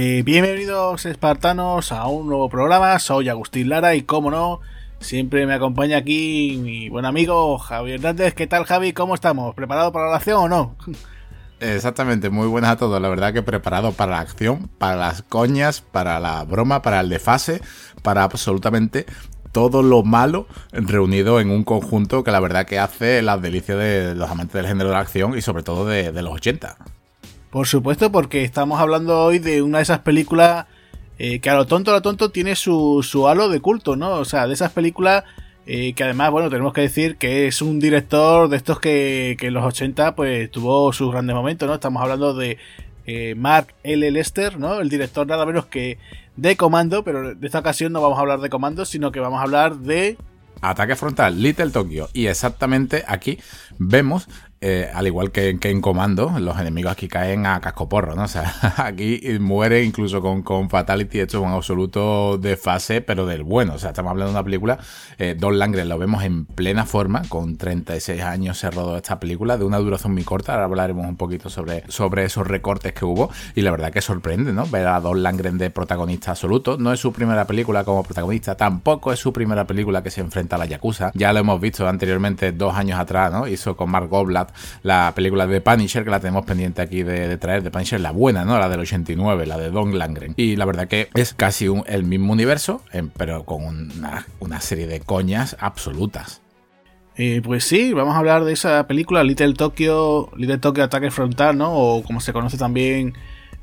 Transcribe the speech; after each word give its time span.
Bienvenidos 0.00 1.04
espartanos 1.04 1.92
a 1.92 2.06
un 2.06 2.26
nuevo 2.26 2.48
programa, 2.48 2.98
soy 2.98 3.28
Agustín 3.28 3.68
Lara 3.68 3.94
y 3.94 4.00
como 4.00 4.30
no, 4.30 4.60
siempre 4.98 5.44
me 5.44 5.52
acompaña 5.52 5.98
aquí 5.98 6.58
mi 6.62 6.88
buen 6.88 7.04
amigo 7.04 7.58
Javier 7.58 7.96
Hernández. 7.96 8.32
¿Qué 8.32 8.46
tal 8.46 8.64
Javi? 8.64 8.94
¿Cómo 8.94 9.14
estamos? 9.14 9.54
¿Preparado 9.54 9.92
para 9.92 10.08
la 10.08 10.16
acción 10.16 10.38
o 10.38 10.48
no? 10.48 10.76
Exactamente, 11.60 12.30
muy 12.30 12.46
buenas 12.46 12.70
a 12.70 12.76
todos. 12.78 12.98
La 13.02 13.10
verdad 13.10 13.34
que 13.34 13.42
preparado 13.42 13.92
para 13.92 14.12
la 14.12 14.20
acción, 14.20 14.70
para 14.78 14.96
las 14.96 15.20
coñas, 15.20 15.82
para 15.82 16.18
la 16.18 16.44
broma, 16.44 16.80
para 16.80 17.00
el 17.00 17.10
desfase, 17.10 17.60
para 18.00 18.22
absolutamente 18.22 19.04
todo 19.52 19.82
lo 19.82 20.02
malo 20.02 20.46
reunido 20.72 21.40
en 21.40 21.50
un 21.50 21.62
conjunto 21.62 22.24
que 22.24 22.30
la 22.30 22.40
verdad 22.40 22.64
que 22.64 22.78
hace 22.78 23.20
las 23.20 23.42
delicias 23.42 23.76
de 23.76 24.14
los 24.14 24.30
amantes 24.30 24.54
del 24.54 24.66
género 24.66 24.88
de 24.88 24.94
la 24.94 25.00
acción 25.00 25.36
y 25.36 25.42
sobre 25.42 25.62
todo 25.62 25.84
de, 25.84 26.10
de 26.10 26.22
los 26.22 26.32
80. 26.32 26.78
Por 27.50 27.66
supuesto, 27.66 28.12
porque 28.12 28.44
estamos 28.44 28.80
hablando 28.80 29.24
hoy 29.24 29.40
de 29.40 29.62
una 29.62 29.78
de 29.78 29.82
esas 29.82 30.00
películas 30.00 30.66
eh, 31.18 31.40
que 31.40 31.50
a 31.50 31.54
lo 31.54 31.66
tonto, 31.66 31.90
a 31.90 31.94
lo 31.94 32.02
tonto 32.02 32.30
tiene 32.30 32.54
su, 32.54 33.02
su 33.02 33.26
halo 33.26 33.48
de 33.48 33.60
culto, 33.60 33.96
¿no? 33.96 34.12
O 34.12 34.24
sea, 34.24 34.46
de 34.46 34.54
esas 34.54 34.70
películas 34.70 35.24
eh, 35.66 35.92
que 35.94 36.04
además, 36.04 36.30
bueno, 36.30 36.48
tenemos 36.48 36.72
que 36.72 36.80
decir 36.80 37.16
que 37.16 37.46
es 37.46 37.60
un 37.60 37.80
director 37.80 38.48
de 38.48 38.56
estos 38.56 38.80
que, 38.80 39.36
que 39.38 39.48
en 39.48 39.54
los 39.54 39.64
80 39.64 40.14
pues 40.14 40.50
tuvo 40.50 40.92
sus 40.92 41.10
grandes 41.10 41.34
momentos, 41.34 41.68
¿no? 41.68 41.74
Estamos 41.74 42.00
hablando 42.02 42.34
de 42.34 42.56
eh, 43.06 43.34
Mark 43.36 43.74
L. 43.82 44.10
Lester, 44.10 44.58
¿no? 44.58 44.80
El 44.80 44.88
director 44.88 45.26
nada 45.26 45.44
menos 45.44 45.66
que 45.66 45.98
de 46.36 46.56
Comando, 46.56 47.02
pero 47.02 47.34
de 47.34 47.46
esta 47.46 47.58
ocasión 47.58 47.92
no 47.92 48.00
vamos 48.00 48.18
a 48.18 48.20
hablar 48.20 48.40
de 48.40 48.48
Comando, 48.48 48.84
sino 48.84 49.10
que 49.10 49.18
vamos 49.20 49.40
a 49.40 49.42
hablar 49.42 49.76
de... 49.78 50.16
Ataque 50.60 50.94
frontal, 50.94 51.42
Little 51.42 51.70
Tokyo. 51.70 52.08
Y 52.12 52.26
exactamente 52.26 53.02
aquí 53.08 53.38
vemos 53.78 54.28
eh, 54.62 54.90
al 54.92 55.06
igual 55.06 55.30
que, 55.30 55.58
en 55.62 55.80
Comando, 55.80 56.38
los 56.38 56.60
enemigos 56.60 56.92
aquí 56.92 57.08
caen 57.08 57.46
a 57.46 57.60
cascoporro, 57.62 58.14
¿no? 58.14 58.24
O 58.24 58.28
sea, 58.28 58.54
aquí 58.76 59.18
muere 59.40 59.82
incluso 59.82 60.20
con, 60.20 60.42
con 60.42 60.68
Fatality, 60.68 61.20
hecho 61.20 61.40
un 61.40 61.50
absoluto 61.50 62.36
desfase, 62.36 63.00
pero 63.00 63.24
del 63.24 63.42
bueno. 63.42 63.74
O 63.74 63.78
sea, 63.78 63.90
estamos 63.90 64.10
hablando 64.10 64.32
de 64.32 64.38
una 64.38 64.44
película, 64.44 64.78
eh, 65.18 65.34
Don 65.38 65.58
Langren 65.58 65.88
lo 65.88 65.96
vemos 65.96 66.24
en 66.24 66.44
plena 66.44 66.84
forma, 66.84 67.22
con 67.30 67.56
36 67.56 68.20
años 68.20 68.58
se 68.58 68.70
rodó 68.70 68.98
esta 68.98 69.18
película, 69.18 69.56
de 69.56 69.64
una 69.64 69.78
duración 69.78 70.12
muy 70.12 70.24
corta, 70.24 70.52
ahora 70.52 70.66
hablaremos 70.66 71.06
un 71.06 71.16
poquito 71.16 71.48
sobre, 71.48 71.84
sobre 71.88 72.24
esos 72.24 72.46
recortes 72.46 72.92
que 72.92 73.06
hubo, 73.06 73.30
y 73.54 73.62
la 73.62 73.70
verdad 73.70 73.90
que 73.90 74.02
sorprende, 74.02 74.52
¿no? 74.52 74.66
Ver 74.66 74.88
a 74.88 75.00
Don 75.00 75.22
Langren 75.22 75.56
de 75.56 75.70
protagonista 75.70 76.32
absoluto, 76.32 76.76
no 76.76 76.92
es 76.92 77.00
su 77.00 77.14
primera 77.14 77.46
película 77.46 77.84
como 77.84 78.02
protagonista, 78.02 78.58
tampoco 78.58 79.10
es 79.10 79.20
su 79.20 79.32
primera 79.32 79.66
película 79.66 80.02
que 80.02 80.10
se 80.10 80.20
enfrenta 80.20 80.56
a 80.56 80.58
la 80.58 80.66
Yakuza, 80.66 81.12
ya 81.14 81.32
lo 81.32 81.38
hemos 81.38 81.58
visto 81.62 81.88
anteriormente 81.88 82.52
dos 82.52 82.74
años 82.74 83.00
atrás, 83.00 83.32
¿no? 83.32 83.46
Hizo 83.46 83.74
con 83.74 83.90
Mark 83.90 84.08
Goblat 84.08 84.49
la 84.82 85.12
película 85.14 85.46
de 85.46 85.60
Punisher, 85.60 86.04
que 86.04 86.10
la 86.10 86.20
tenemos 86.20 86.44
pendiente 86.44 86.82
aquí 86.82 87.02
de, 87.02 87.36
traer, 87.36 87.62
de 87.62 87.70
Punisher, 87.70 88.00
la 88.00 88.10
buena, 88.10 88.44
¿no? 88.44 88.58
La 88.58 88.68
del 88.68 88.80
89, 88.80 89.46
la 89.46 89.58
de 89.58 89.70
Don 89.70 89.98
Langren. 89.98 90.34
Y 90.36 90.56
la 90.56 90.64
verdad 90.64 90.88
que 90.88 91.08
es 91.14 91.34
casi 91.34 91.66
el 91.86 92.04
mismo 92.04 92.32
universo, 92.32 92.82
pero 93.16 93.44
con 93.44 93.90
una, 94.40 94.60
serie 94.60 94.86
de 94.86 95.00
coñas 95.00 95.56
absolutas. 95.60 96.42
Eh, 97.16 97.40
pues 97.42 97.64
sí, 97.64 97.92
vamos 97.92 98.14
a 98.14 98.18
hablar 98.18 98.44
de 98.44 98.52
esa 98.52 98.86
película, 98.86 99.24
Little 99.24 99.54
Tokyo, 99.54 100.30
Little 100.36 100.58
Tokyo 100.58 100.84
Ataque 100.84 101.10
Frontal, 101.10 101.56
¿no? 101.56 101.72
O 101.72 102.02
como 102.02 102.20
se 102.20 102.32
conoce 102.32 102.56
también, 102.56 103.14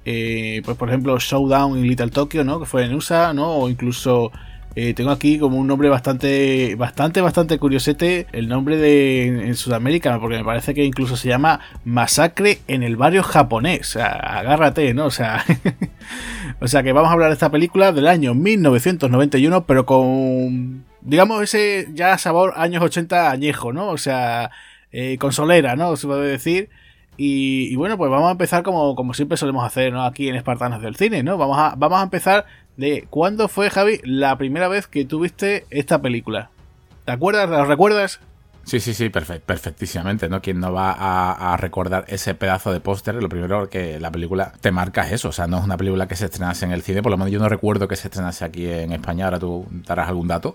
eh, 0.05 0.61
pues 0.63 0.77
por 0.77 0.89
ejemplo, 0.89 1.17
Showdown 1.17 1.77
in 1.77 1.87
Little 1.87 2.09
Tokyo, 2.09 2.43
¿no? 2.43 2.59
Que 2.59 2.65
fue 2.65 2.85
en 2.85 2.93
USA, 2.93 3.33
¿no? 3.33 3.51
O 3.51 3.69
incluso 3.69 4.31
eh, 4.79 4.93
tengo 4.93 5.09
aquí 5.09 5.39
como 5.39 5.57
un 5.57 5.65
nombre 5.65 5.89
bastante, 5.89 6.75
bastante, 6.75 7.19
bastante 7.19 7.57
curiosete, 7.57 8.27
el 8.31 8.47
nombre 8.47 8.77
de 8.77 9.25
en 9.25 9.55
Sudamérica, 9.55 10.19
porque 10.19 10.37
me 10.37 10.43
parece 10.43 10.75
que 10.75 10.85
incluso 10.85 11.17
se 11.17 11.29
llama 11.29 11.61
Masacre 11.83 12.59
en 12.67 12.83
el 12.83 12.95
barrio 12.95 13.23
japonés. 13.23 13.79
O 13.81 13.91
sea, 13.93 14.09
agárrate, 14.09 14.93
¿no? 14.93 15.05
O 15.07 15.09
sea, 15.09 15.43
o 16.61 16.67
sea 16.67 16.83
que 16.83 16.93
vamos 16.93 17.09
a 17.09 17.13
hablar 17.13 17.29
de 17.29 17.33
esta 17.33 17.49
película 17.49 17.91
del 17.91 18.05
año 18.05 18.35
1991, 18.35 19.65
pero 19.65 19.87
con, 19.87 20.85
digamos, 21.01 21.41
ese 21.41 21.87
ya 21.95 22.15
sabor 22.19 22.53
años 22.55 22.83
80 22.83 23.31
añejo, 23.31 23.73
¿no? 23.73 23.89
O 23.89 23.97
sea, 23.97 24.51
eh, 24.91 25.17
consolera, 25.17 25.75
¿no? 25.75 25.95
Se 25.95 26.05
puede 26.05 26.29
decir. 26.29 26.69
Y, 27.19 27.75
bueno, 27.77 27.97
pues 27.97 28.11
vamos 28.11 28.27
a 28.27 28.33
empezar 28.33 28.61
como, 28.61 28.93
como 28.93 29.15
siempre 29.15 29.37
solemos 29.39 29.65
hacer, 29.65 29.91
¿no? 29.91 30.05
Aquí 30.05 30.29
en 30.29 30.35
Espartanos 30.35 30.83
del 30.83 30.95
Cine, 30.95 31.23
¿no? 31.23 31.35
Vamos 31.39 31.57
a, 31.57 31.73
vamos 31.75 31.99
a 31.99 32.03
empezar 32.03 32.45
de 32.77 33.05
cuándo 33.09 33.47
fue, 33.47 33.69
Javi, 33.69 33.99
la 34.03 34.37
primera 34.37 34.67
vez 34.67 34.87
que 34.87 35.03
tuviste 35.03 35.65
esta 35.69 36.01
película. 36.01 36.49
¿Te 37.05 37.11
acuerdas? 37.11 37.49
¿La 37.49 37.65
recuerdas? 37.65 38.19
Sí, 38.67 38.81
sí, 38.81 38.93
sí, 38.93 39.09
perfectísimamente, 39.09 40.27
¿no? 40.27 40.41
Quien 40.41 40.59
no 40.59 40.73
va 40.73 40.91
a, 40.91 41.55
recordar 41.55 42.03
ese 42.09 42.35
pedazo 42.35 42.73
de 42.73 42.81
póster, 42.81 43.15
lo 43.15 43.29
primero 43.29 43.69
que 43.69 43.97
la 43.97 44.11
película 44.11 44.51
te 44.59 44.71
marca 44.73 45.07
es 45.07 45.13
eso, 45.13 45.29
o 45.29 45.31
sea, 45.31 45.47
no 45.47 45.59
es 45.59 45.63
una 45.63 45.77
película 45.77 46.09
que 46.09 46.17
se 46.17 46.25
estrenase 46.25 46.65
en 46.65 46.73
el 46.73 46.81
cine, 46.81 47.01
por 47.01 47.11
lo 47.11 47.17
menos 47.17 47.31
yo 47.31 47.39
no 47.39 47.47
recuerdo 47.47 47.87
que 47.87 47.95
se 47.95 48.09
estrenase 48.09 48.43
aquí 48.43 48.67
en 48.67 48.91
España, 48.91 49.23
ahora 49.23 49.39
tú 49.39 49.65
darás 49.87 50.09
algún 50.09 50.27
dato. 50.27 50.53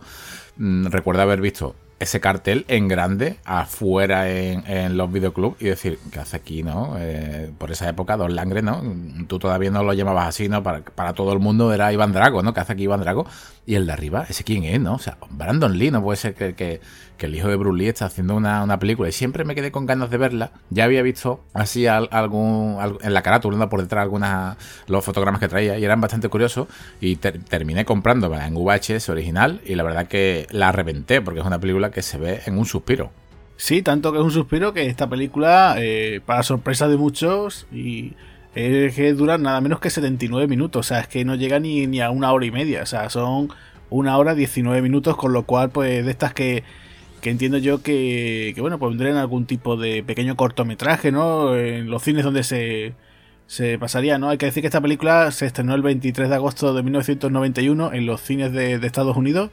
Mm, 0.58 0.88
recuerdo 0.88 1.22
haber 1.22 1.40
visto 1.40 1.74
ese 2.02 2.20
cartel 2.20 2.64
en 2.68 2.88
grande 2.88 3.38
afuera 3.44 4.28
en, 4.28 4.96
los 4.96 5.10
videoclubs 5.10 5.60
y 5.60 5.66
decir, 5.66 5.98
¿qué 6.10 6.18
hace 6.18 6.36
aquí, 6.36 6.62
no? 6.62 6.96
Eh, 6.98 7.50
por 7.56 7.70
esa 7.70 7.88
época, 7.88 8.16
Don 8.16 8.34
Langre, 8.34 8.62
¿no? 8.62 8.82
Tú 9.28 9.38
todavía 9.38 9.70
no 9.70 9.82
lo 9.82 9.92
llamabas 9.92 10.28
así, 10.28 10.48
¿no? 10.48 10.62
Para, 10.62 10.82
para 10.82 11.12
todo 11.12 11.32
el 11.32 11.38
mundo 11.38 11.72
era 11.72 11.92
Iván 11.92 12.12
Drago, 12.12 12.42
¿no? 12.42 12.52
¿Qué 12.52 12.60
hace 12.60 12.72
aquí 12.72 12.82
Iván 12.82 13.00
Drago? 13.00 13.26
Y 13.64 13.76
el 13.76 13.86
de 13.86 13.92
arriba, 13.92 14.26
¿ese 14.28 14.42
quién 14.42 14.64
es, 14.64 14.80
no? 14.80 14.94
O 14.94 14.98
sea, 14.98 15.16
Brandon 15.30 15.78
Lee, 15.78 15.90
no 15.90 16.02
puede 16.02 16.16
ser 16.16 16.34
que, 16.34 16.54
que, 16.54 16.80
el 17.26 17.34
hijo 17.34 17.48
de 17.48 17.56
Bruce 17.56 17.88
está 17.88 18.06
haciendo 18.06 18.36
una, 18.36 18.78
película 18.78 19.08
y 19.08 19.12
siempre 19.12 19.44
me 19.44 19.54
quedé 19.54 19.70
con 19.70 19.86
ganas 19.86 20.10
de 20.10 20.16
verla. 20.16 20.52
Ya 20.70 20.84
había 20.84 21.02
visto 21.02 21.44
así 21.54 21.86
algún, 21.86 22.78
en 23.02 23.14
la 23.14 23.22
carátula, 23.22 23.68
por 23.68 23.82
detrás 23.82 24.02
algunas 24.02 24.56
los 24.88 25.04
fotogramas 25.04 25.40
que 25.40 25.48
traía 25.48 25.78
y 25.78 25.84
eran 25.84 26.00
bastante 26.00 26.28
curiosos 26.28 26.68
y 27.00 27.16
terminé 27.16 27.84
comprándola 27.84 28.46
en 28.46 28.54
VHS 28.54 29.08
original 29.08 29.60
y 29.64 29.74
la 29.74 29.82
verdad 29.82 30.06
que 30.06 30.46
la 30.50 30.72
reventé 30.72 31.20
porque 31.20 31.40
es 31.40 31.46
una 31.46 31.58
película 31.58 31.90
que 31.90 32.02
se 32.02 32.18
ve 32.18 32.40
en 32.46 32.58
un 32.58 32.66
suspiro. 32.66 33.10
Sí, 33.56 33.82
tanto 33.82 34.12
que 34.12 34.18
es 34.18 34.24
un 34.24 34.32
suspiro 34.32 34.72
que 34.72 34.86
esta 34.86 35.08
película, 35.08 35.76
eh, 35.78 36.20
para 36.26 36.42
sorpresa 36.42 36.88
de 36.88 36.96
muchos, 36.96 37.66
y 37.70 38.14
es 38.54 38.94
que 38.94 39.12
dura 39.12 39.38
nada 39.38 39.60
menos 39.60 39.80
que 39.80 39.88
79 39.88 40.48
minutos. 40.48 40.86
O 40.86 40.88
sea, 40.88 41.00
es 41.00 41.08
que 41.08 41.24
no 41.24 41.36
llega 41.36 41.60
ni, 41.60 41.86
ni 41.86 42.00
a 42.00 42.10
una 42.10 42.32
hora 42.32 42.44
y 42.44 42.50
media. 42.50 42.82
O 42.82 42.86
sea, 42.86 43.08
son 43.08 43.50
una 43.88 44.18
hora 44.18 44.34
19 44.34 44.82
minutos, 44.82 45.16
con 45.16 45.32
lo 45.32 45.44
cual, 45.44 45.70
pues, 45.70 46.04
de 46.04 46.10
estas 46.10 46.34
que, 46.34 46.64
que 47.22 47.30
entiendo 47.30 47.56
yo 47.56 47.82
que, 47.82 48.52
que, 48.54 48.60
bueno, 48.60 48.78
vendrían 48.78 49.16
algún 49.16 49.46
tipo 49.46 49.76
de 49.76 50.02
pequeño 50.02 50.36
cortometraje, 50.36 51.12
¿no? 51.12 51.56
En 51.56 51.88
los 51.88 52.02
cines 52.02 52.24
donde 52.24 52.42
se, 52.42 52.94
se 53.46 53.78
pasaría, 53.78 54.18
¿no? 54.18 54.28
Hay 54.28 54.38
que 54.38 54.46
decir 54.46 54.60
que 54.60 54.66
esta 54.66 54.80
película 54.80 55.30
se 55.30 55.46
estrenó 55.46 55.74
el 55.74 55.82
23 55.82 56.28
de 56.28 56.34
agosto 56.34 56.74
de 56.74 56.82
1991 56.82 57.92
en 57.92 58.06
los 58.06 58.20
cines 58.22 58.52
de, 58.52 58.74
Estados 58.74 59.16
Unidos. 59.16 59.50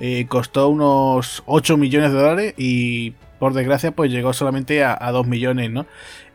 Eh, 0.00 0.26
costó 0.26 0.70
unos 0.70 1.42
8 1.44 1.76
millones 1.76 2.12
de 2.12 2.18
dólares 2.18 2.54
y 2.56 3.10
por 3.38 3.52
desgracia 3.52 3.90
pues 3.90 4.10
llegó 4.10 4.32
solamente 4.32 4.82
a, 4.82 5.10
2 5.12 5.26
millones, 5.26 5.70
¿no? 5.70 5.84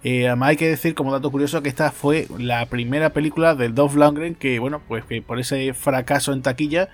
Eh, 0.04 0.28
además 0.28 0.50
hay 0.50 0.58
que 0.58 0.68
decir 0.68 0.94
como 0.94 1.12
dato 1.12 1.32
curioso 1.32 1.64
que 1.64 1.70
esta 1.70 1.92
fue 1.92 2.28
la 2.38 2.68
primera 2.68 3.14
película 3.14 3.56
del 3.56 3.74
Dolph 3.74 3.96
Lundgren 3.96 4.36
que 4.36 4.60
bueno 4.60 4.82
pues 4.88 5.04
que 5.06 5.24
por 5.24 5.40
ese 5.40 5.74
fracaso 5.74 6.34
en 6.34 6.44
taquilla 6.44 6.90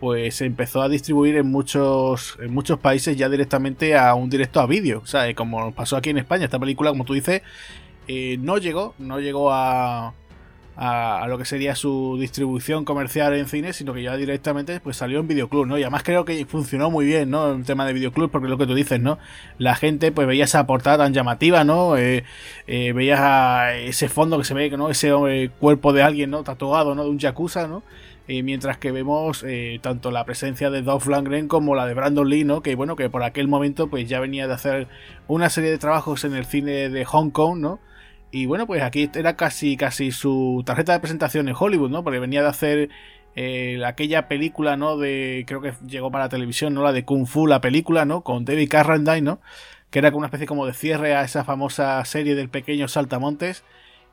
pues 0.00 0.36
se 0.36 0.46
empezó 0.46 0.82
a 0.82 0.88
distribuir 0.88 1.36
en 1.36 1.50
muchos 1.50 2.36
en 2.40 2.52
muchos 2.52 2.78
países 2.78 3.16
ya 3.16 3.28
directamente 3.28 3.96
a 3.96 4.14
un 4.14 4.30
directo 4.30 4.60
a 4.60 4.66
vídeo, 4.66 5.00
o 5.02 5.06
sea, 5.06 5.32
como 5.34 5.72
pasó 5.72 5.96
aquí 5.96 6.10
en 6.10 6.18
España, 6.18 6.44
esta 6.44 6.58
película 6.58 6.90
como 6.90 7.04
tú 7.04 7.14
dices 7.14 7.42
eh, 8.08 8.36
no 8.40 8.58
llegó, 8.58 8.94
no 8.98 9.20
llegó 9.20 9.52
a 9.52 10.14
a, 10.76 11.26
lo 11.28 11.38
que 11.38 11.44
sería 11.44 11.74
su 11.74 12.16
distribución 12.18 12.84
comercial 12.84 13.34
en 13.34 13.46
cine, 13.46 13.72
sino 13.72 13.94
que 13.94 14.02
ya 14.02 14.16
directamente 14.16 14.80
pues 14.80 14.96
salió 14.96 15.20
en 15.20 15.28
videoclub, 15.28 15.66
¿no? 15.66 15.78
Y 15.78 15.82
además 15.82 16.02
creo 16.02 16.24
que 16.24 16.44
funcionó 16.46 16.90
muy 16.90 17.06
bien, 17.06 17.30
¿no? 17.30 17.52
El 17.52 17.64
tema 17.64 17.86
de 17.86 17.92
videoclub, 17.92 18.30
porque 18.30 18.46
es 18.46 18.50
lo 18.50 18.58
que 18.58 18.66
tú 18.66 18.74
dices, 18.74 19.00
¿no? 19.00 19.18
La 19.58 19.76
gente 19.76 20.10
pues 20.12 20.26
veía 20.26 20.44
esa 20.44 20.66
portada 20.66 20.98
tan 20.98 21.14
llamativa, 21.14 21.64
¿no? 21.64 21.96
Eh, 21.96 22.24
eh, 22.66 23.84
ese 23.86 24.08
fondo 24.08 24.38
que 24.38 24.44
se 24.44 24.54
ve, 24.54 24.70
¿no? 24.70 24.90
Ese 24.90 25.10
eh, 25.10 25.50
cuerpo 25.60 25.92
de 25.92 26.02
alguien, 26.02 26.30
¿no? 26.30 26.42
Tatuado, 26.42 26.94
¿no? 26.94 27.04
De 27.04 27.10
un 27.10 27.18
yakuza, 27.18 27.68
¿no? 27.68 27.82
Mientras 28.26 28.78
que 28.78 28.90
vemos 28.90 29.44
tanto 29.82 30.10
la 30.10 30.24
presencia 30.24 30.70
de 30.70 30.82
Dolph 30.82 31.06
Lundgren 31.06 31.48
como 31.48 31.74
la 31.74 31.86
de 31.86 31.94
Brandon 31.94 32.28
Lee, 32.28 32.44
¿no? 32.44 32.62
Que 32.62 32.74
bueno, 32.74 32.96
que 32.96 33.10
por 33.10 33.22
aquel 33.22 33.48
momento 33.48 33.88
pues 33.88 34.08
ya 34.08 34.20
venía 34.20 34.46
de 34.46 34.54
hacer 34.54 34.88
una 35.28 35.50
serie 35.50 35.70
de 35.70 35.78
trabajos 35.78 36.24
en 36.24 36.34
el 36.34 36.46
cine 36.46 36.88
de 36.88 37.04
Hong 37.04 37.30
Kong, 37.30 37.58
¿no? 37.58 37.80
Y 38.34 38.46
bueno, 38.46 38.66
pues 38.66 38.82
aquí 38.82 39.08
era 39.14 39.36
casi, 39.36 39.76
casi 39.76 40.10
su 40.10 40.64
tarjeta 40.66 40.92
de 40.92 40.98
presentación 40.98 41.48
en 41.48 41.54
Hollywood, 41.56 41.90
¿no? 41.90 42.02
Porque 42.02 42.18
venía 42.18 42.42
de 42.42 42.48
hacer 42.48 42.90
eh, 43.36 43.80
aquella 43.86 44.26
película, 44.26 44.76
¿no? 44.76 44.96
De, 44.96 45.44
creo 45.46 45.60
que 45.60 45.72
llegó 45.86 46.10
para 46.10 46.24
la 46.24 46.28
televisión, 46.30 46.74
¿no? 46.74 46.82
La 46.82 46.92
de 46.92 47.04
Kung 47.04 47.26
Fu, 47.26 47.46
la 47.46 47.60
película, 47.60 48.04
¿no? 48.04 48.22
Con 48.22 48.44
David 48.44 48.68
Carradine, 48.68 49.20
¿no? 49.20 49.40
Que 49.90 50.00
era 50.00 50.10
como 50.10 50.18
una 50.18 50.26
especie 50.26 50.48
como 50.48 50.66
de 50.66 50.72
cierre 50.72 51.14
a 51.14 51.22
esa 51.22 51.44
famosa 51.44 52.04
serie 52.04 52.34
del 52.34 52.48
pequeño 52.48 52.88
Saltamontes. 52.88 53.62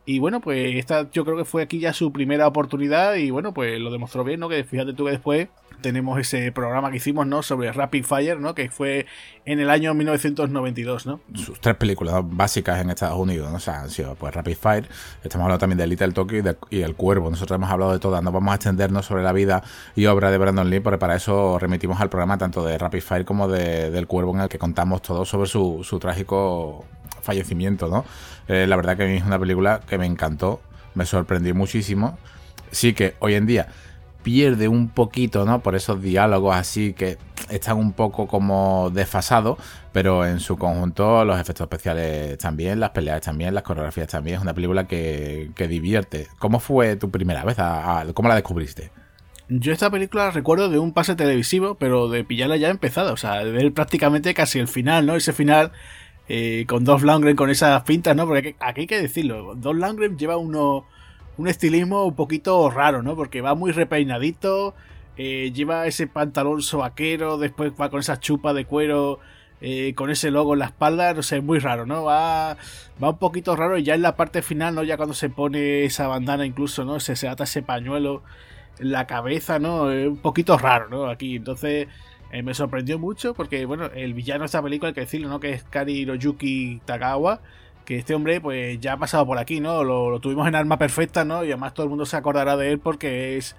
Y 0.05 0.19
bueno, 0.19 0.41
pues 0.41 0.75
esta 0.75 1.09
yo 1.11 1.23
creo 1.25 1.37
que 1.37 1.45
fue 1.45 1.61
aquí 1.61 1.79
ya 1.79 1.93
su 1.93 2.11
primera 2.11 2.47
oportunidad 2.47 3.15
y 3.15 3.29
bueno, 3.29 3.53
pues 3.53 3.79
lo 3.79 3.91
demostró 3.91 4.23
bien, 4.23 4.39
¿no? 4.39 4.49
Que 4.49 4.63
fíjate 4.63 4.93
tú 4.93 5.05
que 5.05 5.11
después 5.11 5.47
tenemos 5.81 6.19
ese 6.19 6.51
programa 6.51 6.91
que 6.91 6.97
hicimos, 6.97 7.27
¿no? 7.27 7.43
Sobre 7.43 7.71
Rapid 7.71 8.05
Fire, 8.05 8.39
¿no? 8.39 8.55
Que 8.55 8.69
fue 8.69 9.05
en 9.45 9.59
el 9.59 9.69
año 9.69 9.93
1992, 9.93 11.05
¿no? 11.05 11.19
Sus 11.35 11.59
tres 11.59 11.75
películas 11.75 12.23
básicas 12.23 12.79
en 12.81 12.89
Estados 12.89 13.17
Unidos, 13.17 13.49
¿no? 13.51 13.57
O 13.57 13.59
sea, 13.59 13.81
han 13.81 13.89
sido 13.89 14.15
pues 14.15 14.33
Rapid 14.33 14.55
Fire, 14.55 14.89
estamos 15.23 15.45
hablando 15.45 15.59
también 15.59 15.77
de 15.77 15.87
Little 15.87 16.11
Tokyo 16.13 16.55
y, 16.69 16.81
El 16.81 16.95
Cuervo. 16.95 17.29
Nosotros 17.29 17.55
hemos 17.57 17.69
hablado 17.69 17.91
de 17.91 17.99
todas, 17.99 18.23
no 18.23 18.31
vamos 18.31 18.51
a 18.51 18.55
extendernos 18.55 19.05
sobre 19.05 19.23
la 19.23 19.33
vida 19.33 19.63
y 19.95 20.05
obra 20.05 20.31
de 20.31 20.37
Brandon 20.37 20.69
Lee, 20.69 20.79
porque 20.79 20.97
para 20.97 21.15
eso 21.15 21.59
remitimos 21.59 21.99
al 21.99 22.09
programa 22.09 22.37
tanto 22.37 22.63
de 22.63 22.77
Rapid 22.77 23.01
Fire 23.01 23.25
como 23.25 23.47
de, 23.47 23.91
del 23.91 24.07
Cuervo, 24.07 24.33
en 24.35 24.41
el 24.41 24.49
que 24.49 24.59
contamos 24.59 25.01
todo 25.01 25.25
sobre 25.25 25.47
su, 25.47 25.83
su 25.83 25.99
trágico 25.99 26.85
fallecimiento, 27.21 27.87
¿no? 27.87 28.05
Eh, 28.51 28.67
la 28.67 28.75
verdad 28.75 28.97
que 28.97 29.15
es 29.15 29.23
una 29.23 29.39
película 29.39 29.79
que 29.87 29.97
me 29.97 30.05
encantó, 30.05 30.59
me 30.93 31.05
sorprendió 31.05 31.55
muchísimo. 31.55 32.17
Sí 32.69 32.93
que 32.93 33.15
hoy 33.19 33.35
en 33.35 33.45
día 33.45 33.67
pierde 34.23 34.67
un 34.67 34.89
poquito, 34.89 35.45
¿no? 35.45 35.61
Por 35.61 35.73
esos 35.73 36.01
diálogos 36.01 36.53
así 36.53 36.91
que 36.91 37.17
están 37.49 37.77
un 37.77 37.93
poco 37.93 38.27
como 38.27 38.91
desfasados, 38.93 39.57
pero 39.93 40.25
en 40.25 40.41
su 40.41 40.57
conjunto 40.57 41.23
los 41.23 41.39
efectos 41.39 41.63
especiales 41.63 42.37
también, 42.39 42.81
las 42.81 42.89
peleas 42.89 43.21
también, 43.21 43.53
las 43.53 43.63
coreografías 43.63 44.09
también. 44.09 44.35
Es 44.35 44.41
una 44.41 44.53
película 44.53 44.85
que, 44.85 45.51
que 45.55 45.69
divierte. 45.69 46.27
¿Cómo 46.37 46.59
fue 46.59 46.97
tu 46.97 47.09
primera 47.09 47.45
vez? 47.45 47.55
¿Cómo 48.13 48.27
la 48.27 48.35
descubriste? 48.35 48.91
Yo 49.47 49.71
esta 49.71 49.89
película 49.89 50.25
la 50.25 50.31
recuerdo 50.31 50.69
de 50.69 50.77
un 50.77 50.91
pase 50.91 51.15
televisivo, 51.15 51.75
pero 51.75 52.09
de 52.09 52.25
pillarla 52.25 52.57
ya 52.57 52.69
empezada, 52.69 53.13
o 53.13 53.17
sea, 53.17 53.45
de 53.45 53.51
ver 53.51 53.73
prácticamente 53.73 54.33
casi 54.33 54.59
el 54.59 54.67
final, 54.67 55.05
¿no? 55.05 55.15
Ese 55.15 55.31
final 55.31 55.71
eh, 56.33 56.65
con 56.65 56.85
Dolph 56.85 57.03
Lundgren 57.03 57.35
con 57.35 57.49
esas 57.49 57.83
pintas, 57.83 58.15
¿no? 58.15 58.25
Porque 58.25 58.55
aquí 58.61 58.81
hay 58.81 58.87
que 58.87 59.01
decirlo, 59.01 59.53
Dolph 59.53 59.77
Lundgren 59.77 60.17
lleva 60.17 60.37
uno 60.37 60.85
un 61.35 61.49
estilismo 61.49 62.05
un 62.05 62.15
poquito 62.15 62.69
raro, 62.69 63.03
¿no? 63.03 63.17
Porque 63.17 63.41
va 63.41 63.53
muy 63.53 63.73
repeinadito, 63.73 64.73
eh, 65.17 65.51
lleva 65.53 65.87
ese 65.87 66.07
pantalón 66.07 66.61
sobaquero, 66.61 67.37
después 67.37 67.73
va 67.79 67.89
con 67.89 67.99
esa 67.99 68.17
chupa 68.21 68.53
de 68.53 68.63
cuero, 68.63 69.19
eh, 69.59 69.93
con 69.93 70.09
ese 70.09 70.31
logo 70.31 70.53
en 70.53 70.59
la 70.59 70.67
espalda, 70.67 71.13
no 71.13 71.21
sé, 71.21 71.41
muy 71.41 71.59
raro, 71.59 71.85
¿no? 71.85 72.05
Va, 72.05 72.55
va 73.03 73.09
un 73.09 73.17
poquito 73.17 73.57
raro 73.57 73.77
y 73.77 73.83
ya 73.83 73.95
en 73.95 74.01
la 74.01 74.15
parte 74.15 74.41
final, 74.41 74.73
¿no? 74.73 74.83
Ya 74.83 74.95
cuando 74.95 75.13
se 75.13 75.29
pone 75.29 75.83
esa 75.83 76.07
bandana 76.07 76.45
incluso, 76.45 76.85
¿no? 76.85 77.01
Se, 77.01 77.17
se 77.17 77.27
ata 77.27 77.43
ese 77.43 77.61
pañuelo 77.61 78.23
en 78.79 78.91
la 78.93 79.05
cabeza, 79.05 79.59
¿no? 79.59 79.91
Es 79.91 80.07
un 80.07 80.21
poquito 80.21 80.57
raro, 80.57 80.87
¿no? 80.87 81.07
Aquí, 81.07 81.35
entonces... 81.35 81.89
Eh, 82.31 82.43
me 82.43 82.53
sorprendió 82.53 82.97
mucho 82.97 83.33
porque, 83.33 83.65
bueno, 83.65 83.85
el 83.93 84.13
villano 84.13 84.41
de 84.41 84.45
esta 84.45 84.61
película, 84.61 84.89
hay 84.89 84.93
que 84.93 85.01
decirlo, 85.01 85.27
¿no? 85.27 85.39
Que 85.39 85.51
es 85.51 85.63
Kari 85.63 85.93
Hiroyuki 85.93 86.81
Tagawa 86.85 87.41
que 87.85 87.97
este 87.97 88.13
hombre 88.13 88.39
pues 88.39 88.79
ya 88.79 88.93
ha 88.93 88.97
pasado 88.97 89.25
por 89.25 89.37
aquí, 89.37 89.59
¿no? 89.59 89.83
Lo, 89.83 90.19
tuvimos 90.19 90.47
en 90.47 90.55
Arma 90.55 90.77
Perfecta, 90.77 91.25
¿no? 91.25 91.43
Y 91.43 91.47
además 91.47 91.73
todo 91.73 91.83
el 91.85 91.89
mundo 91.89 92.05
se 92.05 92.15
acordará 92.17 92.57
de 92.57 92.71
él 92.71 92.79
porque 92.79 93.37
es 93.37 93.55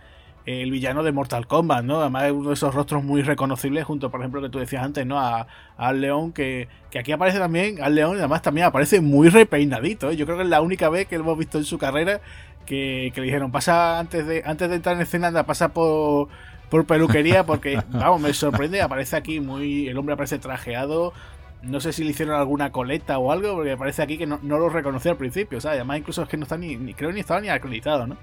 el 0.47 0.71
villano 0.71 1.03
de 1.03 1.13
Mortal 1.13 1.47
Kombat, 1.47 1.85
¿no? 1.85 2.01
Además 2.01 2.25
es 2.25 2.33
uno 2.33 2.49
de 2.49 2.55
esos 2.55 2.75
rostros 2.75 3.05
muy 3.05 3.23
reconocibles 3.23 3.85
junto, 3.85 4.11
por 4.11 4.21
ejemplo, 4.21 4.41
que 4.41 4.49
tú 4.49 4.59
decías 4.59 4.85
antes, 4.85 5.07
¿no? 5.07 5.21
A, 5.21 5.47
Al 5.77 6.01
León, 6.01 6.33
que, 6.33 6.69
que, 6.91 6.99
aquí 6.99 7.13
aparece 7.13 7.39
también, 7.39 7.83
Al 7.83 7.95
León, 7.95 8.17
y 8.17 8.19
además 8.21 8.43
también 8.43 8.67
aparece 8.67 9.01
muy 9.01 9.29
repeinadito, 9.29 10.11
¿eh? 10.11 10.17
Yo 10.17 10.25
creo 10.25 10.39
que 10.39 10.45
es 10.45 10.49
la 10.49 10.61
única 10.61 10.89
vez 10.89 11.07
que 11.07 11.17
lo 11.17 11.25
hemos 11.25 11.39
visto 11.39 11.59
en 11.59 11.65
su 11.65 11.79
carrera 11.79 12.21
que, 12.67 13.13
le 13.15 13.23
dijeron, 13.23 13.51
pasa 13.53 13.99
antes 13.99 14.27
de, 14.27 14.43
antes 14.45 14.69
de 14.69 14.77
entrar 14.77 14.97
en 14.97 15.03
escena, 15.03 15.29
anda, 15.29 15.45
pasa 15.45 15.73
por, 15.73 16.29
por 16.73 16.87
peluquería, 16.87 17.45
porque, 17.45 17.79
vamos, 17.91 18.23
me 18.23 18.33
sorprende, 18.33 18.81
aparece 18.81 19.15
aquí 19.15 19.41
muy, 19.41 19.89
el 19.89 19.99
hombre 19.99 20.15
aparece 20.15 20.39
trajeado, 20.39 21.13
no 21.61 21.81
sé 21.81 21.93
si 21.93 22.03
le 22.03 22.13
hicieron 22.13 22.35
alguna 22.35 22.73
coleta 22.73 23.19
o 23.19 23.31
algo, 23.31 23.57
porque 23.57 23.77
parece 23.77 24.01
aquí 24.01 24.17
que 24.17 24.27
no, 24.27 24.39
lo 24.43 24.71
reconoció 24.71 25.11
al 25.11 25.19
principio, 25.19 25.61
¿sabes? 25.61 25.77
Además, 25.77 25.99
incluso 25.99 26.23
es 26.23 26.31
que 26.31 26.39
no 26.39 26.45
está 26.45 26.57
ni, 26.57 26.77
ni 26.77 26.95
creo 26.95 27.13
ni 27.13 27.21
estaba 27.21 27.43
ni 27.43 27.51
acreditado, 27.51 28.07
¿no? 28.07 28.17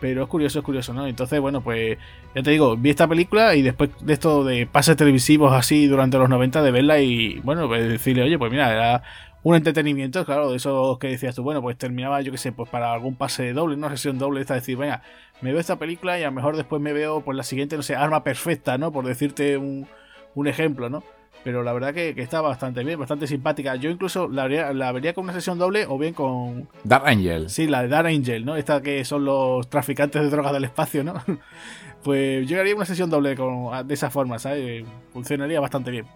Pero 0.00 0.24
es 0.24 0.28
curioso, 0.28 0.58
es 0.58 0.64
curioso, 0.66 0.92
¿no? 0.92 1.06
Entonces, 1.06 1.40
bueno, 1.40 1.62
pues 1.62 1.96
ya 2.34 2.42
te 2.42 2.50
digo, 2.50 2.76
vi 2.76 2.90
esta 2.90 3.08
película 3.08 3.54
y 3.54 3.62
después 3.62 3.88
de 4.02 4.12
esto 4.12 4.44
de 4.44 4.66
pases 4.66 4.94
televisivos 4.94 5.54
así 5.54 5.86
durante 5.86 6.18
los 6.18 6.28
90 6.28 6.60
de 6.60 6.70
verla 6.70 7.00
y, 7.00 7.40
bueno, 7.40 7.68
pues 7.68 7.88
decirle, 7.88 8.22
oye, 8.24 8.38
pues 8.38 8.52
mira, 8.52 8.70
era 8.70 9.02
un 9.48 9.56
entretenimiento, 9.56 10.26
claro, 10.26 10.50
de 10.50 10.58
esos 10.58 10.98
que 10.98 11.08
decías 11.08 11.34
tú, 11.34 11.42
bueno, 11.42 11.62
pues 11.62 11.78
terminaba, 11.78 12.20
yo 12.20 12.30
qué 12.32 12.38
sé, 12.38 12.52
pues 12.52 12.68
para 12.68 12.92
algún 12.92 13.16
pase 13.16 13.54
doble, 13.54 13.76
una 13.76 13.88
sesión 13.88 14.18
doble, 14.18 14.42
esta 14.42 14.54
decir, 14.54 14.76
venga, 14.76 15.02
me 15.40 15.52
veo 15.52 15.60
esta 15.60 15.78
película 15.78 16.18
y 16.18 16.22
a 16.22 16.26
lo 16.26 16.32
mejor 16.32 16.56
después 16.56 16.82
me 16.82 16.92
veo, 16.92 17.22
pues 17.22 17.34
la 17.34 17.42
siguiente, 17.42 17.76
no 17.76 17.82
sé, 17.82 17.96
Arma 17.96 18.24
Perfecta, 18.24 18.76
¿no? 18.76 18.92
Por 18.92 19.06
decirte 19.06 19.56
un, 19.56 19.86
un 20.34 20.48
ejemplo, 20.48 20.90
¿no? 20.90 21.02
pero 21.44 21.62
la 21.62 21.72
verdad 21.72 21.94
que, 21.94 22.10
está 22.16 22.40
bastante 22.40 22.84
bien, 22.84 22.98
bastante 22.98 23.26
simpática. 23.26 23.76
Yo 23.76 23.90
incluso 23.90 24.28
la, 24.28 24.46
vería 24.92 25.14
con 25.14 25.24
una 25.24 25.32
sesión 25.32 25.58
doble 25.58 25.86
o 25.88 25.96
bien 25.96 26.12
con... 26.12 26.68
Dark 26.84 27.06
Angel. 27.06 27.48
Sí, 27.48 27.66
la 27.66 27.82
de 27.82 27.88
Dark 27.88 28.08
Angel, 28.08 28.44
¿no? 28.44 28.56
Esta 28.56 28.82
que 28.82 29.04
son 29.04 29.24
los 29.24 29.68
traficantes 29.68 30.20
de 30.20 30.30
drogas 30.30 30.52
del 30.52 30.64
espacio, 30.64 31.04
¿no? 31.04 31.14
pues 32.04 32.46
yo 32.46 32.60
haría 32.60 32.74
una 32.74 32.84
sesión 32.84 33.08
doble 33.08 33.36
con, 33.36 33.86
de 33.86 33.94
esa 33.94 34.10
forma, 34.10 34.38
¿sabes? 34.38 34.84
Funcionaría 35.12 35.60
bastante 35.60 35.90
bien. 35.90 36.06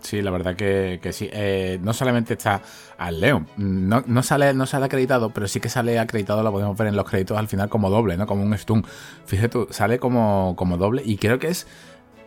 Sí, 0.00 0.22
la 0.22 0.30
verdad 0.30 0.56
que, 0.56 0.98
sí. 1.12 1.28
Eh, 1.32 1.78
no 1.82 1.92
solamente 1.92 2.34
está 2.34 2.62
al 2.98 3.20
León, 3.20 3.46
no, 3.56 4.02
no, 4.06 4.22
sale, 4.22 4.54
no 4.54 4.66
sale 4.66 4.86
acreditado, 4.86 5.30
pero 5.30 5.46
sí 5.46 5.60
que 5.60 5.68
sale 5.68 5.98
acreditado, 5.98 6.42
lo 6.42 6.52
podemos 6.52 6.76
ver 6.76 6.88
en 6.88 6.96
los 6.96 7.08
créditos 7.08 7.38
al 7.38 7.48
final 7.48 7.68
como 7.68 7.90
doble, 7.90 8.16
¿no? 8.16 8.26
Como 8.26 8.42
un 8.42 8.56
stun. 8.56 8.84
Fíjate 9.26 9.48
tú, 9.48 9.68
sale 9.70 9.98
como, 9.98 10.54
como 10.56 10.76
doble 10.76 11.02
y 11.04 11.16
creo 11.16 11.38
que 11.38 11.48
es 11.48 11.66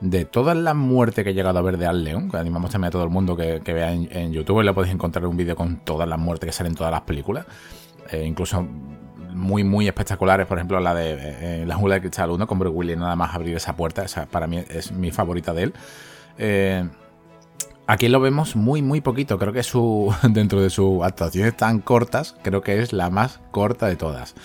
de 0.01 0.25
todas 0.25 0.57
las 0.57 0.75
muertes 0.75 1.23
que 1.23 1.31
he 1.31 1.33
llegado 1.33 1.59
a 1.59 1.61
ver 1.61 1.77
de 1.77 1.85
Al 1.85 2.03
León, 2.03 2.29
que 2.29 2.37
animamos 2.37 2.71
también 2.71 2.89
a 2.89 2.91
todo 2.91 3.03
el 3.03 3.09
mundo 3.09 3.37
que, 3.37 3.59
vea 3.65 3.93
en, 3.93 4.33
YouTube, 4.33 4.61
y 4.61 4.65
le 4.65 4.73
podéis 4.73 4.93
encontrar 4.93 5.25
un 5.25 5.37
vídeo 5.37 5.55
con 5.55 5.77
todas 5.77 6.07
las 6.07 6.19
muertes 6.19 6.47
que 6.47 6.51
salen 6.51 6.73
en 6.73 6.77
todas 6.77 6.91
las 6.91 7.01
películas, 7.01 7.45
eh, 8.11 8.25
incluso 8.25 8.67
muy, 9.33 9.63
muy 9.63 9.87
espectaculares, 9.87 10.45
por 10.45 10.57
ejemplo 10.57 10.79
la 10.79 10.93
de 10.93 11.15
eh, 11.61 11.65
La 11.65 11.75
Jungla 11.75 11.95
de 11.95 12.01
Cristal 12.01 12.31
1, 12.31 12.47
con 12.47 12.59
Bruce 12.59 12.75
Willis 12.75 12.97
nada 12.97 13.15
más 13.15 13.33
abrir 13.33 13.55
esa 13.55 13.75
puerta, 13.77 14.03
esa 14.03 14.25
para 14.25 14.45
mí 14.45 14.63
es 14.69 14.91
mi 14.91 15.11
favorita 15.11 15.53
de 15.53 15.63
él. 15.63 15.73
Eh, 16.37 16.87
aquí 17.87 18.07
lo 18.07 18.19
vemos 18.19 18.55
muy, 18.55 18.81
muy 18.81 19.01
poquito. 19.01 19.37
Creo 19.37 19.53
que 19.53 19.63
su 19.63 20.13
dentro 20.29 20.61
de 20.61 20.69
sus 20.69 21.03
actuaciones 21.03 21.55
tan 21.55 21.79
cortas, 21.79 22.35
creo 22.43 22.61
que 22.61 22.81
es 22.81 22.93
la 22.93 23.09
más 23.09 23.39
corta 23.51 23.87
de 23.87 23.95
todas. 23.95 24.35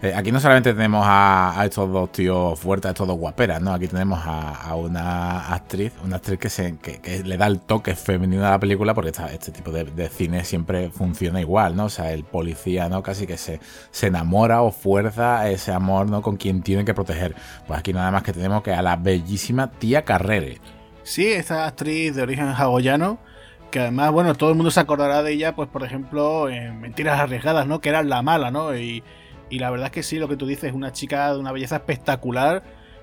Eh, 0.00 0.14
aquí 0.14 0.30
no 0.30 0.38
solamente 0.38 0.74
tenemos 0.74 1.04
a, 1.04 1.60
estos 1.64 1.90
dos 1.92 2.12
tíos 2.12 2.56
fuertes, 2.56 2.88
a 2.88 2.92
estos 2.92 3.08
dos 3.08 3.18
guaperas, 3.18 3.60
¿no? 3.60 3.72
Aquí 3.72 3.88
tenemos 3.88 4.20
a, 4.22 4.72
una 4.76 5.52
actriz, 5.52 5.92
una 6.04 6.16
actriz 6.16 6.38
que, 6.38 6.48
se, 6.48 6.76
que, 6.78 7.24
le 7.24 7.36
da 7.36 7.48
el 7.48 7.58
toque 7.58 7.96
femenino 7.96 8.46
a 8.46 8.50
la 8.50 8.60
película 8.60 8.94
porque 8.94 9.10
este 9.32 9.50
tipo 9.50 9.72
de, 9.72 10.08
cine 10.08 10.44
siempre 10.44 10.90
funciona 10.90 11.40
igual, 11.40 11.74
¿no? 11.74 11.86
O 11.86 11.88
sea, 11.88 12.12
el 12.12 12.22
policía, 12.22 12.88
¿no? 12.88 13.02
Casi 13.02 13.26
que 13.26 13.36
se, 13.36 13.58
se 13.90 14.06
enamora 14.06 14.62
o 14.62 14.70
fuerza 14.70 15.50
ese 15.50 15.72
amor, 15.72 16.08
¿no? 16.08 16.22
Con 16.22 16.36
quien 16.36 16.62
tiene 16.62 16.84
que 16.84 16.94
proteger. 16.94 17.34
Pues 17.66 17.80
aquí 17.80 17.92
nada 17.92 18.12
más 18.12 18.22
que 18.22 18.32
tenemos 18.32 18.62
que 18.62 18.72
a 18.72 18.82
la 18.82 18.94
bellísima 18.94 19.68
tía 19.68 20.04
Carrere. 20.04 20.60
Sí, 21.08 21.26
esta 21.26 21.66
actriz 21.66 22.14
de 22.14 22.22
origen 22.22 22.48
hawaiano 22.48 23.18
que 23.70 23.80
además, 23.80 24.12
bueno, 24.12 24.34
todo 24.34 24.50
el 24.50 24.56
mundo 24.56 24.70
se 24.70 24.80
acordará 24.80 25.22
de 25.22 25.32
ella, 25.32 25.54
pues 25.54 25.68
por 25.68 25.82
ejemplo, 25.82 26.48
en 26.48 26.80
Mentiras 26.80 27.20
Arriesgadas, 27.20 27.66
¿no? 27.66 27.80
Que 27.80 27.90
era 27.90 28.02
la 28.02 28.22
mala, 28.22 28.50
¿no? 28.50 28.74
Y 28.74 29.02
y 29.50 29.58
la 29.58 29.70
verdad 29.70 29.86
es 29.86 29.92
que 29.92 30.02
sí, 30.02 30.18
lo 30.18 30.28
que 30.28 30.36
tú 30.36 30.46
dices, 30.46 30.64
es 30.64 30.74
una 30.74 30.92
chica 30.92 31.32
de 31.32 31.38
una 31.38 31.52
belleza 31.52 31.76
espectacular. 31.76 32.62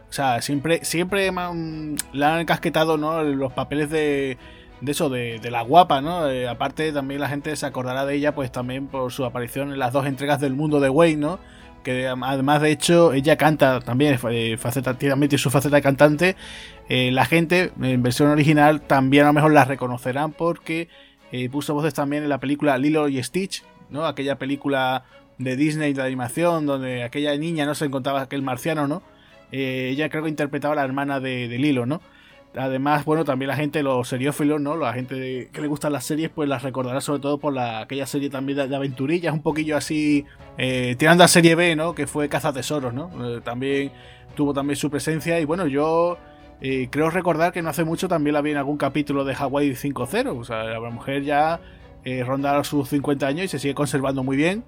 O 0.09 0.13
sea, 0.13 0.41
siempre, 0.41 0.85
siempre 0.85 1.31
le 1.31 2.25
han 2.25 2.39
encasquetado 2.39 2.97
¿no? 2.97 3.23
los 3.23 3.53
papeles 3.53 3.89
de, 3.89 4.37
de 4.81 4.91
eso, 4.91 5.09
de, 5.09 5.39
la 5.49 5.61
guapa, 5.63 6.01
¿no? 6.01 6.29
Eh, 6.29 6.47
aparte, 6.47 6.91
también 6.91 7.21
la 7.21 7.29
gente 7.29 7.55
se 7.55 7.65
acordará 7.65 8.05
de 8.05 8.15
ella, 8.15 8.35
pues 8.35 8.51
también 8.51 8.87
por 8.87 9.11
su 9.11 9.25
aparición 9.25 9.71
en 9.71 9.79
las 9.79 9.93
dos 9.93 10.05
entregas 10.05 10.39
del 10.39 10.53
mundo 10.53 10.79
de 10.79 10.89
Wayne, 10.89 11.21
¿no? 11.21 11.39
Que 11.85 12.07
además, 12.07 12.61
de 12.61 12.71
hecho, 12.71 13.13
ella 13.13 13.37
canta 13.37 13.79
también, 13.79 14.19
eh, 14.29 14.57
faceta, 14.57 14.97
su 15.37 15.49
faceta 15.49 15.77
de 15.77 15.81
cantante. 15.81 16.35
Eh, 16.89 17.11
la 17.11 17.25
gente, 17.25 17.71
en 17.81 18.03
versión 18.03 18.29
original, 18.29 18.81
también 18.81 19.23
a 19.23 19.27
lo 19.27 19.33
mejor 19.33 19.53
la 19.53 19.63
reconocerán 19.63 20.33
porque 20.33 20.89
puso 21.51 21.73
voces 21.73 21.93
también 21.93 22.23
en 22.23 22.29
la 22.29 22.39
película 22.39 22.77
Lilo 22.77 23.09
y 23.09 23.21
Stitch, 23.21 23.63
¿no? 23.89 24.05
Aquella 24.05 24.37
película 24.37 25.03
de 25.37 25.55
Disney 25.55 25.93
de 25.93 26.01
animación, 26.01 26.65
donde 26.65 27.03
aquella 27.03 27.35
niña 27.37 27.65
no 27.65 27.75
se 27.75 27.85
encontraba 27.85 28.21
aquel 28.21 28.41
marciano, 28.41 28.87
¿no? 28.87 29.01
Eh, 29.51 29.89
ella 29.91 30.09
creo 30.09 30.23
que 30.23 30.29
interpretaba 30.29 30.73
a 30.73 30.75
la 30.75 30.83
hermana 30.83 31.19
de, 31.19 31.47
Lilo, 31.47 31.85
¿no? 31.85 32.01
Además, 32.57 33.03
bueno, 33.05 33.25
también 33.25 33.49
la 33.49 33.55
gente, 33.55 33.83
los 33.83 34.07
seriófilos, 34.07 34.61
¿no? 34.61 34.75
La 34.77 34.93
gente 34.93 35.49
que 35.51 35.61
le 35.61 35.67
gustan 35.67 35.91
las 35.91 36.05
series, 36.05 36.29
pues 36.29 36.47
las 36.47 36.63
recordará 36.63 37.01
sobre 37.01 37.21
todo 37.21 37.37
por 37.37 37.53
la, 37.53 37.81
aquella 37.81 38.05
serie 38.05 38.29
también 38.29 38.69
de, 38.69 38.75
aventurillas, 38.75 39.33
un 39.33 39.41
poquillo 39.41 39.75
así, 39.75 40.25
eh, 40.57 40.95
tirando 40.97 41.23
a 41.23 41.27
serie 41.27 41.55
B, 41.55 41.75
¿no? 41.75 41.93
Que 41.93 42.07
fue 42.07 42.29
Caza 42.29 42.53
Tesoros, 42.53 42.93
¿no? 42.93 43.09
Eh, 43.25 43.41
también 43.41 43.91
tuvo 44.35 44.53
también 44.53 44.77
su 44.77 44.89
presencia 44.89 45.39
y 45.39 45.45
bueno, 45.45 45.67
yo 45.67 46.17
creo 46.59 47.09
recordar 47.11 47.53
que 47.53 47.61
no 47.61 47.69
hace 47.69 47.83
mucho 47.83 48.07
también 48.07 48.33
la 48.33 48.41
vi 48.41 48.51
en 48.51 48.57
algún 48.57 48.77
capítulo 48.77 49.23
de 49.23 49.35
Hawaii 49.35 49.71
5.0, 49.71 50.39
o 50.39 50.43
sea, 50.43 50.63
la 50.63 50.89
mujer 50.89 51.23
ya 51.23 51.59
ronda 52.25 52.63
sus 52.63 52.89
50 52.89 53.27
años 53.27 53.45
y 53.45 53.47
se 53.47 53.59
sigue 53.59 53.75
conservando 53.75 54.23
muy 54.23 54.35
bien. 54.35 54.63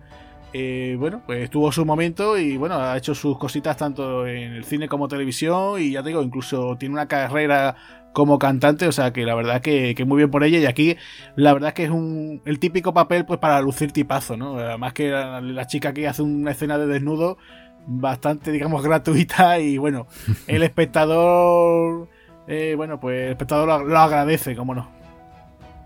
Eh, 0.60 0.96
bueno, 0.98 1.22
pues 1.24 1.52
tuvo 1.52 1.72
su 1.72 1.86
momento 1.86 2.36
y 2.36 2.58
bueno, 2.58 2.80
ha 2.80 2.98
hecho 2.98 3.14
sus 3.14 3.38
cositas 3.38 3.78
tanto 3.78 4.26
en 4.26 4.54
el 4.54 4.64
cine 4.64 4.88
como 4.88 5.08
televisión 5.08 5.80
y 5.80 5.92
ya 5.92 6.02
te 6.02 6.10
digo, 6.10 6.24
incluso 6.24 6.76
tiene 6.80 6.94
una 6.94 7.08
carrera 7.08 7.76
como 8.12 8.40
cantante, 8.40 8.88
o 8.88 8.92
sea 8.92 9.14
que 9.14 9.24
la 9.24 9.36
verdad 9.36 9.62
que, 9.62 9.94
que 9.94 10.04
muy 10.04 10.18
bien 10.18 10.32
por 10.32 10.44
ella 10.44 10.58
y 10.58 10.66
aquí 10.66 10.98
la 11.36 11.54
verdad 11.54 11.74
que 11.74 11.84
es 11.84 11.92
un 11.92 12.42
el 12.46 12.58
típico 12.58 12.92
papel 12.92 13.24
pues 13.24 13.40
para 13.40 13.62
lucir 13.62 13.92
tipazo, 13.92 14.36
¿no? 14.36 14.58
Además 14.58 14.94
que 14.94 15.12
la, 15.12 15.68
chica 15.68 15.94
que 15.94 16.08
hace 16.08 16.24
una 16.24 16.50
escena 16.50 16.80
de 16.80 16.88
desnudo 16.88 17.38
bastante 17.86 18.52
digamos 18.52 18.82
gratuita 18.84 19.60
y 19.60 19.78
bueno, 19.78 20.08
el 20.48 20.64
espectador 20.64 22.10
eh, 22.48 22.74
bueno 22.76 23.00
pues 23.00 23.26
el 23.26 23.30
espectador 23.34 23.68
lo, 23.68 23.84
lo 23.84 24.00
agradece, 24.00 24.56
como 24.56 24.74
no. 24.74 24.97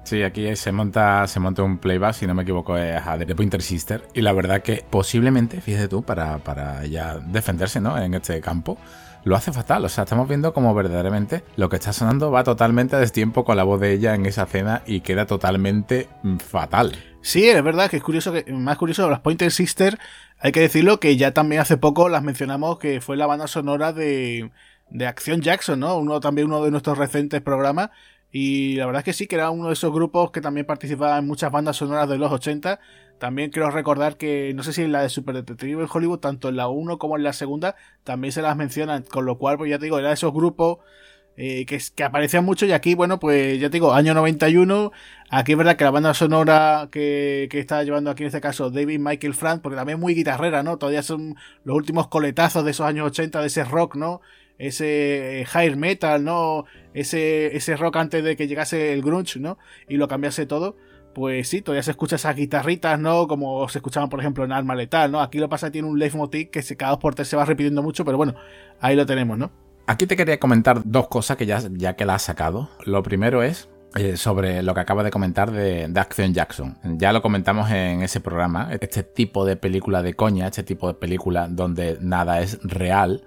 Sí, 0.04 0.24
aquí 0.24 0.56
se 0.56 0.72
monta, 0.72 1.28
se 1.28 1.40
monta 1.40 1.64
un 1.64 1.78
playback, 1.78 2.14
si 2.14 2.28
no 2.28 2.34
me 2.34 2.44
equivoco, 2.44 2.76
es 2.78 3.02
a 3.06 3.18
The 3.18 3.36
Pointer 3.36 3.62
Sister. 3.62 4.04
Y 4.14 4.22
la 4.22 4.34
verdad 4.34 4.62
que 4.62 4.84
posiblemente, 4.90 5.62
fíjate 5.62 5.88
tú, 5.88 6.04
para, 6.04 6.40
para 6.40 6.86
ya 6.86 7.20
defenderse 7.20 7.80
¿no? 7.80 7.98
en 7.98 8.14
este 8.14 8.42
campo, 8.42 8.78
lo 9.24 9.36
hace 9.36 9.52
fatal. 9.52 9.86
O 9.86 9.90
sea, 9.90 10.04
estamos 10.04 10.28
viendo 10.28 10.54
como 10.54 10.74
verdaderamente 10.74 11.44
lo 11.56 11.70
que 11.70 11.76
está 11.76 11.94
sonando 11.94 12.32
va 12.32 12.44
totalmente 12.44 12.96
a 12.96 13.00
destiempo 13.00 13.46
con 13.46 13.58
la 13.58 13.64
voz 13.64 13.80
de 13.80 13.94
ella 13.94 14.16
en 14.16 14.26
esa 14.26 14.44
escena 14.44 14.82
y 14.86 15.02
queda 15.02 15.26
totalmente 15.26 16.10
mm, 16.24 16.38
fatal. 16.38 16.96
Sí, 17.22 17.48
es 17.48 17.64
verdad 17.64 17.90
que 17.90 17.98
es 17.98 18.04
curioso, 18.04 18.34
que 18.34 18.52
más 18.52 18.78
curioso, 18.78 19.10
las 19.10 19.20
Pointer 19.20 19.52
Sister, 19.52 20.00
hay 20.40 20.52
que 20.52 20.62
decirlo 20.62 21.00
que 21.00 21.16
ya 21.18 21.34
también 21.34 21.62
hace 21.62 21.78
poco 21.78 22.10
las 22.10 22.24
mencionamos 22.24 22.80
que 22.80 23.00
fue 23.00 23.16
la 23.16 23.28
banda 23.28 23.46
sonora 23.46 23.94
de, 23.94 24.50
de 24.90 25.08
Acción 25.08 25.42
Jackson, 25.42 25.80
¿no? 25.80 25.98
Uno 25.98 26.20
también 26.20 26.48
uno 26.48 26.64
de 26.64 26.72
nuestros 26.72 26.98
recientes 26.98 27.42
programas 27.42 27.92
y 28.32 28.76
la 28.76 28.86
verdad 28.86 29.02
es 29.02 29.06
que 29.06 29.14
sí, 29.14 29.28
que 29.28 29.36
era 29.36 29.50
uno 29.50 29.68
de 29.68 29.74
esos 29.74 29.92
grupos 29.92 30.32
que 30.32 30.40
también 30.40 30.66
participaba 30.66 31.18
en 31.18 31.28
muchas 31.28 31.52
bandas 31.52 31.76
sonoras 31.78 32.08
de 32.08 32.18
los 32.18 32.32
80. 32.32 32.80
También 33.20 33.52
quiero 33.52 33.70
recordar 33.70 34.18
que, 34.18 34.54
no 34.56 34.64
sé 34.64 34.74
si 34.74 34.84
en 34.84 34.94
la 34.94 35.02
de 35.02 35.10
Super 35.10 35.36
Detective 35.36 35.84
en 35.84 35.90
Hollywood, 35.92 36.20
tanto 36.20 36.50
en 36.50 36.56
la 36.56 36.70
1 36.70 36.98
como 36.98 37.18
en 37.18 37.24
la 37.24 37.34
segunda, 37.34 37.76
también 38.04 38.32
se 38.32 38.42
las 38.42 38.56
mencionan. 38.56 39.04
Con 39.04 39.26
lo 39.26 39.38
cual, 39.38 39.58
pues 39.58 39.70
ya 39.70 39.80
te 39.80 39.86
digo, 39.86 40.00
era 40.00 40.08
de 40.08 40.14
esos 40.14 40.34
grupos 40.34 40.80
eh, 41.36 41.66
que, 41.66 41.80
que, 41.94 42.04
aparecían 42.06 42.46
mucho. 42.46 42.66
Y 42.66 42.72
aquí, 42.72 42.96
bueno, 42.96 43.20
pues 43.20 43.60
ya 43.60 43.70
te 43.70 43.74
digo, 43.74 43.94
año 43.94 44.14
91. 44.14 44.92
Aquí 45.30 45.52
es 45.52 45.58
verdad 45.58 45.76
que 45.76 45.84
la 45.84 45.92
banda 45.92 46.14
sonora 46.14 46.88
que, 46.90 47.48
que 47.52 47.60
está 47.60 47.84
llevando 47.84 48.12
aquí 48.12 48.24
en 48.24 48.28
este 48.28 48.42
caso 48.42 48.70
David 48.72 49.00
Michael 49.00 49.34
Frank, 49.34 49.62
porque 49.62 49.76
también 49.76 49.98
es 49.98 50.02
muy 50.02 50.16
guitarrera, 50.16 50.64
¿no? 50.64 50.78
Todavía 50.78 51.04
son 51.04 51.36
los 51.66 51.76
últimos 51.76 52.08
coletazos 52.08 52.64
de 52.64 52.72
esos 52.72 52.86
años 52.86 53.08
80, 53.08 53.42
de 53.42 53.48
ese 53.48 53.64
rock, 53.66 53.96
¿no? 53.96 54.22
Ese 54.62 55.44
high 55.48 55.76
metal, 55.76 56.24
¿no? 56.24 56.66
Ese, 56.94 57.56
ese 57.56 57.76
rock 57.76 57.98
antes 57.98 58.24
de 58.24 58.36
que 58.36 58.48
llegase 58.48 58.94
el 58.94 59.02
grunge, 59.02 59.40
¿no? 59.40 59.58
Y 59.90 59.98
lo 59.98 60.08
cambiase 60.08 60.46
todo. 60.46 60.76
Pues 61.14 61.50
sí, 61.50 61.62
todavía 61.62 61.84
se 61.84 61.92
escucha 61.92 62.16
esas 62.16 62.36
guitarritas, 62.36 62.98
¿no? 63.00 63.28
Como 63.28 63.68
se 63.70 63.80
escuchaban, 63.80 64.10
por 64.10 64.20
ejemplo, 64.20 64.46
en 64.46 64.52
Arma 64.52 64.76
Letal, 64.76 65.12
¿no? 65.12 65.20
Aquí 65.20 65.40
lo 65.40 65.50
pasa 65.50 65.72
tiene 65.72 65.88
un 65.88 66.00
leitmotiv 66.00 66.50
que 66.52 66.62
se, 66.62 66.78
cada 66.78 66.92
dos 66.92 67.00
por 67.00 67.16
tres 67.16 67.28
se 67.28 67.36
va 67.36 67.44
repitiendo 67.44 67.82
mucho, 67.82 68.06
pero 68.06 68.18
bueno, 68.18 68.36
ahí 68.80 68.96
lo 68.96 69.06
tenemos, 69.06 69.38
¿no? 69.38 69.52
Aquí 69.88 70.06
te 70.06 70.16
quería 70.16 70.40
comentar 70.40 70.84
dos 70.86 71.08
cosas 71.08 71.36
que 71.36 71.46
ya, 71.46 71.60
ya 71.74 71.96
que 71.96 72.06
la 72.06 72.16
has 72.16 72.22
sacado. 72.22 72.70
Lo 72.86 73.04
primero 73.04 73.44
es 73.44 73.68
eh, 73.96 74.16
sobre 74.16 74.64
lo 74.64 74.74
que 74.74 74.80
acaba 74.80 75.04
de 75.04 75.12
comentar 75.12 75.52
de, 75.52 75.88
de, 75.90 76.00
Action 76.00 76.34
Jackson. 76.34 76.78
Ya 76.98 77.12
lo 77.12 77.22
comentamos 77.22 77.70
en 77.72 78.04
ese 78.04 78.22
programa. 78.22 78.70
Este 78.80 79.04
tipo 79.04 79.44
de 79.44 79.58
película 79.58 80.02
de 80.02 80.14
coña, 80.14 80.48
este 80.48 80.64
tipo 80.64 80.88
de 80.88 80.94
película 80.94 81.48
donde 81.50 81.98
nada 82.00 82.40
es 82.40 82.60
real, 82.64 83.26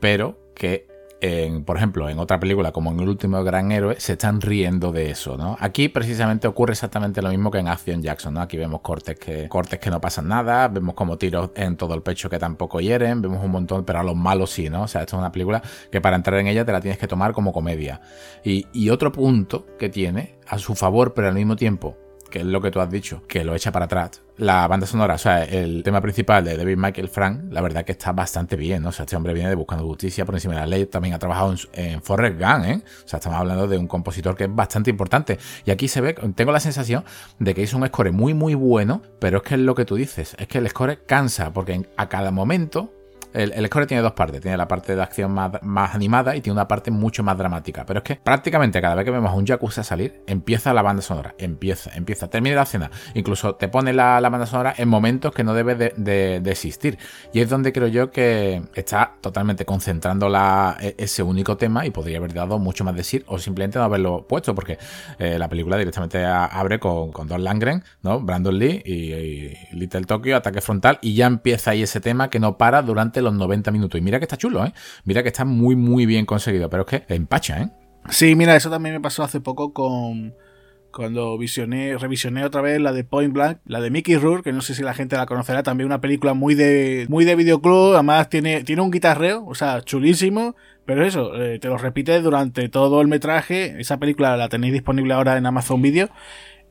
pero 0.00 0.38
que, 0.58 0.86
en, 1.20 1.64
por 1.64 1.76
ejemplo, 1.78 2.08
en 2.08 2.18
otra 2.18 2.38
película 2.38 2.70
como 2.70 2.92
en 2.92 3.00
El 3.00 3.08
último 3.08 3.42
gran 3.42 3.72
héroe, 3.72 3.98
se 3.98 4.12
están 4.12 4.40
riendo 4.40 4.92
de 4.92 5.10
eso, 5.10 5.36
¿no? 5.36 5.56
Aquí 5.58 5.88
precisamente 5.88 6.46
ocurre 6.46 6.72
exactamente 6.72 7.22
lo 7.22 7.30
mismo 7.30 7.50
que 7.50 7.58
en 7.58 7.68
Action 7.68 8.02
Jackson, 8.02 8.34
¿no? 8.34 8.42
Aquí 8.42 8.56
vemos 8.56 8.82
cortes 8.82 9.18
que, 9.18 9.48
cortes 9.48 9.80
que 9.80 9.90
no 9.90 10.00
pasan 10.00 10.28
nada, 10.28 10.68
vemos 10.68 10.94
como 10.94 11.16
tiros 11.16 11.50
en 11.56 11.76
todo 11.76 11.94
el 11.94 12.02
pecho 12.02 12.28
que 12.28 12.38
tampoco 12.38 12.80
hieren, 12.80 13.22
vemos 13.22 13.42
un 13.42 13.50
montón, 13.50 13.84
pero 13.84 14.00
a 14.00 14.02
los 14.02 14.16
malos 14.16 14.50
sí, 14.50 14.68
¿no? 14.68 14.82
O 14.82 14.88
sea, 14.88 15.00
esto 15.00 15.16
es 15.16 15.20
una 15.20 15.32
película 15.32 15.62
que 15.90 16.00
para 16.00 16.16
entrar 16.16 16.38
en 16.38 16.46
ella 16.48 16.64
te 16.64 16.72
la 16.72 16.80
tienes 16.80 16.98
que 16.98 17.08
tomar 17.08 17.32
como 17.32 17.52
comedia. 17.52 18.00
Y 18.44 18.90
otro 18.90 19.10
punto 19.10 19.66
que 19.78 19.88
tiene 19.88 20.36
a 20.46 20.58
su 20.58 20.74
favor, 20.74 21.14
pero 21.14 21.28
al 21.28 21.34
mismo 21.34 21.56
tiempo 21.56 21.96
que 22.30 22.40
es 22.40 22.44
lo 22.44 22.60
que 22.60 22.70
tú 22.70 22.80
has 22.80 22.90
dicho, 22.90 23.22
que 23.26 23.44
lo 23.44 23.54
echa 23.54 23.72
para 23.72 23.86
atrás. 23.86 24.22
La 24.36 24.68
banda 24.68 24.86
sonora, 24.86 25.14
o 25.14 25.18
sea, 25.18 25.42
el 25.42 25.82
tema 25.82 26.00
principal 26.00 26.44
de 26.44 26.56
David 26.56 26.76
Michael 26.76 27.08
Frank, 27.08 27.44
la 27.50 27.60
verdad 27.60 27.84
que 27.84 27.92
está 27.92 28.12
bastante 28.12 28.54
bien, 28.54 28.82
¿no? 28.82 28.90
O 28.90 28.92
sea, 28.92 29.04
este 29.04 29.16
hombre 29.16 29.34
viene 29.34 29.48
de 29.48 29.56
Buscando 29.56 29.84
Justicia 29.84 30.24
por 30.24 30.34
encima 30.34 30.54
de 30.54 30.60
la 30.60 30.66
ley, 30.66 30.86
también 30.86 31.14
ha 31.14 31.18
trabajado 31.18 31.54
en, 31.72 32.02
Forrest 32.02 32.38
Gump, 32.38 32.64
¿eh? 32.64 32.80
O 33.04 33.08
sea, 33.08 33.18
estamos 33.18 33.38
hablando 33.38 33.66
de 33.66 33.78
un 33.78 33.88
compositor 33.88 34.36
que 34.36 34.44
es 34.44 34.54
bastante 34.54 34.90
importante. 34.90 35.38
Y 35.64 35.72
aquí 35.72 35.88
se 35.88 36.00
ve, 36.00 36.14
tengo 36.34 36.52
la 36.52 36.60
sensación 36.60 37.04
de 37.40 37.54
que 37.54 37.62
hizo 37.62 37.76
un 37.76 37.86
score 37.88 38.12
muy, 38.12 38.32
muy 38.32 38.54
bueno, 38.54 39.02
pero 39.18 39.38
es 39.38 39.42
que 39.42 39.54
es 39.54 39.60
lo 39.60 39.74
que 39.74 39.84
tú 39.84 39.96
dices, 39.96 40.36
es 40.38 40.46
que 40.46 40.58
el 40.58 40.68
score 40.68 41.04
cansa, 41.04 41.52
porque 41.52 41.88
a 41.96 42.08
cada 42.08 42.30
momento 42.30 42.92
el, 43.38 43.66
score 43.66 43.86
tiene 43.86 44.02
dos 44.02 44.12
partes. 44.12 44.40
Tiene 44.40 44.56
la 44.56 44.66
parte 44.66 44.96
de 44.96 45.02
acción 45.02 45.32
más, 45.32 45.94
animada 45.94 46.34
y 46.34 46.40
tiene 46.40 46.54
una 46.54 46.66
parte 46.66 46.90
mucho 46.90 47.22
más 47.22 47.38
dramática. 47.38 47.86
Pero 47.86 47.98
es 47.98 48.04
que 48.04 48.16
prácticamente 48.16 48.80
cada 48.80 48.94
vez 48.94 49.04
que 49.04 49.10
vemos 49.10 49.30
a 49.30 49.34
un 49.34 49.46
Yakuza 49.46 49.84
salir, 49.84 50.22
empieza 50.26 50.74
la 50.74 50.82
banda 50.82 51.02
sonora. 51.02 51.34
Empieza, 51.38 51.90
empieza. 51.94 52.28
Termina 52.28 52.56
la 52.56 52.62
escena. 52.62 52.90
Incluso 53.14 53.54
te 53.54 53.68
pone 53.68 53.92
la, 53.92 54.20
banda 54.28 54.46
sonora 54.46 54.74
en 54.76 54.88
momentos 54.88 55.32
que 55.32 55.44
no 55.44 55.54
debe 55.54 55.74
de, 55.74 56.42
existir. 56.50 56.98
Y 57.32 57.40
es 57.40 57.48
donde 57.48 57.72
creo 57.72 57.86
yo 57.86 58.10
que 58.10 58.62
está 58.74 59.14
totalmente 59.20 59.64
concentrando 59.64 60.28
e, 60.80 60.94
ese 60.98 61.22
único 61.22 61.56
tema 61.56 61.86
y 61.86 61.90
podría 61.90 62.18
haber 62.18 62.34
dado 62.34 62.58
mucho 62.58 62.84
más 62.84 62.96
decir 62.96 63.24
o 63.28 63.38
simplemente 63.38 63.78
no 63.78 63.84
haberlo 63.84 64.26
puesto. 64.26 64.54
Porque 64.54 64.78
eh, 65.18 65.38
la 65.38 65.48
película 65.48 65.76
directamente 65.76 66.24
abre 66.24 66.80
con, 66.80 67.12
con 67.12 67.28
Langren, 67.42 67.84
¿no? 68.02 68.20
Brandon 68.20 68.58
Lee 68.58 68.82
y, 68.84 69.76
Little 69.76 70.04
Tokyo, 70.04 70.36
ataque 70.36 70.60
frontal. 70.60 70.98
Y 71.02 71.14
ya 71.14 71.26
empieza 71.26 71.70
ahí 71.70 71.82
ese 71.82 72.00
tema 72.00 72.30
que 72.30 72.40
no 72.40 72.58
para 72.58 72.82
durante 72.82 73.22
los 73.22 73.27
90 73.34 73.70
minutos. 73.70 73.98
Y 73.98 74.02
mira 74.02 74.18
que 74.18 74.24
está 74.24 74.36
chulo, 74.36 74.64
¿eh? 74.64 74.72
Mira 75.04 75.22
que 75.22 75.28
está 75.28 75.44
muy, 75.44 75.76
muy 75.76 76.06
bien 76.06 76.26
conseguido, 76.26 76.70
pero 76.70 76.86
es 76.88 77.04
que 77.04 77.14
empacha, 77.14 77.62
¿eh? 77.62 77.70
Sí, 78.10 78.34
mira, 78.34 78.56
eso 78.56 78.70
también 78.70 78.94
me 78.94 79.00
pasó 79.00 79.22
hace 79.22 79.40
poco 79.40 79.72
con 79.72 80.34
cuando 80.90 81.36
visioné, 81.36 81.96
revisioné 81.98 82.44
otra 82.44 82.62
vez 82.62 82.80
la 82.80 82.92
de 82.92 83.04
Point 83.04 83.32
Blank, 83.32 83.58
la 83.66 83.80
de 83.80 83.90
Mickey 83.90 84.16
Rourke, 84.16 84.44
que 84.44 84.52
no 84.52 84.62
sé 84.62 84.74
si 84.74 84.82
la 84.82 84.94
gente 84.94 85.16
la 85.16 85.26
conocerá, 85.26 85.62
también 85.62 85.86
una 85.86 86.00
película 86.00 86.34
muy 86.34 86.54
de 86.54 87.06
muy 87.08 87.24
de 87.24 87.36
videoclub, 87.36 87.94
además 87.94 88.28
tiene, 88.30 88.64
tiene 88.64 88.82
un 88.82 88.90
guitarreo, 88.90 89.44
o 89.46 89.54
sea, 89.54 89.82
chulísimo, 89.82 90.56
pero 90.86 91.04
eso, 91.04 91.34
eh, 91.40 91.58
te 91.58 91.68
lo 91.68 91.76
repite 91.76 92.20
durante 92.20 92.68
todo 92.68 93.00
el 93.02 93.08
metraje, 93.08 93.78
esa 93.78 93.98
película 93.98 94.36
la 94.36 94.48
tenéis 94.48 94.72
disponible 94.72 95.12
ahora 95.14 95.36
en 95.36 95.46
Amazon 95.46 95.82
Video, 95.82 96.08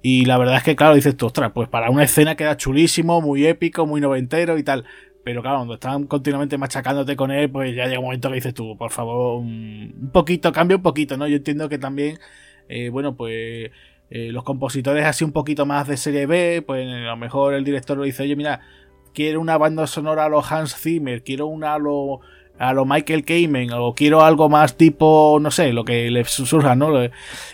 y 0.01 0.25
la 0.25 0.37
verdad 0.37 0.57
es 0.57 0.63
que, 0.63 0.75
claro, 0.75 0.95
dices 0.95 1.17
tú, 1.17 1.25
ostras, 1.25 1.51
pues 1.53 1.69
para 1.69 1.89
una 1.89 2.03
escena 2.03 2.35
queda 2.35 2.55
chulísimo, 2.55 3.21
muy 3.21 3.45
épico, 3.45 3.85
muy 3.85 3.99
noventero 3.99 4.57
y 4.57 4.63
tal. 4.63 4.85
Pero 5.27 5.41
claro, 5.41 5.57
cuando 5.57 5.73
están 5.73 6.07
continuamente 6.07 6.57
machacándote 6.57 7.17
con 7.17 7.31
él, 7.31 7.51
pues 7.51 7.75
ya 7.75 7.85
llega 7.85 7.99
un 7.99 8.05
momento 8.05 8.29
que 8.29 8.35
dices 8.35 8.53
tú, 8.53 8.77
por 8.77 8.91
favor, 8.91 9.41
un 9.41 10.09
poquito, 10.13 10.53
cambia 10.53 10.77
un 10.77 10.81
poquito, 10.83 11.17
¿no? 11.17 11.27
Yo 11.27 11.35
entiendo 11.35 11.67
que 11.67 11.77
también, 11.77 12.17
eh, 12.69 12.87
bueno, 12.87 13.17
pues 13.17 13.69
eh, 14.09 14.31
los 14.31 14.45
compositores 14.45 15.05
así 15.05 15.25
un 15.25 15.33
poquito 15.33 15.65
más 15.65 15.85
de 15.85 15.97
serie 15.97 16.27
B, 16.27 16.63
pues 16.65 16.87
a 16.87 17.09
lo 17.09 17.17
mejor 17.17 17.55
el 17.55 17.65
director 17.65 17.97
lo 17.97 18.05
dice, 18.05 18.23
oye, 18.23 18.37
mira, 18.37 18.61
quiero 19.13 19.41
una 19.41 19.57
banda 19.57 19.85
sonora 19.85 20.23
a 20.23 20.29
los 20.29 20.49
Hans 20.49 20.73
Zimmer, 20.77 21.21
quiero 21.23 21.47
una 21.47 21.73
a 21.73 21.77
los 21.77 22.19
a 22.59 22.73
lo 22.73 22.85
Michael 22.85 23.23
Kamen 23.23 23.71
o 23.73 23.93
quiero 23.93 24.21
algo 24.21 24.49
más 24.49 24.77
tipo, 24.77 25.37
no 25.41 25.51
sé, 25.51 25.73
lo 25.73 25.85
que 25.85 26.09
le 26.09 26.23
surja, 26.25 26.75
¿no? 26.75 26.91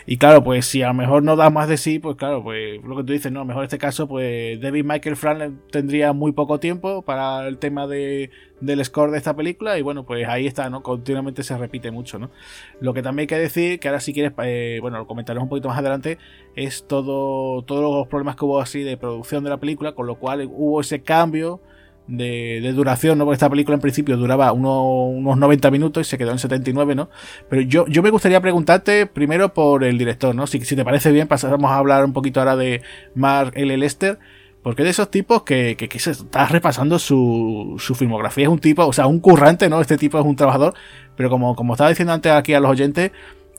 Y 0.05 0.17
claro, 0.17 0.43
pues 0.43 0.65
si 0.65 0.81
a 0.81 0.88
lo 0.88 0.93
mejor 0.93 1.24
no 1.24 1.36
da 1.36 1.50
más 1.50 1.67
de 1.67 1.77
sí, 1.77 2.00
pues 2.00 2.15
claro, 2.15 2.43
pues 2.43 2.81
lo 2.83 2.95
que 2.98 3.03
tú 3.03 3.13
dices, 3.13 3.31
¿no? 3.31 3.39
A 3.39 3.43
lo 3.43 3.48
mejor 3.48 3.63
en 3.63 3.65
este 3.65 3.77
caso, 3.77 4.07
pues 4.07 4.60
David 4.62 4.86
Michael 4.86 5.15
Frank 5.15 5.53
tendría 5.72 6.13
muy 6.13 6.31
poco 6.31 6.60
tiempo 6.60 7.01
para 7.01 7.48
el 7.48 7.57
tema 7.57 7.88
de, 7.88 8.31
del 8.62 8.83
score 8.86 9.12
de 9.12 9.17
esta 9.17 9.36
película 9.36 9.77
y 9.77 9.81
bueno, 9.81 10.05
pues 10.05 10.27
ahí 10.27 10.48
está, 10.48 10.69
¿no? 10.69 10.83
Continuamente 10.83 11.43
se 11.43 11.57
repite 11.57 11.91
mucho, 11.91 12.19
¿no? 12.19 12.31
Lo 12.79 12.93
que 12.93 13.01
también 13.01 13.24
hay 13.24 13.27
que 13.27 13.38
decir, 13.38 13.79
que 13.79 13.89
ahora 13.89 14.00
si 14.00 14.13
quieres, 14.13 14.33
eh, 14.43 14.79
bueno, 14.81 14.98
lo 14.98 15.07
comentaremos 15.07 15.43
un 15.43 15.50
poquito 15.50 15.67
más 15.67 15.79
adelante, 15.79 16.17
es 16.55 16.88
todo, 16.88 17.62
todos 17.63 17.81
los 17.81 18.07
problemas 18.07 18.36
que 18.36 18.45
hubo 18.45 18.62
así 18.62 18.83
de 18.83 18.98
producción 18.98 19.43
de 19.43 19.50
la 19.50 19.57
película, 19.57 19.93
con 19.93 20.07
lo 20.07 20.15
cual 20.15 20.48
hubo 20.50 20.81
ese 20.81 21.01
cambio 21.01 21.62
de, 22.07 22.72
duración, 22.74 23.17
¿no? 23.17 23.25
Porque 23.25 23.36
esta 23.36 23.50
película 23.50 23.75
en 23.75 23.81
principio 23.81 24.17
duraba 24.17 24.51
unos 24.51 25.38
90 25.38 25.72
minutos 25.72 26.07
y 26.07 26.10
se 26.10 26.17
quedó 26.17 26.31
en 26.31 26.39
79, 26.39 26.95
¿no? 26.95 27.10
Pero 27.50 27.62
yo, 27.62 27.86
yo 27.88 28.03
me 28.03 28.10
gustaría 28.10 28.41
preguntarte 28.41 29.05
primero 29.05 29.53
por 29.53 29.83
el 29.83 29.98
director, 29.98 30.36
¿no? 30.36 30.48
Si, 30.48 30.63
si 30.65 30.75
te 30.75 30.83
parece 30.83 31.12
bien, 31.12 31.27
pasamos 31.27 31.72
a 31.72 31.77
hablar 31.77 32.05
un 32.05 32.13
poquito 32.13 32.39
ahora 32.39 32.55
de 32.55 32.81
Mark 33.15 33.53
L. 33.55 33.75
Lester. 33.77 34.19
Porque 34.62 34.83
de 34.83 34.91
esos 34.91 35.12
tipos 35.12 35.43
que, 35.43 35.75
que, 35.75 36.00
se 36.00 36.12
está 36.12 36.45
repasando 36.45 36.98
su, 36.98 37.75
su, 37.79 37.95
filmografía. 37.95 38.45
Es 38.45 38.50
un 38.50 38.60
tipo, 38.60 38.86
o 38.86 38.93
sea, 38.93 39.07
un 39.07 39.19
currante, 39.19 39.67
¿no? 39.67 39.81
Este 39.81 39.98
tipo 39.98 40.17
es 40.17 40.25
un 40.25 40.38
trabajador. 40.38 40.74
Pero 41.17 41.29
como, 41.29 41.53
como 41.53 41.74
estaba 41.74 41.89
diciendo 41.89 42.13
antes 42.13 42.31
aquí 42.31 42.53
a 42.53 42.62
los 42.62 42.72
oyentes, 42.72 43.12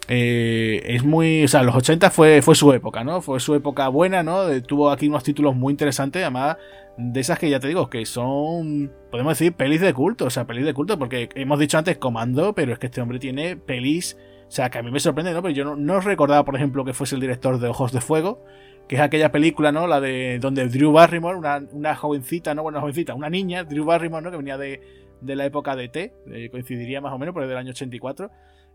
eh, 0.08 0.82
es 0.84 1.04
muy. 1.04 1.44
O 1.44 1.48
sea, 1.48 1.62
los 1.62 1.74
80 1.74 2.10
fue, 2.10 2.42
fue 2.42 2.54
su 2.54 2.72
época, 2.72 3.04
¿no? 3.04 3.22
Fue 3.22 3.40
su 3.40 3.54
época 3.54 3.88
buena, 3.88 4.22
¿no? 4.22 4.62
Tuvo 4.62 4.90
aquí 4.90 5.08
unos 5.08 5.24
títulos 5.24 5.56
muy 5.56 5.72
interesantes. 5.72 6.22
Además, 6.22 6.56
de 6.96 7.20
esas 7.20 7.38
que 7.38 7.48
ya 7.48 7.60
te 7.60 7.68
digo, 7.68 7.88
que 7.88 8.04
son, 8.06 8.92
podemos 9.10 9.38
decir, 9.38 9.54
pelis 9.54 9.80
de 9.80 9.94
culto, 9.94 10.26
o 10.26 10.30
sea, 10.30 10.46
pelis 10.46 10.64
de 10.64 10.74
culto, 10.74 10.98
porque 10.98 11.28
hemos 11.34 11.58
dicho 11.58 11.78
antes 11.78 11.96
Comando, 11.98 12.54
pero 12.54 12.72
es 12.72 12.78
que 12.78 12.86
este 12.86 13.00
hombre 13.00 13.18
tiene 13.18 13.56
pelis, 13.56 14.16
o 14.46 14.50
sea, 14.50 14.70
que 14.70 14.78
a 14.78 14.82
mí 14.82 14.90
me 14.90 15.00
sorprende, 15.00 15.32
¿no? 15.32 15.42
Pero 15.42 15.54
yo 15.54 15.64
no, 15.64 15.76
no 15.76 16.00
recordaba, 16.00 16.44
por 16.44 16.56
ejemplo, 16.56 16.84
que 16.84 16.92
fuese 16.92 17.14
el 17.14 17.20
director 17.20 17.58
de 17.58 17.68
Ojos 17.68 17.92
de 17.92 18.00
Fuego, 18.00 18.44
que 18.88 18.96
es 18.96 19.00
aquella 19.00 19.32
película, 19.32 19.72
¿no? 19.72 19.86
La 19.86 20.00
de 20.00 20.38
donde 20.38 20.68
Drew 20.68 20.92
Barrymore, 20.92 21.38
una, 21.38 21.62
una 21.72 21.96
jovencita, 21.96 22.54
no, 22.54 22.62
bueno, 22.62 22.80
jovencita, 22.80 23.14
una 23.14 23.30
niña, 23.30 23.64
Drew 23.64 23.84
Barrymore, 23.84 24.22
¿no? 24.22 24.30
Que 24.30 24.36
venía 24.36 24.58
de, 24.58 24.80
de 25.20 25.36
la 25.36 25.46
época 25.46 25.74
de 25.74 25.88
T, 25.88 26.12
eh, 26.30 26.50
coincidiría 26.50 27.00
más 27.00 27.12
o 27.12 27.18
menos, 27.18 27.34
el 27.34 27.48
del 27.48 27.56
año 27.56 27.70
84 27.70 28.30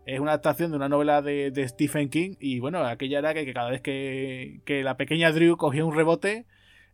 es 0.06 0.20
una 0.20 0.32
adaptación 0.32 0.70
de 0.70 0.76
una 0.76 0.88
novela 0.88 1.22
de, 1.22 1.66
Stephen 1.68 2.08
King 2.08 2.34
y 2.40 2.60
bueno, 2.60 2.84
aquella 2.84 3.18
era 3.18 3.34
que, 3.34 3.52
cada 3.52 3.70
vez 3.70 3.80
que, 3.80 4.80
la 4.84 4.96
pequeña 4.96 5.32
Drew 5.32 5.56
cogía 5.56 5.84
un 5.84 5.94
rebote, 5.94 6.46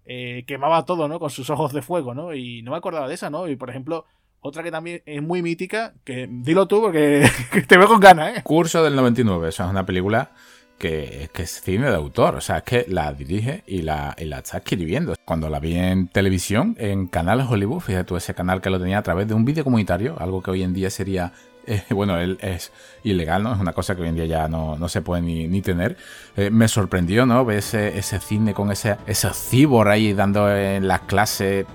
eh, 0.04 0.44
quemaba 0.46 0.84
todo, 0.84 1.08
¿no? 1.08 1.18
Con 1.18 1.30
sus 1.30 1.50
ojos 1.50 1.72
de 1.72 1.82
fuego, 1.82 2.14
¿no? 2.14 2.34
Y 2.34 2.62
no 2.62 2.72
me 2.72 2.76
acordaba 2.76 3.08
de 3.08 3.14
esa, 3.14 3.30
¿no? 3.30 3.48
Y 3.48 3.56
por 3.56 3.70
ejemplo, 3.70 4.04
otra 4.40 4.62
que 4.62 4.70
también 4.70 5.02
es 5.06 5.22
muy 5.22 5.42
mítica, 5.42 5.94
que 6.04 6.28
dilo 6.30 6.66
tú 6.66 6.80
porque 6.80 7.28
te 7.68 7.76
veo 7.76 7.88
con 7.88 8.00
ganas, 8.00 8.38
¿eh? 8.38 8.42
Curso 8.42 8.82
del 8.82 8.96
99, 8.96 9.48
o 9.48 9.52
sea, 9.52 9.66
es 9.66 9.70
una 9.70 9.86
película 9.86 10.30
que, 10.78 11.30
que, 11.32 11.42
es 11.42 11.60
cine 11.62 11.88
de 11.88 11.96
autor, 11.96 12.36
o 12.36 12.40
sea, 12.40 12.58
es 12.58 12.62
que 12.64 12.86
la 12.88 13.12
dirige 13.12 13.62
y 13.66 13.82
la, 13.82 14.14
y 14.18 14.26
la 14.26 14.38
está 14.38 14.58
escribiendo. 14.58 15.14
Cuando 15.24 15.48
la 15.48 15.58
vi 15.58 15.74
en 15.76 16.08
televisión, 16.08 16.76
en 16.78 17.06
Canal 17.06 17.40
Hollywood, 17.40 17.80
fíjate 17.80 18.04
tú, 18.04 18.16
ese 18.16 18.34
canal 18.34 18.60
que 18.60 18.70
lo 18.70 18.78
tenía 18.78 18.98
a 18.98 19.02
través 19.02 19.26
de 19.26 19.34
un 19.34 19.44
vídeo 19.44 19.64
comunitario, 19.64 20.16
algo 20.18 20.42
que 20.42 20.50
hoy 20.50 20.62
en 20.62 20.74
día 20.74 20.90
sería 20.90 21.32
bueno, 21.90 22.18
él 22.18 22.38
es 22.40 22.72
ilegal, 23.02 23.42
¿no? 23.42 23.54
Es 23.54 23.60
una 23.60 23.72
cosa 23.72 23.94
que 23.94 24.02
hoy 24.02 24.08
en 24.08 24.16
día 24.16 24.26
ya 24.26 24.48
no, 24.48 24.88
se 24.88 25.02
puede 25.02 25.22
ni, 25.22 25.62
tener. 25.62 25.96
Eh, 26.36 26.50
me 26.50 26.68
sorprendió, 26.68 27.26
¿no? 27.26 27.44
Ver 27.44 27.58
ese, 27.58 27.98
ese 27.98 28.20
cine 28.20 28.54
con 28.54 28.70
ese, 28.70 28.96
ese 29.06 29.30
cibor 29.30 29.88
ahí 29.88 30.12
dando 30.12 30.54
en 30.54 30.86
las 30.86 31.00
clases 31.02 31.66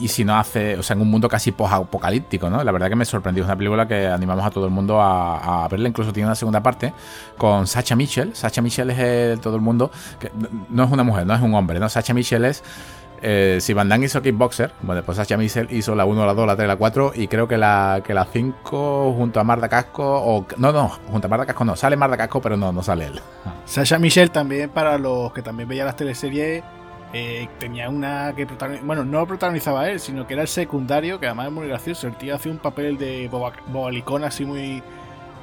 y 0.00 0.08
si 0.08 0.24
no 0.24 0.36
hace, 0.36 0.76
o 0.78 0.82
sea, 0.82 0.94
en 0.94 1.02
un 1.02 1.10
mundo 1.10 1.28
casi 1.28 1.52
post-apocalíptico, 1.52 2.48
¿no? 2.48 2.62
La 2.64 2.72
verdad 2.72 2.88
que 2.88 2.96
me 2.96 3.04
sorprendió. 3.04 3.42
Es 3.42 3.46
una 3.46 3.56
película 3.56 3.86
que 3.86 4.06
animamos 4.06 4.44
a 4.44 4.50
todo 4.50 4.64
el 4.64 4.70
mundo 4.70 5.00
a, 5.00 5.66
verla. 5.70 5.88
Incluso 5.88 6.12
tiene 6.12 6.26
una 6.26 6.34
segunda 6.34 6.62
parte 6.62 6.92
con 7.36 7.66
Sacha 7.66 7.94
Mitchell. 7.94 8.34
Sacha 8.34 8.62
Mitchell 8.62 8.90
es 8.90 8.98
el, 8.98 9.40
todo 9.40 9.56
el 9.56 9.62
mundo, 9.62 9.90
que 10.18 10.30
no 10.70 10.84
es 10.84 10.90
una 10.90 11.02
mujer, 11.02 11.26
no 11.26 11.34
es 11.34 11.42
un 11.42 11.54
hombre, 11.54 11.78
¿no? 11.78 11.88
Sacha 11.88 12.14
Mitchell 12.14 12.44
es. 12.44 12.62
Eh, 13.22 13.58
si 13.60 13.72
Van 13.72 13.88
Damme 13.88 14.06
hizo 14.06 14.20
Kickboxer, 14.20 14.72
bueno, 14.82 15.02
pues 15.02 15.16
Sacha 15.16 15.36
Mitchell 15.36 15.68
hizo 15.70 15.94
la 15.94 16.04
1, 16.04 16.26
la 16.26 16.34
2, 16.34 16.46
la 16.46 16.56
3, 16.56 16.68
la 16.68 16.76
4 16.76 17.12
y 17.14 17.28
creo 17.28 17.48
que 17.48 17.56
la, 17.56 18.02
que 18.04 18.14
la 18.14 18.24
5 18.24 19.14
junto 19.16 19.40
a 19.40 19.44
Marta 19.44 19.68
Casco, 19.68 20.04
o 20.04 20.46
no, 20.58 20.72
no, 20.72 20.88
junto 20.88 21.26
a 21.26 21.30
Marta 21.30 21.46
Casco 21.46 21.64
no, 21.64 21.76
sale 21.76 21.96
Marta 21.96 22.16
Casco, 22.16 22.40
pero 22.40 22.56
no, 22.56 22.72
no 22.72 22.82
sale 22.82 23.06
él. 23.06 23.20
Sacha 23.64 23.98
Mitchell 23.98 24.30
también, 24.30 24.70
para 24.70 24.98
los 24.98 25.32
que 25.32 25.42
también 25.42 25.68
veían 25.68 25.86
las 25.86 25.96
teleseries, 25.96 26.62
eh, 27.12 27.48
tenía 27.58 27.88
una 27.88 28.34
que 28.34 28.46
bueno, 28.82 29.04
no 29.04 29.26
protagonizaba 29.26 29.88
él, 29.88 30.00
sino 30.00 30.26
que 30.26 30.34
era 30.34 30.42
el 30.42 30.48
secundario, 30.48 31.18
que 31.18 31.26
además 31.26 31.46
es 31.46 31.52
muy 31.52 31.68
gracioso. 31.68 32.08
El 32.08 32.16
tío 32.16 32.34
hacía 32.34 32.52
un 32.52 32.58
papel 32.58 32.98
de 32.98 33.28
bobalicón 33.28 34.24
así 34.24 34.44
muy, 34.44 34.82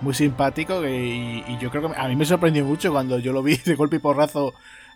muy 0.01 0.13
simpático 0.13 0.86
y, 0.88 1.44
yo 1.60 1.72
creo 1.72 1.89
que 1.89 1.98
a 1.98 2.08
mí 2.08 2.15
me 2.15 2.25
sorprendió 2.25 2.65
mucho 2.65 2.92
cuando 2.92 3.18
yo 3.20 3.34
lo 3.34 3.42
vi 3.42 3.58
de 3.58 3.75
golpe 3.75 3.96
y 3.96 4.00
porrazo 4.00 4.53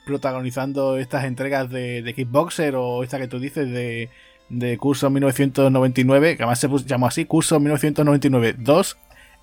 protagonizando 0.08 0.98
estas 0.98 1.26
entregas 1.26 1.70
de, 1.70 2.12
Kickboxer 2.16 2.76
o 2.76 3.04
esta 3.04 3.20
que 3.20 3.28
tú 3.28 3.40
dices 3.40 3.70
de, 3.70 4.78
Curso 4.80 5.12
1999, 5.12 6.38
que 6.38 6.44
además 6.44 6.60
se 6.60 6.70
llamó 6.86 7.08
así, 7.08 7.26
Curso 7.26 7.60
1999 7.60 8.56
2, 8.58 8.98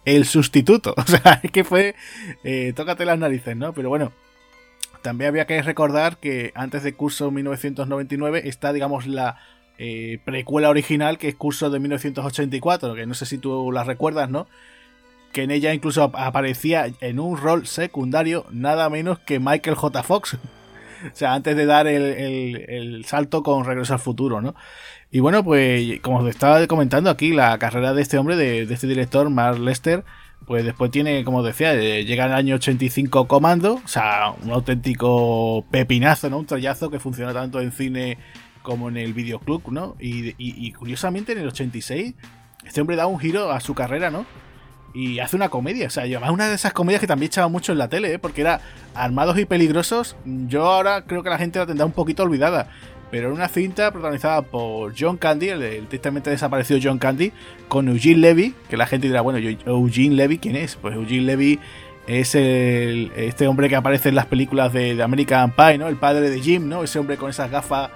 el 0.06 0.24
sustituto. 0.24 0.94
O 0.98 1.06
sea, 1.06 1.40
es 1.42 1.50
que 1.52 1.62
fue, 1.62 1.94
eh, 2.42 2.72
tócate 2.74 3.04
las 3.04 3.18
narices, 3.18 3.56
¿no? 3.56 3.72
Pero 3.72 3.90
bueno, 3.90 4.12
también 5.02 5.28
había 5.28 5.46
que 5.46 5.62
recordar 5.62 6.16
que 6.16 6.50
antes 6.54 6.82
de 6.82 6.94
Curso 6.94 7.30
1999 7.30 8.48
está, 8.48 8.72
digamos, 8.72 9.06
la 9.06 9.38
eh, 9.78 10.18
precuela 10.24 10.70
original, 10.70 11.18
que 11.18 11.28
es 11.28 11.34
Curso 11.34 11.68
de 11.68 11.78
1984, 11.78 12.94
que 12.94 13.06
no 13.06 13.14
sé 13.14 13.26
si 13.26 13.38
tú 13.38 13.70
la 13.70 13.84
recuerdas, 13.84 14.30
¿no? 14.30 14.48
Que 15.34 15.42
en 15.42 15.50
ella 15.50 15.74
incluso 15.74 16.04
aparecía 16.14 16.86
en 17.02 17.20
un 17.20 17.36
rol 17.36 17.66
secundario 17.66 18.46
nada 18.50 18.88
menos 18.88 19.18
que 19.18 19.38
Michael 19.38 19.76
J. 19.76 20.02
Fox. 20.02 20.34
o 21.12 21.14
sea, 21.14 21.34
antes 21.34 21.56
de 21.56 21.66
dar 21.66 21.86
el, 21.86 23.04
salto 23.04 23.42
con 23.42 23.66
Regreso 23.66 23.92
al 23.92 23.98
Futuro, 24.00 24.40
¿no? 24.40 24.54
Y 25.10 25.20
bueno, 25.20 25.44
pues 25.44 26.00
como 26.00 26.20
os 26.20 26.28
estaba 26.28 26.66
comentando 26.66 27.10
aquí, 27.10 27.32
la 27.32 27.58
carrera 27.58 27.92
de 27.92 28.02
este 28.02 28.16
hombre, 28.16 28.36
de, 28.36 28.62
este 28.62 28.86
director, 28.86 29.28
Mark 29.28 29.58
Lester, 29.58 30.04
pues 30.46 30.64
después 30.64 30.90
tiene, 30.90 31.24
como 31.24 31.42
decía, 31.42 31.74
eh, 31.74 32.04
llega 32.04 32.26
el 32.26 32.32
año 32.32 32.54
85 32.56 33.28
Comando, 33.28 33.80
o 33.84 33.88
sea, 33.88 34.34
un 34.42 34.50
auténtico 34.50 35.64
pepinazo, 35.70 36.30
¿no? 36.30 36.38
Un 36.38 36.46
trollazo 36.46 36.90
que 36.90 36.98
funciona 36.98 37.32
tanto 37.32 37.60
en 37.60 37.72
cine 37.72 38.18
como 38.64 38.88
en 38.88 38.96
el 38.96 39.12
videoclub, 39.14 39.70
¿no? 39.70 39.94
Y, 40.00 40.72
curiosamente 40.72 41.32
en 41.32 41.38
el 41.38 41.48
86 41.48 42.14
este 42.64 42.80
hombre 42.80 42.96
da 42.96 43.06
un 43.06 43.20
giro 43.20 43.52
a 43.52 43.60
su 43.60 43.74
carrera, 43.74 44.10
¿no? 44.10 44.26
Y 44.94 45.18
hace 45.18 45.34
una 45.34 45.48
comedia, 45.48 45.88
o 45.88 45.90
sea, 45.90 46.04
además 46.04 46.30
una 46.30 46.48
de 46.48 46.54
esas 46.54 46.72
comedias 46.72 47.00
que 47.00 47.08
también 47.08 47.26
echaba 47.26 47.48
mucho 47.48 47.72
en 47.72 47.78
la 47.78 47.88
tele, 47.88 48.14
¿eh? 48.14 48.18
porque 48.20 48.42
era 48.42 48.60
Armados 48.94 49.36
y 49.40 49.44
Peligrosos. 49.44 50.14
Yo 50.24 50.66
ahora 50.70 51.02
creo 51.02 51.24
que 51.24 51.30
la 51.30 51.38
gente 51.38 51.58
la 51.58 51.66
tendrá 51.66 51.84
un 51.84 51.90
poquito 51.90 52.22
olvidada, 52.22 52.68
pero 53.10 53.26
era 53.26 53.34
una 53.34 53.48
cinta 53.48 53.90
protagonizada 53.90 54.42
por 54.42 54.94
John 54.96 55.16
Candy, 55.16 55.48
el, 55.48 55.88
tristemente 55.88 56.30
desaparecido 56.30 56.78
John 56.80 56.98
Candy, 56.98 57.32
con 57.66 57.88
Eugene 57.88 58.18
Levy, 58.18 58.54
que 58.70 58.76
la 58.76 58.86
gente 58.86 59.08
dirá, 59.08 59.20
bueno, 59.20 59.40
Eugene 59.66 60.14
Levy, 60.14 60.38
¿quién 60.38 60.54
es? 60.54 60.76
Pues 60.76 60.94
Eugene 60.94 61.22
Levy 61.22 61.58
es 62.06 62.34
el, 62.36 63.10
este 63.16 63.48
hombre 63.48 63.68
que 63.68 63.76
aparece 63.76 64.10
en 64.10 64.14
las 64.14 64.26
películas 64.26 64.72
de, 64.72 65.02
American 65.02 65.52
Pie, 65.52 65.78
¿no? 65.78 65.88
El 65.88 65.96
padre 65.96 66.30
de 66.30 66.40
Jim, 66.40 66.68
¿no? 66.68 66.84
Ese 66.84 67.00
hombre 67.00 67.16
con 67.16 67.30
esas 67.30 67.50
gafas, 67.50 67.90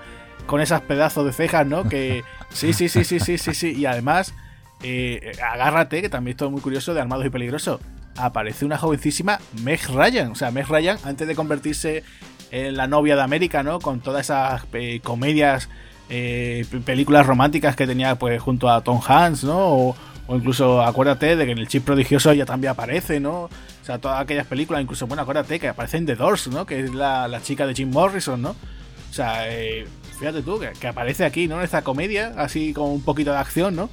con 0.46 0.60
esas 0.60 0.80
pedazos 0.80 1.26
de 1.26 1.32
cejas, 1.32 1.66
¿no? 1.66 1.88
Que 1.88 2.24
sí, 2.50 2.72
sí, 2.72 2.88
sí, 2.88 3.04
sí, 3.04 3.20
sí, 3.20 3.38
sí, 3.38 3.54
sí. 3.54 3.74
Y 3.76 3.86
además, 3.86 4.34
eh, 4.82 5.32
agárrate, 5.42 6.02
que 6.02 6.08
también 6.08 6.32
esto 6.34 6.46
es 6.46 6.52
muy 6.52 6.60
curioso 6.60 6.94
de 6.94 7.00
Armados 7.00 7.26
y 7.26 7.30
Peligroso. 7.30 7.80
Aparece 8.16 8.64
una 8.64 8.78
jovencísima 8.78 9.38
Meg 9.62 9.80
Ryan. 9.88 10.32
O 10.32 10.34
sea, 10.34 10.50
Meg 10.50 10.68
Ryan, 10.68 10.98
antes 11.04 11.28
de 11.28 11.34
convertirse 11.34 12.02
la 12.50 12.86
novia 12.86 13.16
de 13.16 13.22
América, 13.22 13.62
¿no? 13.62 13.78
Con 13.78 14.00
todas 14.00 14.26
esas 14.26 14.62
eh, 14.72 15.00
comedias, 15.02 15.68
eh, 16.08 16.64
películas 16.84 17.26
románticas 17.26 17.76
que 17.76 17.86
tenía 17.86 18.14
pues 18.16 18.40
junto 18.40 18.68
a 18.68 18.82
Tom 18.82 19.00
Hanks, 19.06 19.44
¿no? 19.44 19.58
O, 19.58 19.96
incluso 20.30 20.82
acuérdate 20.82 21.36
de 21.36 21.46
que 21.46 21.52
en 21.52 21.58
el 21.58 21.68
chip 21.68 21.84
prodigioso 21.84 22.30
ella 22.30 22.46
también 22.46 22.72
aparece, 22.72 23.20
¿no? 23.20 23.44
O 23.44 23.50
sea, 23.82 23.98
todas 23.98 24.20
aquellas 24.20 24.46
películas, 24.46 24.82
incluso, 24.82 25.06
bueno, 25.06 25.22
acuérdate 25.22 25.58
que 25.58 25.68
aparece 25.68 25.96
en 25.96 26.06
The 26.06 26.16
Doors, 26.16 26.48
¿no? 26.48 26.66
Que 26.66 26.80
es 26.80 26.94
la, 26.94 27.40
chica 27.42 27.66
de 27.66 27.74
Jim 27.74 27.90
Morrison, 27.90 28.40
¿no? 28.40 28.50
O 28.50 29.12
sea, 29.12 29.48
eh, 29.48 29.86
fíjate 30.18 30.42
tú, 30.42 30.60
que, 30.78 30.86
aparece 30.86 31.24
aquí, 31.24 31.48
¿no? 31.48 31.58
En 31.58 31.64
esta 31.64 31.82
comedia, 31.82 32.34
así 32.36 32.74
con 32.74 32.90
un 32.90 33.02
poquito 33.02 33.30
de 33.32 33.38
acción, 33.38 33.74
¿no? 33.74 33.88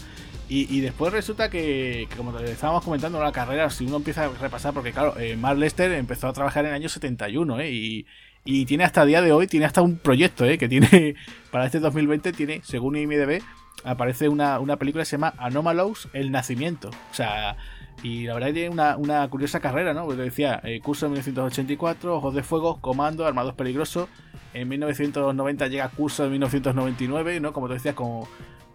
Y, 0.47 0.79
después 0.81 1.11
resulta 1.11 1.49
que, 1.49 2.07
como 2.15 2.37
estábamos 2.37 2.83
comentando, 2.83 3.21
la 3.21 3.31
carrera, 3.31 3.69
si 3.71 3.85
uno 3.85 3.97
empieza 3.97 4.25
a 4.25 4.29
repasar, 4.29 4.73
porque 4.75 4.91
claro, 4.91 5.15
eh, 5.17 5.35
Lester 5.57 5.91
empezó 5.93 6.27
a 6.27 6.33
trabajar 6.33 6.65
en 6.65 6.69
el 6.69 6.75
año 6.75 6.87
71, 6.87 7.59
¿eh? 7.61 7.71
Y, 7.71 8.05
y 8.45 8.65
tiene 8.67 8.83
hasta 8.83 9.01
el 9.01 9.07
día 9.07 9.21
de 9.23 9.31
hoy, 9.31 9.47
tiene 9.47 9.65
hasta 9.65 9.81
un 9.81 9.97
proyecto, 9.97 10.45
¿eh? 10.45 10.59
que 10.59 10.69
tiene, 10.69 11.15
para 11.51 11.65
este 11.65 11.79
2020, 11.79 12.31
tiene, 12.31 12.61
según 12.63 12.95
IMDB, 12.95 13.41
aparece 13.83 14.29
una, 14.29 14.59
película 14.77 15.01
que 15.01 15.05
se 15.05 15.17
llama 15.17 15.33
Anomalous, 15.39 16.07
El 16.13 16.31
Nacimiento. 16.31 16.89
O 16.89 17.13
sea, 17.13 17.57
y 18.03 18.25
la 18.25 18.35
verdad 18.35 18.47
que 18.49 18.53
tiene 18.53 18.69
una, 18.69 19.27
curiosa 19.29 19.59
carrera, 19.59 19.95
¿no? 19.95 20.05
Porque 20.05 20.21
decía, 20.21 20.61
eh, 20.63 20.79
curso 20.79 21.07
en 21.07 21.13
1984, 21.13 22.15
Ojos 22.15 22.35
de 22.35 22.43
Fuego, 22.43 22.79
Comando, 22.81 23.25
Armados 23.25 23.55
Peligrosos. 23.55 24.09
En 24.53 24.69
1990 24.69 25.67
llega 25.67 25.89
curso 25.89 26.23
en 26.25 26.31
1999, 26.31 27.39
¿no? 27.39 27.51
Como 27.51 27.67
te 27.67 27.73
decías, 27.73 27.95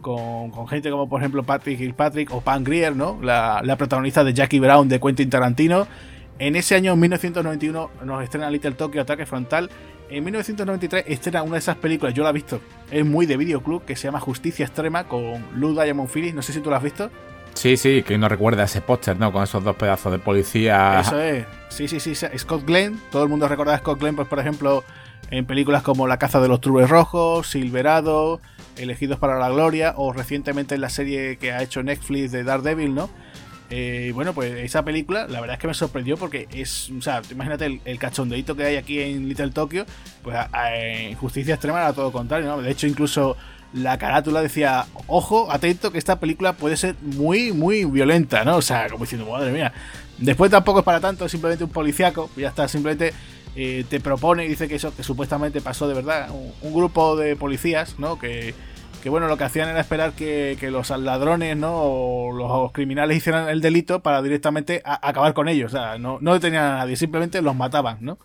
con, 0.01 0.51
con, 0.51 0.67
gente 0.69 0.91
como 0.91 1.09
por 1.09 1.21
ejemplo 1.21 1.43
Patrick 1.43 1.79
Kilpatrick 1.79 2.33
o 2.33 2.41
Pam 2.41 2.65
Grier, 2.65 2.95
¿no? 2.95 3.19
La, 3.23 3.61
la 3.65 3.77
protagonista 3.77 4.25
de 4.25 4.35
Jackie 4.35 4.61
Brown 4.61 4.89
de 4.89 5.01
Quentin 5.01 5.31
Tarantino. 5.31 5.87
En 6.39 6.57
ese 6.57 6.75
año, 6.75 6.97
1991, 6.97 7.91
nos 8.05 8.25
estrena 8.25 8.51
Little 8.51 8.73
Tokyo 8.73 9.03
Ataque 9.03 9.27
Frontal. 9.27 9.71
En 10.09 10.25
1993 10.25 11.05
estrena 11.07 11.43
una 11.43 11.53
de 11.53 11.59
esas 11.59 11.77
películas, 11.77 12.15
yo 12.15 12.25
la 12.25 12.31
he 12.31 12.33
visto, 12.33 12.61
es 12.91 13.05
muy 13.05 13.27
de 13.27 13.37
videoclub, 13.37 13.85
que 13.85 13.95
se 13.95 14.09
llama 14.09 14.21
Justicia 14.21 14.65
Extrema 14.65 15.05
con 15.05 15.45
Lou 15.55 15.75
Diamond 15.75 16.09
Phillips. 16.11 16.35
No 16.35 16.43
sé 16.43 16.53
si 16.55 16.61
tú 16.61 16.71
la 16.71 16.79
has 16.79 16.83
visto. 16.83 17.11
Sí, 17.55 17.77
sí, 17.77 18.03
que 18.03 18.17
no 18.17 18.29
recuerda 18.29 18.65
ese 18.65 18.81
póster, 18.81 19.19
¿no? 19.19 19.33
Con 19.33 19.43
esos 19.43 19.63
dos 19.63 19.77
pedazos 19.77 20.13
de 20.13 20.19
policía. 20.19 21.01
Eso 21.01 21.21
es. 21.21 21.45
Sí, 21.69 21.89
sí, 21.89 22.01
sí. 22.01 22.15
Scott 22.39 22.65
Glenn. 22.65 22.99
Todo 23.11 23.23
el 23.23 23.29
mundo 23.29 23.47
recuerda 23.47 23.75
a 23.75 23.79
Scott 23.79 24.01
Glenn, 24.01 24.17
pues 24.17 24.27
por 24.27 24.39
ejemplo, 24.39 24.83
en 25.31 25.45
películas 25.45 25.83
como 25.83 26.07
La 26.07 26.19
caza 26.19 26.41
de 26.41 26.49
los 26.49 26.61
trubes 26.61 26.89
rojos, 26.89 27.49
Silverado, 27.49 28.41
Elegidos 28.77 29.19
para 29.19 29.39
la 29.39 29.51
gloria, 29.51 29.95
o 29.97 30.13
recientemente 30.13 30.75
en 30.75 30.81
la 30.81 30.89
serie 30.89 31.37
que 31.37 31.53
ha 31.53 31.63
hecho 31.63 31.83
Netflix 31.83 32.33
de 32.33 32.45
Daredevil, 32.45 32.95
¿no? 32.95 33.11
Eh, 33.73 34.11
bueno, 34.15 34.35
pues 34.35 34.53
esa 34.59 34.85
película, 34.85 35.29
la 35.29 35.41
verdad 35.41 35.55
es 35.55 35.61
que 35.61 35.69
me 35.69 35.75
sorprendió 35.75 36.17
porque 36.17 36.49
es, 36.53 36.91
o 36.91 37.01
sea, 37.01 37.23
imagínate 37.31 37.81
el, 37.85 37.99
cachondeito 38.01 38.57
que 38.57 38.65
hay 38.65 38.77
aquí 38.77 38.99
en 38.99 39.29
Little 39.29 39.51
Tokyo, 39.51 39.87
pues 40.25 40.37
en 40.73 41.15
Justicia 41.15 41.55
Extrema 41.55 41.79
era 41.79 41.93
todo 41.93 42.11
contrario, 42.11 42.49
¿no? 42.49 42.61
De 42.61 42.71
hecho, 42.71 42.89
incluso 42.89 43.37
la 43.73 43.97
carátula 43.97 44.43
decía, 44.43 44.87
ojo, 45.07 45.53
atento, 45.53 45.93
que 45.93 45.99
esta 45.99 46.19
película 46.19 46.55
puede 46.55 46.77
ser 46.77 46.97
muy, 47.01 47.53
muy 47.53 47.85
violenta, 47.85 48.45
¿no? 48.45 48.57
O 48.57 48.63
sea, 48.63 48.89
como 48.89 49.05
diciendo, 49.05 49.31
madre 49.31 49.53
mía. 49.53 49.73
Después 50.19 50.51
tampoco 50.51 50.81
es 50.81 50.85
para 50.85 50.99
tanto, 50.99 51.25
es 51.25 51.31
simplemente 51.31 51.63
un 51.63 51.71
policiaco, 51.71 52.29
ya 52.37 52.49
está, 52.49 52.67
simplemente 52.67 53.15
eh, 53.57 53.85
te 53.89 54.01
propone 54.01 54.45
y 54.45 54.49
dice 54.49 54.69
que 54.69 54.77
eso 54.77 54.95
que 54.95 55.03
supuestamente 55.03 55.61
pasó 55.61 55.89
de 55.89 55.95
verdad. 55.95 56.31
un 56.31 56.75
grupo 56.75 57.17
de 57.17 57.37
policías, 57.37 57.99
¿no? 57.99 58.19
Que 58.19 58.55
que 59.03 59.09
bueno, 59.09 59.29
lo 59.29 59.37
que 59.37 59.45
hacían 59.45 59.69
era 59.69 59.81
esperar 59.81 60.13
que, 60.13 60.57
los 60.71 60.91
ladrones, 60.91 61.57
¿no? 61.57 61.73
O 61.73 62.33
los 62.33 62.73
criminales 62.73 63.17
hicieran 63.17 63.49
el 63.49 63.61
delito 63.61 64.01
para 64.01 64.23
directamente 64.23 64.83
acabar 64.85 65.33
con 65.33 65.49
ellos. 65.49 65.73
O 65.73 65.77
sea, 65.77 65.99
no, 65.99 66.19
no 66.21 66.35
detenían 66.35 66.65
a 66.65 66.77
nadie, 66.79 66.97
simplemente 66.97 67.41
los 67.43 67.57
mataban, 67.57 67.99
¿no? 68.01 68.19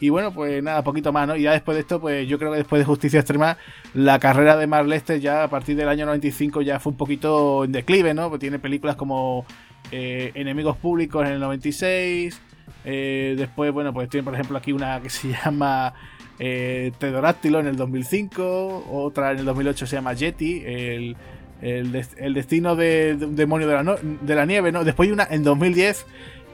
Y 0.00 0.10
bueno, 0.10 0.32
pues 0.32 0.62
nada, 0.62 0.82
poquito 0.82 1.12
más, 1.12 1.26
¿no? 1.26 1.36
Y 1.36 1.42
ya 1.42 1.52
después 1.52 1.74
de 1.74 1.80
esto, 1.80 2.00
pues 2.00 2.26
yo 2.28 2.38
creo 2.38 2.52
que 2.52 2.58
después 2.58 2.80
de 2.80 2.86
Justicia 2.86 3.20
Extrema, 3.20 3.58
la 3.94 4.18
carrera 4.18 4.56
de 4.56 4.66
Mark 4.66 4.86
Lester 4.86 5.20
ya 5.20 5.42
a 5.44 5.48
partir 5.48 5.76
del 5.76 5.88
año 5.88 6.06
95 6.06 6.62
ya 6.62 6.78
fue 6.78 6.92
un 6.92 6.96
poquito 6.96 7.64
en 7.64 7.72
declive, 7.72 8.14
¿no? 8.14 8.28
Pues 8.28 8.40
tiene 8.40 8.58
películas 8.58 8.96
como 8.96 9.44
eh, 9.90 10.30
Enemigos 10.34 10.76
Públicos 10.76 11.26
en 11.26 11.32
el 11.32 11.40
96. 11.40 12.40
Eh, 12.84 13.34
después, 13.36 13.72
bueno, 13.72 13.92
pues 13.92 14.08
tiene 14.08 14.24
por 14.24 14.34
ejemplo 14.34 14.56
aquí 14.58 14.72
una 14.72 15.00
que 15.00 15.10
se 15.10 15.28
llama 15.44 15.94
eh, 16.38 16.92
Tedoráctilo 16.98 17.60
en 17.60 17.66
el 17.66 17.76
2005. 17.76 18.86
Otra 18.90 19.32
en 19.32 19.38
el 19.38 19.44
2008 19.44 19.86
se 19.86 19.96
llama 19.96 20.12
Yeti. 20.12 20.62
El, 20.64 21.16
el, 21.60 22.34
destino 22.34 22.76
de, 22.76 23.16
un 23.20 23.36
demonio 23.36 23.66
de 23.66 23.74
la, 23.74 23.98
de 24.20 24.34
la, 24.34 24.46
nieve, 24.46 24.70
¿no? 24.70 24.84
Después 24.84 25.08
hay 25.08 25.12
una 25.12 25.26
en 25.28 25.42
2010 25.42 26.06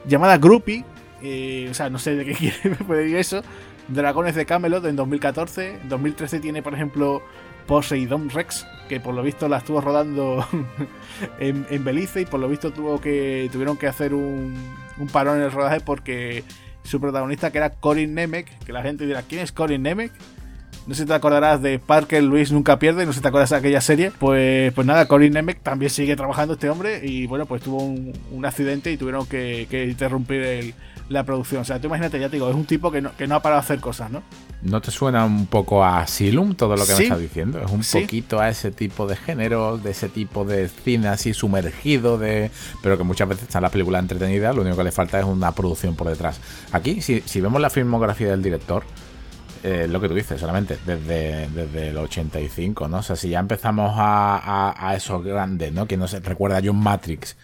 llamada 0.07 0.37
Groupie. 0.37 0.83
o 1.69 1.73
sea, 1.73 1.89
no 1.89 1.99
sé 1.99 2.15
de 2.15 2.25
qué 2.25 2.33
quiere 2.33 2.75
puede 2.75 3.07
ir 3.07 3.17
eso. 3.17 3.43
Dragones 3.87 4.35
de 4.35 4.45
Camelot 4.45 4.85
en 4.85 4.95
2014. 4.95 5.81
En 5.81 5.89
2013 5.89 6.39
tiene, 6.39 6.63
por 6.63 6.73
ejemplo, 6.73 7.21
Poseidon 7.67 8.29
Rex, 8.29 8.65
que 8.87 8.99
por 8.99 9.13
lo 9.15 9.23
visto 9.23 9.47
la 9.47 9.57
estuvo 9.57 9.81
rodando 9.81 10.45
en, 11.39 11.83
Belice 11.83 12.21
y 12.21 12.25
por 12.25 12.39
lo 12.39 12.47
visto 12.47 12.71
tuvo 12.71 13.01
que 13.01 13.49
tuvieron 13.51 13.77
que 13.77 13.87
hacer 13.87 14.13
un, 14.13 14.55
un, 14.97 15.07
parón 15.07 15.37
en 15.37 15.43
el 15.43 15.51
rodaje 15.51 15.79
porque 15.79 16.43
su 16.83 17.01
protagonista, 17.01 17.51
que 17.51 17.57
era 17.57 17.71
Corin 17.71 18.13
Nemec, 18.13 18.47
que 18.59 18.71
la 18.71 18.83
gente 18.83 19.05
dirá, 19.05 19.23
¿quién 19.23 19.41
es 19.41 19.51
Corin 19.51 19.81
Nemec? 19.81 20.11
No 20.87 20.93
sé 20.93 21.01
si 21.01 21.07
te 21.07 21.13
acordarás 21.13 21.61
de 21.61 21.79
Parker 21.79 22.23
Luis 22.23 22.51
Nunca 22.51 22.77
Pierde, 22.77 23.05
no 23.05 23.11
sé 23.11 23.17
si 23.17 23.21
te 23.23 23.27
acuerdas 23.27 23.49
de 23.49 23.55
aquella 23.55 23.81
serie. 23.81 24.11
Pues, 24.11 24.71
pues 24.73 24.85
nada, 24.85 25.07
Corin 25.07 25.33
Nemec 25.33 25.61
también 25.61 25.89
sigue 25.89 26.15
trabajando 26.15 26.53
este 26.53 26.69
hombre 26.69 27.01
y 27.03 27.25
bueno, 27.25 27.45
pues 27.45 27.63
tuvo 27.63 27.83
un, 27.83 28.45
accidente 28.45 28.91
y 28.91 28.97
tuvieron 28.97 29.25
que, 29.25 29.67
que 29.69 29.85
interrumpir 29.85 30.41
el, 30.41 30.75
la 31.09 31.23
producción. 31.23 31.61
O 31.61 31.65
sea, 31.65 31.79
tú 31.79 31.87
imagínate, 31.87 32.19
ya 32.19 32.29
te 32.29 32.35
digo, 32.37 32.49
es 32.49 32.55
un 32.55 32.65
tipo 32.65 32.91
que 32.91 33.01
no, 33.01 33.15
que 33.15 33.27
no 33.27 33.35
ha 33.35 33.41
parado 33.41 33.61
de 33.61 33.65
hacer 33.65 33.79
cosas, 33.79 34.11
¿no? 34.11 34.23
¿No 34.61 34.81
te 34.81 34.91
suena 34.91 35.25
un 35.25 35.45
poco 35.45 35.83
a 35.83 35.99
Asylum 35.99 36.55
todo 36.55 36.75
lo 36.75 36.85
que 36.85 36.95
me 36.95 37.03
estás 37.03 37.19
diciendo? 37.19 37.59
Es 37.59 37.71
un 37.71 37.81
poquito 38.01 38.39
a 38.39 38.49
ese 38.49 38.71
tipo 38.71 39.05
de 39.05 39.15
género, 39.15 39.77
de 39.77 39.91
ese 39.91 40.09
tipo 40.09 40.45
de 40.45 40.67
cine 40.69 41.07
así 41.07 41.33
sumergido, 41.33 42.17
de 42.17 42.49
pero 42.81 42.97
que 42.97 43.03
muchas 43.03 43.27
veces 43.27 43.43
está 43.43 43.59
en 43.59 43.63
la 43.63 43.69
película 43.69 43.99
entretenida, 43.99 44.53
lo 44.53 44.61
único 44.61 44.77
que 44.77 44.85
le 44.85 44.91
falta 44.91 45.19
es 45.19 45.25
una 45.25 45.51
producción 45.51 45.95
por 45.95 46.07
detrás. 46.07 46.39
Aquí, 46.71 47.01
si, 47.01 47.21
si 47.21 47.41
vemos 47.41 47.61
la 47.61 47.69
filmografía 47.69 48.29
del 48.29 48.41
director, 48.41 48.83
eh, 49.63 49.87
lo 49.89 49.99
que 49.99 50.07
tú 50.07 50.13
dices, 50.13 50.39
solamente 50.39 50.77
desde, 50.85 51.47
desde 51.49 51.89
el 51.89 51.97
85, 51.97 52.87
¿no? 52.87 52.97
O 52.97 53.03
sea, 53.03 53.15
si 53.15 53.29
ya 53.29 53.39
empezamos 53.39 53.93
a, 53.95 54.73
a, 54.77 54.95
esos 54.95 55.23
grandes, 55.23 55.71
¿no? 55.73 55.87
Que 55.87 55.97
no 55.97 56.07
se 56.07 56.19
recuerda 56.19 56.61
John 56.63 56.77
Matrix. 56.77 57.35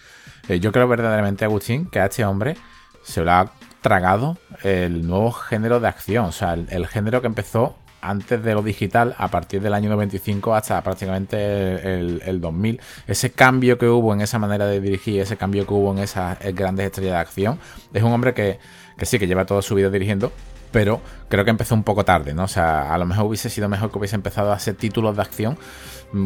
Eh, 0.48 0.60
yo 0.60 0.72
creo 0.72 0.88
verdaderamente, 0.88 1.46
Agustín, 1.46 1.86
que 1.86 2.00
a 2.00 2.06
este 2.06 2.26
hombre 2.26 2.58
se 3.04 3.24
lo 3.24 3.32
ha 3.32 3.52
tragado 3.82 4.38
el 4.64 5.08
nuevo 5.08 5.32
género 5.32 5.80
de 5.80 5.88
acción, 5.88 6.26
o 6.26 6.32
sea, 6.32 6.54
el, 6.54 6.88
género 6.88 7.22
que 7.22 7.28
empezó 7.28 7.76
antes 8.02 8.44
de 8.44 8.54
lo 8.54 8.62
digital, 8.62 9.16
a 9.18 9.28
partir 9.30 9.62
del 9.62 9.74
año 9.74 9.90
95 9.90 10.56
hasta 10.56 10.82
prácticamente 10.82 11.98
el, 11.98 12.42
2000. 12.42 12.80
Ese 13.08 13.32
cambio 13.32 13.78
que 13.78 13.88
hubo 13.88 14.14
en 14.14 14.22
esa 14.22 14.40
manera 14.40 14.66
de 14.66 14.80
dirigir, 14.80 15.22
ese 15.22 15.38
cambio 15.38 15.68
que 15.68 15.74
hubo 15.74 15.92
en 15.92 16.00
esas 16.00 16.38
grandes 16.54 16.88
estrellas 16.88 17.14
de 17.14 17.20
acción, 17.20 17.60
es 17.94 18.04
un 18.04 18.12
hombre 18.12 18.34
que, 18.34 18.60
que 18.98 19.06
sí, 19.06 19.20
que 19.20 19.28
lleva 19.28 19.46
toda 19.46 19.62
su 19.62 19.76
vida 19.76 19.90
dirigiendo, 19.90 20.32
pero 20.72 21.02
creo 21.30 21.44
que 21.44 21.52
empezó 21.52 21.76
un 21.76 21.84
poco 21.84 22.06
tarde, 22.06 22.34
¿no? 22.34 22.44
O 22.44 22.48
sea, 22.48 22.94
a 22.94 22.98
lo 22.98 23.06
mejor 23.06 23.26
hubiese 23.26 23.50
sido 23.50 23.70
mejor 23.70 23.92
que 23.92 23.98
hubiese 23.98 24.16
empezado 24.16 24.52
a 24.52 24.56
hacer 24.56 24.76
títulos 24.76 25.16
de 25.16 25.22
acción 25.22 25.58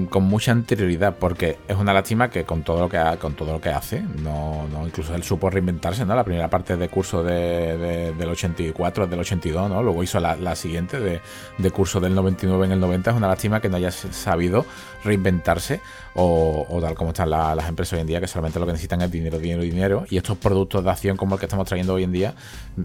con 0.09 0.23
mucha 0.23 0.51
anterioridad, 0.51 1.15
porque 1.19 1.57
es 1.67 1.77
una 1.77 1.93
lástima 1.93 2.29
que 2.29 2.43
con 2.43 2.63
todo 2.63 2.79
lo 2.79 2.89
que, 2.89 2.99
con 3.19 3.35
todo 3.35 3.53
lo 3.53 3.61
que 3.61 3.69
hace, 3.69 4.01
no, 4.01 4.67
no 4.71 4.87
incluso 4.87 5.13
él 5.13 5.21
supo 5.23 5.49
reinventarse, 5.49 6.05
¿no? 6.05 6.15
La 6.15 6.23
primera 6.23 6.49
parte 6.49 6.75
de 6.75 6.89
curso 6.89 7.21
de, 7.21 8.13
del 8.17 8.29
84, 8.29 9.05
del 9.05 9.19
82, 9.19 9.69
¿no? 9.69 9.83
Luego 9.83 10.01
hizo 10.01 10.19
la, 10.19 10.55
siguiente 10.55 10.99
de, 10.99 11.21
de, 11.57 11.71
curso 11.71 11.99
del 11.99 12.15
99 12.15 12.65
en 12.65 12.71
el 12.71 12.79
90. 12.79 13.11
Es 13.11 13.17
una 13.17 13.27
lástima 13.27 13.61
que 13.61 13.69
no 13.69 13.77
haya 13.77 13.91
sabido 13.91 14.65
reinventarse 15.03 15.81
o, 16.15 16.79
tal 16.81 16.95
como 16.95 17.11
están 17.11 17.29
las 17.29 17.69
empresas 17.69 17.93
hoy 17.93 17.99
en 17.99 18.07
día, 18.07 18.19
que 18.19 18.27
solamente 18.27 18.59
lo 18.59 18.65
que 18.65 18.71
necesitan 18.71 19.01
es 19.01 19.11
dinero, 19.11 19.37
dinero, 19.37 19.61
dinero. 19.61 20.05
Y 20.09 20.17
estos 20.17 20.37
productos 20.37 20.83
de 20.83 20.89
acción 20.89 21.17
como 21.17 21.35
el 21.35 21.39
que 21.39 21.45
estamos 21.45 21.67
trayendo 21.67 21.93
hoy 21.93 22.03
en 22.03 22.11
día, 22.11 22.33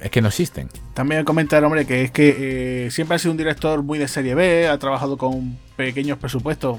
es 0.00 0.10
que 0.10 0.20
no 0.20 0.28
existen. 0.28 0.68
También 0.94 1.24
comentar, 1.24 1.64
hombre, 1.64 1.86
que 1.86 2.04
es 2.04 2.10
que 2.10 2.86
eh, 2.86 2.90
siempre 2.90 3.16
ha 3.16 3.18
sido 3.18 3.30
un 3.30 3.38
director 3.38 3.82
muy 3.82 3.98
de 3.98 4.08
serie 4.08 4.34
B, 4.34 4.68
ha 4.68 4.78
trabajado 4.78 5.16
con 5.16 5.56
pequeños 5.86 6.18
presupuestos 6.18 6.78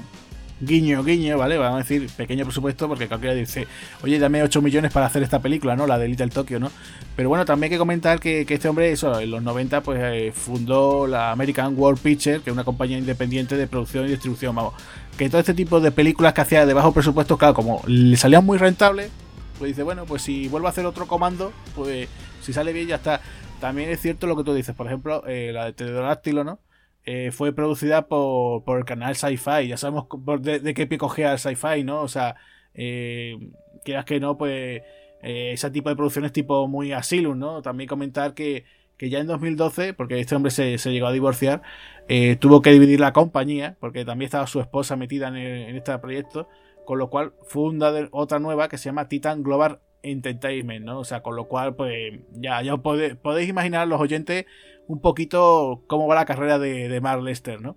guiño, 0.60 1.02
guiño, 1.02 1.36
¿vale? 1.38 1.58
Vamos 1.58 1.80
a 1.80 1.82
decir 1.82 2.08
pequeño 2.16 2.44
presupuesto 2.44 2.86
porque 2.86 3.08
cualquiera 3.08 3.34
dice, 3.34 3.66
oye, 4.02 4.18
dame 4.20 4.42
8 4.44 4.62
millones 4.62 4.92
para 4.92 5.06
hacer 5.06 5.22
esta 5.24 5.40
película, 5.40 5.74
¿no? 5.74 5.88
La 5.88 5.98
de 5.98 6.06
Little 6.06 6.28
Tokyo, 6.28 6.60
¿no? 6.60 6.70
Pero 7.16 7.28
bueno, 7.28 7.44
también 7.44 7.64
hay 7.64 7.74
que 7.74 7.78
comentar 7.78 8.20
que, 8.20 8.46
este 8.48 8.68
hombre, 8.68 8.92
eso, 8.92 9.18
en 9.18 9.32
los 9.32 9.42
90, 9.42 9.80
pues 9.82 9.98
eh, 10.00 10.32
fundó 10.32 11.08
la 11.08 11.32
American 11.32 11.76
World 11.76 12.00
Picture, 12.00 12.40
que 12.40 12.50
es 12.50 12.54
una 12.54 12.62
compañía 12.62 12.96
independiente 12.96 13.56
de 13.56 13.66
producción 13.66 14.06
y 14.06 14.10
distribución, 14.10 14.54
vamos. 14.54 14.74
Que 15.18 15.28
todo 15.28 15.40
este 15.40 15.54
tipo 15.54 15.80
de 15.80 15.90
películas 15.90 16.32
que 16.32 16.42
hacía 16.42 16.64
de 16.64 16.74
bajo 16.74 16.92
presupuesto, 16.92 17.36
claro, 17.36 17.54
como 17.54 17.82
le 17.86 18.16
salían 18.16 18.46
muy 18.46 18.56
rentables, 18.56 19.10
pues 19.58 19.70
dice, 19.70 19.82
bueno, 19.82 20.06
pues 20.06 20.22
si 20.22 20.46
vuelvo 20.46 20.68
a 20.68 20.70
hacer 20.70 20.86
otro 20.86 21.08
comando, 21.08 21.52
pues 21.74 22.08
si 22.40 22.52
sale 22.52 22.72
bien 22.72 22.86
ya 22.86 22.96
está. 22.96 23.20
También 23.60 23.90
es 23.90 24.00
cierto 24.00 24.26
lo 24.26 24.36
que 24.36 24.44
tú 24.44 24.54
dices, 24.54 24.74
por 24.74 24.86
ejemplo, 24.86 25.24
eh, 25.26 25.50
la 25.52 25.66
de 25.66 25.72
Pterodáctilo, 25.72 26.44
¿no? 26.44 26.60
Eh, 27.04 27.30
fue 27.32 27.52
producida 27.52 28.06
por, 28.06 28.62
por, 28.64 28.78
el 28.78 28.84
canal 28.84 29.16
Sci-Fi. 29.16 29.68
Ya 29.68 29.76
sabemos 29.76 30.06
de, 30.40 30.74
qué 30.74 30.86
pie 30.86 30.98
cogea 30.98 31.32
el 31.32 31.38
Sci-Fi, 31.38 31.82
¿no? 31.84 32.02
O 32.02 32.08
sea, 32.08 32.36
eh, 32.74 33.36
quieras 33.84 34.04
que 34.04 34.20
no, 34.20 34.38
pues 34.38 34.82
eh, 35.22 35.52
ese 35.52 35.70
tipo 35.70 35.88
de 35.88 35.96
producciones 35.96 36.32
tipo 36.32 36.66
muy 36.68 36.92
Asylum, 36.92 37.38
¿no? 37.38 37.62
También 37.62 37.88
comentar 37.88 38.34
que, 38.34 38.64
que 38.96 39.10
ya 39.10 39.20
en 39.20 39.26
2012, 39.26 39.94
porque 39.94 40.18
este 40.20 40.34
hombre 40.34 40.50
se, 40.50 40.76
llegó 40.76 41.06
a 41.06 41.12
divorciar, 41.12 41.62
eh, 42.08 42.36
tuvo 42.36 42.62
que 42.62 42.70
dividir 42.70 43.00
la 43.00 43.12
compañía, 43.12 43.76
porque 43.80 44.04
también 44.04 44.26
estaba 44.26 44.46
su 44.46 44.60
esposa 44.60 44.96
metida 44.96 45.28
en, 45.28 45.36
en 45.36 45.76
este 45.76 45.96
proyecto, 45.98 46.48
con 46.84 46.98
lo 46.98 47.10
cual 47.10 47.32
funda 47.44 47.92
otra 48.10 48.38
nueva 48.40 48.68
que 48.68 48.78
se 48.78 48.86
llama 48.86 49.08
Titan 49.08 49.42
Global 49.42 49.80
Entertainment, 50.02 50.84
¿no? 50.84 50.98
O 50.98 51.04
sea, 51.04 51.22
con 51.22 51.36
lo 51.36 51.46
cual, 51.46 51.76
pues 51.76 52.20
ya, 52.32 52.60
ya 52.62 52.76
podéis 52.76 53.48
imaginar 53.48 53.86
los 53.86 54.00
oyentes 54.00 54.46
un 54.92 55.00
poquito 55.00 55.84
cómo 55.86 56.06
va 56.06 56.14
la 56.14 56.26
carrera 56.26 56.58
de, 56.58 56.88
de 56.88 57.00
Mark 57.00 57.22
Lester, 57.22 57.60
¿no? 57.60 57.76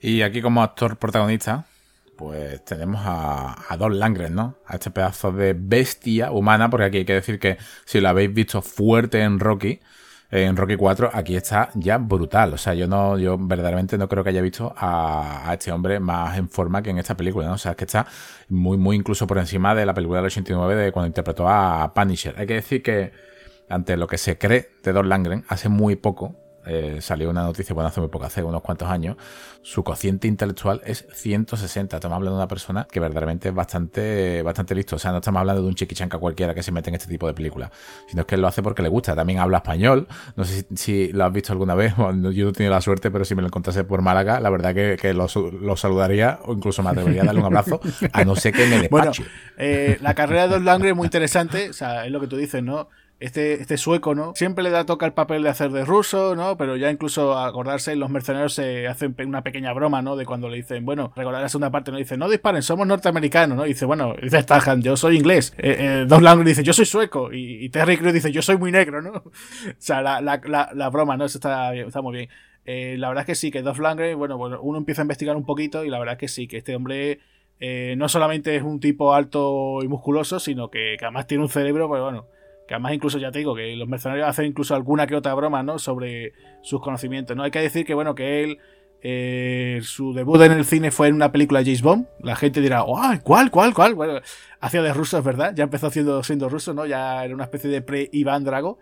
Y 0.00 0.20
aquí 0.20 0.42
como 0.42 0.62
actor 0.62 0.98
protagonista, 0.98 1.66
pues 2.18 2.62
tenemos 2.66 3.00
a, 3.02 3.64
a 3.72 3.76
Don 3.78 3.98
Langren, 3.98 4.34
¿no? 4.34 4.56
A 4.66 4.74
este 4.74 4.90
pedazo 4.90 5.32
de 5.32 5.54
bestia 5.54 6.30
humana, 6.30 6.68
porque 6.68 6.84
aquí 6.84 6.98
hay 6.98 7.04
que 7.06 7.14
decir 7.14 7.38
que 7.38 7.56
si 7.86 8.00
lo 8.00 8.10
habéis 8.10 8.32
visto 8.34 8.60
fuerte 8.60 9.22
en 9.22 9.40
Rocky, 9.40 9.80
en 10.30 10.54
Rocky 10.54 10.76
4, 10.76 11.12
aquí 11.14 11.34
está 11.34 11.70
ya 11.74 11.96
brutal. 11.96 12.52
O 12.52 12.58
sea, 12.58 12.74
yo 12.74 12.86
no, 12.86 13.16
yo 13.18 13.38
verdaderamente 13.38 13.96
no 13.96 14.06
creo 14.06 14.22
que 14.22 14.28
haya 14.28 14.42
visto 14.42 14.74
a, 14.76 15.48
a, 15.48 15.54
este 15.54 15.72
hombre 15.72 15.98
más 15.98 16.36
en 16.36 16.50
forma 16.50 16.82
que 16.82 16.90
en 16.90 16.98
esta 16.98 17.16
película, 17.16 17.46
¿no? 17.46 17.54
O 17.54 17.58
sea, 17.58 17.70
es 17.70 17.76
que 17.78 17.84
está 17.84 18.06
muy, 18.50 18.76
muy 18.76 18.96
incluso 18.96 19.26
por 19.26 19.38
encima 19.38 19.74
de 19.74 19.86
la 19.86 19.94
película 19.94 20.18
del 20.18 20.26
89 20.26 20.74
de 20.76 20.92
cuando 20.92 21.06
interpretó 21.06 21.48
a 21.48 21.94
Punisher. 21.94 22.34
Hay 22.36 22.46
que 22.46 22.54
decir 22.54 22.82
que 22.82 23.12
ante 23.68 23.96
lo 23.96 24.06
que 24.06 24.18
se 24.18 24.38
cree 24.38 24.70
de 24.82 24.92
Don 24.92 25.08
Langren, 25.08 25.44
hace 25.48 25.68
muy 25.68 25.96
poco 25.96 26.34
eh, 26.70 26.98
salió 27.00 27.30
una 27.30 27.44
noticia, 27.44 27.74
bueno, 27.74 27.88
hace 27.88 28.00
muy 28.00 28.10
poco, 28.10 28.26
hace 28.26 28.42
unos 28.42 28.60
cuantos 28.60 28.90
años, 28.90 29.16
su 29.62 29.82
cociente 29.82 30.28
intelectual 30.28 30.82
es 30.84 31.06
160. 31.14 31.96
Estamos 31.96 32.16
hablando 32.16 32.36
de 32.36 32.42
una 32.42 32.48
persona 32.48 32.86
que 32.90 33.00
verdaderamente 33.00 33.48
es 33.48 33.54
bastante, 33.54 34.42
bastante 34.42 34.74
listo. 34.74 34.96
O 34.96 34.98
sea, 34.98 35.12
no 35.12 35.18
estamos 35.18 35.40
hablando 35.40 35.62
de 35.62 35.68
un 35.68 35.74
chiquichanca 35.74 36.18
cualquiera 36.18 36.54
que 36.54 36.62
se 36.62 36.70
mete 36.70 36.90
en 36.90 36.96
este 36.96 37.08
tipo 37.08 37.26
de 37.26 37.32
películas, 37.32 37.70
sino 38.06 38.26
que 38.26 38.34
él 38.34 38.42
lo 38.42 38.48
hace 38.48 38.62
porque 38.62 38.82
le 38.82 38.90
gusta. 38.90 39.16
También 39.16 39.38
habla 39.38 39.58
español. 39.58 40.08
No 40.36 40.44
sé 40.44 40.66
si, 40.74 41.10
lo 41.12 41.24
has 41.24 41.32
visto 41.32 41.54
alguna 41.54 41.74
vez. 41.74 41.94
yo 41.96 42.12
no 42.12 42.30
he 42.30 42.52
tenido 42.52 42.70
la 42.70 42.82
suerte, 42.82 43.10
pero 43.10 43.24
si 43.24 43.34
me 43.34 43.40
lo 43.40 43.48
encontrase 43.48 43.84
por 43.84 44.02
Málaga, 44.02 44.38
la 44.38 44.50
verdad 44.50 44.74
que, 44.74 45.14
lo, 45.14 45.26
saludaría 45.76 46.38
o 46.44 46.52
incluso 46.52 46.82
me 46.82 46.90
atrevería 46.90 47.22
a 47.22 47.26
darle 47.26 47.40
un 47.40 47.46
abrazo, 47.46 47.80
a 48.12 48.24
no 48.24 48.36
ser 48.36 48.52
que 48.52 48.66
me 48.66 48.78
despache. 48.80 48.90
Bueno, 48.90 49.12
eh, 49.56 49.96
la 50.02 50.14
carrera 50.14 50.42
de 50.42 50.48
Don 50.48 50.66
Langren 50.66 50.90
es 50.90 50.96
muy 50.96 51.06
interesante. 51.06 51.70
O 51.70 51.72
sea, 51.72 52.04
es 52.04 52.12
lo 52.12 52.20
que 52.20 52.26
tú 52.26 52.36
dices, 52.36 52.62
¿no? 52.62 52.88
Este, 53.20 53.54
este 53.54 53.76
sueco, 53.76 54.14
¿no? 54.14 54.34
Siempre 54.34 54.62
le 54.62 54.70
da 54.70 54.86
toca 54.86 55.04
el 55.04 55.12
papel 55.12 55.42
de 55.42 55.48
hacer 55.48 55.70
de 55.72 55.84
ruso, 55.84 56.36
¿no? 56.36 56.56
Pero 56.56 56.76
ya 56.76 56.90
incluso 56.90 57.36
acordarse, 57.36 57.96
los 57.96 58.10
mercenarios 58.10 58.54
se 58.54 58.86
hacen 58.86 59.14
una 59.26 59.42
pequeña 59.42 59.72
broma, 59.72 60.02
¿no? 60.02 60.14
De 60.14 60.24
cuando 60.24 60.48
le 60.48 60.56
dicen, 60.56 60.84
bueno, 60.84 61.12
recordar 61.16 61.42
la 61.42 61.48
segunda 61.48 61.70
parte, 61.70 61.90
¿no? 61.90 61.98
Dice, 61.98 62.16
no 62.16 62.28
disparen, 62.28 62.62
somos 62.62 62.86
norteamericanos, 62.86 63.56
¿no? 63.56 63.66
Y 63.66 63.70
dice, 63.70 63.86
bueno, 63.86 64.14
dice 64.22 64.40
Stahan, 64.42 64.82
yo 64.82 64.96
soy 64.96 65.16
inglés. 65.16 65.52
Eh, 65.58 65.76
eh, 65.78 66.04
Don 66.06 66.22
Langren 66.22 66.46
dice, 66.46 66.62
yo 66.62 66.72
soy 66.72 66.84
sueco. 66.84 67.30
Y, 67.32 67.68
Terry 67.70 67.96
Crews 67.96 68.14
dice, 68.14 68.30
yo 68.30 68.42
soy 68.42 68.56
muy 68.56 68.70
negro, 68.70 69.02
¿no? 69.02 69.10
o 69.12 69.32
sea, 69.78 70.00
la, 70.00 70.20
la, 70.20 70.70
la, 70.72 70.88
broma, 70.90 71.16
¿no? 71.16 71.24
Eso 71.24 71.38
está, 71.38 71.74
está 71.74 72.00
muy 72.02 72.16
bien. 72.16 72.28
Eh, 72.70 72.96
la 72.98 73.08
verdad 73.08 73.22
es 73.22 73.26
que 73.26 73.34
sí, 73.34 73.50
que 73.50 73.62
Dolph 73.62 73.80
Langren, 73.80 74.16
bueno, 74.18 74.36
bueno, 74.36 74.60
uno 74.60 74.78
empieza 74.78 75.00
a 75.00 75.04
investigar 75.04 75.34
un 75.36 75.44
poquito 75.44 75.84
y 75.84 75.88
la 75.88 75.98
verdad 75.98 76.14
es 76.14 76.18
que 76.18 76.28
sí, 76.28 76.46
que 76.46 76.58
este 76.58 76.76
hombre 76.76 77.18
eh, 77.60 77.94
no 77.96 78.08
solamente 78.08 78.54
es 78.54 78.62
un 78.62 78.78
tipo 78.78 79.14
alto 79.14 79.80
y 79.82 79.88
musculoso, 79.88 80.38
sino 80.38 80.70
que, 80.70 80.96
que 80.98 81.04
además 81.04 81.26
tiene 81.26 81.42
un 81.42 81.48
cerebro, 81.48 81.88
pues 81.88 82.02
bueno, 82.02 82.26
que 82.68 82.74
además 82.74 82.92
incluso 82.92 83.18
ya 83.18 83.32
te 83.32 83.38
digo 83.38 83.54
que 83.54 83.74
los 83.76 83.88
mercenarios 83.88 84.28
hacen 84.28 84.44
incluso 84.44 84.74
alguna 84.74 85.06
que 85.06 85.16
otra 85.16 85.32
broma, 85.32 85.62
¿no? 85.62 85.78
Sobre 85.78 86.34
sus 86.60 86.82
conocimientos, 86.82 87.34
¿no? 87.34 87.42
Hay 87.42 87.50
que 87.50 87.60
decir 87.60 87.86
que, 87.86 87.94
bueno, 87.94 88.14
que 88.14 88.44
él, 88.44 88.58
eh, 89.00 89.80
su 89.82 90.12
debut 90.12 90.40
en 90.42 90.52
el 90.52 90.66
cine 90.66 90.90
fue 90.90 91.08
en 91.08 91.14
una 91.14 91.32
película 91.32 91.60
de 91.60 91.64
James 91.64 91.80
Bond. 91.80 92.06
La 92.20 92.36
gente 92.36 92.60
dirá, 92.60 92.84
oh, 92.84 93.00
¿cuál, 93.24 93.50
cuál, 93.50 93.72
cuál? 93.72 93.94
Bueno, 93.94 94.20
hacía 94.60 94.82
de 94.82 94.92
ruso, 94.92 95.16
es 95.16 95.24
verdad. 95.24 95.54
Ya 95.56 95.64
empezó 95.64 95.90
siendo, 95.90 96.22
siendo 96.22 96.50
ruso, 96.50 96.74
¿no? 96.74 96.84
Ya 96.84 97.24
era 97.24 97.34
una 97.34 97.44
especie 97.44 97.70
de 97.70 97.80
pre-Iván 97.80 98.44
Drago. 98.44 98.78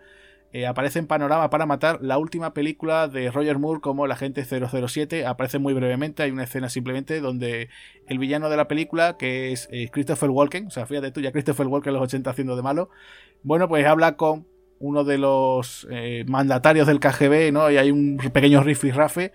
Eh, 0.53 0.65
aparece 0.65 0.99
en 0.99 1.07
Panorama 1.07 1.49
para 1.49 1.65
matar 1.65 1.99
la 2.01 2.17
última 2.17 2.53
película 2.53 3.09
de 3.09 3.29
Roger 3.31 3.59
Moore 3.59 3.81
como 3.81 4.05
el 4.05 4.11
agente 4.11 4.45
007. 4.45 5.25
Aparece 5.25 5.59
muy 5.59 5.73
brevemente, 5.73 6.23
hay 6.23 6.31
una 6.31 6.45
escena 6.45 6.69
simplemente 6.69 7.19
donde 7.19 7.69
el 8.07 8.17
villano 8.17 8.49
de 8.49 8.55
la 8.55 8.67
película, 8.67 9.17
que 9.17 9.51
es 9.51 9.67
eh, 9.71 9.89
Christopher 9.91 10.29
Walken, 10.29 10.67
o 10.67 10.71
sea, 10.71 10.85
fíjate 10.85 11.11
tú, 11.11 11.19
ya 11.19 11.33
Christopher 11.33 11.67
Walken 11.67 11.89
en 11.89 11.95
los 11.95 12.03
80 12.03 12.29
haciendo 12.29 12.55
de 12.55 12.61
malo, 12.61 12.89
bueno, 13.43 13.67
pues 13.67 13.85
habla 13.85 14.15
con 14.15 14.47
uno 14.79 15.03
de 15.03 15.17
los 15.17 15.85
eh, 15.91 16.23
mandatarios 16.27 16.87
del 16.87 17.01
KGB, 17.01 17.51
¿no? 17.51 17.69
Y 17.69 17.77
hay 17.77 17.91
un 17.91 18.17
pequeño 18.31 18.63
riff 18.63 18.85
y 18.85 18.91
rafe. 18.91 19.33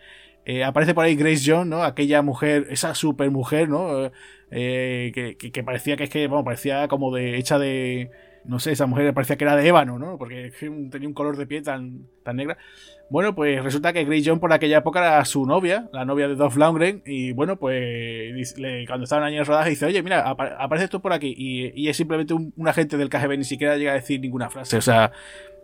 aparece 0.64 0.94
por 0.94 1.04
ahí 1.04 1.14
Grace 1.14 1.42
Jones, 1.44 1.66
¿no? 1.66 1.84
Aquella 1.84 2.22
mujer, 2.22 2.68
esa 2.70 2.94
super 2.94 3.30
mujer, 3.30 3.68
¿no? 3.68 4.10
que, 4.50 5.36
que, 5.38 5.62
parecía 5.62 5.96
que 5.96 6.04
es 6.04 6.10
que, 6.10 6.26
bueno, 6.26 6.44
parecía 6.44 6.88
como 6.88 7.14
de 7.14 7.38
hecha 7.38 7.58
de 7.58 8.10
no 8.44 8.58
sé, 8.58 8.72
esa 8.72 8.86
mujer 8.86 9.12
parecía 9.14 9.36
que 9.36 9.44
era 9.44 9.56
de 9.56 9.66
ébano, 9.66 9.98
¿no? 9.98 10.18
Porque 10.18 10.52
tenía 10.90 11.08
un 11.08 11.14
color 11.14 11.36
de 11.36 11.46
piel 11.46 11.62
tan, 11.62 12.06
tan 12.22 12.36
negra. 12.36 12.58
Bueno, 13.12 13.34
pues 13.34 13.62
resulta 13.62 13.92
que 13.92 14.04
Grey 14.04 14.22
John 14.24 14.40
por 14.40 14.52
aquella 14.52 14.78
época 14.78 15.00
era 15.00 15.24
su 15.24 15.44
novia, 15.44 15.88
la 15.92 16.04
novia 16.04 16.28
de 16.28 16.34
Dolph 16.34 16.56
Lundgren, 16.56 17.02
y 17.04 17.32
bueno, 17.32 17.56
pues 17.58 18.54
cuando 18.86 19.04
estaba 19.04 19.28
en 19.28 19.34
años 19.34 19.46
de 19.46 19.52
rodaje 19.52 19.70
dice, 19.70 19.84
oye, 19.84 20.02
mira, 20.02 20.30
aparece 20.30 20.88
tú 20.88 21.02
por 21.02 21.12
aquí, 21.12 21.34
y, 21.36 21.88
es 21.88 21.96
simplemente 21.96 22.32
un, 22.32 22.52
agente 22.66 22.96
del 22.96 23.10
KGB, 23.10 23.36
ni 23.36 23.44
siquiera 23.44 23.76
llega 23.76 23.92
a 23.92 23.96
decir 23.96 24.18
ninguna 24.18 24.48
frase, 24.48 24.78
o 24.78 24.80
sea, 24.80 25.12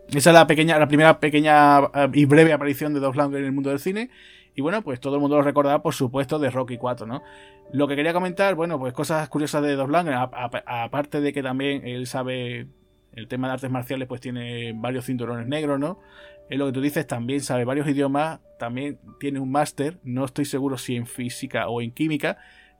esa 0.09 0.29
es 0.29 0.33
la 0.33 0.45
pequeña, 0.45 0.77
la 0.77 0.87
primera 0.87 1.19
pequeña 1.19 1.79
eh, 1.79 2.09
y 2.13 2.25
breve 2.25 2.53
aparición 2.53 2.93
de 2.93 2.99
Dolph 2.99 3.15
Lundgren 3.15 3.41
en 3.41 3.47
el 3.47 3.51
mundo 3.51 3.71
del 3.71 3.79
cine, 3.79 4.11
y 4.59 4.61
bueno, 4.61 4.81
pues 4.81 4.99
todo 4.99 5.15
el 5.15 5.21
mundo 5.21 5.37
lo 5.37 5.41
recordará, 5.41 5.81
por 5.81 5.93
supuesto, 5.93 6.37
de 6.37 6.49
Rocky 6.49 6.77
4, 6.77 7.07
¿no? 7.07 7.23
Lo 7.71 7.87
que 7.87 7.95
quería 7.95 8.11
comentar, 8.11 8.55
bueno, 8.55 8.77
pues 8.77 8.91
cosas 8.91 9.29
curiosas 9.29 9.63
de 9.63 9.77
Lundgren, 9.77 10.17
aparte 10.17 11.21
de 11.21 11.31
que 11.31 11.41
también 11.41 11.87
él 11.87 12.07
sabe 12.07 12.67
el 13.13 13.29
tema 13.29 13.47
de 13.47 13.53
artes 13.53 13.71
marciales, 13.71 14.05
pues 14.09 14.19
tiene 14.19 14.73
varios 14.73 15.05
cinturones 15.05 15.47
negros, 15.47 15.79
¿no? 15.79 16.01
Es 16.49 16.59
lo 16.59 16.65
que 16.65 16.73
tú 16.73 16.81
dices, 16.81 17.07
también 17.07 17.39
sabe 17.39 17.63
varios 17.63 17.87
idiomas, 17.87 18.41
también 18.59 18.99
tiene 19.17 19.39
un 19.39 19.49
máster, 19.49 19.97
no 20.03 20.25
estoy 20.25 20.43
seguro 20.43 20.77
si 20.77 20.97
en 20.97 21.07
física 21.07 21.69
o 21.69 21.79
en 21.81 21.91
química, 21.91 22.37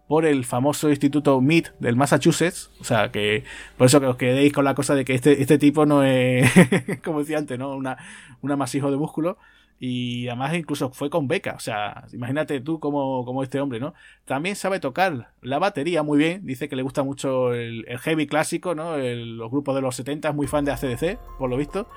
por 0.09 0.25
el 0.25 0.43
famoso 0.43 0.89
instituto 0.89 1.39
MIT 1.39 1.69
del 1.79 1.95
Massachusetts. 1.95 2.71
O 2.81 2.83
sea, 2.83 3.09
que 3.09 3.45
por 3.77 3.87
eso 3.87 4.01
que 4.01 4.07
os 4.07 4.17
quedéis 4.17 4.51
con 4.51 4.65
la 4.65 4.75
cosa 4.75 4.95
de 4.95 5.05
que 5.05 5.15
este, 5.15 5.41
este 5.41 5.57
tipo 5.57 5.85
no 5.85 6.03
es, 6.03 6.51
como 7.05 7.19
decía 7.19 7.37
antes, 7.37 7.57
¿no? 7.57 7.73
Una, 7.73 7.95
un 8.41 8.51
amasijo 8.51 8.91
de 8.91 8.97
músculo. 8.97 9.37
Y 9.79 10.27
además 10.27 10.53
incluso 10.55 10.89
fue 10.91 11.09
con 11.09 11.27
beca. 11.27 11.53
O 11.55 11.59
sea, 11.59 12.05
imagínate 12.11 12.59
tú 12.59 12.79
como, 12.79 13.43
este 13.43 13.61
hombre, 13.61 13.79
¿no? 13.79 13.93
También 14.25 14.55
sabe 14.55 14.79
tocar 14.79 15.31
la 15.41 15.59
batería 15.59 16.03
muy 16.03 16.17
bien. 16.17 16.45
Dice 16.45 16.67
que 16.67 16.75
le 16.75 16.83
gusta 16.83 17.03
mucho 17.03 17.53
el, 17.53 17.85
heavy 17.99 18.27
clásico, 18.27 18.75
¿no? 18.75 18.97
los 18.97 19.49
grupos 19.49 19.75
de 19.75 19.81
los 19.81 19.95
70, 19.95 20.29
es 20.29 20.35
muy 20.35 20.47
fan 20.47 20.65
de 20.65 20.71
ACDC, 20.71 21.17
por 21.37 21.49
lo 21.49 21.57
visto. 21.57 21.87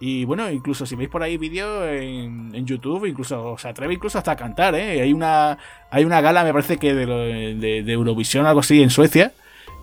Y 0.00 0.24
bueno, 0.24 0.50
incluso 0.50 0.84
si 0.86 0.94
veis 0.94 1.08
por 1.08 1.22
ahí 1.22 1.38
vídeos 1.38 1.86
en, 1.86 2.54
en, 2.54 2.66
YouTube, 2.66 3.06
incluso 3.06 3.56
se 3.58 3.68
atreve 3.68 3.94
incluso 3.94 4.18
hasta 4.18 4.32
a 4.32 4.36
cantar, 4.36 4.74
¿eh? 4.74 5.00
Hay 5.00 5.12
una, 5.12 5.56
hay 5.90 6.04
una 6.04 6.20
gala, 6.20 6.44
me 6.44 6.52
parece 6.52 6.76
que 6.76 6.94
de 6.94 7.92
Eurovisión, 7.92 8.46
algo 8.46 8.60
así, 8.60 8.82
en 8.82 8.90
Suecia 8.90 9.32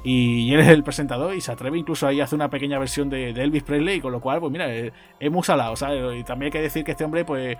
y 0.04 0.54
él 0.54 0.60
es 0.60 0.68
el 0.68 0.84
presentador 0.84 1.34
y 1.34 1.39
se 1.39 1.52
atreve 1.52 1.78
incluso 1.78 2.06
ahí 2.06 2.20
a 2.20 2.26
hacer 2.26 2.36
una 2.36 2.50
pequeña 2.50 2.78
versión 2.78 3.10
de, 3.10 3.30
Elvis 3.30 3.63
Presley, 3.63 4.02
con 4.02 4.12
lo 4.12 4.20
cual, 4.20 4.42
pues 4.42 4.52
mira, 4.52 4.70
es, 4.74 4.92
muy 5.32 5.44
salado. 5.44 5.74
Y 6.13 6.24
también 6.24 6.48
hay 6.48 6.52
que 6.52 6.62
decir 6.62 6.84
que 6.84 6.92
este 6.92 7.06
hombre, 7.06 7.24
pues, 7.24 7.58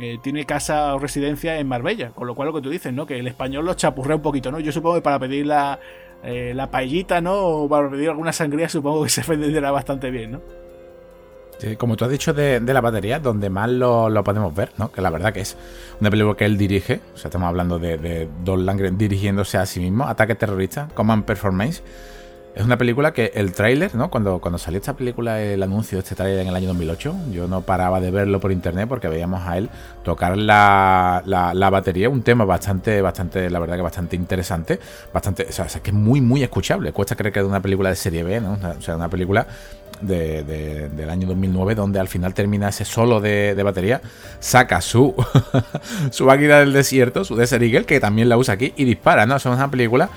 eh, 0.00 0.18
tiene 0.22 0.46
casa 0.46 0.94
o 0.94 0.98
residencia 0.98 1.58
en 1.58 1.68
Marbella, 1.68 2.12
con 2.12 2.26
lo 2.26 2.34
cual 2.34 2.48
lo 2.48 2.54
que 2.54 2.62
tú 2.62 2.70
dices, 2.70 2.94
¿no? 2.94 3.04
Que 3.04 3.18
el 3.18 3.26
español 3.26 3.66
lo 3.66 3.74
chapurrea 3.74 4.16
un 4.16 4.22
poquito, 4.22 4.50
¿no? 4.50 4.58
Yo 4.58 4.72
supongo 4.72 4.96
que 4.96 5.02
para 5.02 5.18
pedir 5.18 5.46
la, 5.46 5.78
eh, 6.22 6.52
la 6.54 6.70
paellita, 6.70 7.20
¿no? 7.20 7.34
O 7.34 7.68
para 7.68 7.90
pedir 7.90 8.08
alguna 8.08 8.32
sangría, 8.32 8.70
supongo 8.70 9.04
que 9.04 9.10
se 9.10 9.22
venderá 9.36 9.70
bastante 9.70 10.10
bien, 10.10 10.32
¿no? 10.32 10.61
Como 11.78 11.96
tú 11.96 12.04
has 12.04 12.10
dicho 12.10 12.32
de, 12.32 12.60
la 12.60 12.80
batería, 12.80 13.18
donde 13.18 13.50
más 13.50 13.70
lo, 13.70 14.24
podemos 14.24 14.54
ver, 14.54 14.72
¿no? 14.78 14.90
Que 14.90 15.00
la 15.00 15.10
verdad 15.10 15.32
que 15.32 15.40
es 15.40 15.56
una 16.00 16.10
película 16.10 16.36
que 16.36 16.44
él 16.44 16.56
dirige, 16.56 17.00
o 17.14 17.16
sea, 17.16 17.28
estamos 17.28 17.48
hablando 17.48 17.78
de, 17.78 17.98
de 17.98 18.28
Don 18.44 18.66
Langren 18.66 18.98
dirigiéndose 18.98 19.58
a 19.58 19.66
sí 19.66 19.80
mismo, 19.80 20.06
Ataque 20.06 20.34
Terrorista, 20.34 20.88
Command 20.94 21.24
Performance. 21.24 21.82
Es 22.54 22.66
una 22.66 22.76
película 22.76 23.14
que 23.14 23.32
el 23.34 23.52
tráiler, 23.52 23.94
¿no? 23.94 24.10
Cuando, 24.10 24.38
cuando 24.38 24.58
salió 24.58 24.78
esta 24.78 24.94
película, 24.94 25.40
el 25.40 25.62
anuncio 25.62 25.96
de 25.96 26.02
este 26.02 26.14
tráiler 26.14 26.40
en 26.40 26.48
el 26.48 26.54
año 26.54 26.68
2008, 26.68 27.16
yo 27.32 27.48
no 27.48 27.62
paraba 27.62 27.98
de 27.98 28.10
verlo 28.10 28.40
por 28.40 28.52
internet 28.52 28.86
porque 28.90 29.08
veíamos 29.08 29.40
a 29.46 29.56
él 29.56 29.70
tocar 30.04 30.36
la, 30.36 31.22
la, 31.24 31.70
batería, 31.70 32.10
un 32.10 32.22
tema 32.22 32.44
bastante, 32.44 33.00
bastante, 33.00 33.48
la 33.48 33.58
verdad 33.58 33.76
que 33.76 33.82
bastante 33.82 34.16
interesante, 34.16 34.78
bastante, 35.14 35.46
o 35.48 35.52
sea, 35.52 35.66
que 35.66 35.90
es 35.90 35.96
muy, 35.96 36.20
muy 36.20 36.42
escuchable. 36.42 36.92
Cuesta 36.92 37.16
creer 37.16 37.32
que 37.32 37.40
es 37.40 37.46
una 37.46 37.62
película 37.62 37.88
de 37.88 37.96
serie 37.96 38.22
B, 38.22 38.38
¿no? 38.42 38.58
O 38.78 38.82
sea, 38.82 38.96
una 38.96 39.08
película 39.08 39.46
del 40.02 41.10
año 41.10 41.26
2009, 41.28 41.74
donde 41.74 42.00
al 42.00 42.08
final 42.08 42.34
termina 42.34 42.68
ese 42.68 42.84
solo 42.84 43.20
de, 43.20 43.60
batería, 43.62 44.00
saca 44.40 44.80
su, 44.80 45.14
su 46.10 46.26
máquina 46.26 46.58
del 46.58 46.72
desierto, 46.72 47.24
su 47.24 47.36
Desert 47.36 47.62
Eagle, 47.62 47.84
que 47.84 48.00
también 48.00 48.28
la 48.28 48.36
usa 48.36 48.54
aquí, 48.54 48.72
y 48.76 48.84
dispara, 48.84 49.26
¿no? 49.26 49.36
es 49.36 49.46
una 49.46 49.70
película 49.70 50.10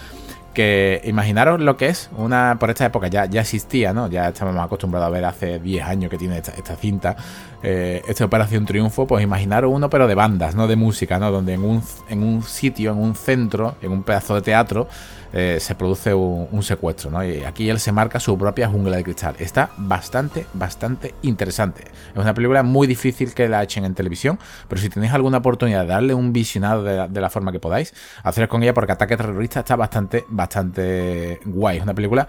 que 0.55 1.01
imaginaros 1.03 1.59
lo 1.59 1.77
que 1.77 1.87
es 1.87 2.09
una 2.17 2.57
por 2.59 2.71
esta 2.71 2.85
época 2.85 3.07
ya, 3.09 3.25
ya 3.25 3.41
existía, 3.41 3.93
¿no? 3.93 4.07
Ya 4.09 4.29
estamos 4.29 4.55
acostumbrados 4.57 5.07
a 5.07 5.11
ver 5.11 5.25
hace 5.25 5.59
10 5.59 5.85
años 5.85 6.09
que 6.09 6.17
tiene 6.17 6.37
esta, 6.37 6.75
cinta, 6.77 7.15
eh, 7.61 8.01
esta 8.07 8.25
Operación 8.25 8.65
Triunfo, 8.65 9.05
pues 9.05 9.23
imaginaros 9.23 9.71
uno 9.71 9.89
pero 9.89 10.07
de 10.07 10.15
bandas, 10.15 10.55
no 10.55 10.67
de 10.67 10.77
música, 10.77 11.19
¿no? 11.19 11.29
Donde 11.29 11.53
en 11.53 11.63
un, 11.63 11.83
en 12.09 12.23
un 12.23 12.41
sitio, 12.41 12.93
en 12.93 12.97
un 12.97 13.15
centro, 13.15 13.75
en 13.81 13.91
un 13.91 14.03
pedazo 14.03 14.33
de 14.33 14.41
teatro, 14.41 14.87
eh, 15.33 15.57
se 15.59 15.75
produce 15.75 16.13
un, 16.13 16.63
secuestro, 16.63 17.11
¿no? 17.11 17.23
Y 17.23 17.43
aquí 17.43 17.69
él 17.69 17.79
se 17.79 17.91
marca 17.91 18.19
su 18.19 18.37
propia 18.37 18.67
jungla 18.67 18.97
de 18.97 19.03
cristal. 19.03 19.35
Está 19.39 19.69
bastante, 19.77 20.45
bastante 20.53 21.13
interesante. 21.21 21.83
Es 21.83 22.17
una 22.17 22.33
película 22.33 22.63
muy 22.63 22.87
difícil 22.87 23.33
que 23.33 23.47
la 23.47 23.61
echen 23.61 23.85
en 23.85 23.93
televisión, 23.93 24.39
pero 24.67 24.81
si 24.81 24.89
tenéis 24.89 25.13
alguna 25.13 25.37
oportunidad 25.37 25.81
de 25.81 25.87
darle 25.87 26.13
un 26.13 26.33
visionado 26.33 26.83
de 26.83 27.21
la, 27.21 27.29
forma 27.29 27.51
que 27.51 27.59
podáis, 27.59 27.93
haceros 28.23 28.49
con 28.49 28.63
ella 28.63 28.73
porque 28.73 28.93
Ataque 28.93 29.17
Terrorista 29.17 29.59
está 29.59 29.75
bastante, 29.75 30.25
bastante 30.29 31.39
guay. 31.45 31.77
Es 31.77 31.83
una 31.83 31.93
película 31.93 32.27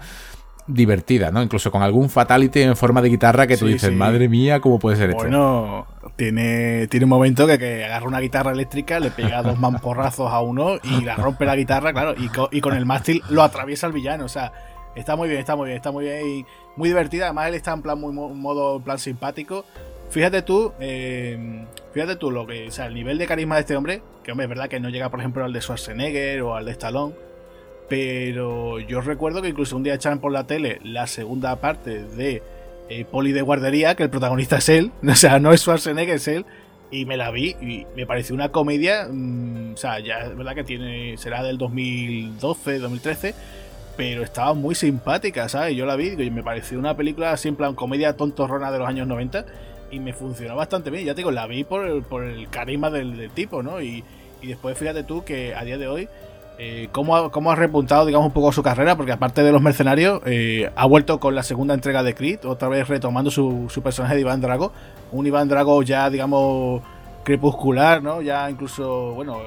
divertida, 0.67 1.31
¿no? 1.31 1.41
Incluso 1.41 1.71
con 1.71 1.81
algún 1.81 2.09
fatality 2.09 2.61
en 2.61 2.75
forma 2.75 3.01
de 3.01 3.09
guitarra 3.09 3.47
que 3.47 3.57
tú 3.57 3.67
dices, 3.67 3.91
madre 3.93 4.27
mía, 4.27 4.59
¿cómo 4.59 4.79
puede 4.79 4.97
ser 4.97 5.11
esto? 5.11 5.23
Bueno, 5.23 5.87
tiene, 6.15 6.87
tiene 6.87 7.05
un 7.05 7.09
momento 7.09 7.47
que, 7.47 7.57
que, 7.57 7.85
agarra 7.85 8.07
una 8.07 8.19
guitarra 8.19 8.51
eléctrica, 8.51 8.99
le 8.99 9.11
pega 9.11 9.41
dos 9.41 9.57
mamporrazos 9.59 10.31
a 10.31 10.41
uno 10.41 10.77
y 10.83 11.03
la 11.03 11.15
rompe 11.15 11.45
la 11.45 11.55
guitarra, 11.55 11.93
claro, 11.93 12.15
y 12.51 12.61
con, 12.61 12.75
el 12.75 12.85
mástil 12.85 13.23
lo 13.29 13.43
atraviesa 13.43 13.87
el 13.87 13.93
villano, 13.93 14.25
o 14.25 14.29
sea, 14.29 14.51
está 14.95 15.15
muy 15.15 15.29
bien, 15.29 15.39
está 15.39 15.55
muy 15.55 15.67
bien, 15.67 15.77
está 15.77 15.91
muy 15.91 16.05
bien 16.05 16.27
y 16.27 16.45
muy 16.75 16.89
divertida, 16.89 17.25
además 17.25 17.47
él 17.47 17.55
está 17.55 17.73
en 17.73 17.81
plan 17.81 17.99
muy 17.99 18.13
modo 18.13 18.79
plan 18.79 18.99
simpático. 18.99 19.65
Fíjate 20.09 20.41
tú, 20.41 20.71
eh, 20.79 21.65
fíjate 21.93 22.15
tú 22.15 22.31
lo 22.31 22.47
que, 22.47 22.67
o 22.67 22.71
sea, 22.71 22.85
el 22.85 22.93
nivel 22.93 23.17
de 23.17 23.27
carisma 23.27 23.55
de 23.55 23.61
este 23.61 23.75
hombre, 23.75 24.01
que 24.23 24.31
hombre, 24.31 24.45
es 24.45 24.49
verdad 24.49 24.69
que 24.69 24.79
no 24.79 24.89
llega, 24.89 25.09
por 25.09 25.19
ejemplo, 25.19 25.43
al 25.43 25.51
de 25.51 25.61
Schwarzenegger 25.61 26.41
o 26.43 26.55
al 26.55 26.65
de 26.65 26.71
Stallone, 26.71 27.13
pero 27.89 28.79
yo 28.79 29.01
recuerdo 29.01 29.41
que 29.41 29.49
incluso 29.49 29.75
un 29.75 29.83
día 29.83 29.93
echaron 29.93 30.19
por 30.19 30.31
la 30.31 30.45
tele 30.45 30.79
la 30.83 31.07
segunda 31.07 31.55
parte 31.57 32.03
de 32.03 32.43
eh, 32.89 33.05
Poli 33.05 33.31
de 33.31 33.41
Guardería, 33.41 33.95
que 33.95 34.03
el 34.03 34.09
protagonista 34.09 34.57
es 34.57 34.69
él, 34.69 34.91
o 35.07 35.15
sea, 35.15 35.39
no 35.39 35.53
es 35.53 35.61
Schwarzenegger, 35.61 36.15
es 36.15 36.27
él, 36.27 36.45
y 36.91 37.05
me 37.05 37.17
la 37.17 37.31
vi 37.31 37.55
y 37.61 37.85
me 37.95 38.05
pareció 38.05 38.35
una 38.35 38.49
comedia, 38.49 39.07
mm, 39.09 39.73
o 39.73 39.77
sea, 39.77 39.99
ya 39.99 40.19
es 40.19 40.37
verdad 40.37 40.55
que 40.55 40.63
tiene 40.63 41.17
será 41.17 41.43
del 41.43 41.57
2012, 41.57 42.79
2013, 42.79 43.35
pero 43.95 44.23
estaba 44.23 44.53
muy 44.53 44.75
simpática, 44.75 45.49
¿sabes? 45.49 45.75
Yo 45.75 45.85
la 45.85 45.95
vi 45.95 46.09
y 46.09 46.29
me 46.29 46.43
pareció 46.43 46.77
una 46.77 46.95
película 46.95 47.31
así 47.31 47.47
en 47.47 47.55
plan 47.55 47.73
comedia 47.73 48.15
tontorrona 48.15 48.71
de 48.71 48.79
los 48.79 48.87
años 48.87 49.07
90 49.07 49.45
y 49.91 49.99
me 49.99 50.13
funcionó 50.13 50.55
bastante 50.55 50.89
bien, 50.89 51.05
ya 51.05 51.13
te 51.13 51.21
digo, 51.21 51.31
la 51.31 51.47
vi 51.47 51.63
por 51.63 51.87
el, 51.87 52.03
por 52.03 52.23
el 52.23 52.49
carisma 52.49 52.89
del, 52.89 53.31
tipo, 53.31 53.63
¿no? 53.63 53.81
Y, 53.81 54.03
y 54.41 54.47
después 54.47 54.77
fíjate 54.77 55.03
tú 55.03 55.23
que 55.23 55.55
a 55.55 55.63
día 55.63 55.77
de 55.77 55.87
hoy 55.87 56.07
eh, 56.59 56.89
¿cómo, 56.91 57.15
ha, 57.15 57.55
repuntado, 57.55 58.05
digamos, 58.05 58.27
un 58.27 58.33
poco 58.33 58.51
su 58.51 58.63
carrera? 58.63 58.95
Porque 58.95 59.11
aparte 59.11 59.43
de 59.43 59.51
los 59.51 59.61
mercenarios, 59.61 60.21
eh, 60.25 60.71
ha 60.75 60.85
vuelto 60.87 61.19
con 61.19 61.35
la 61.35 61.43
segunda 61.43 61.75
entrega 61.75 62.01
de 62.01 62.15
Creed, 62.15 62.45
otra 62.45 62.67
vez 62.67 62.87
retomando 62.87 63.29
su, 63.29 63.69
personaje 63.83 64.15
de 64.15 64.21
Iván 64.21 64.41
Drago. 64.41 64.71
Un 65.11 65.27
Iván 65.27 65.47
Drago 65.47 65.83
ya, 65.83 66.09
digamos, 66.09 66.81
crepuscular, 67.23 68.01
¿no? 68.01 68.23
Ya 68.23 68.49
incluso, 68.49 69.13
bueno, 69.13 69.37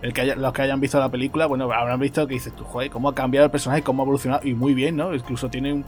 el 0.00 0.14
que 0.14 0.34
los 0.36 0.52
que 0.54 0.62
hayan 0.62 0.80
visto 0.80 0.98
la 0.98 1.10
película, 1.10 1.44
bueno, 1.46 1.70
habrán 1.70 2.00
visto 2.00 2.26
que 2.26 2.34
dices 2.34 2.54
tú, 2.56 2.64
joder, 2.64 2.90
cómo 2.90 3.10
ha 3.10 3.14
cambiado 3.14 3.44
el 3.44 3.50
personaje, 3.50 3.82
cómo 3.82 4.02
ha 4.02 4.04
evolucionado, 4.04 4.46
y 4.46 4.54
muy 4.54 4.72
bien, 4.72 4.96
¿no? 4.96 5.14
Incluso 5.14 5.50
tiene, 5.50 5.84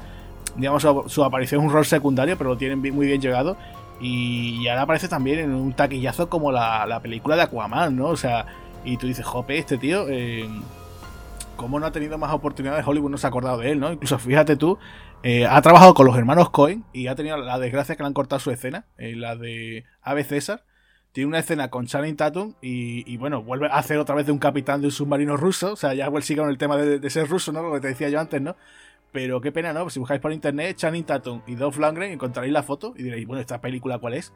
digamos, 0.56 0.86
su, 1.06 1.24
aparición 1.24 1.62
es 1.62 1.66
un 1.68 1.72
rol 1.72 1.86
secundario, 1.86 2.36
pero 2.36 2.50
lo 2.50 2.56
tienen 2.58 2.80
muy 2.94 3.06
bien 3.06 3.22
llegado. 3.22 3.56
Y, 3.98 4.68
ahora 4.68 4.82
aparece 4.82 5.08
también 5.08 5.38
en 5.38 5.54
un 5.54 5.72
taquillazo 5.72 6.28
como 6.28 6.52
la, 6.52 6.84
la 6.84 7.00
película 7.00 7.34
de 7.34 7.42
Aquaman, 7.42 7.96
¿no? 7.96 8.08
O 8.08 8.16
sea 8.16 8.44
y 8.86 8.96
tú 8.96 9.08
dices, 9.08 9.26
jope, 9.26 9.58
este 9.58 9.76
tío, 9.76 10.06
eh, 10.08 10.48
¿cómo 11.56 11.80
no 11.80 11.86
ha 11.86 11.92
tenido 11.92 12.16
más 12.18 12.32
oportunidades? 12.32 12.86
Hollywood 12.86 13.10
no 13.10 13.18
se 13.18 13.26
ha 13.26 13.28
acordado 13.28 13.58
de 13.58 13.72
él, 13.72 13.80
¿no? 13.80 13.92
Incluso 13.92 14.16
fíjate 14.18 14.56
tú, 14.56 14.78
eh, 15.24 15.44
ha 15.44 15.60
trabajado 15.60 15.92
con 15.92 16.06
los 16.06 16.16
hermanos 16.16 16.50
Cohen 16.50 16.84
y 16.92 17.08
ha 17.08 17.16
tenido 17.16 17.36
la 17.36 17.58
desgracia 17.58 17.96
que 17.96 18.04
le 18.04 18.06
han 18.06 18.14
cortado 18.14 18.38
su 18.38 18.52
escena, 18.52 18.86
eh, 18.96 19.16
la 19.16 19.34
de 19.34 19.84
Ave 20.02 20.22
César. 20.22 20.64
Tiene 21.10 21.26
una 21.26 21.40
escena 21.40 21.68
con 21.68 21.86
Channing 21.86 22.14
Tatum 22.14 22.54
y, 22.60 23.16
bueno, 23.16 23.42
vuelve 23.42 23.66
a 23.68 23.78
hacer 23.78 23.96
otra 23.96 24.14
vez 24.14 24.26
de 24.26 24.32
un 24.32 24.38
capitán 24.38 24.82
de 24.82 24.88
un 24.88 24.92
submarino 24.92 25.36
ruso. 25.38 25.72
O 25.72 25.76
sea, 25.76 25.94
ya 25.94 26.10
sigue 26.20 26.40
con 26.40 26.50
el 26.50 26.58
tema 26.58 26.76
de, 26.76 27.10
ser 27.10 27.26
ruso, 27.26 27.52
¿no? 27.52 27.62
Lo 27.62 27.72
que 27.72 27.80
te 27.80 27.88
decía 27.88 28.10
yo 28.10 28.20
antes, 28.20 28.42
¿no? 28.42 28.54
Pero 29.12 29.40
qué 29.40 29.50
pena, 29.50 29.72
¿no? 29.72 29.88
Si 29.88 29.98
buscáis 29.98 30.20
por 30.20 30.30
internet 30.30 30.76
Channing 30.76 31.04
Tatum 31.04 31.40
y 31.46 31.54
Dolph 31.54 31.78
Lundgren 31.78 32.12
encontraréis 32.12 32.52
la 32.52 32.62
foto 32.62 32.92
y 32.98 33.02
diréis, 33.02 33.26
bueno, 33.26 33.40
¿esta 33.40 33.62
película 33.62 33.98
cuál 33.98 34.12
es? 34.12 34.34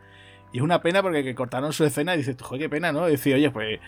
Y 0.52 0.56
es 0.56 0.62
una 0.62 0.80
pena 0.80 1.02
porque 1.02 1.22
que 1.22 1.34
cortaron 1.34 1.74
su 1.74 1.84
escena 1.84 2.14
y 2.14 2.18
dices, 2.18 2.36
joder, 2.40 2.62
qué 2.62 2.68
pena, 2.68 2.92
¿no? 2.92 3.06
decir, 3.06 3.34
oye, 3.34 3.50
pues 3.50 3.78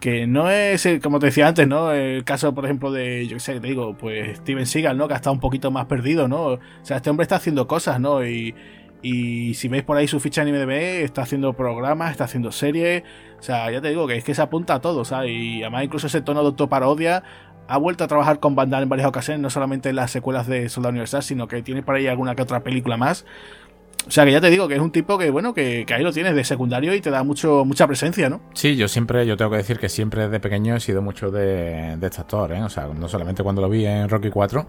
que 0.00 0.26
no 0.26 0.50
es, 0.50 0.88
como 1.02 1.18
te 1.18 1.26
decía 1.26 1.46
antes, 1.46 1.68
¿no? 1.68 1.92
El 1.92 2.24
caso, 2.24 2.54
por 2.54 2.64
ejemplo, 2.64 2.90
de, 2.90 3.26
yo 3.26 3.36
qué 3.36 3.40
sé, 3.40 3.60
te 3.60 3.68
digo, 3.68 3.94
pues 3.96 4.38
Steven 4.38 4.66
Seagal, 4.66 4.96
¿no? 4.96 5.06
Que 5.06 5.14
ha 5.14 5.16
estado 5.16 5.34
un 5.34 5.40
poquito 5.40 5.70
más 5.70 5.86
perdido, 5.86 6.26
¿no? 6.26 6.46
O 6.46 6.60
sea, 6.82 6.96
este 6.96 7.10
hombre 7.10 7.24
está 7.24 7.36
haciendo 7.36 7.66
cosas, 7.66 8.00
¿no? 8.00 8.24
Y, 8.26 8.54
y 9.02 9.54
si 9.54 9.68
veis 9.68 9.82
por 9.82 9.96
ahí 9.96 10.08
su 10.08 10.18
ficha 10.20 10.42
en 10.42 10.48
IMDb, 10.48 11.02
está 11.04 11.22
haciendo 11.22 11.52
programas, 11.52 12.10
está 12.12 12.24
haciendo 12.24 12.50
series. 12.50 13.02
O 13.38 13.42
sea, 13.42 13.70
ya 13.70 13.80
te 13.80 13.88
digo 13.88 14.06
que 14.06 14.16
es 14.16 14.24
que 14.24 14.34
se 14.34 14.42
apunta 14.42 14.74
a 14.74 14.80
todo, 14.80 15.04
¿sabes? 15.04 15.30
Y 15.32 15.62
además 15.62 15.84
incluso 15.84 16.06
ese 16.06 16.22
tono 16.22 16.40
de 16.40 16.46
autoparodia 16.46 17.22
ha 17.68 17.78
vuelto 17.78 18.02
a 18.02 18.08
trabajar 18.08 18.40
con 18.40 18.56
Van 18.56 18.72
en 18.74 18.88
varias 18.88 19.06
ocasiones, 19.06 19.40
no 19.40 19.48
solamente 19.48 19.90
en 19.90 19.96
las 19.96 20.10
secuelas 20.10 20.46
de 20.46 20.68
Soldado 20.68 20.90
Universal, 20.90 21.22
sino 21.22 21.46
que 21.46 21.62
tiene 21.62 21.82
por 21.82 21.94
ahí 21.94 22.08
alguna 22.08 22.34
que 22.34 22.42
otra 22.42 22.60
película 22.60 22.96
más. 22.96 23.24
O 24.06 24.10
sea 24.10 24.24
que 24.24 24.32
ya 24.32 24.40
te 24.40 24.50
digo 24.50 24.66
que 24.66 24.74
es 24.74 24.80
un 24.80 24.90
tipo 24.90 25.18
que, 25.18 25.30
bueno, 25.30 25.52
que, 25.52 25.84
ahí 25.94 26.02
lo 26.02 26.12
tienes 26.12 26.34
de 26.34 26.42
secundario 26.42 26.94
y 26.94 27.00
te 27.00 27.10
da 27.10 27.22
mucho, 27.22 27.64
mucha 27.64 27.86
presencia, 27.86 28.28
¿no? 28.28 28.40
Sí, 28.54 28.74
yo 28.76 28.88
siempre, 28.88 29.26
yo 29.26 29.36
tengo 29.36 29.50
que 29.50 29.58
decir 29.58 29.78
que 29.78 29.88
siempre 29.88 30.24
desde 30.24 30.40
pequeño 30.40 30.74
he 30.76 30.80
sido 30.80 31.02
mucho 31.02 31.30
de, 31.30 31.96
de 31.96 32.06
este 32.06 32.20
actor, 32.20 32.52
¿eh? 32.52 32.62
O 32.62 32.68
sea, 32.68 32.86
no 32.86 33.08
solamente 33.08 33.42
cuando 33.42 33.60
lo 33.60 33.68
vi 33.68 33.86
en 33.86 34.08
Rocky 34.08 34.30
4, 34.30 34.66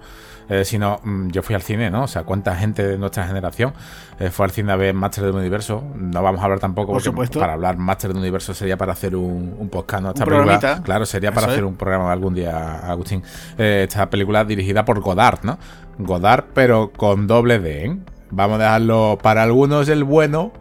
eh, 0.49 0.65
sino 0.65 0.99
mm, 1.03 1.29
yo 1.29 1.41
fui 1.41 1.55
al 1.55 1.61
cine, 1.61 1.89
¿no? 1.89 2.03
O 2.03 2.07
sea, 2.07 2.23
cuánta 2.23 2.55
gente 2.55 2.85
de 2.85 2.97
nuestra 2.97 3.25
generación 3.25 3.73
eh, 4.19 4.29
fue 4.29 4.45
al 4.45 4.51
cine 4.51 4.73
a 4.73 4.75
ver 4.75 4.93
Master 4.93 5.23
del 5.23 5.35
Universo. 5.35 5.83
No 5.95 6.21
vamos 6.21 6.41
a 6.41 6.43
hablar 6.43 6.59
tampoco, 6.59 6.91
Por 6.91 7.01
supuesto. 7.01 7.39
para 7.39 7.53
hablar 7.53 7.77
Master 7.77 8.09
del 8.09 8.19
Universo 8.19 8.53
sería 8.53 8.77
para 8.77 8.91
hacer 8.93 9.15
un, 9.15 9.55
un 9.57 9.69
podcast, 9.69 10.03
¿no? 10.03 10.09
Esta 10.09 10.25
película, 10.25 10.81
claro, 10.83 11.05
sería 11.05 11.31
para 11.31 11.47
hacer 11.47 11.63
un 11.63 11.75
programa 11.75 12.11
algún 12.11 12.33
día, 12.33 12.79
Agustín. 12.79 13.23
Eh, 13.57 13.85
esta 13.87 14.09
película 14.09 14.43
dirigida 14.43 14.83
por 14.83 14.99
Godard, 14.99 15.39
¿no? 15.43 15.57
Godard, 15.97 16.45
pero 16.53 16.91
con 16.91 17.27
doble 17.27 17.59
D, 17.59 17.85
¿eh? 17.85 17.97
Vamos 18.31 18.59
a 18.59 18.63
dejarlo. 18.63 19.17
Para 19.21 19.43
algunos 19.43 19.89
el 19.89 20.03
bueno, 20.03 20.51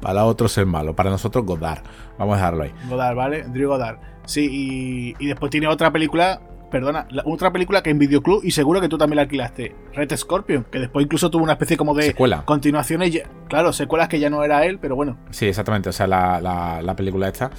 para 0.00 0.24
otros 0.24 0.56
el 0.58 0.66
malo. 0.66 0.94
Para 0.94 1.10
nosotros, 1.10 1.44
Godard. 1.44 1.82
Vamos 2.18 2.34
a 2.34 2.36
dejarlo 2.36 2.64
ahí. 2.64 2.72
Godard, 2.88 3.16
¿vale? 3.16 3.42
Drew 3.44 3.68
Godard. 3.68 3.98
Sí, 4.24 5.14
y, 5.18 5.26
después 5.26 5.50
tiene 5.50 5.68
otra 5.68 5.92
película. 5.92 6.40
Perdona, 6.70 7.08
otra 7.24 7.50
película 7.50 7.82
que 7.82 7.88
en 7.88 7.98
Videoclub, 7.98 8.44
y 8.44 8.50
seguro 8.50 8.78
que 8.78 8.90
tú 8.90 8.98
también 8.98 9.16
la 9.16 9.22
alquilaste, 9.22 9.74
Red 9.94 10.14
Scorpion, 10.14 10.66
que 10.70 10.78
después 10.78 11.02
incluso 11.02 11.30
tuvo 11.30 11.42
una 11.42 11.54
especie 11.54 11.78
como 11.78 11.94
de 11.94 12.02
Secuela. 12.02 12.44
continuaciones, 12.44 13.22
claro, 13.48 13.72
secuelas 13.72 14.08
que 14.08 14.20
ya 14.20 14.28
no 14.28 14.44
era 14.44 14.66
él, 14.66 14.78
pero 14.78 14.94
bueno. 14.94 15.16
Sí, 15.30 15.46
exactamente, 15.46 15.88
o 15.88 15.92
sea, 15.92 16.06
la, 16.06 16.42
la, 16.42 16.82
la 16.82 16.94
película 16.94 17.26
esta 17.26 17.50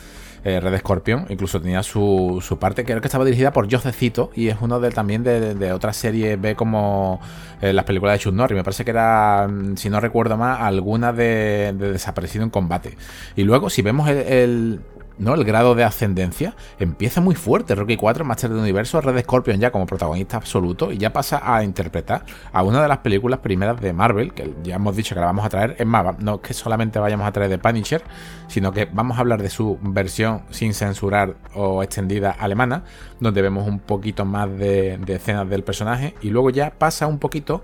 eh, 0.44 0.60
Red 0.60 0.80
Scorpion. 0.80 1.26
Incluso 1.30 1.62
tenía 1.62 1.84
su, 1.84 2.40
su 2.42 2.58
parte, 2.58 2.86
creo 2.86 3.02
que 3.02 3.08
estaba 3.08 3.26
dirigida 3.26 3.52
por 3.52 3.72
Josecito 3.72 4.32
y 4.36 4.48
es 4.48 4.58
uno 4.62 4.80
de 4.80 4.92
también 4.92 5.24
de, 5.24 5.56
de, 5.56 5.74
otras 5.74 5.98
series 5.98 6.40
B 6.40 6.56
como 6.56 7.20
eh, 7.62 7.74
las 7.74 7.86
películas 7.86 8.16
de 8.16 8.20
Chuck 8.20 8.34
Norris. 8.34 8.56
Me 8.58 8.64
parece 8.64 8.86
que 8.86 8.92
era, 8.92 9.48
mm, 9.48 9.78
si 9.78 9.90
no 9.90 10.00
recuerdo 10.00 10.38
más, 10.38 10.62
alguna 10.62 11.14
de 11.14 11.74
Desaparecido 11.78 12.44
en 12.44 12.50
Combate. 12.50 12.98
Y 13.36 13.44
luego, 13.44 13.70
si 13.70 13.82
vemos 13.82 14.10
el 14.10 14.80
¿no? 15.20 15.36
El 15.36 15.44
grado 15.44 15.76
de 15.76 15.84
ascendencia 15.84 16.56
empieza 16.80 17.22
muy 17.22 17.36
fuerte. 17.36 17.76
Rocky 17.76 17.98
4, 17.98 18.26
Master 18.26 18.50
del 18.50 18.60
Universo, 18.60 19.00
Red 19.02 19.22
Scorpion 19.24 19.60
ya 19.60 19.72
como 19.72 19.86
protagonista 19.86 20.38
absoluto 20.38 20.92
y 20.92 20.98
ya 20.98 21.14
pasa 21.14 21.42
a 21.44 21.64
interpretar 21.64 22.26
a 22.52 22.64
una 22.64 22.82
de 22.82 22.88
las 22.88 23.00
películas 23.00 23.40
primeras 23.40 23.80
de 23.80 23.94
Marvel, 23.94 24.34
que 24.34 24.54
ya 24.64 24.76
hemos 24.76 24.96
dicho 24.96 25.14
que 25.14 25.22
la 25.22 25.28
vamos 25.28 25.46
a 25.46 25.50
traer. 25.50 25.76
Es 25.78 25.86
más, 25.86 26.18
no 26.20 26.42
que 26.42 26.54
solamente 26.54 26.98
vayamos 27.00 27.28
a 27.28 27.32
traer 27.32 27.50
de 27.50 27.58
Punisher, 27.58 28.02
sino 28.48 28.72
que 28.72 28.86
vamos 28.86 29.18
a 29.18 29.22
hablar 29.22 29.42
de 29.42 29.50
su 29.50 29.78
versión 29.82 30.44
sin 30.50 30.74
censurar 30.74 31.36
o 31.54 31.84
extendida 31.84 32.32
alemana, 32.32 32.84
donde 33.20 33.42
vemos 33.42 33.68
un 33.68 33.80
poquito 33.80 34.26
más 34.26 34.50
de, 34.58 35.00
escenas 35.08 35.50
del 35.50 35.64
personaje 35.64 36.16
y 36.22 36.30
luego 36.30 36.50
ya 36.50 36.72
pasa 36.72 37.08
un 37.08 37.20
poquito 37.20 37.64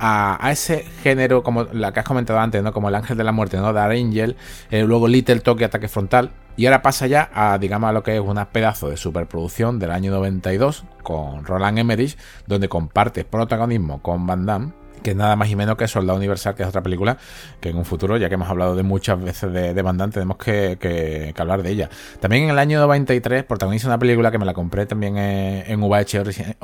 a, 0.00 0.38
ese 0.50 0.84
género, 1.02 1.42
como 1.42 1.64
la 1.64 1.92
que 1.92 2.00
has 2.00 2.06
comentado 2.06 2.40
antes, 2.40 2.62
¿no? 2.62 2.72
Como 2.72 2.88
el 2.88 2.94
ángel 2.94 3.16
de 3.16 3.24
la 3.24 3.32
muerte, 3.32 3.56
¿no? 3.56 3.72
Dark 3.72 3.92
Angel, 3.92 4.36
eh, 4.70 4.82
luego 4.82 5.06
Little 5.06 5.40
Toque, 5.40 5.64
ataque 5.64 5.88
frontal 5.88 6.30
y 6.58 6.66
ahora 6.66 6.82
pasa 6.82 7.06
ya 7.06 7.30
a, 7.32 7.56
digamos, 7.56 7.88
a 7.88 7.92
lo 7.92 8.02
que 8.02 8.16
es 8.16 8.20
una 8.20 8.50
pedazo 8.50 8.90
de 8.90 8.96
superproducción 8.96 9.78
del 9.78 9.92
año 9.92 10.10
92 10.10 10.84
con 11.04 11.44
Roland 11.44 11.78
Emmerich, 11.78 12.18
donde 12.48 12.68
comparte 12.68 13.24
protagonismo 13.24 14.02
con 14.02 14.26
Van 14.26 14.44
Damme 14.44 14.72
que 15.02 15.10
es 15.10 15.16
nada 15.16 15.36
más 15.36 15.48
y 15.50 15.56
menos 15.56 15.76
que 15.76 15.88
Soldado 15.88 16.18
Universal, 16.18 16.54
que 16.54 16.62
es 16.62 16.68
otra 16.68 16.82
película 16.82 17.18
que 17.60 17.70
en 17.70 17.76
un 17.76 17.84
futuro, 17.84 18.16
ya 18.16 18.28
que 18.28 18.34
hemos 18.34 18.48
hablado 18.48 18.74
de 18.74 18.82
muchas 18.82 19.22
veces 19.22 19.52
de, 19.52 19.74
de 19.74 19.82
tenemos 20.12 20.36
que, 20.36 21.34
hablar 21.36 21.62
de 21.62 21.70
ella. 21.70 21.90
También 22.20 22.44
en 22.44 22.50
el 22.50 22.58
año 22.58 22.80
93 22.80 23.44
protagoniza 23.44 23.88
una 23.88 23.98
película 23.98 24.30
que 24.30 24.38
me 24.38 24.44
la 24.44 24.54
compré 24.54 24.86
también 24.86 25.16
en, 25.16 25.82
VH 25.82 26.56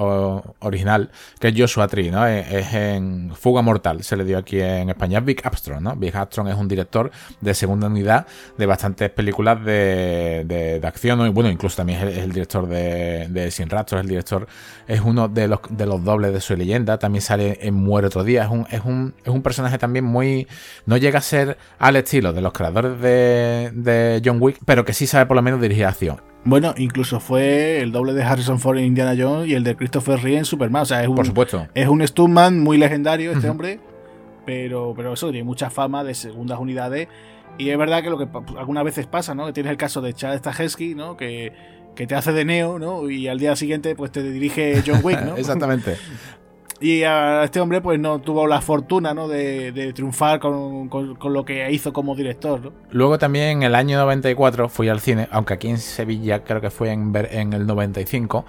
original, 0.60 1.10
que 1.38 1.48
es 1.48 1.54
Joshua 1.56 1.88
Tree, 1.88 2.10
¿no? 2.10 2.26
Es, 2.26 2.74
en 2.74 3.32
Fuga 3.34 3.62
Mortal, 3.62 4.02
se 4.02 4.16
le 4.16 4.24
dio 4.24 4.38
aquí 4.38 4.60
en 4.60 4.90
España, 4.90 5.18
es 5.18 5.24
Big 5.24 5.40
Armstrong, 5.44 5.80
¿no? 5.80 5.96
Big 5.96 6.14
Armstrong 6.16 6.48
es 6.48 6.56
un 6.56 6.68
director 6.68 7.10
de 7.40 7.54
segunda 7.54 7.86
unidad 7.86 8.26
de 8.58 8.66
bastantes 8.66 9.10
películas 9.10 9.64
de, 9.64 10.44
de, 10.46 10.86
acción, 10.86 11.26
y 11.26 11.30
bueno, 11.30 11.50
incluso 11.50 11.76
también 11.76 12.06
es 12.06 12.18
el, 12.18 12.32
director 12.32 12.68
de, 12.68 13.50
Sin 13.50 13.70
Rastros, 13.70 14.00
el 14.00 14.08
director, 14.08 14.46
es 14.86 15.00
uno 15.00 15.28
de 15.28 15.48
los, 15.48 15.60
de 15.70 15.86
los 15.86 16.04
dobles 16.04 16.32
de 16.32 16.40
su 16.40 16.56
leyenda, 16.56 16.98
también 16.98 17.22
sale 17.22 17.58
en 17.62 17.74
Muere 17.74 18.08
otro 18.08 18.23
día. 18.24 18.44
Es 18.44 18.50
un, 18.50 18.66
es 18.70 18.80
un, 18.84 19.14
es 19.24 19.30
un 19.30 19.42
personaje 19.42 19.78
también 19.78 20.04
muy. 20.04 20.46
No 20.86 20.96
llega 20.96 21.18
a 21.18 21.22
ser 21.22 21.58
al 21.78 21.96
estilo 21.96 22.32
de 22.32 22.40
los 22.40 22.52
creadores 22.52 23.00
de, 23.00 23.70
de 23.74 24.22
John 24.24 24.38
Wick, 24.40 24.58
pero 24.64 24.84
que 24.84 24.92
sí 24.92 25.06
sabe 25.06 25.26
por 25.26 25.36
lo 25.36 25.42
menos 25.42 25.60
dirigir 25.60 25.86
acción. 25.86 26.20
Bueno, 26.46 26.74
incluso 26.76 27.20
fue 27.20 27.80
el 27.80 27.90
doble 27.90 28.12
de 28.12 28.22
Harrison 28.22 28.60
Ford 28.60 28.76
en 28.76 28.84
Indiana 28.84 29.14
Jones 29.18 29.48
y 29.48 29.54
el 29.54 29.64
de 29.64 29.76
Christopher 29.76 30.20
Reeve 30.20 30.38
en 30.38 30.44
Superman. 30.44 30.82
O 30.82 30.86
sea, 30.86 31.02
es 31.02 31.08
un, 31.08 31.14
por 31.14 31.26
supuesto. 31.26 31.66
Es 31.74 31.88
un 31.88 32.06
Stuntman 32.06 32.60
muy 32.60 32.76
legendario 32.76 33.32
este 33.32 33.48
hombre, 33.48 33.80
pero, 34.44 34.92
pero 34.94 35.14
eso 35.14 35.30
tiene 35.30 35.44
mucha 35.44 35.70
fama 35.70 36.04
de 36.04 36.14
segundas 36.14 36.58
unidades. 36.58 37.08
Y 37.56 37.70
es 37.70 37.78
verdad 37.78 38.02
que 38.02 38.10
lo 38.10 38.18
que 38.18 38.28
algunas 38.58 38.84
veces 38.84 39.06
pasa, 39.06 39.34
¿no? 39.34 39.46
Que 39.46 39.52
tienes 39.52 39.70
el 39.70 39.78
caso 39.78 40.02
de 40.02 40.12
Chad 40.12 40.36
Stahelski, 40.36 40.94
¿no? 40.94 41.16
Que, 41.16 41.52
que 41.94 42.06
te 42.06 42.14
hace 42.14 42.32
de 42.32 42.44
Neo, 42.44 42.78
¿no? 42.78 43.08
Y 43.08 43.28
al 43.28 43.38
día 43.38 43.56
siguiente, 43.56 43.94
pues 43.94 44.12
te 44.12 44.22
dirige 44.22 44.82
John 44.86 45.00
Wick, 45.02 45.22
¿no? 45.22 45.36
Exactamente. 45.38 45.96
Y 46.84 47.02
a 47.02 47.44
este 47.44 47.60
hombre 47.60 47.80
pues 47.80 47.98
no 47.98 48.18
tuvo 48.18 48.46
la 48.46 48.60
fortuna 48.60 49.14
¿no? 49.14 49.26
de, 49.26 49.92
triunfar 49.94 50.38
con, 50.38 50.90
lo 51.32 51.42
que 51.42 51.72
hizo 51.72 51.94
como 51.94 52.14
director. 52.14 52.74
Luego 52.90 53.18
también 53.18 53.48
en 53.48 53.62
el 53.62 53.74
año 53.74 53.96
94 53.96 54.68
fui 54.68 54.90
al 54.90 55.00
cine, 55.00 55.26
aunque 55.30 55.54
aquí 55.54 55.68
en 55.68 55.78
Sevilla 55.78 56.44
creo 56.44 56.60
que 56.60 56.68
fue 56.68 56.90
en, 56.90 57.10
en 57.30 57.54
el 57.54 57.66
95, 57.66 58.44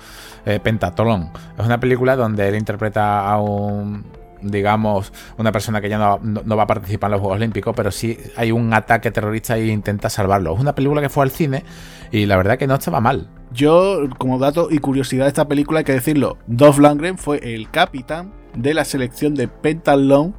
eh, 0.48 0.60
Pentatolón. 0.62 1.30
Es 1.58 1.66
una 1.66 1.80
película 1.80 2.18
donde 2.18 2.50
él 2.50 2.56
interpreta 2.56 3.26
a 3.26 3.42
un 3.42 4.04
digamos, 4.46 5.12
una 5.38 5.52
persona 5.52 5.82
que 5.82 5.90
ya 5.90 5.98
no, 5.98 6.20
no, 6.22 6.56
va 6.56 6.64
a 6.64 6.68
participar 6.68 7.10
en 7.10 7.14
los 7.14 7.22
Juegos 7.22 7.38
Olímpicos, 7.38 7.76
pero 7.76 7.92
sí 7.92 8.18
hay 8.38 8.52
un 8.52 8.74
ataque 8.74 9.12
terrorista 9.12 9.58
e 9.58 9.68
intenta 9.68 10.10
salvarlo. 10.10 10.54
Es 10.54 10.60
una 10.60 10.76
película 10.76 11.02
que 11.02 11.10
fue 11.10 11.24
al 11.24 11.32
cine 11.32 11.64
y 12.12 12.26
la 12.26 12.38
verdad 12.38 12.58
que 12.58 12.68
no 12.68 12.76
estaba 12.76 13.02
mal. 13.02 13.30
Yo, 13.52 14.04
como 14.18 14.38
dato 14.38 14.68
y 14.70 14.80
curiosidad 14.80 15.26
de 15.26 15.30
esta 15.30 15.48
película, 15.48 15.80
hay 15.80 15.86
que 15.86 15.94
decirlo, 15.94 16.38
Dolph 16.48 16.78
Lundgren 16.78 17.18
fue 17.18 17.40
el 17.54 17.70
capitán 17.70 18.34
de 18.56 18.74
la 18.74 18.86
selección 18.86 19.36
de 19.36 19.48
Pentalón 19.48 20.36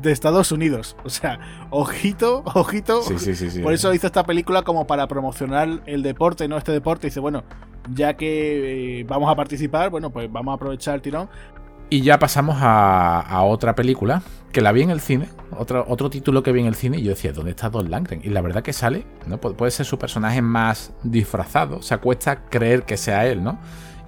de 0.00 0.12
Estados 0.12 0.52
Unidos. 0.52 0.96
O 1.04 1.10
sea, 1.10 1.38
ojito, 1.70 2.42
ojito. 2.54 3.02
Sí, 3.02 3.18
sí, 3.18 3.50
sí, 3.50 3.60
Por 3.60 3.72
eso 3.72 3.92
hizo 3.94 4.06
esta 4.06 4.24
película 4.24 4.62
como 4.62 4.86
para 4.86 5.06
promocionar 5.08 5.82
el 5.86 6.02
deporte, 6.02 6.48
no 6.48 6.56
este 6.56 6.72
deporte. 6.72 7.06
dice, 7.06 7.20
bueno, 7.20 7.44
ya 7.92 8.14
que 8.14 9.00
eh, 9.00 9.04
vamos 9.04 9.30
a 9.30 9.36
participar, 9.36 9.90
bueno, 9.90 10.10
pues 10.10 10.30
vamos 10.30 10.52
a 10.52 10.56
aprovechar 10.56 10.96
el 10.96 11.02
tirón. 11.02 11.28
Y 11.92 12.00
ya 12.00 12.18
pasamos 12.18 12.56
a, 12.58 13.42
otra 13.42 13.74
película 13.74 14.22
que 14.50 14.62
la 14.62 14.72
vi 14.72 14.80
en 14.80 14.88
el 14.88 15.02
cine, 15.02 15.28
otro, 15.50 15.84
otro 15.86 16.08
título 16.08 16.42
que 16.42 16.50
vi 16.50 16.60
en 16.60 16.66
el 16.66 16.74
cine 16.74 16.96
y 16.96 17.02
yo 17.02 17.10
decía, 17.10 17.34
¿dónde 17.34 17.50
está 17.50 17.68
Don 17.68 17.90
Langren? 17.90 18.22
Y 18.24 18.30
la 18.30 18.40
verdad 18.40 18.62
que 18.62 18.72
sale, 18.72 19.04
¿no? 19.26 19.38
puede 19.38 19.70
ser 19.70 19.84
su 19.84 19.98
personaje 19.98 20.40
más 20.40 20.94
disfrazado, 21.02 21.76
o 21.76 21.82
sea, 21.82 21.98
cuesta 21.98 22.44
creer 22.46 22.84
que 22.84 22.96
sea 22.96 23.26
él, 23.26 23.44
¿no? 23.44 23.58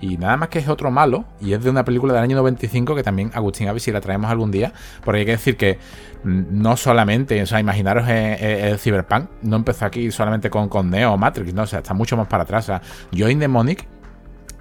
Y 0.00 0.16
nada 0.16 0.38
más 0.38 0.48
que 0.48 0.60
es 0.60 0.68
otro 0.68 0.90
malo, 0.90 1.26
y 1.42 1.52
es 1.52 1.62
de 1.62 1.68
una 1.68 1.84
película 1.84 2.14
del 2.14 2.22
año 2.22 2.36
95 2.36 2.94
que 2.94 3.02
también, 3.02 3.30
Agustín, 3.34 3.68
a 3.68 3.72
ver 3.72 3.82
si 3.82 3.92
la 3.92 4.00
traemos 4.00 4.30
algún 4.30 4.50
día, 4.50 4.72
porque 5.04 5.20
hay 5.20 5.26
que 5.26 5.32
decir 5.32 5.58
que 5.58 5.78
no 6.24 6.78
solamente, 6.78 7.42
o 7.42 7.46
sea, 7.46 7.60
imaginaros 7.60 8.08
el, 8.08 8.78
Cyberpunk, 8.78 9.28
no 9.42 9.56
empezó 9.56 9.84
aquí 9.84 10.10
solamente 10.10 10.48
con, 10.48 10.70
con 10.70 10.88
Neo 10.88 11.12
o 11.12 11.18
Matrix, 11.18 11.52
no, 11.52 11.64
o 11.64 11.66
sea, 11.66 11.80
está 11.80 11.92
mucho 11.92 12.16
más 12.16 12.28
para 12.28 12.44
atrás. 12.44 12.64
O 12.64 12.66
sea, 12.68 12.82
Join 13.14 13.38
Demonic 13.38 13.86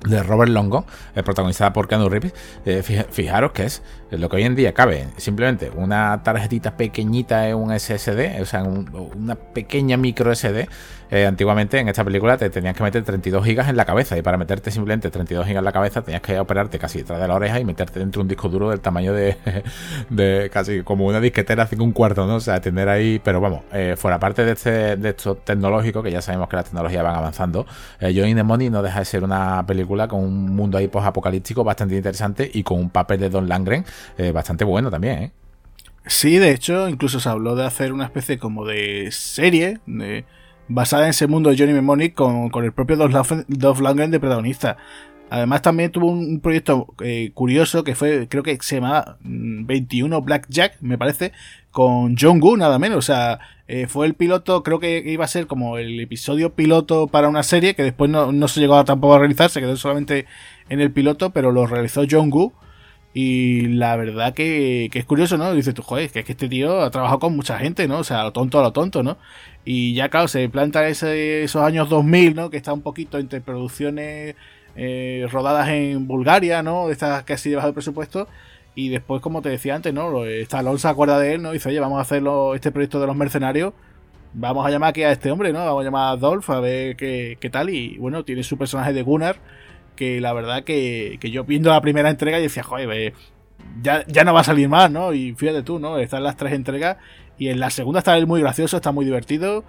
de 0.03 0.23
Robert 0.23 0.51
Longo, 0.51 0.85
eh, 1.15 1.23
protagonizada 1.23 1.73
por 1.73 1.87
Keanu 1.87 2.09
Reeves, 2.09 2.33
eh, 2.65 2.83
fijaros 3.09 3.51
que 3.51 3.65
es 3.65 3.81
lo 4.11 4.29
que 4.29 4.37
hoy 4.37 4.43
en 4.43 4.55
día 4.55 4.73
cabe 4.73 5.07
simplemente 5.17 5.71
una 5.75 6.21
tarjetita 6.23 6.77
pequeñita 6.77 7.47
en 7.47 7.55
un 7.55 7.71
SSD, 7.71 8.41
o 8.41 8.45
sea, 8.45 8.63
una 8.63 9.35
pequeña 9.35 9.97
micro 9.97 10.33
SD. 10.33 10.67
Eh, 11.13 11.27
antiguamente 11.27 11.77
en 11.77 11.87
esta 11.87 12.03
película 12.03 12.37
te 12.37 12.49
tenías 12.49 12.75
que 12.75 12.81
meter 12.81 13.03
32 13.03 13.45
gigas 13.45 13.69
en 13.69 13.77
la 13.77 13.85
cabeza 13.85 14.17
y 14.17 14.23
para 14.23 14.35
meterte 14.35 14.71
simplemente 14.71 15.11
32 15.11 15.45
gigas 15.45 15.59
en 15.59 15.65
la 15.65 15.71
cabeza 15.71 16.01
tenías 16.01 16.23
que 16.23 16.39
operarte 16.39 16.79
casi 16.79 16.97
detrás 16.97 17.21
de 17.21 17.27
la 17.27 17.35
oreja 17.35 17.59
y 17.59 17.65
meterte 17.65 17.99
dentro 17.99 18.21
de 18.21 18.23
un 18.23 18.27
disco 18.29 18.49
duro 18.49 18.71
del 18.71 18.79
tamaño 18.79 19.13
de, 19.13 19.37
de 20.09 20.49
casi 20.51 20.81
como 20.81 21.05
una 21.05 21.19
disquetera 21.19 21.67
cinco 21.67 21.83
un 21.83 21.91
cuarto, 21.91 22.25
¿no? 22.25 22.37
O 22.37 22.39
sea, 22.39 22.59
tener 22.61 22.89
ahí, 22.89 23.21
pero 23.23 23.39
vamos, 23.39 23.61
fuera 23.95 24.17
parte 24.17 24.43
de, 24.43 24.53
este, 24.53 24.95
de 24.95 25.09
esto 25.09 25.35
tecnológico, 25.35 26.01
que 26.01 26.09
ya 26.09 26.19
sabemos 26.19 26.49
que 26.49 26.55
las 26.55 26.65
tecnologías 26.65 27.03
van 27.03 27.15
avanzando, 27.15 27.67
Join 28.01 28.35
the 28.35 28.41
Money 28.41 28.71
no 28.71 28.81
deja 28.81 28.97
de 28.97 29.05
ser 29.05 29.23
una 29.23 29.63
película 29.67 30.07
con 30.07 30.19
un 30.21 30.55
mundo 30.55 30.79
ahí 30.79 30.87
post-apocalíptico 30.87 31.63
bastante 31.63 31.95
interesante 31.95 32.49
y 32.51 32.63
con 32.63 32.79
un 32.79 32.89
papel 32.89 33.19
de 33.19 33.29
Don 33.29 33.47
Langren 33.47 33.85
eh, 34.17 34.31
bastante 34.31 34.63
bueno 34.65 34.89
también, 34.89 35.19
¿eh? 35.19 35.31
Sí, 36.07 36.39
de 36.39 36.49
hecho, 36.49 36.89
incluso 36.89 37.19
se 37.19 37.29
habló 37.29 37.55
de 37.55 37.65
hacer 37.67 37.93
una 37.93 38.05
especie 38.05 38.39
como 38.39 38.65
de 38.65 39.09
serie 39.11 39.79
basada 40.67 41.03
en 41.03 41.09
ese 41.09 41.27
mundo 41.27 41.49
de 41.49 41.57
Johnny 41.57 41.73
Mnemonic 41.73 42.13
con, 42.13 42.49
con 42.49 42.63
el 42.63 42.71
propio 42.71 42.95
Dolph 42.97 43.79
Lundgren 43.79 44.11
de 44.11 44.19
protagonista. 44.19 44.77
Además 45.33 45.63
también 45.63 45.91
tuvo 45.91 46.11
un, 46.11 46.39
proyecto 46.41 46.93
eh, 47.03 47.31
curioso 47.33 47.83
que 47.83 47.95
fue, 47.95 48.27
creo 48.27 48.43
que 48.43 48.55
se 48.61 48.75
llamaba 48.75 49.17
21 49.23 50.21
mm, 50.21 50.23
Blackjack, 50.23 50.77
me 50.81 50.99
parece, 50.99 51.31
con 51.71 52.15
John 52.19 52.39
Woo, 52.39 52.55
nada 52.55 52.77
menos. 52.77 52.99
O 52.99 53.01
sea, 53.01 53.39
eh, 53.67 53.87
fue 53.87 54.05
el 54.05 54.13
piloto, 54.13 54.61
creo 54.61 54.79
que 54.79 55.01
iba 55.03 55.25
a 55.25 55.27
ser 55.27 55.47
como 55.47 55.79
el 55.79 55.99
episodio 55.99 56.53
piloto 56.53 57.07
para 57.07 57.29
una 57.29 57.41
serie 57.41 57.73
que 57.73 57.81
después 57.81 58.11
no, 58.11 58.47
se 58.47 58.59
llegó 58.59 58.75
a 58.75 58.85
tampoco 58.85 59.15
a 59.15 59.19
realizar, 59.19 59.49
se 59.49 59.59
quedó 59.59 59.75
solamente 59.75 60.27
en 60.69 60.81
el 60.81 60.91
piloto, 60.91 61.31
pero 61.31 61.51
lo 61.51 61.65
realizó 61.65 62.03
John 62.07 62.29
Woo. 62.31 62.53
Y 63.13 63.67
la 63.67 63.95
verdad 63.95 64.33
que, 64.33 64.89
es 64.91 65.05
curioso, 65.05 65.37
¿no? 65.37 65.53
Dices 65.53 65.73
tú, 65.75 65.83
joder, 65.83 66.09
que 66.09 66.19
es 66.19 66.25
que 66.25 66.31
este 66.31 66.49
tío 66.49 66.81
ha 66.81 66.89
trabajado 66.89 67.19
con 67.19 67.35
mucha 67.35 67.59
gente, 67.59 67.87
¿no? 67.87 67.99
O 67.99 68.03
sea, 68.03 68.23
lo 68.23 68.33
tonto 68.33 68.59
a 68.59 68.63
lo 68.63 68.73
tonto, 68.73 69.03
¿no? 69.03 69.17
Y 69.65 69.93
ya, 69.93 70.09
claro, 70.09 70.27
se 70.27 70.49
planta 70.49 70.87
ese, 70.87 71.43
esos 71.43 71.61
años 71.63 71.89
2000, 71.89 72.35
¿no? 72.35 72.49
Que 72.49 72.57
está 72.57 72.73
un 72.73 72.81
poquito 72.81 73.19
entre 73.19 73.39
producciones 73.41 74.35
eh, 74.75 75.27
rodadas 75.31 75.69
en 75.69 76.07
Bulgaria, 76.07 76.63
¿no? 76.63 76.87
De 76.87 76.93
estas 76.93 77.23
que 77.23 77.33
así 77.33 77.49
de 77.51 77.57
bajo 77.57 77.73
presupuesto. 77.73 78.27
Y 78.75 78.89
después, 78.89 79.21
como 79.21 79.41
te 79.41 79.49
decía 79.49 79.75
antes, 79.75 79.93
¿no? 79.93 80.25
Esta 80.25 80.59
Alonso 80.59 80.87
se 80.87 80.87
acuerda 80.87 81.19
de 81.19 81.35
él, 81.35 81.41
¿no? 81.41 81.51
Dice, 81.51 81.69
oye, 81.69 81.79
vamos 81.79 81.99
a 81.99 82.01
hacer 82.01 82.23
este 82.55 82.71
proyecto 82.71 82.99
de 82.99 83.07
los 83.07 83.15
mercenarios. 83.15 83.73
Vamos 84.33 84.65
a 84.65 84.71
llamar 84.71 84.89
aquí 84.89 85.03
a 85.03 85.11
este 85.11 85.29
hombre, 85.29 85.53
¿no? 85.53 85.59
Vamos 85.59 85.81
a 85.81 85.85
llamar 85.85 86.13
a 86.13 86.17
Dolph 86.17 86.49
a 86.49 86.59
ver 86.59 86.95
qué, 86.95 87.49
tal. 87.51 87.69
Y 87.69 87.97
bueno, 87.97 88.23
tiene 88.25 88.43
su 88.43 88.57
personaje 88.57 88.91
de 88.91 89.03
Gunnar. 89.03 89.37
Que 89.95 90.21
la 90.21 90.33
verdad 90.33 90.63
que, 90.63 91.19
yo 91.21 91.43
viendo 91.43 91.69
la 91.69 91.81
primera 91.81 92.09
entrega 92.09 92.39
y 92.39 92.43
decía, 92.43 92.63
joder, 92.63 93.13
ya, 93.81 94.05
ya 94.07 94.23
no 94.23 94.33
va 94.33 94.41
a 94.41 94.43
salir 94.43 94.69
más, 94.69 94.89
¿no? 94.91 95.13
Y 95.13 95.33
fíjate 95.33 95.63
tú, 95.63 95.79
¿no? 95.79 95.97
Están 95.97 96.23
las 96.23 96.37
tres 96.37 96.53
entregas. 96.53 96.97
Y 97.37 97.49
en 97.49 97.59
la 97.59 97.69
segunda 97.69 97.99
está 97.99 98.23
muy 98.25 98.41
gracioso, 98.41 98.77
está 98.77 98.91
muy 98.91 99.05
divertido. 99.05 99.63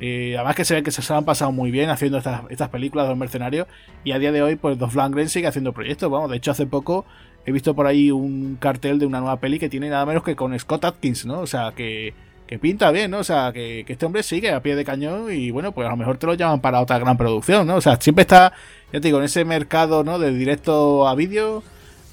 Eh, 0.00 0.36
además 0.36 0.54
que 0.54 0.64
se 0.64 0.74
ve 0.74 0.82
que 0.82 0.92
se, 0.92 1.12
han 1.12 1.24
pasado 1.24 1.50
muy 1.50 1.70
bien 1.70 1.90
haciendo 1.90 2.18
estas, 2.18 2.42
estas 2.50 2.68
películas 2.68 3.06
de 3.06 3.10
los 3.10 3.18
mercenarios 3.18 3.66
y 4.04 4.12
a 4.12 4.20
día 4.20 4.30
de 4.30 4.42
hoy 4.42 4.54
pues 4.54 4.78
Dolph 4.78 4.94
Lundgren 4.94 5.28
sigue 5.28 5.48
haciendo 5.48 5.72
proyectos. 5.72 6.08
Vamos, 6.10 6.30
de 6.30 6.36
hecho 6.36 6.52
hace 6.52 6.66
poco 6.66 7.04
he 7.48 7.52
visto 7.52 7.74
por 7.74 7.86
ahí 7.86 8.10
un 8.10 8.56
cartel 8.60 8.98
de 8.98 9.06
una 9.06 9.20
nueva 9.20 9.40
peli 9.40 9.58
que 9.58 9.68
tiene 9.68 9.88
nada 9.88 10.04
menos 10.06 10.22
que 10.22 10.36
con 10.36 10.56
Scott 10.58 10.84
Atkins, 10.84 11.26
¿no? 11.26 11.40
O 11.40 11.46
sea, 11.46 11.72
que, 11.74 12.14
que 12.48 12.58
pinta 12.58 12.90
bien, 12.90 13.10
¿no? 13.10 13.18
O 13.18 13.24
sea, 13.24 13.52
que, 13.52 13.84
este 13.86 14.06
hombre 14.06 14.24
sigue 14.24 14.50
a 14.50 14.60
pie 14.60 14.74
de 14.74 14.84
cañón 14.84 15.32
y 15.32 15.52
bueno, 15.52 15.70
pues 15.70 15.86
a 15.86 15.90
lo 15.90 15.96
mejor 15.96 16.16
te 16.16 16.26
lo 16.26 16.34
llaman 16.34 16.60
para 16.60 16.80
otra 16.80 16.98
gran 16.98 17.16
producción, 17.16 17.66
¿no? 17.66 17.76
O 17.76 17.80
sea, 17.80 17.96
siempre 18.00 18.22
está, 18.22 18.52
ya 18.92 19.00
te 19.00 19.08
digo, 19.08 19.18
en 19.18 19.24
ese 19.24 19.44
mercado, 19.44 20.02
¿no? 20.02 20.18
De 20.18 20.32
directo 20.32 21.06
a 21.06 21.14
vídeo 21.14 21.62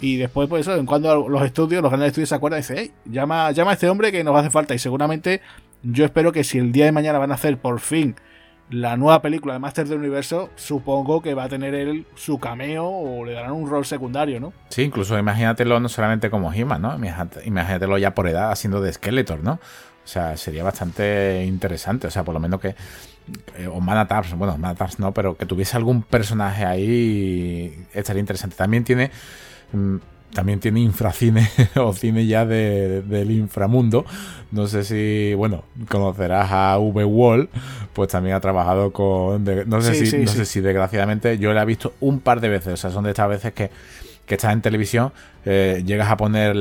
y 0.02 0.18
después, 0.18 0.48
pues 0.50 0.68
eso, 0.68 0.76
en 0.76 0.86
cuando 0.86 1.28
los 1.30 1.44
estudios, 1.44 1.82
los 1.82 1.90
grandes 1.90 2.10
estudios 2.10 2.30
se 2.30 2.36
acuerdan 2.36 2.60
y 2.60 2.62
dicen, 2.62 2.78
hey, 2.80 2.92
llama, 3.06 3.50
llama 3.52 3.72
a 3.72 3.74
este 3.76 3.90
hombre 3.90 4.12
que 4.12 4.24
nos 4.24 4.36
hace 4.36 4.52
falta 4.52 4.76
y 4.76 4.80
seguramente 4.80 5.42
yo 5.82 6.04
espero 6.04 6.32
que 6.32 6.44
si 6.44 6.60
el 6.60 6.72
día 6.72 6.86
de 6.86 6.92
mañana 6.92 7.18
van 7.18 7.32
a 7.32 7.36
hacer 7.36 7.58
por 7.58 7.80
fin 7.80 8.16
la 8.70 8.98
nueva 8.98 9.22
película 9.22 9.54
de 9.54 9.60
Master 9.60 9.88
del 9.88 10.00
Universo, 10.00 10.50
supongo 10.56 11.22
que 11.22 11.34
va 11.34 11.44
a 11.44 11.50
tener 11.50 11.76
él 11.76 12.06
su 12.16 12.40
cameo 12.40 12.86
o 12.88 13.24
le 13.24 13.34
darán 13.34 13.52
un 13.54 13.70
rol 13.70 13.86
secundario, 13.86 14.40
¿no? 14.40 14.54
Sí, 14.70 14.82
incluso 14.82 15.18
imagínatelo 15.18 15.80
no 15.80 15.88
solamente 15.88 16.30
como 16.30 16.52
he 16.52 16.66
¿no? 16.66 16.96
Imagínatelo 17.46 17.98
ya 17.98 18.16
por 18.16 18.28
edad 18.28 18.52
haciendo 18.52 18.82
de 18.82 18.92
Skeletor, 18.92 19.44
¿no? 19.44 19.60
O 20.06 20.08
sea, 20.08 20.38
sería 20.38 20.64
bastante 20.64 21.44
interesante. 21.46 22.08
O 22.08 22.12
sea, 22.12 22.24
por 22.24 22.34
lo 22.34 22.40
menos 22.40 22.62
que. 22.62 22.76
Eh, 23.58 23.68
o 23.68 23.82
Manatars, 23.82 24.36
bueno, 24.36 24.56
Manatars 24.58 25.00
no, 25.00 25.12
pero 25.12 25.36
que 25.36 25.48
tuviese 25.48 25.76
algún 25.76 26.04
personaje 26.04 26.64
ahí 26.64 27.86
estaría 27.94 28.20
interesante. 28.20 28.56
También 28.56 28.84
tiene. 28.84 29.10
Mm, 29.74 29.98
también 30.36 30.60
tiene 30.60 30.82
infracine 30.82 31.50
o 31.76 31.94
cine 31.94 32.28
ya 32.28 32.46
del 32.46 33.32
inframundo. 33.32 34.06
No 34.52 34.68
sé 34.68 34.84
si, 34.84 35.34
bueno, 35.34 35.64
conocerás 35.90 36.52
a 36.52 36.78
V-Wall, 36.78 37.50
pues 37.94 38.10
también 38.10 38.36
ha 38.36 38.42
trabajado 38.42 38.92
con... 38.92 39.44
no 39.66 39.82
sé, 39.82 40.06
si, 40.06 40.18
no 40.18 40.28
sé 40.28 40.46
si 40.46 40.60
desgraciadamente 40.60 41.38
yo 41.38 41.54
la 41.54 41.64
he 41.64 41.66
visto 41.66 41.94
un 42.02 42.20
par 42.20 42.42
de 42.42 42.50
veces, 42.50 42.74
o 42.74 42.78
sea, 42.78 42.92
son 42.92 43.06
de 43.06 43.12
estas 43.12 43.30
veces 43.30 43.54
que 43.54 43.72
que 44.26 44.36
estás 44.36 44.54
en 44.54 44.62
televisión, 44.62 45.12
eh, 45.46 45.84
llegas 45.86 46.10
a 46.10 46.18
poner 46.18 46.56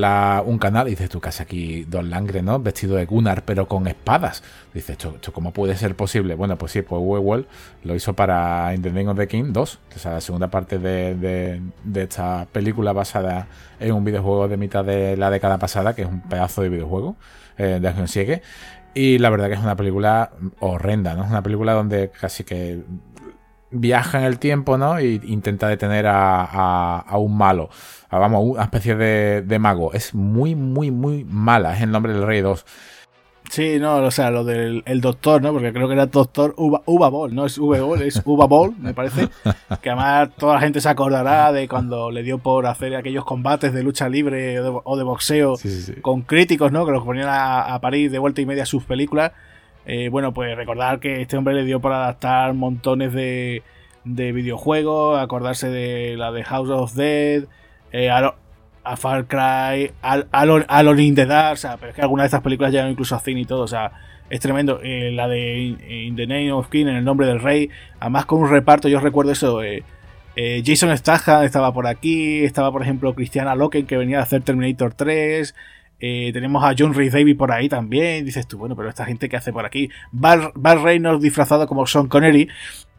un 0.45 0.59
canal 0.59 0.87
y 0.87 0.91
dices, 0.91 1.09
tú 1.09 1.21
casi 1.21 1.43
aquí 1.43 1.85
Don 1.85 2.11
Langre, 2.11 2.43
¿no? 2.43 2.59
Vestido 2.61 2.97
de 2.97 3.07
Gunnar, 3.07 3.43
pero 3.45 3.67
con 3.67 3.87
espadas. 3.87 4.43
Dices, 4.75 4.99
¿esto, 4.99 5.33
cómo 5.33 5.53
puede 5.53 5.77
ser 5.77 5.95
posible? 5.97 6.35
Bueno, 6.35 6.57
pues 6.57 6.73
sí, 6.73 6.83
pues 6.83 7.01
Wewell 7.03 7.47
lo 7.83 7.95
hizo 7.95 8.13
para 8.13 8.75
In 8.75 8.83
the 8.83 8.91
Name 8.91 9.09
of 9.09 9.17
the 9.17 9.27
King 9.27 9.53
2, 9.53 9.79
o 9.97 9.99
sea, 9.99 10.13
la 10.13 10.21
segunda 10.21 10.49
parte 10.49 10.79
de, 10.79 11.61
esta 11.95 12.47
película 12.53 12.93
basada 12.93 13.47
en 13.81 13.93
un 13.93 14.05
videojuego 14.05 14.49
de 14.49 14.57
mitad 14.57 14.85
de 14.85 15.17
la 15.17 15.31
década 15.31 15.59
pasada, 15.59 15.95
que 15.95 16.03
es 16.03 16.09
un 16.09 16.21
pedazo 16.21 16.63
de 16.63 16.69
videojuego 16.69 17.17
eh, 17.57 17.79
de 17.81 17.89
Acción 17.89 18.09
Sigue. 18.09 18.43
Y 18.97 19.19
la 19.19 19.29
verdad 19.31 19.49
que 19.49 19.55
es 19.55 19.61
una 19.61 19.75
película 19.75 20.31
horrenda, 20.61 21.15
¿no? 21.15 21.25
Es 21.25 21.31
una 21.31 21.43
película 21.43 21.73
donde 21.73 22.11
casi 22.11 22.45
que 22.45 22.85
viaja 23.75 24.19
en 24.19 24.25
el 24.25 24.39
tiempo, 24.39 24.79
¿no? 24.79 24.99
E 24.99 25.21
intenta 25.25 25.69
detener 25.69 26.07
a, 26.09 27.05
un 27.19 27.37
malo. 27.37 27.69
vamos, 28.11 28.43
una 28.45 28.63
especie 28.63 28.95
de, 28.95 29.43
de, 29.43 29.59
mago. 29.59 29.93
Es 29.93 30.15
muy, 30.15 30.55
muy, 30.55 30.91
muy 30.91 31.25
mala. 31.25 31.75
Es 31.75 31.83
el 31.83 31.91
nombre 31.91 32.13
del 32.13 32.27
Rey 32.27 32.41
2. 32.41 32.65
Sí, 33.51 33.79
no, 33.79 33.97
o 33.97 34.11
sea, 34.11 34.31
lo 34.31 34.43
del 34.43 34.83
el 34.87 35.01
doctor, 35.01 35.43
¿no? 35.43 35.53
Porque 35.53 35.73
creo 35.73 35.87
que 35.87 35.95
era 35.95 36.07
doctor 36.07 36.55
Uva, 36.57 36.83
Uva 36.87 37.09
Ball, 37.11 37.35
no 37.35 37.45
es 37.45 37.59
Uva 37.59 37.79
Ball, 37.81 38.03
es 38.03 38.21
Uva 38.25 38.47
Ball, 38.47 38.75
me 38.79 38.95
parece. 38.95 39.29
Que 39.83 39.91
además 39.91 40.31
toda 40.39 40.55
la 40.55 40.61
gente 40.61 40.81
se 40.81 40.89
acordará 40.89 41.53
de 41.53 41.69
cuando 41.69 42.11
le 42.11 42.23
dio 42.23 42.39
por 42.39 42.67
hacer 42.67 42.97
aquellos 42.97 43.25
combates 43.25 43.73
de 43.73 43.83
lucha 43.83 44.09
libre 44.09 44.59
o 44.61 44.97
de, 44.97 45.03
boxeo 45.05 45.57
con 46.01 46.23
críticos, 46.23 46.73
¿no? 46.73 46.87
Que 46.87 46.93
los 46.93 47.05
ponían 47.05 47.29
a, 47.29 47.75
a 47.75 47.81
parir 47.81 48.11
de 48.11 48.19
vuelta 48.19 48.41
y 48.41 48.47
media 48.47 48.65
sus 48.65 48.85
películas. 48.85 49.33
Eh, 49.87 50.09
bueno, 50.09 50.33
pues 50.33 50.57
recordar 50.57 50.99
que 50.99 51.21
este 51.21 51.37
hombre 51.37 51.55
le 51.55 51.65
dio 51.65 51.81
por 51.81 51.93
adaptar 51.93 52.55
montones 52.55 53.13
de, 53.13 53.63
de 54.05 54.33
videojuegos, 54.33 55.19
acordarse 55.19 55.69
de 55.69 56.17
la 56.17 56.33
de 56.33 56.43
House 56.45 56.71
of 56.71 56.95
Dead, 56.95 57.45
eh, 57.93 58.11
a, 58.11 58.97
Far 58.97 59.27
Cry, 59.27 59.93
a, 60.03 60.97
in 60.99 61.15
the 61.15 61.27
Dark, 61.27 61.55
o 61.55 61.57
sea, 61.57 61.77
pero 61.77 61.91
es 61.91 61.97
que 61.97 62.03
algunas 62.03 62.25
de 62.25 62.27
estas 62.29 62.43
películas 62.43 62.73
llegan 62.73 62.91
incluso 62.91 63.15
a 63.15 63.21
cine 63.21 63.43
y 63.43 63.45
todo, 63.45 63.63
o 63.63 63.69
sea, 63.69 63.93
es 64.31 64.41
tremendo. 64.41 64.81
Eh, 64.83 65.11
la 65.13 65.29
de 65.29 65.59
In 65.59 66.17
the 66.17 66.27
Name 66.27 66.53
of 66.53 66.69
King, 66.69 66.87
en 66.87 66.97
el 66.97 67.05
nombre 67.05 67.27
del 67.27 67.41
rey, 67.41 67.71
además 68.01 68.27
con 68.27 68.41
un 68.41 68.51
reparto, 68.51 68.89
yo 68.89 69.01
recuerdo 69.01 69.33
eso, 69.33 69.61
Jason 70.65 70.97
Statham 70.97 71.45
estaba 71.45 71.73
por 71.73 71.87
aquí, 71.87 72.43
estaba 72.43 72.73
por 72.73 72.83
ejemplo 72.83 73.15
Christiana 73.15 73.55
Loken 73.55 73.87
que 73.87 73.97
venía 73.97 74.19
a 74.19 74.23
hacer 74.23 74.43
Terminator 74.43 74.93
3, 74.95 75.55
eh, 76.07 76.33
tenemos 76.35 76.63
a 76.63 76.75
John 76.79 76.93
Rhys 76.93 77.15
Davis 77.15 77.35
por 77.35 77.51
ahí 77.51 77.67
también. 77.67 78.27
Dices 78.27 78.47
tú, 78.47 78.59
bueno, 78.59 78.77
pero 78.77 78.91
esta 78.91 79.07
gente 79.07 79.27
que 79.27 79.39
hace 79.39 79.55
por 79.55 79.65
aquí. 79.65 79.89
Bar, 80.13 80.53
Reynolds 80.55 81.23
disfrazado 81.23 81.67
como 81.67 81.87
Sean 81.87 82.09
Connery. 82.09 82.47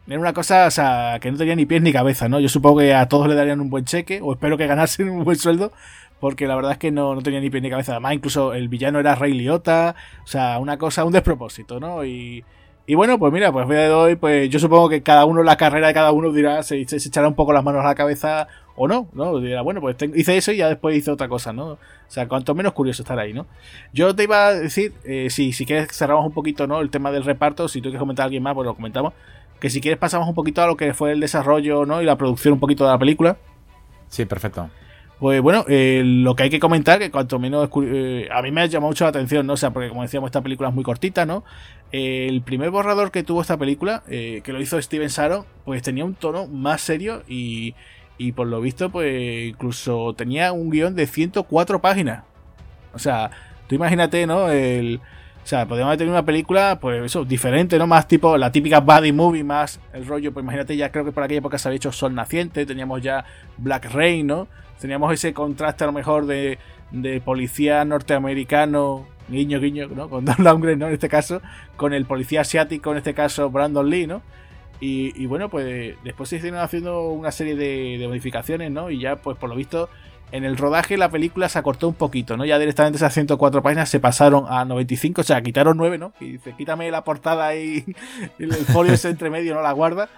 Era 0.08 0.18
una 0.18 0.32
cosa, 0.32 0.66
o 0.66 0.70
sea, 0.72 1.18
que 1.20 1.30
no 1.30 1.38
tenía 1.38 1.54
ni 1.54 1.66
pies 1.66 1.82
ni 1.82 1.92
cabeza, 1.92 2.28
¿no? 2.28 2.40
Yo 2.40 2.48
supongo 2.48 2.80
que 2.80 2.94
a 2.94 3.06
todos 3.08 3.28
le 3.28 3.36
darían 3.36 3.60
un 3.60 3.70
buen 3.70 3.84
cheque, 3.84 4.20
o 4.20 4.32
espero 4.32 4.58
que 4.58 4.66
ganasen 4.66 5.08
un 5.08 5.22
buen 5.22 5.36
sueldo, 5.36 5.70
porque 6.18 6.48
la 6.48 6.56
verdad 6.56 6.72
es 6.72 6.78
que 6.78 6.90
no, 6.90 7.14
no 7.14 7.22
tenía 7.22 7.40
ni 7.40 7.48
pies 7.48 7.62
ni 7.62 7.70
cabeza. 7.70 7.92
Además, 7.92 8.14
incluso 8.14 8.52
el 8.54 8.68
villano 8.68 8.98
era 8.98 9.14
Ray 9.14 9.34
Liotta, 9.34 9.94
o 10.24 10.26
sea, 10.26 10.58
una 10.58 10.76
cosa, 10.76 11.04
un 11.04 11.12
despropósito, 11.12 11.78
¿no? 11.78 12.04
Y, 12.04 12.44
y 12.86 12.94
bueno, 12.94 13.18
pues 13.18 13.32
mira, 13.32 13.50
pues 13.50 13.68
de 13.68 13.90
hoy, 13.90 14.14
pues 14.14 14.48
yo 14.48 14.58
supongo 14.60 14.88
que 14.88 15.02
cada 15.02 15.24
uno, 15.24 15.42
la 15.42 15.56
carrera 15.56 15.88
de 15.88 15.94
cada 15.94 16.12
uno 16.12 16.32
dirá, 16.32 16.62
se, 16.62 16.86
se, 16.86 16.96
echará 16.96 17.26
un 17.26 17.34
poco 17.34 17.52
las 17.52 17.64
manos 17.64 17.84
a 17.84 17.88
la 17.88 17.94
cabeza 17.96 18.46
o 18.76 18.86
no, 18.86 19.08
¿no? 19.12 19.40
Dirá, 19.40 19.62
bueno, 19.62 19.80
pues 19.80 19.96
hice 20.14 20.36
eso 20.36 20.52
y 20.52 20.58
ya 20.58 20.68
después 20.68 20.96
hice 20.96 21.10
otra 21.10 21.28
cosa, 21.28 21.52
¿no? 21.52 21.72
O 21.72 21.78
sea, 22.06 22.28
cuanto 22.28 22.54
menos 22.54 22.72
curioso 22.74 23.02
estar 23.02 23.18
ahí, 23.18 23.32
¿no? 23.32 23.46
Yo 23.92 24.14
te 24.14 24.22
iba 24.22 24.46
a 24.46 24.54
decir, 24.54 24.92
eh, 25.04 25.28
si, 25.30 25.52
si 25.52 25.66
quieres 25.66 25.88
cerramos 25.92 26.26
un 26.26 26.32
poquito, 26.32 26.68
¿no? 26.68 26.80
El 26.80 26.90
tema 26.90 27.10
del 27.10 27.24
reparto, 27.24 27.66
si 27.66 27.80
tú 27.80 27.88
quieres 27.88 28.00
comentar 28.00 28.22
a 28.22 28.26
alguien 28.26 28.42
más, 28.42 28.54
pues 28.54 28.66
lo 28.66 28.74
comentamos. 28.74 29.14
Que 29.58 29.68
si 29.68 29.80
quieres 29.80 29.98
pasamos 29.98 30.28
un 30.28 30.34
poquito 30.34 30.62
a 30.62 30.66
lo 30.66 30.76
que 30.76 30.94
fue 30.94 31.10
el 31.12 31.18
desarrollo, 31.18 31.86
¿no? 31.86 32.02
Y 32.02 32.04
la 32.04 32.16
producción 32.16 32.54
un 32.54 32.60
poquito 32.60 32.84
de 32.84 32.90
la 32.90 32.98
película. 32.98 33.36
Sí, 34.08 34.26
perfecto. 34.26 34.70
Pues 35.18 35.40
bueno, 35.40 35.64
eh, 35.68 36.02
lo 36.04 36.36
que 36.36 36.44
hay 36.44 36.50
que 36.50 36.60
comentar, 36.60 36.98
que 36.98 37.10
cuanto 37.10 37.38
menos 37.38 37.70
eh, 37.82 38.28
a 38.30 38.42
mí 38.42 38.50
me 38.50 38.60
ha 38.60 38.66
llamado 38.66 38.90
mucho 38.90 39.04
la 39.04 39.10
atención, 39.10 39.46
¿no? 39.46 39.54
O 39.54 39.56
sea, 39.56 39.70
porque 39.70 39.88
como 39.88 40.02
decíamos, 40.02 40.28
esta 40.28 40.42
película 40.42 40.68
es 40.68 40.74
muy 40.74 40.84
cortita, 40.84 41.26
¿no? 41.26 41.44
el 41.92 42.42
primer 42.42 42.70
borrador 42.70 43.12
que 43.12 43.22
tuvo 43.22 43.40
esta 43.40 43.56
película, 43.56 44.02
que 44.08 44.42
lo 44.48 44.60
hizo 44.60 44.82
Steven 44.82 45.08
Saro, 45.08 45.46
pues 45.64 45.82
tenía 45.82 46.04
un 46.04 46.14
tono 46.14 46.46
más 46.48 46.82
serio 46.82 47.22
y, 47.28 47.74
y 48.18 48.32
por 48.32 48.46
lo 48.46 48.60
visto, 48.60 48.90
pues 48.90 49.48
incluso 49.48 50.12
tenía 50.14 50.52
un 50.52 50.68
guion 50.70 50.94
de 50.94 51.06
104 51.06 51.80
páginas. 51.80 52.24
O 52.92 52.98
sea, 52.98 53.30
tú 53.66 53.74
imagínate, 53.74 54.26
¿no? 54.26 54.50
El, 54.50 55.00
o 55.44 55.46
sea, 55.46 55.66
podríamos 55.66 55.96
tener 55.96 56.10
una 56.10 56.24
película, 56.24 56.78
pues 56.80 57.04
eso, 57.04 57.24
diferente, 57.24 57.78
¿no? 57.78 57.86
Más 57.86 58.08
tipo 58.08 58.36
la 58.36 58.50
típica 58.50 58.80
body 58.80 59.12
movie, 59.12 59.44
más 59.44 59.80
el 59.92 60.06
rollo, 60.06 60.32
pues 60.32 60.42
imagínate, 60.42 60.76
ya 60.76 60.90
creo 60.90 61.04
que 61.04 61.12
por 61.12 61.22
aquella 61.22 61.38
época 61.38 61.58
se 61.58 61.68
había 61.68 61.76
hecho 61.76 61.92
Sol 61.92 62.14
Naciente, 62.14 62.66
teníamos 62.66 63.02
ya 63.02 63.24
Black 63.58 63.92
Rain, 63.92 64.26
¿no? 64.26 64.48
Teníamos 64.80 65.12
ese 65.12 65.32
contraste 65.32 65.84
a 65.84 65.86
lo 65.86 65.92
mejor 65.92 66.26
de, 66.26 66.58
de 66.90 67.20
policía 67.20 67.84
norteamericano, 67.84 69.06
guiño, 69.28 69.60
guiño, 69.60 69.88
¿no? 69.88 70.08
Con 70.08 70.24
Don 70.26 70.36
Lundgren, 70.38 70.78
¿no? 70.78 70.88
En 70.88 70.94
este 70.94 71.08
caso, 71.08 71.42
con 71.76 71.92
el 71.92 72.06
policía 72.06 72.42
asiático, 72.42 72.92
en 72.92 72.98
este 72.98 73.14
caso 73.14 73.50
Brandon 73.50 73.88
Lee, 73.88 74.06
¿no? 74.06 74.22
Y, 74.78 75.24
bueno, 75.24 75.48
pues 75.48 75.96
después 76.04 76.28
se 76.28 76.36
hicieron 76.36 76.60
haciendo 76.60 77.08
una 77.08 77.32
serie 77.32 77.56
de, 77.56 78.04
modificaciones, 78.06 78.70
¿no? 78.70 78.90
Y 78.90 79.00
ya, 79.00 79.16
pues 79.16 79.38
por 79.38 79.48
lo 79.48 79.56
visto, 79.56 79.88
en 80.32 80.44
el 80.44 80.58
rodaje 80.58 80.98
la 80.98 81.08
película 81.08 81.48
se 81.48 81.58
acortó 81.58 81.88
un 81.88 81.94
poquito, 81.94 82.36
¿no? 82.36 82.44
Ya 82.44 82.58
directamente 82.58 82.96
esas 82.96 83.14
104 83.14 83.62
páginas 83.62 83.88
se 83.88 84.00
pasaron 84.00 84.44
a 84.48 84.66
95, 84.66 85.22
o 85.22 85.24
sea, 85.24 85.40
quitaron 85.40 85.78
9, 85.78 85.96
¿no? 85.96 86.12
Y 86.20 86.32
dice, 86.32 86.54
quítame 86.58 86.90
la 86.90 87.04
portada 87.04 87.56
y, 87.56 87.86
el 88.38 88.52
folio 88.52 88.92
ese 88.92 89.08
entre 89.08 89.30
medio, 89.30 89.54
¿no? 89.54 89.62
La 89.62 89.72
guarda. 89.72 90.10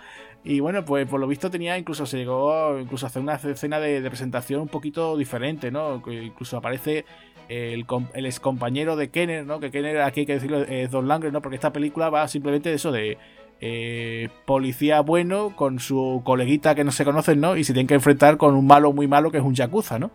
Y 0.49 0.61
bueno, 0.61 0.83
pues 0.83 1.07
por 1.07 1.21
lo 1.21 1.27
visto 1.27 1.51
tenía, 1.51 1.77
incluso 1.77 2.07
se 2.07 2.17
llegó 2.17 2.79
incluso 2.79 3.05
a 3.05 3.09
hacer 3.11 3.21
una 3.21 3.35
escena 3.35 3.79
de, 3.81 4.01
presentación 4.09 4.63
un 4.63 4.69
poquito 4.69 5.15
diferente, 5.19 5.71
¿no? 5.71 6.03
Incluso 6.07 6.57
aparece 6.57 7.05
el, 7.51 7.85
el 8.15 8.25
ex 8.25 8.41
compañero 8.41 8.97
de 8.97 9.11
Kenner, 9.11 9.45
¿no? 9.45 9.61
Que 9.61 9.71
Kenner 9.71 10.01
aquí 10.01 10.21
hay 10.21 10.27
que 10.27 10.33
decirlo 10.33 10.63
es 10.63 10.91
Don 10.91 11.07
Langren, 11.07 11.35
¿no? 11.35 11.43
Porque 11.43 11.57
esta 11.57 11.71
película 11.71 12.09
va 12.09 12.27
simplemente 12.29 12.71
de 12.71 12.77
eso, 12.77 12.93
de 12.93 13.19
eh, 13.61 14.31
policía 14.47 15.03
bueno 15.03 15.55
con 15.55 15.81
su 15.81 16.23
coleguita 16.25 16.75
que 16.75 16.83
no 16.83 16.93
se 16.93 17.05
conocen, 17.05 17.43
¿no? 17.43 17.59
Y 17.59 17.65
se 17.65 17.75
tienen 17.75 17.87
que 17.87 17.97
enfrentar 17.97 18.39
con 18.39 18.55
un 18.55 18.67
malo 18.67 18.95
muy 18.95 19.07
malo 19.07 19.31
que 19.31 19.37
es 19.37 19.45
un 19.45 19.55
Yakuza, 19.55 19.99
¿no? 19.99 20.13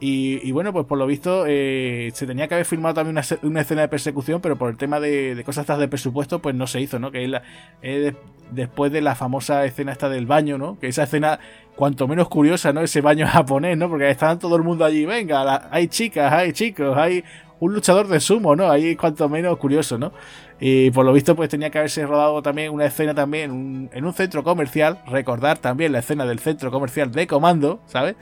Y, 0.00 0.52
bueno, 0.52 0.72
pues 0.72 0.86
por 0.86 0.98
lo 0.98 1.06
visto 1.06 1.44
eh, 1.46 2.10
se 2.14 2.26
tenía 2.26 2.48
que 2.48 2.54
haber 2.54 2.66
filmado 2.66 2.94
también 2.94 3.16
una, 3.42 3.60
escena 3.60 3.82
de 3.82 3.88
persecución, 3.88 4.40
pero 4.40 4.56
por 4.56 4.68
el 4.68 4.76
tema 4.76 5.00
de, 5.00 5.40
cosas 5.46 5.66
de 5.78 5.88
presupuesto, 5.88 6.40
pues 6.40 6.54
no 6.54 6.66
se 6.66 6.80
hizo, 6.80 6.98
¿no? 6.98 7.10
Que 7.10 7.24
es, 7.80 8.14
después 8.50 8.92
de 8.92 9.00
la 9.00 9.14
famosa 9.14 9.64
escena 9.64 9.92
esta 9.92 10.08
del 10.08 10.26
baño, 10.26 10.58
¿no? 10.58 10.78
Que 10.78 10.88
esa 10.88 11.04
escena, 11.04 11.38
cuanto 11.76 12.08
menos 12.08 12.28
curiosa, 12.28 12.72
¿no? 12.72 12.82
Ese 12.82 13.00
baño 13.00 13.26
japonés, 13.30 13.78
¿no? 13.78 13.88
Porque 13.88 14.10
estaban 14.10 14.38
todo 14.38 14.56
el 14.56 14.62
mundo 14.62 14.84
allí, 14.84 15.06
venga, 15.06 15.68
hay 15.70 15.88
chicas, 15.88 16.32
hay 16.32 16.52
chicos, 16.52 16.96
hay 16.98 17.24
un 17.60 17.72
luchador 17.72 18.08
de 18.08 18.20
sumo, 18.20 18.56
¿no? 18.56 18.70
Ahí 18.70 18.96
cuanto 18.96 19.28
menos 19.28 19.56
curioso, 19.58 19.96
¿no? 19.96 20.12
Y 20.60 20.90
por 20.90 21.06
lo 21.06 21.12
visto, 21.12 21.34
pues 21.34 21.48
tenía 21.48 21.70
que 21.70 21.78
haberse 21.78 22.04
rodado 22.04 22.42
también 22.42 22.72
una 22.72 22.84
escena 22.84 23.14
también 23.14 23.90
en 23.92 24.04
un 24.04 24.12
centro 24.12 24.42
comercial. 24.44 24.98
Recordar 25.06 25.58
también 25.58 25.92
la 25.92 26.00
escena 26.00 26.26
del 26.26 26.40
centro 26.40 26.70
comercial 26.70 27.10
de 27.12 27.26
comando, 27.26 27.80
¿sabes? 27.86 28.16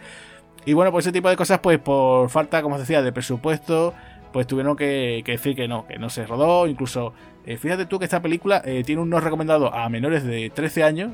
Y 0.65 0.75
bueno, 0.75 0.93
pues 0.93 1.07
ese 1.07 1.13
tipo 1.13 1.29
de 1.29 1.37
cosas, 1.37 1.59
pues 1.61 1.79
por 1.79 2.31
falta, 2.31 2.63
como 2.63 2.77
os 2.77 2.81
decía, 2.81 3.03
de 3.03 3.13
presupuesto, 3.13 3.95
pues 4.33 4.47
tuvieron 4.47 4.77
que, 4.77 5.23
decir 5.27 5.57
que 5.57 5.69
no, 5.69 5.87
que 5.87 5.99
no 5.99 6.09
se 6.11 6.27
rodó. 6.27 6.67
Incluso, 6.67 7.13
eh, 7.47 7.57
fíjate 7.57 7.87
tú 7.87 7.99
que 7.99 8.05
esta 8.05 8.23
película 8.23 8.63
eh, 8.65 8.83
tiene 8.85 9.03
un 9.03 9.11
no 9.11 9.21
recomendado 9.21 9.75
a 9.75 9.89
menores 9.89 10.25
de 10.25 10.51
13 10.51 10.85
años. 10.85 11.13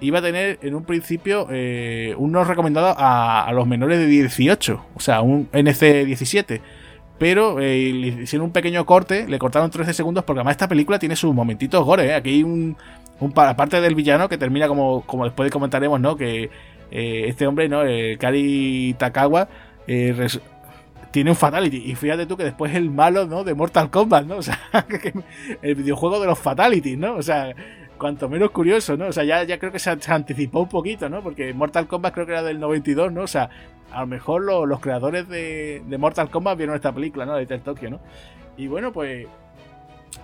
Iba 0.00 0.20
a 0.20 0.22
tener 0.22 0.58
en 0.62 0.74
un 0.74 0.84
principio 0.84 1.46
eh, 1.50 2.14
un 2.16 2.32
no 2.32 2.42
recomendado 2.44 2.94
a, 2.96 3.44
a, 3.44 3.52
los 3.52 3.66
menores 3.66 3.98
de 3.98 4.06
18, 4.06 4.84
o 4.94 5.00
sea, 5.00 5.20
un 5.20 5.50
NC17 5.52 6.60
pero 7.20 7.60
eh, 7.60 7.92
le 7.92 8.22
hicieron 8.22 8.46
un 8.46 8.52
pequeño 8.52 8.86
corte, 8.86 9.28
le 9.28 9.38
cortaron 9.38 9.70
13 9.70 9.92
segundos 9.92 10.24
porque 10.24 10.38
además 10.40 10.52
esta 10.52 10.68
película 10.68 10.98
tiene 10.98 11.16
sus 11.16 11.34
momentitos 11.34 11.84
gore. 11.84 12.14
Aquí 12.14 12.30
hay 12.30 12.42
un, 12.42 12.78
un 13.20 13.32
aparte 13.36 13.78
del 13.82 13.94
villano 13.94 14.26
que 14.26 14.38
termina 14.38 14.68
como, 14.68 15.02
como 15.02 15.26
después 15.26 15.50
comentaremos, 15.50 16.00
¿no? 16.00 16.16
Que 16.16 16.48
eh, 16.90 17.24
este 17.28 17.46
hombre, 17.46 17.68
¿no? 17.68 17.82
Kari 18.18 18.94
Takawa 18.98 19.48
tiene 21.10 21.30
un 21.30 21.36
fatality 21.36 21.90
y 21.90 21.94
fíjate 21.94 22.26
tú 22.26 22.36
que 22.36 22.44
después 22.44 22.74
el 22.74 22.90
malo, 22.90 23.26
¿no? 23.26 23.44
De 23.44 23.54
Mortal 23.54 23.90
Kombat, 23.90 24.26
¿no? 24.26 24.36
O 24.40 24.42
sea, 24.42 24.58
el 25.62 25.74
videojuego 25.74 26.20
de 26.20 26.26
los 26.26 26.38
fatalities, 26.38 26.98
¿no? 26.98 27.16
O 27.16 27.22
sea, 27.22 27.52
cuanto 27.98 28.28
menos 28.28 28.50
curioso, 28.50 28.96
¿no? 28.96 29.06
O 29.08 29.12
sea, 29.12 29.24
ya, 29.24 29.42
ya 29.44 29.58
creo 29.58 29.72
que 29.72 29.78
se, 29.78 29.90
anticipó 30.08 30.60
un 30.60 30.68
poquito, 30.68 31.08
¿no? 31.08 31.22
Porque 31.22 31.52
Mortal 31.52 31.86
Kombat 31.86 32.14
creo 32.14 32.26
que 32.26 32.32
era 32.32 32.42
del 32.42 32.60
92, 32.60 33.12
¿no? 33.12 33.22
O 33.22 33.26
sea, 33.26 33.50
a 33.92 34.00
lo 34.00 34.06
mejor 34.06 34.42
los 34.42 34.80
creadores 34.80 35.28
de, 35.28 35.82
Mortal 35.98 36.30
Kombat 36.30 36.56
vieron 36.56 36.76
esta 36.76 36.92
película, 36.92 37.26
¿no? 37.26 37.36
De 37.36 37.46
Tokyo, 37.58 37.90
¿no? 37.90 38.00
Y 38.56 38.68
bueno, 38.68 38.92
pues 38.92 39.26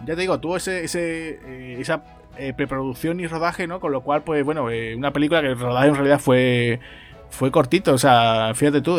ya 0.05 0.15
te 0.15 0.21
digo, 0.21 0.39
tuvo 0.41 0.57
ese, 0.57 0.85
eh, 0.85 1.77
esa 1.81 2.05
eh, 2.39 2.53
preproducción 2.55 3.21
y 3.21 3.27
rodaje, 3.27 3.67
¿no? 3.67 3.81
Con 3.81 3.93
lo 3.93 4.03
cual, 4.03 4.23
pues 4.23 4.45
bueno, 4.45 4.71
eh, 4.71 4.95
una 4.95 5.13
película 5.13 5.41
que 5.41 5.49
el 5.49 5.59
rodaje 5.59 5.89
en 5.89 5.95
realidad 5.95 6.19
fue, 6.19 6.81
fue 7.31 7.51
cortito, 7.51 7.95
o 7.95 7.99
sea, 7.99 8.53
fíjate 8.55 8.83
tú, 8.83 8.99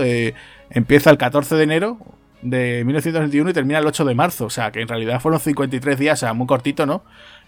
empieza 0.69 1.09
el 1.09 1.17
14 1.17 1.55
de 1.55 1.63
enero 1.63 1.97
de 2.41 2.83
1921 2.85 3.49
y 3.49 3.53
termina 3.53 3.79
el 3.79 3.87
8 3.87 4.05
de 4.05 4.15
marzo, 4.15 4.45
o 4.45 4.49
sea, 4.49 4.71
que 4.71 4.81
en 4.81 4.87
realidad 4.87 5.19
fueron 5.19 5.39
53 5.39 5.99
días, 5.99 6.19
o 6.19 6.25
sea, 6.25 6.33
muy 6.33 6.47
cortito, 6.47 6.85
¿no? 6.85 7.03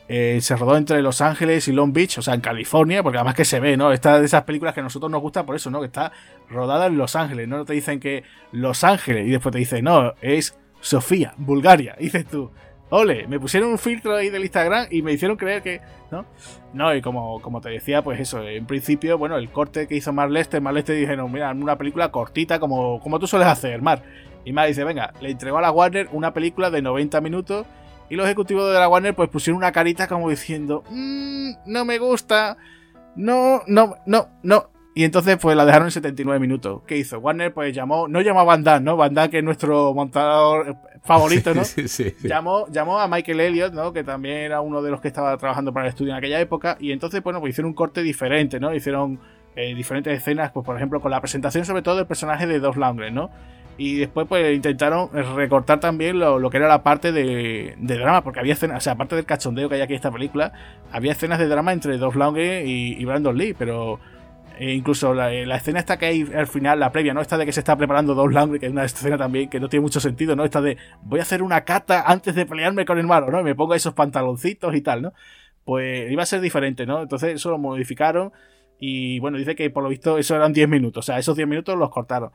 Se 0.08 0.56
rodó 0.56 0.76
entre 0.76 1.04
Los 1.04 1.22
Ángeles 1.22 1.68
y 1.68 1.72
Long 1.72 1.94
Beach, 1.94 2.18
o 2.18 2.24
sea, 2.24 2.34
en 2.34 2.42
California, 2.42 3.04
porque 3.04 3.20
además 3.20 3.36
que 3.36 3.46
se 3.46 3.60
ve, 3.60 3.78
¿no? 3.78 3.92
Esta 3.92 4.20
de 4.20 4.26
esas 4.26 4.44
películas 4.44 4.74
que 4.74 4.80
a 4.80 4.84
nosotros 4.84 5.12
nos 5.12 5.22
gusta 5.22 5.46
por 5.46 5.56
eso, 5.56 5.70
¿no? 5.70 5.82
Que 5.82 5.86
está 5.86 6.12
rodada 6.50 6.88
en 6.88 6.98
Los 6.98 7.16
Ángeles, 7.16 7.48
¿no? 7.48 7.64
Te 7.64 7.74
dicen 7.74 8.00
que 8.00 8.24
Los 8.52 8.84
Ángeles 8.84 9.28
y 9.28 9.30
después 9.30 9.54
te 9.54 9.60
dicen, 9.60 9.84
no, 9.86 10.16
es 10.22 10.58
Sofía, 10.82 11.34
Bulgaria. 11.38 11.96
Dices 12.00 12.26
tú, 12.26 12.52
ole, 12.90 13.28
me 13.28 13.40
pusieron 13.40 13.70
un 13.70 13.78
filtro 13.78 14.16
ahí 14.16 14.30
del 14.30 14.44
Instagram 14.44 14.88
y 14.90 15.02
me 15.02 15.14
hicieron 15.14 15.38
creer 15.38 15.62
que, 15.62 15.82
¿no? 16.12 16.26
No, 16.74 16.94
y 16.94 17.02
como, 17.02 17.42
como 17.42 17.62
te 17.62 17.70
decía, 17.70 18.04
pues 18.04 18.20
eso, 18.20 18.44
en 18.48 18.66
principio, 18.66 19.18
bueno, 19.18 19.38
el 19.38 19.50
corte 19.50 19.88
que 19.88 19.96
hizo 19.96 20.14
Mar 20.14 20.30
Lester, 20.30 20.62
Mar 20.62 20.74
Lester 20.74 20.96
dijeron, 20.96 21.32
mira, 21.32 21.52
una 21.52 21.78
película 21.78 22.12
cortita 22.12 22.60
como, 22.60 23.00
como 23.00 23.20
tú 23.20 23.28
sueles 23.28 23.48
hacer, 23.48 23.82
Mar. 23.82 24.04
Y 24.46 24.54
Mar 24.54 24.68
dice, 24.68 24.84
venga, 24.84 25.14
le 25.22 25.32
entregó 25.32 25.58
a 25.58 25.62
la 25.62 25.72
Warner 25.72 26.10
una 26.12 26.34
película 26.34 26.72
de 26.72 26.82
90 26.82 27.22
minutos 27.22 27.66
y 28.10 28.16
los 28.16 28.26
ejecutivos 28.26 28.72
de 28.72 28.80
la 28.80 28.88
Warner 28.88 29.16
pues 29.16 29.30
pusieron 29.30 29.58
una 29.58 29.72
carita 29.72 30.08
como 30.08 30.30
diciendo, 30.30 30.84
mmm, 30.90 31.52
no 31.66 31.86
me 31.86 32.00
gusta, 32.00 32.58
no, 33.16 33.62
no, 33.68 33.96
no, 34.06 34.30
no. 34.44 34.72
Y 34.96 35.04
entonces 35.04 35.38
pues 35.38 35.56
la 35.56 35.66
dejaron 35.66 35.88
en 35.88 35.92
79 35.92 36.40
minutos. 36.40 36.82
¿Qué 36.88 36.98
hizo? 36.98 37.20
Warner 37.20 37.54
pues 37.54 37.76
llamó, 37.76 38.08
no 38.08 38.22
llamó 38.22 38.40
a 38.40 38.44
Van 38.44 38.64
Damme, 38.64 38.86
¿no? 38.86 38.98
Van 38.98 39.14
Damme 39.14 39.30
que 39.30 39.38
es 39.38 39.44
nuestro 39.44 39.94
montador 39.94 40.76
favorito, 41.04 41.54
¿no? 41.56 41.64
Sí, 41.64 41.88
sí, 41.88 42.16
sí. 42.18 42.28
Llamó, 42.28 42.68
llamó 42.68 43.00
a 43.00 43.08
Michael 43.08 43.40
Elliott, 43.40 43.74
¿no? 43.74 43.94
Que 43.94 44.04
también 44.04 44.38
era 44.38 44.62
uno 44.62 44.82
de 44.82 44.92
los 44.92 45.02
que 45.02 45.08
estaba 45.08 45.38
trabajando 45.38 45.74
para 45.74 45.86
el 45.86 45.90
estudio 45.90 46.12
en 46.12 46.18
aquella 46.18 46.40
época. 46.40 46.78
Y 46.80 46.92
entonces, 46.92 47.24
bueno, 47.24 47.40
pues 47.40 47.52
hicieron 47.52 47.70
un 47.70 47.76
corte 47.76 48.04
diferente, 48.04 48.60
¿no? 48.60 48.74
Hicieron 48.74 49.20
eh, 49.56 49.74
diferentes 49.76 50.18
escenas, 50.18 50.52
pues 50.52 50.66
por 50.66 50.76
ejemplo 50.78 51.02
con 51.02 51.12
la 51.12 51.20
presentación 51.20 51.66
sobre 51.66 51.82
todo 51.82 51.98
del 51.98 52.06
personaje 52.06 52.48
de 52.48 52.60
Dos 52.60 52.78
Langren, 52.78 53.14
¿no? 53.14 53.30
Y 53.78 53.96
después 53.96 54.28
pues 54.28 54.56
intentaron 54.56 55.10
recortar 55.12 55.80
también 55.80 56.20
lo, 56.20 56.50
que 56.50 56.58
era 56.58 56.68
la 56.68 56.84
parte 56.84 57.12
de, 57.12 57.76
drama, 57.78 58.24
porque 58.24 58.40
había 58.40 58.54
escenas, 58.54 58.78
o 58.78 58.82
sea, 58.82 58.94
aparte 58.94 59.16
del 59.16 59.26
cachondeo 59.26 59.70
que 59.70 59.76
hay 59.76 59.82
aquí 59.82 59.94
en 59.94 59.98
esta 59.98 60.12
película, 60.12 60.52
había 60.92 61.14
escenas 61.14 61.40
de 61.40 61.48
drama 61.48 61.72
entre 61.72 61.98
Dolph 61.98 62.16
Lundgren 62.16 62.68
y, 62.68 63.04
Brandon 63.06 63.38
Lee, 63.38 63.56
pero 63.58 64.00
eh, 64.60 64.74
incluso 64.74 65.14
la, 65.14 65.32
escena 65.56 65.80
esta 65.80 65.98
que 65.98 66.06
hay 66.06 66.30
al 66.36 66.46
final, 66.46 66.82
la 66.82 66.92
previa, 66.92 67.14
¿no? 67.14 67.22
Esta 67.22 67.38
de 67.38 67.46
que 67.46 67.54
se 67.54 67.62
está 67.62 67.78
preparando 67.78 68.14
Dolph 68.14 68.34
Lundgren, 68.34 68.60
que 68.60 68.66
es 68.66 68.72
una 68.74 68.84
escena 68.84 69.18
también 69.18 69.50
que 69.50 69.58
no 69.58 69.70
tiene 69.70 69.84
mucho 69.84 70.02
sentido, 70.02 70.36
¿no? 70.36 70.44
Esta 70.44 70.60
de 70.60 70.76
voy 71.02 71.20
a 71.20 71.24
hacer 71.24 71.42
una 71.42 71.64
cata 71.64 72.04
antes 72.06 72.36
de 72.36 72.46
pelearme 72.46 72.84
con 72.84 73.00
el 73.00 73.08
malo, 73.08 73.32
¿no? 73.32 73.42
me 73.42 73.56
pongo 73.56 73.74
esos 73.74 73.94
pantaloncitos 73.94 74.76
y 74.76 74.82
tal, 74.82 75.02
¿no? 75.02 75.14
Pues 75.64 76.12
iba 76.12 76.24
a 76.24 76.26
ser 76.26 76.42
diferente, 76.42 76.86
¿no? 76.86 77.02
Entonces 77.02 77.36
eso 77.36 77.52
lo 77.52 77.58
modificaron 77.58 78.34
y 78.80 79.20
bueno, 79.20 79.38
dice 79.38 79.56
que 79.56 79.70
por 79.70 79.82
lo 79.82 79.88
visto 79.88 80.18
eso 80.18 80.36
eran 80.36 80.52
10 80.52 80.68
minutos, 80.68 81.06
o 81.06 81.08
sea, 81.08 81.20
esos 81.20 81.38
10 81.38 81.48
minutos 81.48 81.78
los 81.78 81.90
cortaron. 81.90 82.32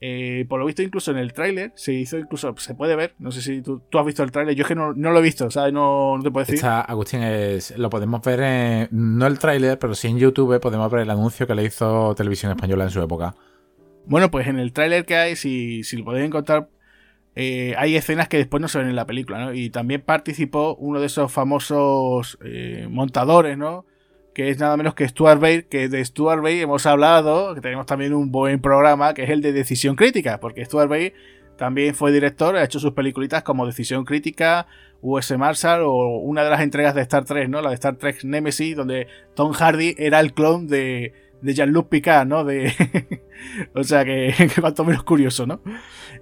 Eh, 0.00 0.46
por 0.48 0.60
lo 0.60 0.66
visto, 0.66 0.82
incluso 0.82 1.10
en 1.10 1.16
el 1.16 1.32
tráiler 1.32 1.72
se 1.74 1.92
hizo, 1.92 2.18
incluso 2.18 2.54
se 2.56 2.74
puede 2.74 2.94
ver. 2.94 3.14
No 3.18 3.32
sé 3.32 3.42
si 3.42 3.62
tú, 3.62 3.82
has 3.92 4.06
visto 4.06 4.22
el 4.22 4.30
tráiler. 4.30 4.54
Yo 4.54 4.62
es 4.62 4.68
que 4.68 4.74
no, 4.74 4.92
lo 4.92 5.18
he 5.18 5.22
visto, 5.22 5.50
¿sabes? 5.50 5.72
No, 5.72 6.16
no 6.16 6.22
te 6.22 6.30
puedo 6.30 6.46
decir. 6.46 6.64
Agustín, 6.64 7.22
es, 7.22 7.76
lo 7.76 7.90
podemos 7.90 8.22
ver 8.22 8.40
en, 8.40 8.88
no 8.92 9.26
el 9.26 9.38
tráiler, 9.38 9.78
pero 9.78 9.94
sí 9.94 10.08
en 10.08 10.18
YouTube 10.18 10.60
podemos 10.60 10.90
ver 10.90 11.02
el 11.02 11.10
anuncio 11.10 11.46
que 11.46 11.54
le 11.54 11.64
hizo 11.64 12.14
Televisión 12.14 12.52
Española 12.52 12.84
en 12.84 12.90
su 12.90 13.02
época. 13.02 13.34
Bueno, 14.06 14.30
pues 14.30 14.46
en 14.46 14.58
el 14.58 14.72
tráiler 14.72 15.04
que 15.04 15.16
hay, 15.16 15.36
si, 15.36 15.82
si 15.82 15.96
lo 15.96 16.04
podéis 16.04 16.26
encontrar, 16.26 16.68
eh, 17.34 17.74
hay 17.76 17.94
escenas 17.94 18.28
que 18.28 18.36
después 18.36 18.60
no 18.60 18.68
se 18.68 18.78
ven 18.78 18.88
en 18.88 18.96
la 18.96 19.06
película, 19.06 19.44
¿no? 19.44 19.54
Y 19.54 19.70
también 19.70 20.00
participó 20.00 20.76
uno 20.76 20.98
de 20.98 21.06
esos 21.06 21.30
famosos 21.30 22.38
eh, 22.44 22.86
montadores, 22.90 23.58
¿no? 23.58 23.84
Que 24.38 24.50
es 24.50 24.60
nada 24.60 24.76
menos 24.76 24.94
que 24.94 25.08
Stuart 25.08 25.40
Bay, 25.40 25.64
que 25.64 25.88
de 25.88 26.04
Stuart 26.04 26.40
Bay 26.40 26.60
hemos 26.60 26.86
hablado, 26.86 27.56
que 27.56 27.60
tenemos 27.60 27.86
también 27.86 28.14
un 28.14 28.30
buen 28.30 28.60
programa, 28.60 29.12
que 29.12 29.24
es 29.24 29.30
el 29.30 29.42
de 29.42 29.50
Decisión 29.50 29.96
Crítica, 29.96 30.38
porque 30.38 30.64
Stuart 30.64 30.88
Bay 30.88 31.12
también 31.56 31.92
fue 31.96 32.12
director, 32.12 32.54
ha 32.54 32.62
hecho 32.62 32.78
sus 32.78 32.92
peliculitas 32.92 33.42
como 33.42 33.66
Decisión 33.66 34.04
Crítica, 34.04 34.68
US 35.02 35.36
Marshall 35.36 35.82
o 35.82 36.20
una 36.20 36.44
de 36.44 36.50
las 36.50 36.60
entregas 36.60 36.94
de 36.94 37.00
Star 37.02 37.24
Trek, 37.24 37.48
¿no? 37.48 37.60
La 37.62 37.70
de 37.70 37.74
Star 37.74 37.96
Trek 37.96 38.22
Nemesis, 38.22 38.76
donde 38.76 39.08
Tom 39.34 39.50
Hardy 39.50 39.96
era 39.98 40.20
el 40.20 40.32
clon 40.32 40.68
de, 40.68 41.14
de 41.40 41.54
Jean-Luc 41.54 41.88
Picard, 41.88 42.26
¿no? 42.26 42.44
De... 42.44 42.72
o 43.74 43.84
sea 43.84 44.04
que, 44.04 44.34
que 44.54 44.60
cuanto 44.60 44.84
menos 44.84 45.02
curioso, 45.04 45.46
¿no? 45.46 45.60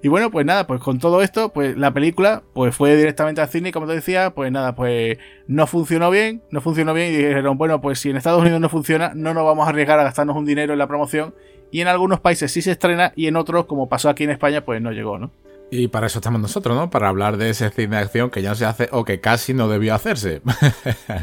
Y 0.02 0.08
bueno, 0.08 0.30
pues 0.30 0.44
nada, 0.44 0.66
pues 0.66 0.80
con 0.80 0.98
todo 0.98 1.22
esto, 1.22 1.52
pues 1.52 1.76
la 1.76 1.92
película 1.92 2.42
pues 2.52 2.74
fue 2.74 2.96
directamente 2.96 3.40
al 3.40 3.48
cine, 3.48 3.72
como 3.72 3.86
te 3.86 3.94
decía, 3.94 4.30
pues 4.34 4.52
nada, 4.52 4.74
pues 4.74 5.18
no 5.46 5.66
funcionó 5.66 6.10
bien, 6.10 6.42
no 6.50 6.60
funcionó 6.60 6.92
bien 6.94 7.12
y 7.12 7.16
dijeron, 7.16 7.56
bueno, 7.56 7.80
pues 7.80 7.98
si 7.98 8.10
en 8.10 8.16
Estados 8.16 8.42
Unidos 8.42 8.60
no 8.60 8.68
funciona, 8.68 9.12
no 9.14 9.32
nos 9.34 9.44
vamos 9.44 9.66
a 9.66 9.70
arriesgar 9.70 9.98
a 9.98 10.04
gastarnos 10.04 10.36
un 10.36 10.44
dinero 10.44 10.72
en 10.72 10.78
la 10.78 10.86
promoción 10.86 11.34
y 11.70 11.80
en 11.80 11.88
algunos 11.88 12.20
países 12.20 12.52
sí 12.52 12.62
se 12.62 12.72
estrena 12.72 13.12
y 13.16 13.26
en 13.26 13.36
otros, 13.36 13.66
como 13.66 13.88
pasó 13.88 14.08
aquí 14.08 14.24
en 14.24 14.30
España, 14.30 14.64
pues 14.64 14.80
no 14.80 14.92
llegó, 14.92 15.18
¿no? 15.18 15.30
Y 15.70 15.88
para 15.88 16.06
eso 16.06 16.20
estamos 16.20 16.40
nosotros, 16.40 16.76
¿no? 16.76 16.90
Para 16.90 17.08
hablar 17.08 17.38
de 17.38 17.50
ese 17.50 17.70
cine 17.70 17.96
de 17.96 18.02
acción 18.02 18.30
que 18.30 18.42
ya 18.42 18.54
se 18.54 18.64
hace 18.64 18.88
o 18.92 19.04
que 19.04 19.20
casi 19.20 19.52
no 19.52 19.68
debió 19.68 19.94
hacerse. 19.94 20.40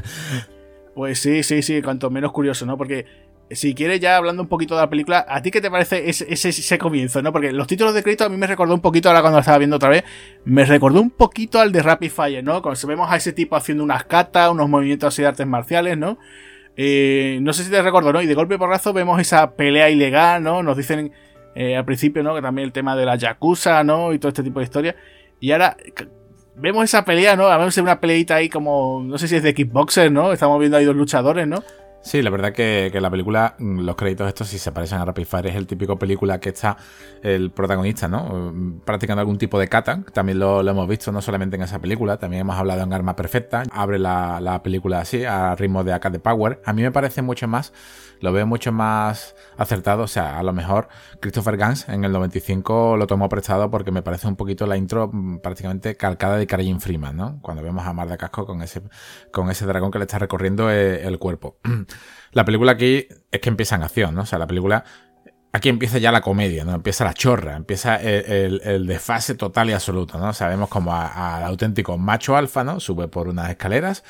pues 0.95 1.19
sí, 1.19 1.43
sí, 1.43 1.61
sí, 1.61 1.81
cuanto 1.81 2.09
menos 2.09 2.33
curioso, 2.33 2.65
¿no? 2.65 2.77
Porque 2.77 3.05
si 3.51 3.75
quieres 3.75 3.99
ya 3.99 4.17
hablando 4.17 4.41
un 4.41 4.47
poquito 4.47 4.75
de 4.75 4.81
la 4.81 4.89
película, 4.89 5.25
¿a 5.27 5.41
ti 5.41 5.51
qué 5.51 5.61
te 5.61 5.69
parece 5.69 6.09
ese, 6.09 6.77
comienzo, 6.77 7.21
no? 7.21 7.31
Porque 7.31 7.51
los 7.51 7.67
títulos 7.67 7.93
de 7.93 8.01
crédito 8.01 8.25
a 8.25 8.29
mí 8.29 8.37
me 8.37 8.47
recordó 8.47 8.73
un 8.73 8.81
poquito, 8.81 9.09
ahora 9.09 9.21
cuando 9.21 9.37
lo 9.37 9.41
estaba 9.41 9.57
viendo 9.57 9.75
otra 9.75 9.89
vez, 9.89 10.03
me 10.45 10.65
recordó 10.65 11.01
un 11.01 11.11
poquito 11.11 11.59
al 11.59 11.71
de 11.71 11.81
Rapid 11.81 12.11
Fire, 12.11 12.43
¿no? 12.43 12.61
Cuando 12.61 12.87
vemos 12.87 13.11
a 13.11 13.17
ese 13.17 13.33
tipo 13.33 13.55
haciendo 13.55 13.83
unas 13.83 14.05
catas, 14.05 14.51
unos 14.51 14.67
movimientos 14.69 15.07
así 15.07 15.21
de 15.21 15.27
artes 15.27 15.47
marciales, 15.47 15.97
¿no? 15.97 16.17
eh, 16.75 17.39
no 17.41 17.53
sé 17.53 17.63
si 17.63 17.69
te 17.71 17.81
recuerdo, 17.81 18.13
¿no? 18.13 18.21
Y 18.21 18.25
de 18.25 18.33
golpe 18.33 18.57
porrazo 18.57 18.93
vemos 18.93 19.19
esa 19.19 19.51
pelea 19.51 19.89
ilegal, 19.89 20.41
¿no? 20.41 20.63
Nos 20.63 20.77
dicen 20.77 21.11
eh, 21.55 21.75
al 21.75 21.85
principio, 21.85 22.23
¿no? 22.23 22.33
Que 22.35 22.41
también 22.41 22.65
el 22.65 22.71
tema 22.71 22.95
de 22.95 23.05
la 23.05 23.15
Yakuza, 23.15 23.83
¿no? 23.83 24.13
Y 24.13 24.19
todo 24.19 24.29
este 24.29 24.43
tipo 24.43 24.59
de 24.59 24.65
historias. 24.65 24.95
Y 25.39 25.51
ahora 25.51 25.77
vemos 26.55 26.83
esa 26.83 27.05
pelea, 27.05 27.35
¿no? 27.35 27.47
A 27.47 27.57
ver 27.57 27.69
una 27.79 27.99
peleita 27.99 28.35
ahí 28.35 28.49
como, 28.49 29.03
no 29.05 29.17
sé 29.17 29.27
si 29.27 29.35
es 29.35 29.43
de 29.43 29.53
kickboxer, 29.53 30.11
¿no? 30.11 30.33
Estamos 30.33 30.59
viendo 30.59 30.77
ahí 30.77 30.85
dos 30.85 30.95
luchadores, 30.95 31.47
¿no? 31.47 31.63
Sí, 32.05 32.21
la 32.21 32.29
verdad 32.29 32.51
que, 32.51 32.89
que 32.91 32.99
la 32.99 33.09
película, 33.09 33.55
mm, 33.57 33.79
los 33.79 33.95
créditos 33.95 34.27
estos 34.27 34.49
sí 34.49 34.59
se 34.59 34.73
parecen 34.73 34.99
a 34.99 35.05
Rapid 35.05 35.23
Fire, 35.25 35.47
es 35.47 35.55
el 35.55 35.65
típico 35.65 35.97
película 35.97 36.37
que 36.37 36.49
está 36.49 36.75
el 37.21 37.49
protagonista, 37.51 38.09
¿no? 38.09 38.51
Mm, 38.51 38.81
practicando 38.81 39.21
algún 39.21 39.37
tipo 39.37 39.57
de 39.57 39.69
kata, 39.69 40.03
también 40.11 40.37
lo, 40.37 40.59
hemos 40.59 40.85
visto 40.85 41.13
no 41.13 41.21
solamente 41.21 41.55
en 41.55 41.61
esa 41.61 41.79
película, 41.79 42.17
también 42.17 42.41
hemos 42.41 42.57
hablado 42.57 42.83
en 42.83 42.91
Arma 42.91 43.15
Perfecta, 43.15 43.63
abre 43.71 43.99
la, 43.99 44.41
la 44.41 44.61
película 44.61 44.99
así, 44.99 45.23
a 45.23 45.55
ritmo 45.55 45.85
de 45.85 45.97
de 45.97 46.19
Power. 46.19 46.61
A 46.65 46.73
mí 46.73 46.81
me 46.81 46.91
parece 46.91 47.21
mucho 47.21 47.47
más 47.47 47.71
lo 48.23 48.31
veo 48.31 48.47
mucho 48.47 48.71
más 48.71 49.35
acertado. 49.57 50.03
O 50.03 50.07
sea, 50.07 50.39
a 50.39 50.43
lo 50.43 50.53
mejor 50.53 50.87
Christopher 51.19 51.57
Gans 51.57 51.89
en 51.89 52.05
el 52.05 52.13
95 52.13 52.95
lo 52.95 53.05
tomó 53.05 53.27
prestado 53.27 53.69
porque 53.69 53.91
me 53.91 54.01
parece 54.01 54.29
un 54.29 54.37
poquito 54.37 54.65
la 54.65 54.77
intro 54.77 55.09
mm, 55.11 55.39
prácticamente 55.39 55.97
calcada 55.97 56.37
de 56.37 56.47
Karin 56.47 56.79
Freeman, 56.79 57.17
¿no? 57.17 57.39
Cuando 57.41 57.61
vemos 57.61 57.85
a 57.85 57.91
Mar 57.91 58.07
de 58.07 58.17
Casco 58.17 58.45
con 58.45 58.61
ese, 58.61 58.81
con 59.33 59.51
ese 59.51 59.65
dragón 59.65 59.91
que 59.91 59.99
le 59.99 60.05
está 60.05 60.19
recorriendo 60.19 60.71
eh, 60.71 61.05
el 61.05 61.19
cuerpo. 61.19 61.57
La 62.31 62.45
película 62.45 62.71
aquí 62.71 63.09
es 63.29 63.41
que 63.41 63.49
empieza 63.49 63.75
en 63.75 63.83
acción, 63.83 64.15
¿no? 64.15 64.21
O 64.21 64.25
sea, 64.25 64.39
la 64.39 64.47
película 64.47 64.85
aquí 65.51 65.69
empieza 65.69 65.97
ya 65.97 66.11
la 66.11 66.21
comedia, 66.21 66.63
¿no? 66.63 66.73
Empieza 66.73 67.03
la 67.03 67.13
chorra, 67.13 67.57
empieza 67.57 67.97
el, 67.97 68.87
desfase 68.87 69.35
total 69.35 69.69
y 69.69 69.73
absoluto, 69.73 70.17
¿no? 70.17 70.33
Sabemos 70.33 70.67
como 70.69 70.95
al 70.95 71.43
auténtico 71.43 71.97
macho 71.97 72.35
alfa, 72.35 72.63
¿no? 72.63 72.79
Sube 72.79 73.07
por 73.07 73.27
unas 73.27 73.49
escaleras 73.51 74.03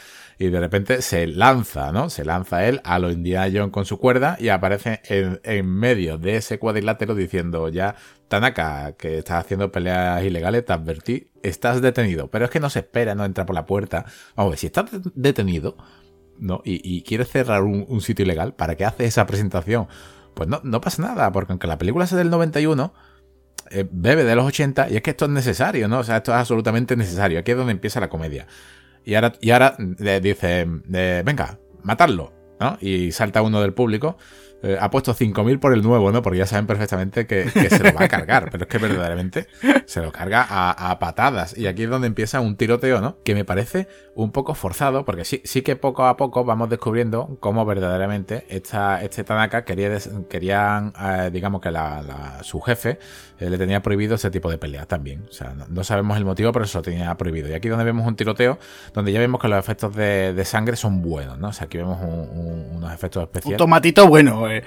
y 0.44 0.50
de 0.50 0.60
repente 0.60 1.02
se 1.02 1.26
lanza, 1.26 1.94
¿no? 1.94 2.10
Se 2.10 2.26
lanza 2.26 2.66
él 2.66 2.82
a 2.84 3.00
lo 3.00 3.12
Indiana 3.12 3.50
Jones 3.54 3.72
con 3.72 3.86
su 3.86 3.98
cuerda 3.98 4.36
y 4.40 4.50
aparece 4.50 5.02
en, 5.06 5.70
medio 5.70 6.18
de 6.18 6.36
ese 6.36 6.60
cuadrilátero 6.60 7.16
diciendo 7.16 7.70
ya, 7.70 7.96
Tanaka, 8.28 8.94
que 8.98 9.20
estás 9.20 9.46
haciendo 9.46 9.72
peleas 9.72 10.22
ilegales, 10.24 10.66
te 10.66 10.74
advertí, 10.74 11.32
estás 11.44 11.82
detenido. 11.82 12.30
Pero 12.30 12.44
es 12.44 12.52
que 12.52 12.60
no 12.60 12.70
se 12.70 12.80
espera, 12.80 13.16
no 13.16 13.24
entra 13.24 13.46
por 13.46 13.56
la 13.56 13.66
puerta. 13.66 14.06
Vamos 14.36 14.50
a 14.50 14.52
ver, 14.52 14.60
si 14.60 14.68
estás 14.68 14.90
detenido, 15.16 15.78
¿no? 16.38 16.62
Y, 16.66 16.82
y 16.84 17.04
quieres 17.04 17.30
cerrar 17.30 17.64
un, 17.64 18.02
sitio 18.02 18.26
ilegal, 18.26 18.54
¿para 18.54 18.76
qué 18.76 18.84
hace 18.84 19.06
esa 19.06 19.26
presentación? 19.26 19.88
Pues 20.34 20.50
no, 20.50 20.60
no 20.66 20.82
pasa 20.82 21.02
nada, 21.04 21.32
porque 21.32 21.54
aunque 21.54 21.68
la 21.68 21.78
película 21.78 22.06
sea 22.06 22.18
del 22.18 22.30
91 22.30 22.94
eh, 23.70 23.88
bebe 23.90 24.26
de 24.26 24.36
los 24.36 24.46
80 24.46 24.90
y 24.90 24.98
es 24.98 25.02
que 25.02 25.12
esto 25.12 25.24
es 25.24 25.32
necesario, 25.32 25.88
¿no? 25.88 26.00
O 26.00 26.04
sea, 26.04 26.18
esto 26.18 26.32
es 26.34 26.38
absolutamente 26.38 26.98
necesario. 26.98 27.40
Aquí 27.40 27.52
es 27.52 27.58
donde 27.58 27.72
empieza 27.72 28.02
la 28.02 28.10
comedia. 28.10 28.46
Y 29.06 29.16
ahora, 29.16 29.34
y 29.42 29.52
ahora 29.52 29.76
dice, 29.78 30.66
venga, 30.66 31.60
matarlo, 31.84 32.34
¿no? 32.60 32.78
Y 32.82 33.12
salta 33.12 33.42
uno 33.42 33.62
del 33.62 33.74
público. 33.74 34.18
Eh, 34.64 34.78
ha 34.80 34.90
puesto 34.90 35.14
5.000 35.14 35.60
por 35.60 35.74
el 35.74 35.82
nuevo, 35.82 36.10
¿no? 36.14 36.22
Porque 36.22 36.40
ya 36.40 36.46
saben 36.46 36.68
perfectamente 36.68 37.28
que, 37.28 37.50
se 37.50 37.84
lo 37.84 37.94
va 37.94 38.06
a 38.06 38.08
cargar, 38.08 38.50
pero 38.50 38.64
es 38.64 38.70
que 38.70 38.78
verdaderamente 38.78 39.48
se 39.86 40.02
lo 40.02 40.14
carga 40.14 40.48
a, 40.50 41.00
patadas. 41.00 41.58
Y 41.58 41.68
aquí 41.68 41.84
es 41.84 41.90
donde 41.90 42.08
empieza 42.08 42.40
un 42.40 42.56
tiroteo, 42.56 43.02
¿no? 43.02 43.18
Que 43.26 43.36
me 43.36 43.44
parece 43.44 43.90
un 44.16 44.32
poco 44.32 44.56
forzado, 44.56 45.04
porque 45.04 45.26
sí, 45.26 45.42
sí 45.44 45.64
que 45.64 45.76
poco 45.76 46.06
a 46.06 46.16
poco 46.16 46.46
vamos 46.46 46.70
descubriendo 46.70 47.36
cómo 47.42 47.66
verdaderamente 47.66 48.46
esta, 48.48 49.04
este 49.04 49.26
Tanaka 49.26 49.66
quería, 49.66 49.98
querían, 50.30 50.94
eh, 50.98 51.30
digamos 51.34 51.60
que 51.60 51.70
la, 51.70 52.40
su 52.42 52.62
jefe 52.62 53.00
eh, 53.40 53.50
le 53.50 53.58
tenía 53.58 53.82
prohibido 53.82 54.16
ese 54.16 54.32
tipo 54.32 54.50
de 54.50 54.58
peleas 54.58 54.88
también. 54.88 55.26
O 55.30 55.34
sea, 55.34 55.54
no, 55.68 55.84
sabemos 55.84 56.16
el 56.16 56.24
motivo, 56.24 56.54
pero 56.54 56.64
eso 56.64 56.78
lo 56.78 56.84
tenía 56.84 57.14
prohibido. 57.18 57.50
Y 57.50 57.54
aquí 57.54 57.68
donde 57.68 57.84
vemos 57.84 58.08
un 58.08 58.16
tiroteo, 58.16 58.58
donde 58.94 59.12
ya 59.12 59.20
vemos 59.20 59.42
que 59.42 59.50
los 59.50 59.60
efectos 59.60 59.94
de, 59.94 60.42
sangre 60.46 60.78
son 60.78 61.02
buenos, 61.02 61.38
¿no? 61.38 61.50
O 61.50 61.54
sea, 61.54 61.66
aquí 61.66 61.78
vemos 61.78 62.00
unos 62.02 62.94
efectos 62.94 63.24
especiales. 63.24 63.56
Un 63.56 63.58
tomatito 63.58 64.08
bueno, 64.08 64.53
eh. 64.58 64.64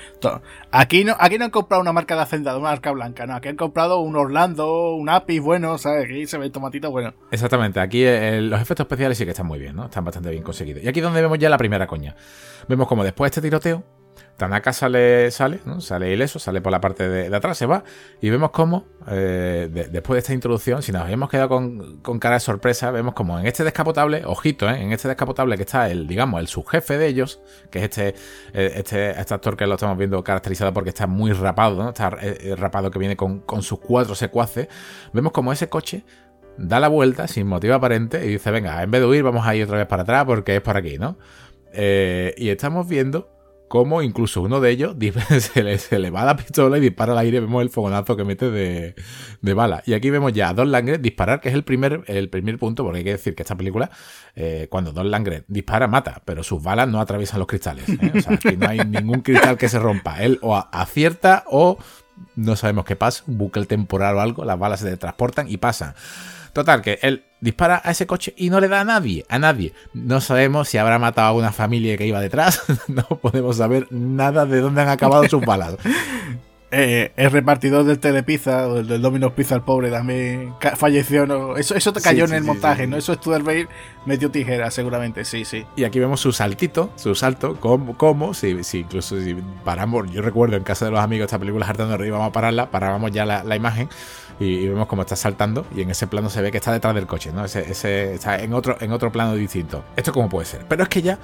Aquí 0.70 1.04
no, 1.04 1.16
aquí 1.18 1.38
no 1.38 1.44
han 1.44 1.50
comprado 1.50 1.80
una 1.80 1.92
marca 1.92 2.14
de 2.14 2.22
Hacendado, 2.22 2.58
una 2.58 2.70
marca 2.70 2.90
blanca, 2.90 3.26
no. 3.26 3.34
Aquí 3.34 3.48
han 3.48 3.56
comprado 3.56 4.00
un 4.00 4.16
Orlando, 4.16 4.94
un 4.94 5.08
Apis 5.08 5.40
bueno, 5.40 5.78
¿sabes? 5.78 6.04
Aquí 6.04 6.26
se 6.26 6.38
ve 6.38 6.50
tomatito 6.50 6.90
bueno. 6.90 7.14
Exactamente, 7.30 7.80
aquí 7.80 8.04
eh, 8.04 8.40
los 8.40 8.60
efectos 8.60 8.84
especiales 8.84 9.18
sí 9.18 9.24
que 9.24 9.30
están 9.30 9.46
muy 9.46 9.58
bien, 9.58 9.76
¿no? 9.76 9.86
Están 9.86 10.04
bastante 10.04 10.30
bien 10.30 10.42
conseguidos. 10.42 10.82
Y 10.82 10.88
aquí 10.88 11.00
donde 11.00 11.22
vemos 11.22 11.38
ya 11.38 11.48
la 11.48 11.58
primera 11.58 11.86
coña. 11.86 12.16
Vemos 12.68 12.88
como 12.88 13.04
después 13.04 13.30
de 13.30 13.30
este 13.30 13.40
tiroteo, 13.42 13.84
Tanaka 14.36 14.74
sale, 14.74 15.30
sale, 15.30 15.60
¿no? 15.64 15.80
sale 15.80 16.12
ileso, 16.12 16.38
sale 16.38 16.60
por 16.60 16.70
la 16.70 16.80
parte 16.80 17.08
de, 17.08 17.34
atrás, 17.34 17.56
se 17.56 17.64
va, 17.64 17.84
y 18.20 18.28
vemos 18.28 18.50
como, 18.50 18.84
eh, 19.08 19.68
después 19.90 20.16
de 20.16 20.18
esta 20.18 20.34
introducción, 20.34 20.82
si 20.82 20.92
nos 20.92 21.02
habíamos 21.02 21.30
quedado 21.30 21.48
con, 21.48 22.18
cara 22.18 22.34
de 22.34 22.40
sorpresa, 22.40 22.90
vemos 22.90 23.14
como 23.14 23.38
en 23.38 23.46
este 23.46 23.64
descapotable, 23.64 24.24
ojito, 24.26 24.68
¿eh? 24.68 24.82
en 24.82 24.92
este 24.92 25.08
descapotable 25.08 25.56
que 25.56 25.62
está 25.62 25.88
el, 25.88 26.06
digamos, 26.06 26.38
el 26.40 26.48
subjefe 26.48 26.98
de 26.98 27.06
ellos, 27.06 27.40
que 27.70 27.78
es 27.78 27.84
este, 27.84 28.08
eh, 28.52 28.72
este, 28.76 29.18
este 29.18 29.34
actor 29.34 29.56
que 29.56 29.66
lo 29.66 29.74
estamos 29.74 29.96
viendo 29.96 30.22
caracterizado 30.22 30.72
porque 30.74 30.90
está 30.90 31.06
muy 31.06 31.32
rapado, 31.32 31.82
¿no? 31.82 31.88
Está 31.88 32.10
rapado 32.56 32.90
que 32.90 32.98
viene 32.98 33.16
con, 33.16 33.40
con 33.40 33.62
sus 33.62 33.78
cuatro 33.78 34.14
secuaces, 34.14 34.68
vemos 35.14 35.32
como 35.32 35.52
ese 35.52 35.68
coche 35.68 36.04
da 36.58 36.80
la 36.80 36.88
vuelta 36.88 37.26
sin 37.26 37.46
motivo 37.46 37.74
aparente 37.74 38.24
y 38.24 38.28
dice, 38.28 38.50
venga, 38.50 38.82
en 38.82 38.90
vez 38.90 39.00
de 39.00 39.06
huir 39.06 39.22
vamos 39.22 39.46
a 39.46 39.54
ir 39.54 39.64
otra 39.64 39.76
vez 39.76 39.86
para 39.86 40.02
atrás 40.02 40.24
porque 40.24 40.56
es 40.56 40.62
por 40.62 40.76
aquí, 40.76 40.98
¿no? 40.98 41.16
y 41.74 42.48
estamos 42.48 42.88
viendo 42.88 43.35
como 43.68 44.02
incluso 44.02 44.42
uno 44.42 44.60
de 44.60 44.70
ellos 44.70 44.96
se 45.40 45.62
le, 45.62 45.78
se 45.78 45.98
le 45.98 46.10
va 46.10 46.24
la 46.24 46.36
pistola 46.36 46.78
y 46.78 46.80
dispara 46.80 47.12
al 47.12 47.18
aire, 47.18 47.40
vemos 47.40 47.62
el 47.62 47.70
fogonazo 47.70 48.16
que 48.16 48.24
mete 48.24 48.50
de, 48.50 48.94
de 49.40 49.54
bala. 49.54 49.82
Y 49.86 49.94
aquí 49.94 50.10
vemos 50.10 50.32
ya 50.32 50.50
a 50.50 50.54
Don 50.54 50.70
Langren 50.70 51.02
disparar, 51.02 51.40
que 51.40 51.48
es 51.48 51.54
el 51.54 51.64
primer, 51.64 52.04
el 52.06 52.28
primer 52.28 52.58
punto, 52.58 52.84
porque 52.84 52.98
hay 52.98 53.04
que 53.04 53.12
decir 53.12 53.34
que 53.34 53.42
esta 53.42 53.56
película, 53.56 53.90
eh, 54.34 54.68
cuando 54.70 54.92
Don 54.92 55.10
Langren 55.10 55.44
dispara, 55.48 55.88
mata, 55.88 56.22
pero 56.24 56.42
sus 56.42 56.62
balas 56.62 56.88
no 56.88 57.00
atraviesan 57.00 57.38
los 57.38 57.48
cristales. 57.48 57.88
¿eh? 57.88 58.12
O 58.14 58.20
sea, 58.20 58.34
aquí 58.34 58.56
no 58.56 58.68
hay 58.68 58.78
ningún 58.78 59.20
cristal 59.20 59.56
que 59.58 59.68
se 59.68 59.78
rompa. 59.78 60.22
Él 60.22 60.38
o 60.42 60.56
acierta 60.56 61.44
o 61.46 61.78
no 62.34 62.56
sabemos 62.56 62.84
qué 62.84 62.96
pasa, 62.96 63.24
un 63.26 63.38
bucle 63.38 63.66
temporal 63.66 64.16
o 64.16 64.20
algo, 64.20 64.44
las 64.44 64.58
balas 64.58 64.80
se 64.80 64.96
transportan 64.96 65.48
y 65.48 65.56
pasan. 65.56 65.94
Total, 66.56 66.80
que 66.80 66.98
él 67.02 67.22
dispara 67.38 67.82
a 67.84 67.90
ese 67.90 68.06
coche 68.06 68.32
y 68.34 68.48
no 68.48 68.60
le 68.60 68.68
da 68.68 68.80
a 68.80 68.84
nadie, 68.84 69.26
a 69.28 69.38
nadie. 69.38 69.74
No 69.92 70.22
sabemos 70.22 70.70
si 70.70 70.78
habrá 70.78 70.98
matado 70.98 71.28
a 71.28 71.32
una 71.32 71.52
familia 71.52 71.98
que 71.98 72.06
iba 72.06 72.18
detrás, 72.18 72.62
no 72.88 73.02
podemos 73.02 73.58
saber 73.58 73.88
nada 73.90 74.46
de 74.46 74.62
dónde 74.62 74.80
han 74.80 74.88
acabado 74.88 75.28
sus 75.28 75.42
balas. 75.44 75.76
Eh, 76.70 77.12
el 77.16 77.30
repartidor 77.30 77.84
del 77.84 77.98
Telepizza, 77.98 78.68
o 78.68 78.82
del 78.82 79.00
Domino's 79.00 79.32
Pizza, 79.32 79.54
el 79.54 79.60
pobre, 79.60 79.90
también 79.90 80.54
falleció. 80.76 81.26
¿no? 81.26 81.56
Eso, 81.56 81.74
eso 81.74 81.92
te 81.92 82.00
cayó 82.00 82.24
en 82.24 82.32
el 82.32 82.42
montaje, 82.42 82.86
¿no? 82.86 82.96
Eso 82.96 83.14
Studerbay 83.14 83.68
metió 84.04 84.30
tijera, 84.30 84.70
seguramente, 84.70 85.24
sí, 85.24 85.44
sí. 85.44 85.64
Y 85.76 85.84
aquí 85.84 86.00
vemos 86.00 86.20
su 86.20 86.32
saltito, 86.32 86.90
su 86.96 87.14
salto, 87.14 87.60
como, 87.60 87.96
como 87.96 88.34
si, 88.34 88.64
si, 88.64 88.78
incluso 88.78 89.20
si 89.20 89.36
paramos, 89.64 90.10
yo 90.10 90.22
recuerdo 90.22 90.56
en 90.56 90.64
casa 90.64 90.86
de 90.86 90.90
los 90.90 91.00
amigos 91.00 91.26
esta 91.26 91.38
película 91.38 91.66
hartando 91.66 91.94
arriba, 91.94 92.18
vamos 92.18 92.30
a 92.30 92.32
pararla, 92.32 92.70
parábamos 92.70 93.12
ya 93.12 93.24
la, 93.24 93.56
imagen 93.56 93.88
y, 94.38 94.68
vemos 94.68 94.86
cómo 94.86 95.02
está 95.02 95.16
saltando 95.16 95.66
y 95.74 95.82
en 95.82 95.90
ese 95.90 96.06
plano 96.06 96.30
se 96.30 96.42
ve 96.42 96.50
que 96.50 96.58
está 96.58 96.72
detrás 96.72 96.94
del 96.94 97.06
coche, 97.06 97.32
¿no? 97.32 97.44
Ese, 97.44 97.70
ese 97.70 98.14
está 98.14 98.38
en 98.38 98.52
otro, 98.52 98.76
en 98.80 98.92
otro 98.92 99.10
plano 99.10 99.34
distinto. 99.34 99.84
¿Esto 99.96 100.12
cómo 100.12 100.28
puede 100.28 100.46
ser? 100.46 100.66
Pero 100.68 100.82
es 100.82 100.88
que 100.88 101.02
ya 101.02 101.18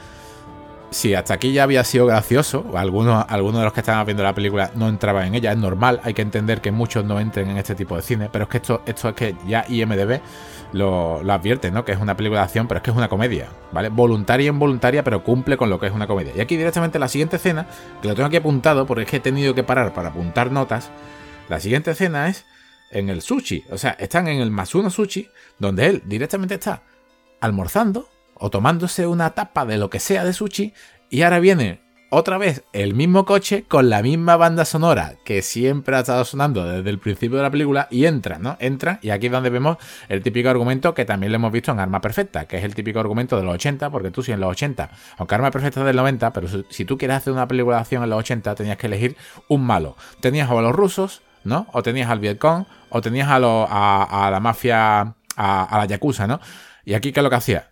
si 0.93 1.15
hasta 1.15 1.35
aquí 1.35 1.53
ya 1.53 1.63
había 1.63 1.83
sido 1.85 2.07
gracioso, 2.07 2.67
algunos, 2.75 3.25
algunos 3.29 3.61
de 3.61 3.65
los 3.65 3.73
que 3.73 3.81
estaban 3.81 4.05
viendo 4.05 4.23
la 4.23 4.35
película 4.35 4.71
no 4.75 4.89
entraban 4.89 5.27
en 5.27 5.35
ella, 5.35 5.53
es 5.53 5.59
normal, 5.59 6.01
hay 6.05 6.15
que 6.15 6.23
entender 6.23 6.61
que 6.61 6.71
muchos 6.71 7.05
no 7.05 7.19
entren 7.19 7.51
en 7.51 7.57
este 7.57 7.75
tipo 7.75 7.97
de 7.97 8.03
cine, 8.03 8.29
pero 8.31 8.45
es 8.45 8.51
que 8.51 8.59
esto, 8.59 8.83
esto 8.87 9.09
es 9.09 9.15
que 9.15 9.35
ya 9.47 9.65
IMDB 9.69 10.21
lo, 10.73 11.23
lo 11.23 11.33
advierte, 11.33 11.71
¿no? 11.71 11.85
Que 11.85 11.93
es 11.93 11.99
una 11.99 12.17
película 12.17 12.41
de 12.41 12.45
acción, 12.45 12.69
pero 12.69 12.79
es 12.79 12.85
que 12.85 12.91
es 12.91 12.97
una 12.97 13.09
comedia, 13.09 13.49
¿vale? 13.73 13.89
Voluntaria 13.89 14.45
e 14.45 14.53
involuntaria, 14.53 15.03
pero 15.03 15.25
cumple 15.25 15.57
con 15.57 15.71
lo 15.71 15.81
que 15.81 15.87
es 15.87 15.93
una 15.93 16.07
comedia. 16.07 16.33
Y 16.37 16.41
aquí 16.41 16.57
directamente 16.57 16.99
la 16.99 17.09
siguiente 17.09 17.37
escena, 17.37 17.67
que 18.01 18.09
lo 18.09 18.15
tengo 18.15 18.27
aquí 18.27 18.37
apuntado, 18.37 18.87
porque 18.87 19.05
es 19.05 19.11
que 19.11 19.17
he 19.17 19.21
tenido 19.21 19.55
que 19.55 19.65
parar 19.65 19.95
para 19.95 20.11
apuntar 20.11 20.53
notas, 20.53 20.91
la 21.49 21.59
siguiente 21.59 21.91
escena 21.91 22.29
es 22.29 22.45
en 22.93 23.09
el 23.09 23.23
sushi, 23.23 23.65
o 23.71 23.79
sea, 23.79 23.93
están 23.93 24.29
en 24.29 24.41
el 24.41 24.51
Masuno 24.51 24.91
Sushi, 24.91 25.29
donde 25.59 25.87
él 25.87 26.03
directamente 26.07 26.55
está 26.55 26.83
almorzando, 27.41 28.09
o 28.35 28.51
tomándose 28.51 29.07
una 29.07 29.31
tapa 29.31 29.65
de 29.65 29.79
lo 29.79 29.89
que 29.89 30.01
sea 30.01 30.25
de 30.25 30.33
sushi 30.33 30.73
y 31.11 31.23
ahora 31.23 31.39
viene 31.41 31.81
otra 32.15 32.37
vez 32.37 32.63
el 32.75 32.93
mismo 32.93 33.25
coche 33.25 33.65
con 33.67 33.89
la 33.89 34.03
misma 34.03 34.37
banda 34.37 34.67
sonora 34.67 35.15
que 35.25 35.41
siempre 35.41 35.97
ha 35.97 36.01
estado 36.01 36.25
sonando 36.27 36.63
desde 36.67 36.91
el 36.91 36.99
principio 36.99 37.39
de 37.39 37.45
la 37.45 37.51
película 37.51 37.89
y 37.91 38.05
entra, 38.05 38.39
¿no? 38.39 38.59
Entra 38.61 38.99
y 39.01 39.09
aquí 39.09 39.27
es 39.27 39.33
donde 39.33 39.49
vemos 39.49 39.79
el 40.11 40.23
típico 40.23 40.51
argumento 40.51 40.93
que 40.93 41.07
también 41.07 41.33
lo 41.33 41.37
hemos 41.37 41.53
visto 41.53 41.73
en 41.73 41.81
Arma 41.81 42.03
Perfecta, 42.03 42.47
que 42.47 42.59
es 42.59 42.65
el 42.65 42.75
típico 42.75 43.01
argumento 43.01 43.39
de 43.39 43.45
los 43.45 43.55
80, 43.55 43.89
porque 43.91 44.11
tú 44.11 44.23
si 44.23 44.33
en 44.33 44.41
los 44.41 44.51
80, 44.51 44.91
aunque 45.17 45.35
Arma 45.35 45.51
Perfecta 45.51 45.81
es 45.81 45.87
del 45.87 45.97
90, 45.97 46.33
pero 46.35 46.49
si 46.69 46.85
tú 46.85 46.99
quieres 46.99 47.17
hacer 47.17 47.33
una 47.33 47.49
película 47.49 47.77
de 47.77 47.81
acción 47.81 48.03
en 48.03 48.11
los 48.11 48.19
80 48.19 48.57
tenías 48.57 48.77
que 48.77 48.89
elegir 48.89 49.17
un 49.49 49.65
malo. 49.65 49.97
Tenías 50.21 50.51
a 50.51 50.55
los 50.61 50.73
rusos, 50.73 51.23
¿no? 51.45 51.67
O 51.73 51.83
tenías 51.83 52.11
al 52.11 52.19
Vietcong, 52.19 52.65
o 52.91 53.01
tenías 53.01 53.29
a, 53.29 54.27
a, 54.27 54.31
la 54.31 54.41
mafia, 54.41 55.01
a, 55.01 55.65
a 55.65 55.79
la 55.79 55.85
Yakuza, 55.87 56.27
¿no? 56.27 56.41
¿Y 56.85 56.95
aquí 56.95 57.13
qué 57.13 57.21
es 57.21 57.25
lo 57.25 57.31
que 57.31 57.37
hacía? 57.37 57.69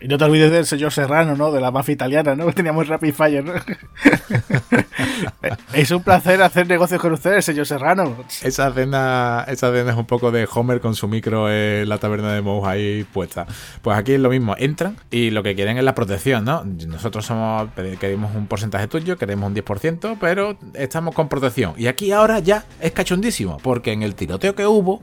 Y 0.00 0.08
no 0.08 0.18
te 0.18 0.24
olvides 0.24 0.50
del 0.50 0.66
señor 0.66 0.92
Serrano, 0.92 1.34
¿no? 1.34 1.50
De 1.50 1.60
la 1.60 1.70
mafia 1.70 1.92
italiana, 1.92 2.34
¿no? 2.34 2.52
Teníamos 2.52 2.88
Rapid 2.88 3.14
Fire, 3.14 3.44
¿no? 3.44 3.54
es 5.72 5.90
un 5.90 6.02
placer 6.02 6.42
hacer 6.42 6.66
negocios 6.66 7.00
con 7.00 7.12
ustedes, 7.12 7.44
señor 7.44 7.66
Serrano. 7.66 8.24
Esa 8.42 8.72
cena, 8.72 9.44
esa 9.48 9.72
cena 9.72 9.92
es 9.92 9.96
un 9.96 10.06
poco 10.06 10.30
de 10.30 10.46
Homer 10.52 10.80
con 10.80 10.94
su 10.94 11.08
micro 11.08 11.50
en 11.50 11.88
la 11.88 11.98
taberna 11.98 12.34
de 12.34 12.42
Mouse 12.42 12.66
ahí 12.66 13.04
puesta. 13.04 13.46
Pues 13.80 13.96
aquí 13.96 14.12
es 14.12 14.20
lo 14.20 14.28
mismo, 14.28 14.54
entran 14.58 14.96
y 15.10 15.30
lo 15.30 15.42
que 15.42 15.54
quieren 15.54 15.78
es 15.78 15.84
la 15.84 15.94
protección, 15.94 16.44
¿no? 16.44 16.64
Nosotros 16.64 17.24
somos, 17.24 17.70
queremos 17.98 18.34
un 18.34 18.46
porcentaje 18.46 18.88
tuyo, 18.88 19.16
queremos 19.16 19.48
un 19.48 19.54
10%, 19.54 20.18
pero 20.20 20.58
estamos 20.74 21.14
con 21.14 21.28
protección. 21.28 21.74
Y 21.78 21.86
aquí 21.86 22.12
ahora 22.12 22.40
ya 22.40 22.66
es 22.80 22.92
cachondísimo, 22.92 23.56
porque 23.58 23.92
en 23.92 24.02
el 24.02 24.14
tiroteo 24.14 24.54
que 24.54 24.66
hubo 24.66 25.02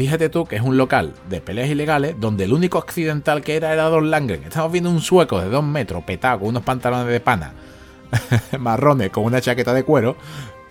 Fíjate 0.00 0.30
tú 0.30 0.46
que 0.46 0.56
es 0.56 0.62
un 0.62 0.78
local 0.78 1.12
de 1.28 1.42
peleas 1.42 1.68
ilegales 1.68 2.16
donde 2.18 2.44
el 2.44 2.54
único 2.54 2.78
accidental 2.78 3.42
que 3.42 3.56
era 3.56 3.74
era 3.74 3.82
Don 3.90 4.10
Langren. 4.10 4.44
Estamos 4.44 4.72
viendo 4.72 4.88
un 4.88 5.02
sueco 5.02 5.38
de 5.42 5.50
dos 5.50 5.62
metros 5.62 6.02
petado 6.04 6.38
con 6.38 6.48
unos 6.48 6.62
pantalones 6.62 7.06
de 7.12 7.20
pana 7.20 7.52
marrones 8.58 9.10
con 9.10 9.24
una 9.24 9.42
chaqueta 9.42 9.74
de 9.74 9.84
cuero 9.84 10.16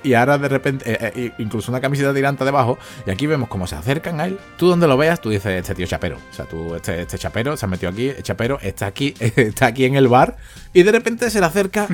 y 0.02 0.16
ahora 0.16 0.40
de 0.40 0.50
repente, 0.50 0.92
eh, 0.92 1.14
eh, 1.16 1.32
incluso 1.38 1.72
una 1.72 1.80
camiseta 1.80 2.12
tirante 2.12 2.44
debajo, 2.44 2.80
y 3.06 3.12
aquí 3.12 3.28
vemos 3.28 3.50
cómo 3.50 3.68
se 3.68 3.76
acercan 3.76 4.20
a 4.20 4.26
él. 4.26 4.40
Tú 4.58 4.68
donde 4.68 4.88
lo 4.88 4.98
veas, 4.98 5.22
tú 5.22 5.30
dices, 5.30 5.60
este 5.60 5.76
tío 5.76 5.86
chapero. 5.86 6.18
O 6.32 6.34
sea, 6.34 6.46
tú, 6.46 6.74
este, 6.74 7.02
este 7.02 7.20
chapero 7.20 7.56
se 7.56 7.68
ha 7.68 7.70
metido 7.70 7.92
aquí, 7.92 8.10
el 8.10 8.24
chapero 8.24 8.58
está 8.64 8.88
aquí, 8.88 9.14
está 9.20 9.68
aquí 9.68 9.86
en 9.86 9.94
el 9.94 10.08
bar, 10.08 10.38
y 10.74 10.82
de 10.82 10.92
repente 10.92 11.30
se 11.30 11.40
le 11.40 11.46
acerca 11.46 11.88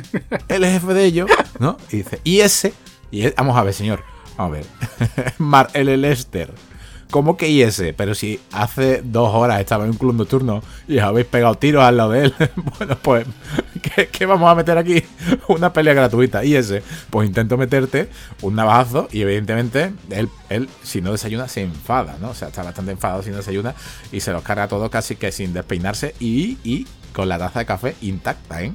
el 0.47 0.65
jefe 0.65 0.93
de 0.93 1.03
ellos, 1.03 1.29
¿no? 1.59 1.75
Y 1.91 1.97
dice, 1.97 2.21
y 2.23 2.39
ese, 2.39 2.73
y 3.11 3.29
vamos 3.31 3.57
a 3.57 3.63
ver, 3.63 3.73
señor, 3.73 4.03
vamos 4.37 4.55
a 4.55 4.61
ver, 4.61 5.33
Mar 5.37 5.67
el 5.73 5.99
Lester 5.99 6.53
¿Cómo 7.11 7.37
que 7.37 7.47
IS? 7.47 7.81
Pero 7.95 8.15
si 8.15 8.39
hace 8.51 9.01
dos 9.03 9.33
horas 9.33 9.59
estaba 9.59 9.85
en 9.85 9.91
un 9.91 9.97
club 9.97 10.15
nocturno 10.15 10.61
y 10.87 10.97
os 10.97 11.03
habéis 11.03 11.27
pegado 11.27 11.55
tiros 11.55 11.83
al 11.83 11.97
lado 11.97 12.11
de 12.11 12.25
él. 12.25 12.33
bueno, 12.77 12.97
pues, 13.01 13.25
¿qué, 14.11 14.25
vamos 14.25 14.51
a 14.51 14.55
meter 14.55 14.77
aquí? 14.77 15.03
Una 15.47 15.71
pelea 15.71 15.93
gratuita. 15.93 16.43
IS. 16.43 16.73
Pues 17.09 17.27
intento 17.27 17.57
meterte 17.57 18.09
un 18.41 18.55
navajazo 18.55 19.07
y 19.11 19.21
evidentemente 19.21 19.93
él, 20.09 20.29
él, 20.49 20.69
si 20.83 21.01
no 21.01 21.11
desayuna, 21.11 21.47
se 21.47 21.61
enfada, 21.61 22.17
¿no? 22.19 22.29
O 22.29 22.33
sea, 22.33 22.49
está 22.49 22.63
bastante 22.63 22.91
enfadado 22.91 23.23
si 23.23 23.29
no 23.29 23.37
desayuna 23.37 23.75
y 24.11 24.19
se 24.19 24.31
los 24.31 24.41
carga 24.43 24.63
a 24.63 24.67
todos 24.67 24.89
casi 24.89 25.15
que 25.15 25.31
sin 25.31 25.53
despeinarse 25.53 26.15
y, 26.19 26.57
y 26.63 26.87
con 27.13 27.29
la 27.29 27.37
taza 27.37 27.59
de 27.59 27.65
café 27.65 27.95
intacta, 28.01 28.63
¿eh? 28.63 28.73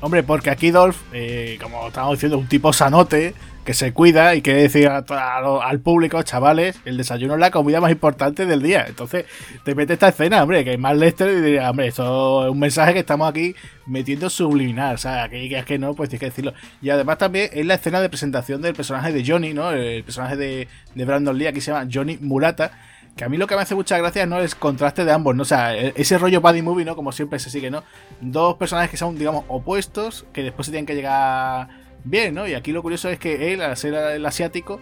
Hombre, 0.00 0.24
porque 0.24 0.50
aquí 0.50 0.72
Dolph, 0.72 0.96
eh, 1.12 1.58
como 1.62 1.86
estábamos 1.86 2.16
diciendo, 2.16 2.36
un 2.36 2.48
tipo 2.48 2.72
sanote, 2.72 3.34
que 3.64 3.74
se 3.74 3.92
cuida 3.92 4.34
y 4.34 4.42
quiere 4.42 4.62
decir 4.62 4.88
al 4.88 5.80
público, 5.80 6.22
chavales, 6.22 6.80
el 6.84 6.96
desayuno 6.96 7.34
es 7.34 7.40
la 7.40 7.50
comida 7.50 7.80
más 7.80 7.92
importante 7.92 8.44
del 8.44 8.60
día. 8.60 8.86
Entonces, 8.88 9.24
te 9.64 9.74
mete 9.74 9.92
esta 9.92 10.08
escena, 10.08 10.42
hombre, 10.42 10.64
que 10.64 10.72
es 10.72 10.78
más 10.78 10.96
Lester 10.96 11.30
y 11.30 11.40
diría, 11.40 11.70
hombre, 11.70 11.86
esto 11.86 12.44
es 12.44 12.50
un 12.50 12.58
mensaje 12.58 12.92
que 12.92 13.00
estamos 13.00 13.28
aquí 13.28 13.54
metiendo 13.86 14.30
subliminal, 14.30 14.96
o 14.96 14.98
sea, 14.98 15.28
que 15.28 15.46
es 15.56 15.64
que 15.64 15.78
no, 15.78 15.94
pues 15.94 16.08
tienes 16.08 16.20
que 16.20 16.26
decirlo. 16.26 16.54
Y 16.80 16.90
además 16.90 17.18
también 17.18 17.50
es 17.52 17.64
la 17.64 17.74
escena 17.74 18.00
de 18.00 18.08
presentación 18.08 18.62
del 18.62 18.74
personaje 18.74 19.12
de 19.12 19.24
Johnny, 19.24 19.54
¿no? 19.54 19.70
El 19.70 20.02
personaje 20.02 20.36
de, 20.36 20.68
de 20.94 21.04
Brandon 21.04 21.36
Lee, 21.36 21.46
aquí 21.46 21.60
se 21.60 21.70
llama 21.70 21.88
Johnny 21.92 22.18
Murata 22.20 22.72
que 23.16 23.24
a 23.24 23.28
mí 23.28 23.36
lo 23.36 23.46
que 23.46 23.54
me 23.54 23.62
hace 23.62 23.74
mucha 23.74 23.98
gracia 23.98 24.24
no 24.26 24.40
es 24.40 24.52
el 24.52 24.58
contraste 24.58 25.04
de 25.04 25.12
ambos, 25.12 25.36
¿no? 25.36 25.42
O 25.42 25.44
sea, 25.44 25.76
e-, 25.76 25.92
ese 25.96 26.16
rollo 26.18 26.40
buddy 26.40 26.62
movie, 26.62 26.84
¿no? 26.84 26.96
Como 26.96 27.12
siempre 27.12 27.38
se 27.38 27.50
sigue, 27.50 27.70
¿no? 27.70 27.84
Dos 28.20 28.56
personajes 28.56 28.90
que 28.90 28.96
son, 28.96 29.18
digamos, 29.18 29.44
opuestos, 29.48 30.24
que 30.32 30.42
después 30.42 30.66
se 30.66 30.72
tienen 30.72 30.86
que 30.86 30.94
llegar 30.94 31.68
bien, 32.04 32.34
¿no? 32.34 32.46
Y 32.46 32.54
aquí 32.54 32.72
lo 32.72 32.82
curioso 32.82 33.08
es 33.08 33.18
que 33.18 33.52
él, 33.52 33.62
al 33.62 33.76
ser 33.76 33.94
el 33.94 34.24
asiático, 34.26 34.80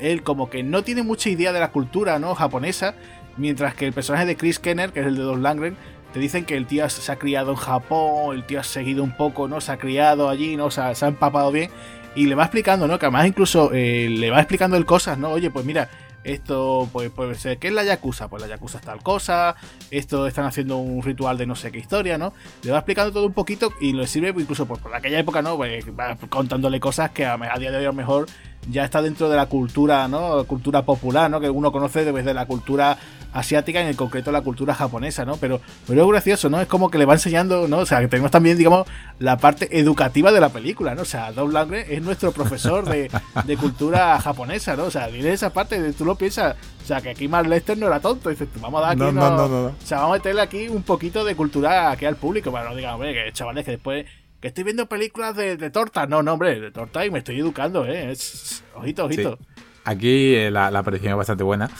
él 0.00 0.22
como 0.22 0.50
que 0.50 0.62
no 0.62 0.82
tiene 0.82 1.02
mucha 1.02 1.28
idea 1.28 1.52
de 1.52 1.60
la 1.60 1.70
cultura, 1.70 2.18
¿no? 2.18 2.34
Japonesa, 2.34 2.94
mientras 3.36 3.74
que 3.74 3.86
el 3.86 3.92
personaje 3.92 4.26
de 4.26 4.36
Chris 4.36 4.58
Kenner, 4.58 4.92
que 4.92 5.00
es 5.00 5.06
el 5.06 5.16
de 5.16 5.22
Dos 5.22 5.38
Langren, 5.38 5.76
te 6.12 6.20
dicen 6.20 6.44
que 6.44 6.56
el 6.56 6.66
tío 6.66 6.88
se 6.90 7.10
ha 7.10 7.16
criado 7.16 7.52
en 7.52 7.56
Japón, 7.56 8.36
el 8.36 8.44
tío 8.44 8.60
ha 8.60 8.64
seguido 8.64 9.02
un 9.02 9.16
poco, 9.16 9.48
¿no? 9.48 9.60
Se 9.60 9.72
ha 9.72 9.78
criado 9.78 10.28
allí, 10.28 10.56
¿no? 10.56 10.70
se 10.70 10.80
ha 10.80 11.08
empapado 11.08 11.50
bien. 11.50 11.70
Y 12.14 12.26
le 12.26 12.34
va 12.34 12.42
explicando, 12.44 12.86
¿no? 12.86 12.98
Que 12.98 13.06
además 13.06 13.26
incluso 13.26 13.70
eh, 13.72 14.08
le 14.10 14.30
va 14.30 14.38
explicando 14.38 14.76
el 14.76 14.84
cosas, 14.84 15.16
¿no? 15.16 15.30
Oye, 15.30 15.50
pues 15.50 15.64
mira, 15.64 15.88
esto 16.24 16.88
pues, 16.92 17.10
puede 17.10 17.34
ser, 17.34 17.58
¿qué 17.58 17.68
es 17.68 17.74
la 17.74 17.84
Yakuza? 17.84 18.28
Pues 18.28 18.42
la 18.42 18.48
Yakuza 18.48 18.78
es 18.78 18.84
tal 18.84 19.02
cosa, 19.02 19.56
esto 19.90 20.26
están 20.26 20.44
haciendo 20.44 20.78
un 20.78 21.02
ritual 21.02 21.38
de 21.38 21.46
no 21.46 21.56
sé 21.56 21.72
qué 21.72 21.78
historia, 21.78 22.18
¿no? 22.18 22.32
Le 22.62 22.70
va 22.70 22.78
explicando 22.78 23.12
todo 23.12 23.26
un 23.26 23.32
poquito 23.32 23.72
y 23.80 23.92
le 23.92 24.06
sirve 24.06 24.28
incluso 24.30 24.66
pues, 24.66 24.80
por 24.80 24.94
aquella 24.94 25.18
época, 25.18 25.42
¿no? 25.42 25.56
Pues, 25.56 25.84
va 25.98 26.16
contándole 26.28 26.80
cosas 26.80 27.10
que 27.10 27.24
a, 27.24 27.34
a, 27.34 27.58
día 27.58 27.70
de 27.70 27.78
hoy 27.78 27.84
a 27.84 27.88
lo 27.88 27.92
mejor 27.92 28.26
ya 28.70 28.84
está 28.84 29.02
dentro 29.02 29.28
de 29.28 29.36
la 29.36 29.46
cultura, 29.46 30.06
¿no? 30.08 30.44
Cultura 30.44 30.82
popular, 30.82 31.30
¿no? 31.30 31.40
Que 31.40 31.50
uno 31.50 31.72
conoce 31.72 32.04
desde 32.04 32.34
la 32.34 32.46
cultura 32.46 32.96
asiática, 33.32 33.80
en 33.80 33.86
el 33.86 33.96
concreto 33.96 34.32
la 34.32 34.42
cultura 34.42 34.74
japonesa, 34.74 35.24
¿no? 35.24 35.36
Pero, 35.36 35.60
pero 35.86 36.02
es 36.02 36.08
gracioso, 36.08 36.50
¿no? 36.50 36.60
Es 36.60 36.68
como 36.68 36.90
que 36.90 36.98
le 36.98 37.04
va 37.04 37.14
enseñando, 37.14 37.68
¿no? 37.68 37.78
O 37.78 37.86
sea, 37.86 38.00
que 38.00 38.08
tenemos 38.08 38.30
también, 38.30 38.58
digamos, 38.58 38.86
la 39.18 39.38
parte 39.38 39.78
educativa 39.78 40.32
de 40.32 40.40
la 40.40 40.50
película, 40.50 40.94
¿no? 40.94 41.02
O 41.02 41.06
sea, 41.06 41.32
Don 41.32 41.52
Langren 41.52 41.86
es 41.88 42.02
nuestro 42.02 42.32
profesor 42.32 42.88
de, 42.88 43.10
cultura 43.56 44.20
japonesa, 44.20 44.76
¿no? 44.76 44.84
O 44.84 44.90
sea, 44.90 45.08
esa 45.08 45.50
parte, 45.50 45.92
tú 45.92 46.04
lo 46.04 46.16
piensas, 46.16 46.56
o 46.82 46.86
sea, 46.86 47.00
que 47.00 47.10
aquí 47.10 47.28
Mark 47.28 47.48
Lester 47.48 47.78
no 47.78 47.86
era 47.86 48.00
tonto, 48.00 48.30
dices, 48.30 48.48
tú 48.52 48.60
vamos 48.60 48.78
a 48.78 48.82
dar 48.82 48.92
aquí, 48.92 49.00
no, 49.00 49.12
no, 49.12 49.48
no, 49.48 49.66
O 49.66 49.74
sea, 49.84 49.98
vamos 49.98 50.14
a 50.14 50.18
meterle 50.18 50.42
aquí 50.42 50.68
un 50.68 50.82
poquito 50.82 51.24
de 51.24 51.34
cultura 51.36 51.90
aquí 51.90 52.04
al 52.04 52.16
público, 52.16 52.50
para 52.50 52.70
no 52.70 52.76
digamos, 52.76 52.96
hombre, 52.96 53.14
que 53.14 53.32
chavales, 53.32 53.64
que 53.64 53.72
después 53.72 54.06
que 54.42 54.48
estoy 54.48 54.64
viendo 54.64 54.86
películas 54.86 55.36
de, 55.36 55.70
torta. 55.70 56.06
No, 56.08 56.20
no, 56.24 56.32
hombre, 56.32 56.58
de 56.58 56.72
torta 56.72 57.06
y 57.06 57.10
me 57.12 57.20
estoy 57.20 57.38
educando, 57.38 57.86
¿eh? 57.86 58.10
Es, 58.10 58.64
ojito, 58.74 59.04
ojito. 59.04 59.38
Aquí 59.84 60.34
eh, 60.34 60.50
la, 60.50 60.66
aparición 60.66 61.12
es 61.12 61.16
bastante 61.16 61.44
buena. 61.44 61.70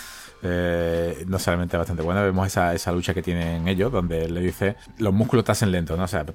Eh, 0.44 1.24
no 1.28 1.38
solamente 1.38 1.76
bastante 1.76 2.02
buena, 2.02 2.20
vemos 2.22 2.48
esa, 2.48 2.74
esa, 2.74 2.90
lucha 2.90 3.14
que 3.14 3.22
tienen 3.22 3.68
ellos, 3.68 3.92
donde 3.92 4.28
le 4.28 4.40
dice 4.40 4.74
los 4.98 5.14
músculos 5.14 5.44
te 5.44 5.52
hacen 5.52 5.70
lento, 5.70 5.96
¿no? 5.96 6.02
O 6.02 6.08
sea, 6.08 6.26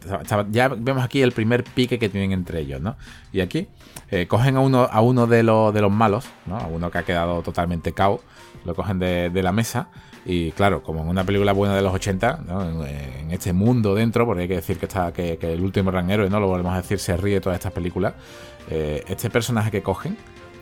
ya 0.50 0.70
vemos 0.70 1.04
aquí 1.04 1.22
el 1.22 1.34
primer 1.34 1.66
pique 1.66 2.00
que 2.00 2.08
tienen 2.08 2.32
entre 2.32 2.62
ellos, 2.62 2.80
¿no? 2.80 2.96
Y 3.34 3.42
aquí 3.42 3.68
eh, 4.10 4.26
cogen 4.28 4.56
a 4.56 4.62
uno, 4.62 4.88
a 4.90 5.02
uno 5.02 5.28
de, 5.28 5.44
los, 5.44 5.74
de 5.74 5.82
los 5.82 5.92
malos, 5.92 6.26
¿no? 6.46 6.58
A 6.58 6.68
uno 6.68 6.90
que 6.90 7.00
ha 7.00 7.04
quedado 7.04 7.42
totalmente 7.42 7.92
cao, 7.92 8.22
lo 8.64 8.76
cogen 8.76 8.98
de, 9.00 9.44
la 9.44 9.52
mesa 9.52 9.90
y 10.26 10.52
claro, 10.52 10.84
como 10.84 11.02
en 11.02 11.10
una 11.10 11.26
película 11.26 11.52
buena 11.52 11.76
de 11.76 11.82
los 11.82 11.94
80, 11.94 12.40
en, 12.88 13.32
este 13.32 13.52
mundo 13.52 13.94
dentro, 13.94 14.26
porque 14.26 14.44
hay 14.44 14.48
que 14.48 14.56
decir 14.56 14.78
que, 14.78 14.86
está, 14.86 15.12
que, 15.12 15.38
el 15.42 15.62
último 15.62 15.92
gran 15.92 16.10
héroe, 16.10 16.30
no 16.30 16.40
lo 16.40 16.48
volvemos 16.48 16.74
a 16.74 16.78
decir, 16.78 17.00
se 17.00 17.18
ríe 17.18 17.36
de 17.36 17.42
todas 17.42 17.58
estas 17.58 17.74
películas, 17.74 18.14
eh, 18.70 19.04
este 19.08 19.30
personaje 19.30 19.70
que 19.70 19.84
cogen, 19.84 20.18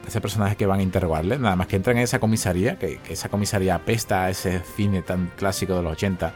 ese 0.08 0.22
personaje 0.22 0.56
que 0.56 0.66
van 0.66 0.80
a 0.80 0.84
interrogarle, 0.84 1.38
nada 1.38 1.56
más 1.56 1.68
que 1.68 1.76
entran 1.76 1.98
en 1.98 2.04
esa 2.04 2.20
comisaría, 2.20 2.78
que, 2.78 3.00
esa 3.10 3.30
comisaría 3.30 3.76
apesta 3.76 4.26
a 4.26 4.30
ese 4.30 4.62
cine 4.76 5.02
tan 5.02 5.32
clásico 5.36 5.76
de 5.76 5.84
los 5.84 5.94
80 5.94 6.34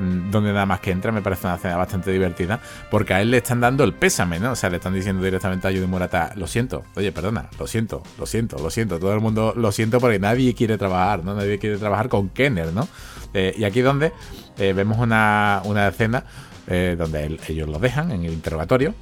Mm, 0.00 0.30
donde 0.30 0.50
nada 0.54 0.64
más 0.64 0.80
que 0.80 0.92
entra, 0.92 1.12
me 1.12 1.20
parece 1.20 1.46
una 1.46 1.56
escena 1.56 1.76
bastante 1.76 2.10
divertida, 2.10 2.58
porque 2.90 3.12
a 3.12 3.20
él 3.20 3.30
le 3.30 3.36
están 3.36 3.60
dando 3.60 3.84
el 3.84 3.92
pésame, 3.92 4.40
¿no? 4.40 4.52
O 4.52 4.56
sea, 4.56 4.70
le 4.70 4.76
están 4.78 4.94
diciendo 4.94 5.22
directamente 5.22 5.68
a 5.68 5.70
Judy 5.70 5.86
Murata, 5.86 6.32
lo 6.36 6.46
siento, 6.46 6.84
oye, 6.96 7.12
perdona, 7.12 7.50
lo 7.58 7.66
siento, 7.66 8.02
lo 8.18 8.24
siento, 8.24 8.56
lo 8.58 8.70
siento, 8.70 8.98
todo 8.98 9.12
el 9.12 9.20
mundo 9.20 9.52
lo 9.54 9.70
siento 9.72 10.00
porque 10.00 10.18
nadie 10.18 10.54
quiere 10.54 10.78
trabajar, 10.78 11.22
¿no? 11.22 11.34
Nadie 11.34 11.58
quiere 11.58 11.76
trabajar 11.76 12.08
con 12.08 12.30
Kenner, 12.30 12.72
¿no? 12.72 12.88
Eh, 13.34 13.54
y 13.58 13.64
aquí 13.64 13.82
donde 13.82 14.12
eh, 14.56 14.72
vemos 14.72 14.96
una, 14.96 15.60
una 15.64 15.88
escena 15.88 16.24
eh, 16.66 16.96
donde 16.98 17.38
ellos 17.48 17.68
lo 17.68 17.78
dejan 17.78 18.10
en 18.10 18.24
el 18.24 18.32
interrogatorio, 18.32 18.94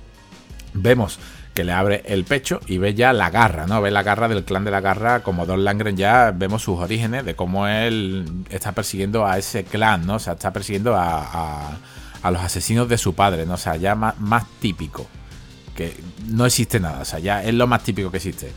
vemos 0.74 1.20
que 1.58 1.64
le 1.64 1.72
abre 1.72 2.02
el 2.04 2.22
pecho 2.22 2.60
y 2.68 2.78
ve 2.78 2.94
ya 2.94 3.12
la 3.12 3.30
garra, 3.30 3.66
¿no? 3.66 3.82
Ve 3.82 3.90
la 3.90 4.04
garra 4.04 4.28
del 4.28 4.44
clan 4.44 4.64
de 4.64 4.70
la 4.70 4.80
garra, 4.80 5.24
como 5.24 5.44
Don 5.44 5.64
Langren 5.64 5.96
ya 5.96 6.30
vemos 6.30 6.62
sus 6.62 6.78
orígenes 6.78 7.24
de 7.24 7.34
cómo 7.34 7.66
él 7.66 8.44
está 8.48 8.70
persiguiendo 8.70 9.26
a 9.26 9.38
ese 9.38 9.64
clan, 9.64 10.06
¿no? 10.06 10.14
O 10.14 10.18
sea, 10.20 10.34
está 10.34 10.52
persiguiendo 10.52 10.94
a, 10.94 11.72
a, 12.22 12.30
los 12.30 12.40
asesinos 12.40 12.88
de 12.88 12.96
su 12.96 13.16
padre, 13.16 13.44
¿no? 13.44 13.54
O 13.54 13.56
sea, 13.56 13.74
ya 13.74 13.96
más, 13.96 14.20
más 14.20 14.46
típico. 14.60 15.08
Que 15.74 15.96
no 16.28 16.46
existe 16.46 16.78
nada, 16.78 17.00
o 17.00 17.04
sea, 17.04 17.18
ya 17.18 17.42
es 17.42 17.52
lo 17.52 17.66
más 17.66 17.82
típico 17.82 18.12
que 18.12 18.18
existe. 18.18 18.52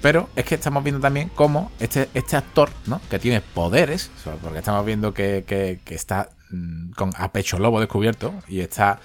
Pero 0.00 0.30
es 0.34 0.46
que 0.46 0.54
estamos 0.54 0.82
viendo 0.82 1.02
también 1.02 1.30
cómo 1.34 1.70
este, 1.78 2.08
este 2.14 2.38
actor, 2.38 2.70
¿no? 2.86 3.02
Que 3.10 3.18
tiene 3.18 3.42
poderes, 3.42 4.10
porque 4.42 4.60
estamos 4.60 4.86
viendo 4.86 5.12
que, 5.12 5.44
que, 5.46 5.80
que 5.84 5.94
está 5.94 6.30
mm, 6.48 6.92
con 6.92 7.12
a 7.18 7.32
pecho 7.32 7.58
lobo 7.58 7.80
descubierto 7.80 8.32
y 8.48 8.60
está 8.60 8.98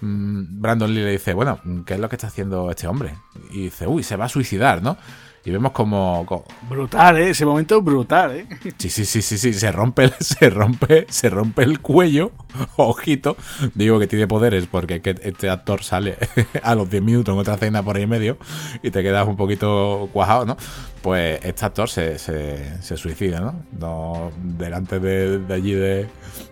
Brandon 0.00 0.92
Lee 0.92 1.02
le 1.02 1.12
dice, 1.12 1.34
bueno, 1.34 1.60
¿qué 1.84 1.94
es 1.94 2.00
lo 2.00 2.08
que 2.08 2.16
está 2.16 2.28
haciendo 2.28 2.70
este 2.70 2.86
hombre? 2.86 3.14
Y 3.50 3.64
dice, 3.64 3.86
uy, 3.86 4.02
se 4.02 4.16
va 4.16 4.26
a 4.26 4.28
suicidar, 4.28 4.82
¿no? 4.82 4.96
Y 5.42 5.50
vemos 5.50 5.72
como, 5.72 6.26
brutal, 6.68 7.16
¿eh? 7.16 7.30
ese 7.30 7.46
momento 7.46 7.78
es 7.78 7.84
brutal, 7.84 8.36
¿eh? 8.36 8.46
Sí, 8.76 8.90
sí, 8.90 9.06
sí, 9.06 9.22
sí, 9.22 9.38
sí, 9.38 9.54
se 9.54 9.72
rompe, 9.72 10.12
se 10.20 10.50
rompe, 10.50 11.06
se 11.08 11.30
rompe 11.30 11.62
el 11.62 11.80
cuello, 11.80 12.32
ojito. 12.76 13.38
Digo 13.74 13.98
que 13.98 14.06
tiene 14.06 14.26
poderes 14.26 14.66
porque 14.66 15.00
este 15.02 15.48
actor 15.48 15.82
sale 15.82 16.18
a 16.62 16.74
los 16.74 16.90
10 16.90 17.02
minutos 17.02 17.32
en 17.32 17.40
otra 17.40 17.56
cena 17.56 17.82
por 17.82 17.96
ahí 17.96 18.02
en 18.02 18.10
medio 18.10 18.36
y 18.82 18.90
te 18.90 19.02
quedas 19.02 19.26
un 19.26 19.36
poquito 19.36 20.10
cuajado, 20.12 20.44
¿no? 20.44 20.58
Pues 21.00 21.40
este 21.42 21.64
actor 21.64 21.88
se, 21.88 22.18
se, 22.18 22.96
suicida, 22.98 23.40
¿no? 23.40 23.62
¿no? 23.78 24.32
Delante 24.58 25.00
de, 25.00 25.54
allí 25.54 25.72
de, 25.72 26.06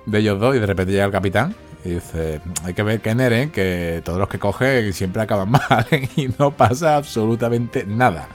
de 0.06 0.18
ellos 0.18 0.40
dos 0.40 0.56
y 0.56 0.60
de 0.60 0.66
repente 0.66 0.92
llega 0.92 1.04
el 1.04 1.12
capitán 1.12 1.54
y 1.84 1.90
dice, 1.90 2.40
hay 2.64 2.74
que 2.74 2.82
ver 2.82 3.00
Kenner, 3.00 3.32
¿eh? 3.32 3.50
que 3.50 4.02
todos 4.04 4.18
los 4.18 4.28
que 4.28 4.38
coge 4.38 4.92
siempre 4.92 5.22
acaban 5.22 5.50
mal 5.70 5.86
y 6.16 6.28
no 6.38 6.50
pasa 6.50 6.96
absolutamente 6.96 7.84
nada. 7.86 8.28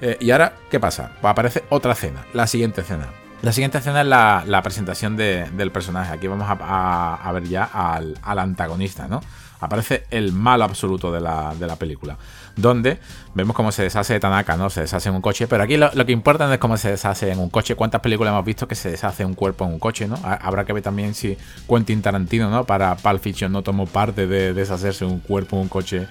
Eh, 0.00 0.16
y 0.20 0.30
ahora, 0.30 0.54
¿qué 0.70 0.80
pasa? 0.80 1.12
Pues 1.20 1.30
aparece 1.30 1.64
otra 1.68 1.94
cena, 1.94 2.24
la 2.32 2.46
siguiente 2.46 2.82
cena. 2.82 3.08
La 3.42 3.52
siguiente 3.52 3.78
escena 3.78 4.02
es 4.02 4.06
la, 4.06 4.60
presentación 4.62 5.16
del 5.16 5.70
personaje. 5.72 6.12
Aquí 6.12 6.26
vamos 6.26 6.46
a, 6.48 7.30
ver 7.32 7.44
ya 7.44 7.64
al, 7.64 8.18
antagonista, 8.22 9.08
¿no? 9.08 9.20
Aparece 9.60 10.04
el 10.10 10.32
malo 10.32 10.64
absoluto 10.64 11.10
de 11.10 11.20
la, 11.20 11.76
película. 11.78 12.18
Donde 12.60 12.98
vemos 13.34 13.54
cómo 13.54 13.72
se 13.72 13.82
deshace 13.82 14.14
de 14.14 14.20
Tanaka, 14.20 14.56
¿no? 14.56 14.70
Se 14.70 14.82
deshace 14.82 15.08
en 15.08 15.14
un 15.14 15.20
coche. 15.20 15.46
Pero 15.46 15.62
aquí 15.62 15.76
lo, 15.76 15.90
que 16.06 16.12
importa 16.12 16.46
no 16.46 16.52
es 16.52 16.58
cómo 16.58 16.76
se 16.76 16.90
deshace 16.90 17.30
en 17.30 17.38
un 17.38 17.50
coche. 17.50 17.74
¿Cuántas 17.74 18.00
películas 18.00 18.32
hemos 18.32 18.44
visto 18.44 18.68
que 18.68 18.74
se 18.74 18.90
deshace 18.90 19.24
un 19.24 19.34
cuerpo 19.34 19.64
en 19.64 19.72
un 19.72 19.78
coche, 19.78 20.06
¿no? 20.08 20.18
Habrá 20.22 20.64
que 20.64 20.72
ver 20.72 20.82
también 20.82 21.14
si 21.14 21.36
Quentin 21.68 22.02
Tarantino, 22.02 22.50
¿no? 22.50 22.64
Para 22.64 22.96
Pulp 22.96 23.20
Fiction 23.22 23.52
no 23.52 23.62
tomó 23.62 23.86
parte 23.86 24.26
de 24.26 24.52
deshacerse 24.52 25.04
un 25.04 25.20
cuerpo 25.20 25.56
en 25.56 25.62
un 25.62 25.68
coche 25.68 26.06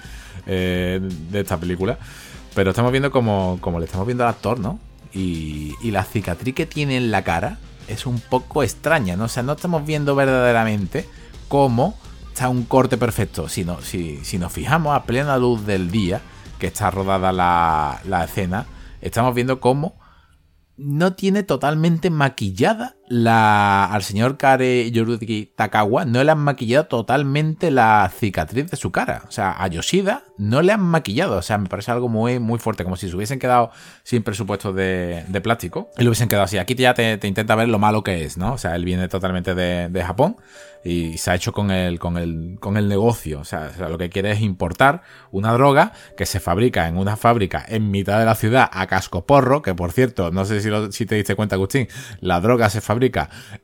eh, 0.45 0.99
de 1.29 1.39
esta 1.39 1.57
película. 1.57 1.97
Pero 2.55 2.71
estamos 2.71 2.91
viendo 2.91 3.11
como, 3.11 3.57
como 3.61 3.79
le 3.79 3.85
estamos 3.85 4.07
viendo 4.07 4.23
al 4.23 4.31
actor, 4.31 4.59
¿no? 4.59 4.79
Y, 5.13 5.75
la 5.91 6.03
cicatriz 6.03 6.53
que 6.53 6.65
tiene 6.65 6.97
en 6.97 7.11
la 7.11 7.23
cara 7.23 7.57
es 7.87 8.05
un 8.05 8.19
poco 8.19 8.63
extraña, 8.63 9.15
¿no? 9.15 9.25
O 9.25 9.27
sea, 9.27 9.43
no 9.43 9.53
estamos 9.53 9.85
viendo 9.85 10.15
verdaderamente 10.15 11.07
cómo 11.47 11.97
está 12.27 12.49
un 12.49 12.63
corte 12.63 12.97
perfecto, 12.97 13.49
sino 13.49 13.81
si, 13.81 14.19
si 14.23 14.37
nos 14.37 14.51
fijamos 14.51 14.95
a 14.95 15.03
plena 15.03 15.37
luz 15.37 15.65
del 15.65 15.89
día 15.89 16.21
que 16.59 16.67
está 16.67 16.91
rodada 16.91 17.31
la, 17.31 18.01
la 18.05 18.25
escena, 18.25 18.65
estamos 19.01 19.33
viendo 19.33 19.59
cómo 19.59 19.97
no 20.77 21.13
tiene 21.13 21.43
totalmente 21.43 22.09
maquillada 22.09 22.95
al 23.09 24.03
señor 24.03 24.37
Kare 24.37 24.91
Yoruki 24.91 25.51
Takawa, 25.55 26.05
no 26.05 26.23
le 26.23 26.31
han 26.31 26.39
maquillado 26.39 26.85
totalmente 26.85 27.71
la 27.71 28.11
cicatriz 28.15 28.69
de 28.69 28.77
su 28.77 28.91
cara. 28.91 29.23
O 29.27 29.31
sea, 29.31 29.55
a 29.61 29.67
Yoshida 29.67 30.23
no 30.37 30.61
le 30.61 30.71
han 30.71 30.81
maquillado. 30.81 31.37
O 31.37 31.41
sea, 31.41 31.57
me 31.57 31.67
parece 31.67 31.91
algo 31.91 32.07
muy, 32.07 32.39
muy 32.39 32.59
fuerte, 32.59 32.83
como 32.83 32.95
si 32.95 33.09
se 33.09 33.15
hubiesen 33.15 33.39
quedado 33.39 33.71
sin 34.03 34.23
presupuesto 34.23 34.73
de, 34.73 35.25
plástico 35.43 35.89
y 35.97 36.03
lo 36.03 36.09
hubiesen 36.09 36.29
quedado 36.29 36.45
así. 36.45 36.57
Aquí 36.57 36.75
ya 36.75 36.93
te, 36.93 37.19
intenta 37.23 37.55
ver 37.55 37.69
lo 37.69 37.79
malo 37.79 38.03
que 38.03 38.23
es, 38.23 38.37
¿no? 38.37 38.53
O 38.53 38.57
sea, 38.57 38.75
él 38.75 38.85
viene 38.85 39.07
totalmente 39.07 39.55
de, 39.55 40.03
Japón 40.03 40.37
y 40.83 41.17
se 41.17 41.29
ha 41.29 41.35
hecho 41.35 41.51
con 41.51 41.71
el, 41.71 41.99
con 41.99 42.17
el, 42.17 42.57
con 42.59 42.77
el 42.77 42.87
negocio. 42.87 43.39
O 43.39 43.43
sea, 43.43 43.71
lo 43.89 43.97
que 43.97 44.09
quiere 44.09 44.31
es 44.31 44.41
importar 44.41 45.01
una 45.31 45.51
droga 45.51 45.93
que 46.15 46.25
se 46.25 46.39
fabrica 46.39 46.87
en 46.87 46.97
una 46.97 47.17
fábrica 47.17 47.65
en 47.67 47.91
mitad 47.91 48.17
de 48.19 48.25
la 48.25 48.35
ciudad 48.35 48.69
a 48.71 48.87
casco 48.87 49.25
porro, 49.25 49.61
que 49.61 49.75
por 49.75 49.91
cierto, 49.91 50.31
no 50.31 50.45
sé 50.45 50.61
si, 50.61 50.69
si 50.91 51.05
te 51.05 51.15
diste 51.15 51.35
cuenta, 51.35 51.55
Agustín, 51.55 51.87
la 52.21 52.39
droga 52.39 52.69
se 52.69 52.79
fabrica 52.81 52.98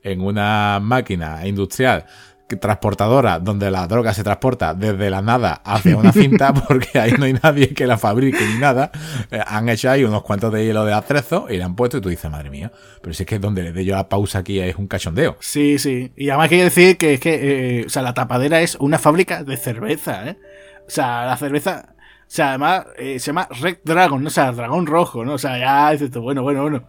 en 0.03 0.21
una 0.21 0.79
máquina 0.81 1.45
industrial 1.45 2.05
transportadora 2.47 3.39
donde 3.39 3.71
la 3.71 3.87
droga 3.87 4.13
se 4.13 4.23
transporta 4.23 4.73
desde 4.73 5.09
la 5.09 5.21
nada 5.21 5.61
hacia 5.63 5.97
una 5.97 6.11
cinta 6.13 6.53
porque 6.53 6.99
ahí 6.99 7.13
no 7.17 7.25
hay 7.25 7.33
nadie 7.33 7.73
que 7.73 7.87
la 7.87 7.97
fabrique 7.97 8.45
ni 8.45 8.59
nada. 8.59 8.91
Eh, 9.31 9.41
han 9.45 9.67
hecho 9.69 9.89
ahí 9.89 10.03
unos 10.03 10.21
cuantos 10.23 10.53
de 10.53 10.65
hielo 10.65 10.85
de 10.85 10.93
atrezo 10.93 11.47
y 11.49 11.57
la 11.57 11.65
han 11.65 11.75
puesto 11.75 11.97
y 11.97 12.01
tú 12.01 12.09
dices, 12.09 12.29
madre 12.29 12.49
mía, 12.49 12.71
pero 13.01 13.13
si 13.13 13.23
es 13.23 13.27
que 13.27 13.39
donde 13.39 13.63
le 13.63 13.71
dé 13.71 13.83
yo 13.83 13.95
la 13.95 14.07
pausa 14.07 14.39
aquí 14.39 14.59
es 14.59 14.75
un 14.75 14.87
cachondeo. 14.87 15.37
Sí, 15.39 15.79
sí. 15.79 16.11
Y 16.15 16.29
además 16.29 16.49
quiero 16.49 16.65
decir 16.65 16.97
que 16.97 17.15
es 17.15 17.19
que, 17.19 17.79
eh, 17.79 17.85
o 17.85 17.89
sea, 17.89 18.03
la 18.03 18.13
tapadera 18.13 18.61
es 18.61 18.75
una 18.75 18.99
fábrica 18.99 19.43
de 19.43 19.57
cerveza, 19.57 20.29
¿eh? 20.29 20.37
O 20.87 20.89
sea, 20.89 21.25
la 21.25 21.37
cerveza... 21.37 21.89
O 22.27 22.35
sea, 22.35 22.49
además 22.49 22.87
eh, 22.97 23.19
se 23.19 23.27
llama 23.27 23.47
Red 23.61 23.77
Dragon, 23.83 24.21
¿no? 24.21 24.27
O 24.27 24.31
sea, 24.31 24.51
dragón 24.51 24.87
rojo, 24.87 25.23
¿no? 25.23 25.33
O 25.33 25.37
sea, 25.37 25.59
ya 25.59 25.91
dices 25.91 26.09
tú, 26.09 26.21
bueno, 26.21 26.41
bueno, 26.41 26.63
bueno. 26.63 26.83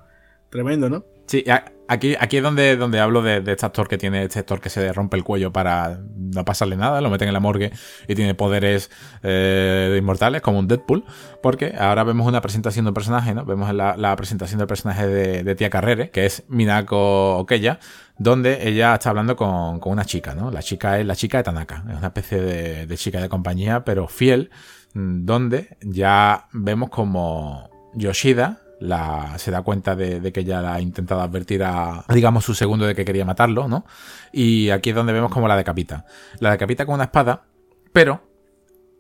Tremendo, 0.49 0.89
¿no? 0.89 1.05
Sí, 1.27 1.45
aquí, 1.89 2.15
aquí 2.19 2.39
es 2.39 2.43
donde, 2.43 2.77
donde 2.77 3.01
hablo 3.01 3.23
de, 3.23 3.43
este 3.47 3.67
actor 3.67 3.89
que 3.89 3.99
tiene 3.99 4.25
este 4.25 4.41
actor 4.41 4.61
que 4.61 4.71
se 4.71 4.93
rompe 4.93 5.17
el 5.17 5.25
cuello 5.25 5.53
para 5.53 6.01
no 6.17 6.45
pasarle 6.45 6.77
nada, 6.77 7.01
lo 7.01 7.11
meten 7.11 7.29
en 7.29 7.35
la 7.35 7.41
morgue 7.41 7.73
y 8.09 8.15
tiene 8.15 8.35
poderes 8.35 8.91
eh, 9.23 9.97
inmortales 9.99 10.43
como 10.43 10.59
un 10.59 10.69
Deadpool, 10.69 11.05
porque 11.43 11.75
ahora 11.79 12.05
vemos 12.05 12.27
una 12.27 12.41
presentación 12.41 12.85
de 12.85 12.91
un 12.91 12.95
personaje, 12.95 13.35
¿no? 13.35 13.45
Vemos 13.45 13.73
la, 13.73 13.97
la 13.97 14.15
presentación 14.17 14.59
del 14.59 14.67
personaje 14.67 15.07
de, 15.07 15.55
Tía 15.55 15.71
Carrere, 15.71 16.11
que 16.11 16.27
es 16.27 16.45
Minako 16.49 17.39
Okeya, 17.39 17.79
donde 18.19 18.69
ella 18.69 18.95
está 18.95 19.11
hablando 19.11 19.37
con, 19.37 19.81
una 19.85 20.05
chica, 20.05 20.35
¿no? 20.35 20.51
La 20.51 20.63
chica 20.63 20.99
es 20.99 21.07
la 21.07 21.17
chica 21.17 21.39
de 21.39 21.45
Tanaka, 21.45 21.85
es 21.89 21.97
una 21.97 22.09
especie 22.09 22.41
de, 22.41 22.87
de 22.87 22.97
chica 22.97 23.21
de 23.21 23.29
compañía, 23.29 23.85
pero 23.85 24.09
fiel, 24.09 24.51
mm, 24.95 25.25
donde 25.25 25.77
ya 25.83 26.49
vemos 26.53 26.91
como 26.91 27.71
Yoshida, 27.95 28.66
la, 28.81 29.39
se 29.39 29.51
da 29.51 29.63
cuenta 29.63 29.97
de, 29.97 30.33
que 30.33 30.41
ella 30.41 30.75
ha 30.75 30.81
intentado 30.81 31.21
advertir 31.21 31.63
a, 31.65 32.05
digamos, 32.13 32.45
su 32.45 32.55
segundo 32.55 32.87
de 32.87 32.95
que 32.95 33.05
quería 33.05 33.25
matarlo, 33.25 33.69
¿no? 33.69 33.85
Y 34.33 34.71
aquí 34.71 34.91
es 34.91 34.97
donde 34.97 35.13
vemos 35.13 35.31
como 35.31 35.49
la 35.49 35.57
decapita. 35.57 36.07
La 36.41 36.51
decapita 36.51 36.87
con 36.87 36.97
una 36.97 37.05
espada, 37.05 37.45
pero 37.93 38.23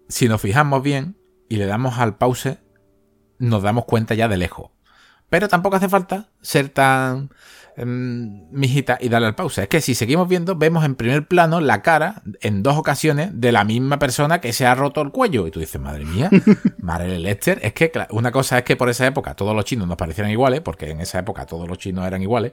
si 0.09 0.29
nos 0.29 0.41
fijamos 0.41 0.83
bien 0.83 1.17
y 1.49 1.57
le 1.57 1.67
damos 1.67 1.99
al 1.99 2.17
pause, 2.17 2.59
nos 3.39 3.63
damos 3.63 3.85
cuenta 3.85 4.15
ya 4.15 4.29
de 4.29 4.37
lejos. 4.37 4.71
Pero 5.29 5.49
tampoco 5.49 5.77
hace 5.77 5.89
falta 5.89 6.29
ser 6.41 6.69
tan 6.69 7.31
Em, 7.79 8.49
mijita, 8.53 8.97
y 8.99 9.11
darle 9.11 9.29
al 9.29 9.35
pausa. 9.35 9.63
Es 9.63 9.69
que 9.69 9.83
si 9.83 9.95
seguimos 9.95 10.29
viendo, 10.29 10.57
vemos 10.57 10.83
en 10.83 10.95
primer 10.95 11.27
plano 11.27 11.61
la 11.61 11.83
cara 11.83 12.23
en 12.41 12.63
dos 12.63 12.79
ocasiones 12.79 13.39
de 13.39 13.53
la 13.53 13.65
misma 13.65 13.99
persona 13.99 14.41
que 14.41 14.55
se 14.55 14.65
ha 14.65 14.75
roto 14.75 15.03
el 15.03 15.11
cuello. 15.11 15.47
Y 15.47 15.51
tú 15.51 15.61
dices, 15.61 15.79
madre 15.79 16.07
mía, 16.07 16.31
madre 16.79 17.19
Lester. 17.19 17.59
Es 17.63 17.75
que 17.75 17.93
una 18.11 18.33
cosa 18.33 18.59
es 18.59 18.65
que 18.65 18.77
por 18.77 18.89
esa 18.89 19.07
época 19.07 19.35
todos 19.35 19.55
los 19.55 19.67
chinos 19.67 19.87
nos 19.87 19.99
parecieran 19.99 20.33
iguales, 20.33 20.63
porque 20.63 20.91
en 20.91 21.03
esa 21.03 21.19
época 21.19 21.45
todos 21.45 21.69
los 21.69 21.77
chinos 21.77 22.07
eran 22.07 22.23
iguales. 22.23 22.53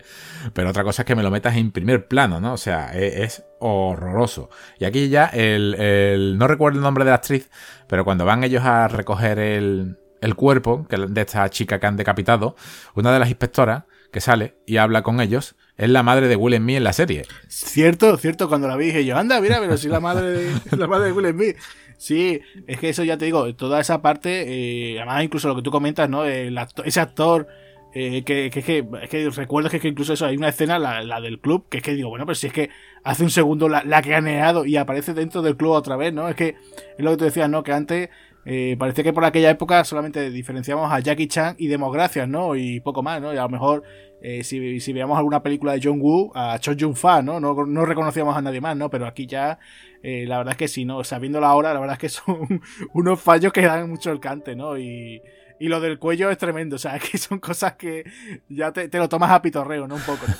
Pero 0.52 0.70
otra 0.70 0.84
cosa 0.84 1.04
es 1.04 1.06
que 1.06 1.16
me 1.16 1.24
lo 1.24 1.32
metas 1.32 1.56
en 1.56 1.72
primer 1.72 2.10
plano, 2.10 2.42
¿no? 2.42 2.54
O 2.54 2.58
sea, 2.58 2.92
e, 2.94 3.24
es, 3.24 3.46
horroroso. 3.60 4.50
Y 4.78 4.84
aquí 4.84 5.08
ya 5.08 5.28
el, 5.28 6.38
No 6.38 6.48
recuerdo 6.50 6.80
el 6.80 6.84
nombre 6.84 7.06
de 7.06 7.12
la 7.12 7.16
actriz, 7.16 7.50
pero 7.88 8.04
cuando 8.04 8.26
van 8.26 8.44
ellos 8.44 8.64
a 8.66 8.90
recoger 8.90 9.40
el, 9.40 10.00
el 10.24 10.36
cuerpo 10.36 10.88
de 10.90 11.22
esta 11.22 11.50
chica 11.50 11.80
que 11.80 11.86
han 11.86 11.98
decapitado, 11.98 12.56
una 12.96 13.12
de 13.12 13.20
las 13.20 13.30
inspectoras 13.30 13.84
que 14.12 14.22
sale 14.22 14.56
y 14.66 14.78
habla 14.78 15.04
con 15.04 15.20
ellos 15.20 15.56
es 15.76 15.90
la 15.90 16.02
madre 16.02 16.28
de 16.28 16.36
Will 16.36 16.56
Smith 16.56 16.78
en 16.78 16.84
la 16.84 16.94
serie. 16.94 17.26
Cierto, 17.48 18.16
cierto, 18.18 18.48
cuando 18.48 18.68
la 18.68 18.78
vi 18.78 18.86
dije 18.86 19.04
yo, 19.04 19.18
anda, 19.18 19.42
mira, 19.42 19.60
pero 19.60 19.76
si 19.76 19.90
la 19.90 20.00
madre 20.00 20.32
de, 20.32 20.52
la 20.78 20.88
madre 20.88 21.08
de 21.08 21.12
Will 21.12 21.30
Smith. 21.34 21.58
Sí, 21.98 22.42
es 22.68 22.80
que 22.80 22.90
eso 22.90 23.04
ya 23.04 23.18
te 23.18 23.26
digo, 23.26 23.54
toda 23.56 23.80
esa 23.80 24.02
parte, 24.02 24.46
eh, 24.48 24.98
además 24.98 25.24
incluso 25.24 25.48
lo 25.48 25.56
que 25.56 25.62
tú 25.62 25.72
comentas, 25.72 26.10
¿no? 26.10 26.26
ese 26.26 27.00
actor, 27.00 27.48
eh, 27.94 28.24
que, 28.24 28.50
que, 28.50 28.64
que, 28.64 28.86
es 29.04 29.10
que 29.10 29.30
recuerdo 29.30 29.70
que, 29.70 29.80
que 29.80 29.88
incluso 29.88 30.14
eso, 30.14 30.26
hay 30.26 30.36
una 30.36 30.50
escena, 30.50 30.80
la, 30.80 31.22
del 31.22 31.40
club, 31.40 31.68
que 31.70 31.78
es 31.78 31.84
que 31.84 31.94
digo, 31.94 32.10
bueno, 32.10 32.26
pero 32.26 32.36
si 32.36 32.48
es 32.48 32.54
que 32.54 32.70
hace 33.04 33.24
un 33.24 33.30
segundo 33.30 33.70
la, 33.70 33.84
la 33.84 34.02
que 34.02 34.16
ha 34.16 34.22
neado 34.22 34.66
y 34.66 34.78
aparece 34.78 35.14
dentro 35.14 35.42
del 35.42 35.56
club 35.56 35.72
otra 35.72 35.96
vez, 35.96 36.14
¿no? 36.14 36.28
Es 36.28 36.36
que 36.36 36.56
es 36.98 37.04
lo 37.04 37.12
que 37.12 37.18
te 37.18 37.26
decía, 37.26 37.48
¿no? 37.48 37.64
Que 37.64 37.72
antes 37.72 38.10
eh, 38.46 38.76
parece 38.78 39.04
que 39.04 39.14
por 39.14 39.24
aquella 39.24 39.50
época 39.50 39.84
solamente 39.84 40.30
diferenciamos 40.30 40.92
a 40.92 41.00
Jackie 41.00 41.28
Chan 41.28 41.56
y 41.58 41.68
Democracia, 41.68 42.28
¿no? 42.28 42.56
Y 42.56 42.80
poco 42.82 43.02
más, 43.02 43.22
¿no? 43.22 43.34
Y 43.34 43.38
a 43.38 43.44
lo 43.44 43.50
mejor 43.50 43.84
eh, 44.22 44.44
si, 44.44 44.80
si 44.80 44.94
veíamos 44.94 45.18
alguna 45.18 45.44
película 45.44 45.74
de 45.74 45.82
John 45.84 46.00
Woo, 46.02 46.32
a 46.34 46.58
Cho 46.58 46.74
Jun 46.80 46.96
Fa, 46.96 47.22
¿no? 47.22 47.40
¿no? 47.40 47.66
No 47.66 47.86
reconocíamos 47.86 48.36
a 48.36 48.42
nadie 48.42 48.62
más, 48.62 48.76
¿no? 48.76 48.90
Pero 48.90 49.06
aquí 49.06 49.28
ya, 49.28 49.60
eh, 50.02 50.26
la 50.26 50.38
verdad 50.38 50.54
es 50.54 50.58
que 50.58 50.68
sí, 50.70 50.86
¿no? 50.86 51.04
Sabiéndolo 51.04 51.46
ahora, 51.46 51.74
la 51.74 51.80
verdad 51.82 51.96
es 51.96 52.00
que 52.00 52.10
son 52.10 52.62
unos 52.94 53.20
fallos 53.22 53.52
que 53.52 53.62
dan 53.62 53.90
mucho 53.90 54.12
el 54.12 54.20
cante, 54.20 54.56
¿no? 54.56 54.78
Y, 54.78 55.22
y 55.64 55.70
lo 55.70 55.80
del 55.80 55.98
cuello 55.98 56.30
es 56.30 56.38
tremendo, 56.38 56.76
o 56.76 56.80
sea, 56.80 57.00
que 57.12 57.18
son 57.18 57.40
cosas 57.40 57.76
que 57.76 58.04
ya 58.50 58.74
te, 58.74 58.90
lo 58.98 59.08
tomas 59.08 59.32
a 59.32 59.42
pitorreo, 59.42 59.88
¿no? 59.88 59.96
Un 59.96 60.02
poco. 60.02 60.26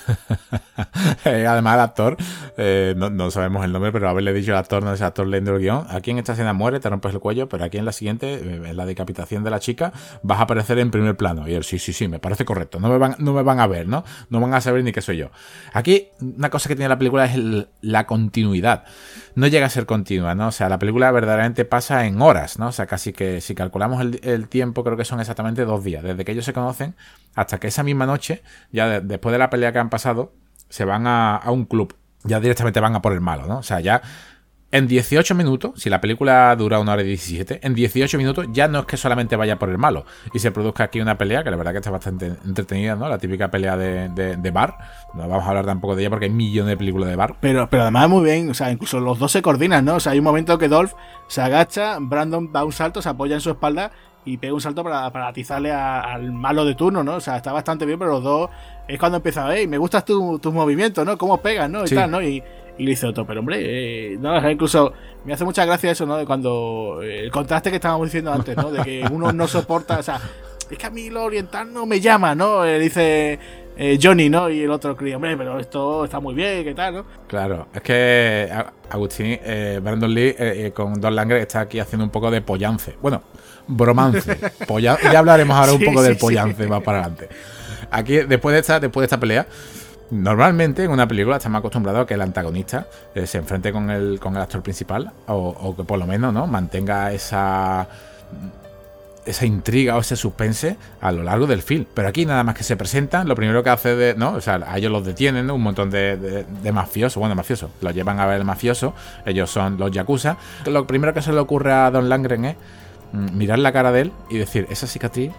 Eh, 1.24 1.46
además, 1.46 1.74
el 1.74 1.80
actor, 1.80 2.16
eh, 2.56 2.94
no, 2.96 3.30
sabemos 3.30 3.64
el 3.64 3.72
nombre, 3.72 3.92
pero 3.92 4.08
haberle 4.08 4.32
dicho 4.32 4.52
al 4.52 4.58
actor, 4.58 4.82
no 4.82 4.92
es 4.92 5.00
actor 5.02 5.26
leyendo 5.26 5.54
el 5.54 5.60
guion, 5.60 5.86
aquí 5.88 6.10
en 6.10 6.18
esta 6.18 6.32
escena 6.32 6.52
muere, 6.52 6.80
te 6.80 6.90
rompes 6.90 7.14
el 7.14 7.20
cuello, 7.20 7.48
pero 7.48 7.64
aquí 7.64 7.78
en 7.78 7.84
la 7.84 7.92
siguiente, 7.92 8.34
eh, 8.34 8.62
en 8.66 8.76
la 8.76 8.84
decapitación 8.84 9.44
de 9.44 9.50
la 9.50 9.60
chica, 9.60 9.92
vas 10.22 10.40
a 10.40 10.42
aparecer 10.42 10.78
en 10.78 10.90
primer 10.90 11.16
plano. 11.16 11.48
Y 11.48 11.54
él, 11.54 11.62
sí, 11.62 11.78
sí, 11.78 11.92
sí, 11.92 12.08
me 12.08 12.18
parece 12.18 12.44
correcto, 12.44 12.80
no 12.80 12.88
me 12.88 12.98
van, 12.98 13.14
no 13.18 13.32
me 13.32 13.42
van 13.42 13.60
a 13.60 13.66
ver, 13.66 13.86
¿no? 13.86 14.04
No 14.30 14.40
van 14.40 14.52
a 14.52 14.60
saber 14.60 14.82
ni 14.82 14.92
qué 14.92 15.00
soy 15.00 15.18
yo. 15.18 15.30
Aquí, 15.72 16.08
una 16.20 16.50
cosa 16.50 16.68
que 16.68 16.74
tiene 16.74 16.88
la 16.88 16.98
película 16.98 17.24
es 17.26 17.38
la 17.80 18.06
continuidad. 18.06 18.84
No 19.36 19.46
llega 19.46 19.66
a 19.66 19.70
ser 19.70 19.86
continua, 19.86 20.34
¿no? 20.34 20.48
O 20.48 20.52
sea, 20.52 20.68
la 20.68 20.78
película 20.78 21.10
verdaderamente 21.10 21.64
pasa 21.64 22.06
en 22.06 22.20
horas, 22.20 22.58
¿no? 22.58 22.68
O 22.68 22.72
sea, 22.72 22.86
casi 22.86 23.12
que 23.12 23.40
si 23.40 23.54
calculamos 23.54 24.00
el, 24.00 24.20
el 24.22 24.48
tiempo, 24.48 24.84
creo 24.84 24.96
que 24.96 25.04
son 25.04 25.13
exactamente 25.20 25.64
dos 25.64 25.84
días, 25.84 26.02
desde 26.02 26.24
que 26.24 26.32
ellos 26.32 26.44
se 26.44 26.52
conocen 26.52 26.94
hasta 27.34 27.58
que 27.58 27.68
esa 27.68 27.82
misma 27.82 28.06
noche, 28.06 28.42
ya 28.72 29.00
después 29.00 29.32
de 29.32 29.38
la 29.38 29.50
pelea 29.50 29.72
que 29.72 29.78
han 29.78 29.90
pasado, 29.90 30.32
se 30.68 30.84
van 30.84 31.06
a, 31.06 31.40
un 31.46 31.64
club. 31.66 31.94
Ya 32.24 32.40
directamente 32.40 32.80
van 32.80 32.94
a 32.94 33.02
por 33.02 33.12
el 33.12 33.20
malo, 33.20 33.46
¿no? 33.46 33.58
O 33.58 33.62
sea, 33.62 33.80
ya 33.80 34.00
en 34.74 34.88
18 34.88 35.36
minutos, 35.36 35.72
si 35.76 35.88
la 35.88 36.00
película 36.00 36.56
dura 36.56 36.80
una 36.80 36.94
hora 36.94 37.02
y 37.02 37.06
17, 37.06 37.60
en 37.62 37.74
18 37.74 38.18
minutos 38.18 38.46
ya 38.50 38.66
no 38.66 38.80
es 38.80 38.86
que 38.86 38.96
solamente 38.96 39.36
vaya 39.36 39.56
por 39.56 39.68
el 39.68 39.78
malo 39.78 40.04
y 40.32 40.40
se 40.40 40.50
produzca 40.50 40.82
aquí 40.82 41.00
una 41.00 41.16
pelea 41.16 41.44
que 41.44 41.50
la 41.52 41.56
verdad 41.56 41.70
que 41.70 41.78
está 41.78 41.92
bastante 41.92 42.32
entretenida, 42.44 42.96
¿no? 42.96 43.08
La 43.08 43.18
típica 43.18 43.52
pelea 43.52 43.76
de, 43.76 44.08
de, 44.08 44.50
bar. 44.50 44.76
No 45.14 45.28
vamos 45.28 45.44
a 45.44 45.48
hablar 45.50 45.64
tampoco 45.64 45.94
de 45.94 46.02
ella 46.02 46.10
porque 46.10 46.24
hay 46.24 46.32
millones 46.32 46.70
de 46.70 46.76
películas 46.76 47.08
de 47.08 47.14
bar. 47.14 47.36
Pero, 47.40 47.70
pero 47.70 47.84
además 47.84 48.08
muy 48.08 48.24
bien, 48.24 48.50
o 48.50 48.54
sea, 48.54 48.72
incluso 48.72 48.98
los 48.98 49.20
dos 49.20 49.30
se 49.30 49.42
coordinan, 49.42 49.84
¿no? 49.84 49.94
O 49.94 50.00
sea, 50.00 50.10
hay 50.10 50.18
un 50.18 50.24
momento 50.24 50.58
que 50.58 50.68
Dolph 50.68 50.94
se 51.28 51.40
agacha, 51.40 51.98
Brandon 52.00 52.50
da 52.50 52.64
un 52.64 52.72
salto, 52.72 53.00
se 53.00 53.08
apoya 53.08 53.36
en 53.36 53.42
su 53.42 53.50
espalda 53.50 53.92
y 54.24 54.38
pega 54.38 54.54
un 54.54 54.60
salto 54.60 54.82
para, 54.82 55.10
para 55.10 55.28
atizarle 55.28 55.72
al 55.72 56.32
malo 56.32 56.64
de 56.64 56.74
turno, 56.74 57.04
¿no? 57.04 57.16
O 57.16 57.20
sea, 57.20 57.36
está 57.36 57.52
bastante 57.52 57.84
bien, 57.84 57.98
pero 57.98 58.12
los 58.12 58.22
dos 58.22 58.50
es 58.88 58.98
cuando 58.98 59.16
empieza, 59.16 59.46
hey, 59.54 59.66
me 59.66 59.78
gustas 59.78 60.04
tus 60.04 60.52
movimientos, 60.52 61.04
¿no? 61.04 61.18
Cómo 61.18 61.40
pegas, 61.40 61.68
¿no? 61.68 61.84
Y 61.84 61.88
tal, 61.88 62.10
¿no? 62.10 62.22
Y, 62.22 62.42
y 62.76 62.84
le 62.84 62.90
dice 62.90 63.06
otro, 63.06 63.26
pero 63.26 63.40
hombre, 63.40 63.58
eh, 63.60 64.16
no, 64.18 64.50
incluso 64.50 64.92
me 65.24 65.32
hace 65.32 65.44
mucha 65.44 65.64
gracia 65.64 65.90
eso, 65.90 66.06
¿no? 66.06 66.16
De 66.16 66.26
cuando 66.26 67.00
eh, 67.02 67.20
el 67.20 67.30
contraste 67.30 67.70
que 67.70 67.76
estábamos 67.76 68.06
diciendo 68.06 68.32
antes, 68.32 68.56
¿no? 68.56 68.70
De 68.70 68.82
que 68.82 69.04
uno 69.10 69.32
no 69.32 69.46
soporta, 69.46 69.98
o 69.98 70.02
sea, 70.02 70.20
es 70.70 70.78
que 70.78 70.86
a 70.86 70.90
mí 70.90 71.10
lo 71.10 71.24
oriental 71.24 71.72
no 71.72 71.86
me 71.86 72.00
llama, 72.00 72.34
¿no? 72.34 72.64
Eh, 72.64 72.78
dice 72.78 73.38
eh, 73.76 73.98
Johnny, 74.00 74.28
¿no? 74.28 74.48
Y 74.48 74.62
el 74.62 74.70
otro 74.70 74.96
cría, 74.96 75.16
hombre, 75.16 75.36
pero 75.36 75.58
esto 75.58 76.04
está 76.04 76.20
muy 76.20 76.34
bien, 76.34 76.62
¿qué 76.62 76.74
tal, 76.74 76.94
no? 76.94 77.04
Claro, 77.26 77.68
es 77.74 77.82
que 77.82 78.48
Agustín, 78.90 79.38
eh, 79.42 79.80
Brandon 79.82 80.12
Lee 80.12 80.34
eh, 80.38 80.72
con 80.74 81.00
Don 81.00 81.14
Langre 81.14 81.40
está 81.40 81.60
aquí 81.60 81.80
haciendo 81.80 82.04
un 82.04 82.10
poco 82.10 82.30
de 82.30 82.40
pollance. 82.40 82.96
Bueno, 83.02 83.22
bromance. 83.66 84.38
ya 84.80 84.98
hablaremos 85.16 85.56
ahora 85.56 85.72
un 85.72 85.84
poco 85.84 86.02
del 86.02 86.16
pollance 86.16 86.66
más 86.66 86.82
para 86.82 87.00
adelante. 87.00 87.28
Aquí, 87.90 88.18
después 88.18 88.52
de 88.54 88.60
esta, 88.60 88.78
después 88.80 89.02
de 89.02 89.06
esta 89.06 89.20
pelea, 89.20 89.46
Normalmente 90.10 90.84
en 90.84 90.90
una 90.90 91.08
película 91.08 91.38
estamos 91.38 91.58
acostumbrados 91.58 92.02
a 92.02 92.06
que 92.06 92.14
el 92.14 92.20
antagonista 92.20 92.86
se 93.24 93.38
enfrente 93.38 93.72
con 93.72 93.90
el, 93.90 94.20
con 94.20 94.36
el 94.36 94.42
actor 94.42 94.62
principal 94.62 95.10
o, 95.26 95.48
o, 95.48 95.74
que 95.74 95.82
por 95.82 95.98
lo 95.98 96.06
menos 96.06 96.32
¿no? 96.32 96.46
mantenga 96.46 97.10
esa 97.10 97.88
esa 99.26 99.46
intriga 99.46 99.96
o 99.96 100.00
ese 100.00 100.16
suspense 100.16 100.76
a 101.00 101.12
lo 101.12 101.22
largo 101.22 101.46
del 101.46 101.62
film. 101.62 101.86
Pero 101.94 102.08
aquí 102.08 102.26
nada 102.26 102.44
más 102.44 102.54
que 102.54 102.64
se 102.64 102.76
presentan, 102.76 103.28
lo 103.28 103.34
primero 103.34 103.62
que 103.62 103.70
hace 103.70 103.94
de, 103.94 104.14
¿no? 104.14 104.32
O 104.34 104.40
sea, 104.40 104.60
a 104.66 104.78
ellos 104.78 104.92
los 104.92 105.04
detienen, 105.04 105.50
un 105.50 105.62
montón 105.62 105.90
de, 105.90 106.16
de, 106.16 106.72
mafiosos, 106.72 107.18
bueno, 107.18 107.34
mafiosos, 107.34 107.70
los 107.80 107.94
llevan 107.94 108.20
a 108.20 108.26
ver 108.26 108.38
el 108.38 108.44
mafioso, 108.44 108.94
ellos 109.24 109.50
son 109.50 109.78
los 109.78 109.90
yakuza. 109.90 110.36
Lo 110.66 110.86
primero 110.86 111.14
que 111.14 111.22
se 111.22 111.32
le 111.32 111.38
ocurre 111.38 111.72
a 111.72 111.90
Don 111.90 112.08
Langren 112.08 112.44
es 112.44 112.56
mm, 113.12 113.36
mirar 113.36 113.58
la 113.58 113.72
cara 113.72 113.92
de 113.92 114.02
él 114.02 114.12
y 114.28 114.38
decir, 114.38 114.66
esa 114.70 114.86
cicatriz 114.86 115.32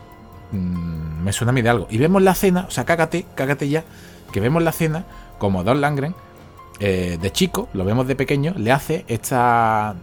mm, 0.51 1.23
me 1.23 1.33
suena 1.33 1.51
a 1.51 1.53
mí 1.53 1.61
de 1.61 1.69
algo. 1.69 1.87
Y 1.89 1.97
vemos 1.97 2.21
la 2.21 2.31
escena, 2.31 2.65
o 2.67 2.71
sea, 2.71 2.85
cágate, 2.85 3.25
cágate 3.35 3.69
ya, 3.69 3.83
que 4.31 4.39
vemos 4.39 4.63
la 4.63 4.71
escena 4.71 5.05
como 5.37 5.63
Don 5.63 5.81
Langren, 5.81 6.15
eh, 6.79 7.17
de 7.21 7.31
chico, 7.31 7.69
lo 7.73 7.85
vemos 7.85 8.07
de 8.07 8.15
pequeño, 8.15 8.53
le 8.57 8.71
hace 8.71 9.05
esta, 9.07 9.95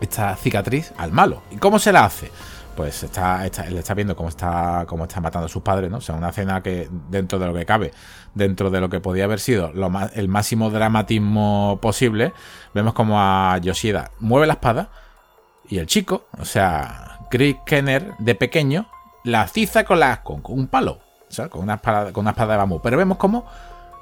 esta 0.00 0.36
cicatriz 0.36 0.92
al 0.98 1.12
malo. 1.12 1.42
¿Y 1.50 1.56
cómo 1.56 1.78
se 1.78 1.92
la 1.92 2.04
hace? 2.04 2.30
Pues 2.76 3.02
está, 3.02 3.46
él 3.46 3.76
está 3.76 3.94
viendo 3.94 4.16
cómo 4.16 4.28
está, 4.28 4.84
cómo 4.86 5.06
matando 5.20 5.46
a 5.46 5.48
sus 5.48 5.62
padres, 5.62 5.90
¿no? 5.90 5.98
O 5.98 6.00
sea, 6.00 6.14
una 6.14 6.30
escena 6.30 6.62
que 6.62 6.88
dentro 7.10 7.38
de 7.38 7.46
lo 7.46 7.54
que 7.54 7.64
cabe, 7.64 7.92
dentro 8.34 8.70
de 8.70 8.80
lo 8.80 8.88
que 8.88 9.00
podía 9.00 9.24
haber 9.24 9.40
sido 9.40 9.72
lo 9.72 9.90
el 10.14 10.28
máximo 10.28 10.70
dramatismo 10.70 11.78
posible, 11.80 12.32
vemos 12.74 12.94
como 12.94 13.20
a 13.20 13.58
Yoshida 13.58 14.10
mueve 14.20 14.46
la 14.46 14.54
espada 14.54 14.90
y 15.68 15.78
el 15.78 15.86
chico, 15.86 16.26
o 16.38 16.44
sea, 16.44 17.20
Chris 17.30 17.56
Kenner 17.64 18.14
de 18.18 18.34
pequeño, 18.34 18.88
la 19.24 19.46
ciza 19.48 19.84
con, 19.84 20.00
la, 20.00 20.22
con, 20.22 20.42
un 20.44 20.66
palo, 20.66 21.00
o 21.28 21.32
sea, 21.32 21.48
con 21.48 21.62
una 21.62 21.74
espada, 21.74 22.12
con 22.12 22.22
una 22.22 22.30
espada 22.30 22.52
de 22.52 22.58
bambú. 22.58 22.80
Pero 22.82 22.96
vemos 22.96 23.18
como 23.18 23.46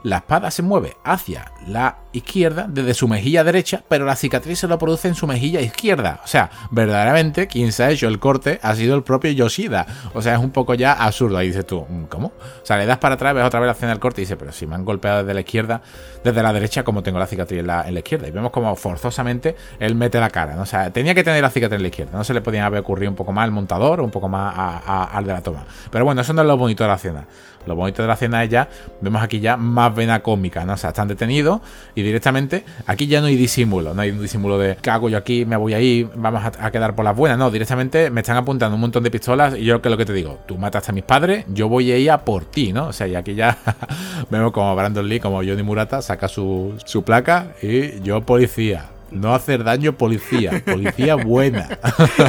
la 0.03 0.18
espada 0.18 0.51
se 0.51 0.62
mueve 0.62 0.96
hacia 1.05 1.53
la 1.66 1.98
izquierda 2.12 2.66
desde 2.68 2.94
su 2.94 3.07
mejilla 3.07 3.44
derecha, 3.44 3.82
pero 3.88 4.05
la 4.05 4.16
cicatriz 4.16 4.59
se 4.59 4.68
lo 4.68 4.78
produce 4.78 5.09
en 5.09 5.14
su 5.14 5.26
mejilla 5.26 5.61
izquierda. 5.61 6.20
O 6.24 6.26
sea, 6.26 6.51
verdaderamente 6.70 7.46
quien 7.46 7.72
se 7.72 7.84
ha 7.84 7.90
hecho 7.90 8.09
el 8.09 8.18
corte 8.18 8.59
ha 8.62 8.74
sido 8.74 8.96
el 8.96 9.03
propio 9.03 9.30
Yoshida. 9.30 9.86
O 10.14 10.22
sea, 10.22 10.34
es 10.34 10.40
un 10.40 10.51
poco 10.51 10.74
ya 10.74 10.92
absurdo. 10.92 11.36
Ahí 11.36 11.48
dices 11.48 11.66
tú, 11.66 11.86
mm, 11.88 12.05
¿cómo? 12.05 12.28
O 12.28 12.66
sea, 12.66 12.78
le 12.78 12.86
das 12.86 12.98
para 12.98 13.14
atrás, 13.14 13.34
ves 13.34 13.44
otra 13.44 13.61
vez 13.61 13.66
la 13.66 13.72
escena 13.72 13.92
del 13.92 14.01
corte 14.01 14.20
y 14.20 14.24
dices, 14.24 14.36
pero 14.38 14.53
si 14.53 14.66
me 14.66 14.74
han 14.74 14.84
golpeado 14.84 15.18
desde 15.18 15.34
la 15.34 15.40
izquierda, 15.40 15.82
desde 16.24 16.42
la 16.42 16.53
derecha, 16.53 16.82
como 16.82 17.03
tengo 17.03 17.18
la 17.18 17.26
cicatriz 17.26 17.61
en 17.61 17.66
la, 17.66 17.90
izquierda. 17.90 18.28
Y 18.28 18.30
vemos 18.30 18.51
como 18.51 18.74
forzosamente 18.76 19.55
él 19.78 19.94
mete 19.94 20.18
la 20.18 20.30
cara. 20.30 20.55
¿no? 20.57 20.62
O 20.62 20.66
sea, 20.66 20.90
tenía 20.90 21.14
que 21.14 21.22
tener 21.22 21.42
la 21.42 21.51
cicatriz 21.51 21.76
en 21.76 21.82
la 21.82 21.88
izquierda. 21.88 22.16
No 22.16 22.24
se 22.24 22.34
le 22.34 22.40
podía 22.40 22.66
haber 22.66 22.80
ocurrido 22.80 23.11
un 23.11 23.16
poco 23.16 23.32
más 23.32 23.44
al 23.44 23.53
montador 23.53 24.01
un 24.01 24.11
poco 24.11 24.28
más 24.28 24.55
al 24.86 25.24
de 25.24 25.32
la 25.32 25.42
toma. 25.42 25.64
Pero 25.90 26.05
bueno, 26.05 26.20
eso 26.20 26.32
no 26.32 26.42
es 26.42 26.48
lo 26.48 26.57
bonito 26.57 26.84
de 26.84 26.88
la 26.88 26.96
escena. 26.96 27.26
Lo 27.66 27.74
bonito 27.74 28.02
de 28.02 28.08
la 28.08 28.14
escena 28.14 28.42
es 28.42 28.50
ya, 28.50 28.68
vemos 29.00 29.22
aquí 29.22 29.40
ya 29.40 29.56
más 29.56 29.94
vena 29.94 30.20
cómica, 30.20 30.64
¿no? 30.64 30.74
O 30.74 30.76
sea, 30.76 30.90
están 30.90 31.08
detenidos 31.08 31.61
y 31.94 32.02
directamente 32.02 32.64
aquí 32.86 33.06
ya 33.06 33.20
no 33.20 33.26
hay 33.26 33.36
disimulo, 33.36 33.94
no 33.94 34.02
hay 34.02 34.11
un 34.11 34.20
disimulo 34.20 34.58
de 34.58 34.76
¿qué 34.80 34.90
hago 34.90 35.08
yo 35.08 35.18
aquí? 35.18 35.44
Me 35.44 35.56
voy 35.56 35.74
ahí, 35.74 36.08
vamos 36.14 36.42
a, 36.44 36.70
quedar 36.70 36.94
por 36.94 37.04
las 37.04 37.16
buenas. 37.16 37.38
No, 37.38 37.50
directamente 37.50 38.11
me 38.11 38.20
están 38.22 38.36
apuntando 38.36 38.74
un 38.74 38.80
montón 38.80 39.02
de 39.02 39.11
pistolas 39.11 39.56
y 39.56 39.64
yo 39.64 39.82
que 39.82 39.90
lo 39.90 39.96
que 39.96 40.06
te 40.06 40.12
digo, 40.12 40.38
tú 40.46 40.56
mataste 40.56 40.90
a 40.90 40.94
mis 40.94 41.04
padres, 41.04 41.44
yo 41.48 41.68
voy 41.68 41.90
a 41.92 41.98
ir 41.98 42.11
a 42.11 42.24
por 42.24 42.44
ti, 42.44 42.72
¿no? 42.72 42.88
O 42.88 42.92
sea, 42.92 43.06
y 43.06 43.14
aquí 43.14 43.34
ya 43.34 43.58
vemos 44.30 44.52
como 44.52 44.74
Brandon 44.74 45.06
Lee, 45.08 45.20
como 45.20 45.36
Johnny 45.36 45.62
Murata, 45.62 46.02
saca 46.02 46.28
su, 46.28 46.74
su 46.84 47.02
placa 47.02 47.52
y 47.62 48.00
yo 48.00 48.22
policía 48.22 48.86
no 49.11 49.34
hacer 49.34 49.64
daño 49.64 49.92
policía, 49.96 50.62
policía 50.64 51.14
buena. 51.16 51.68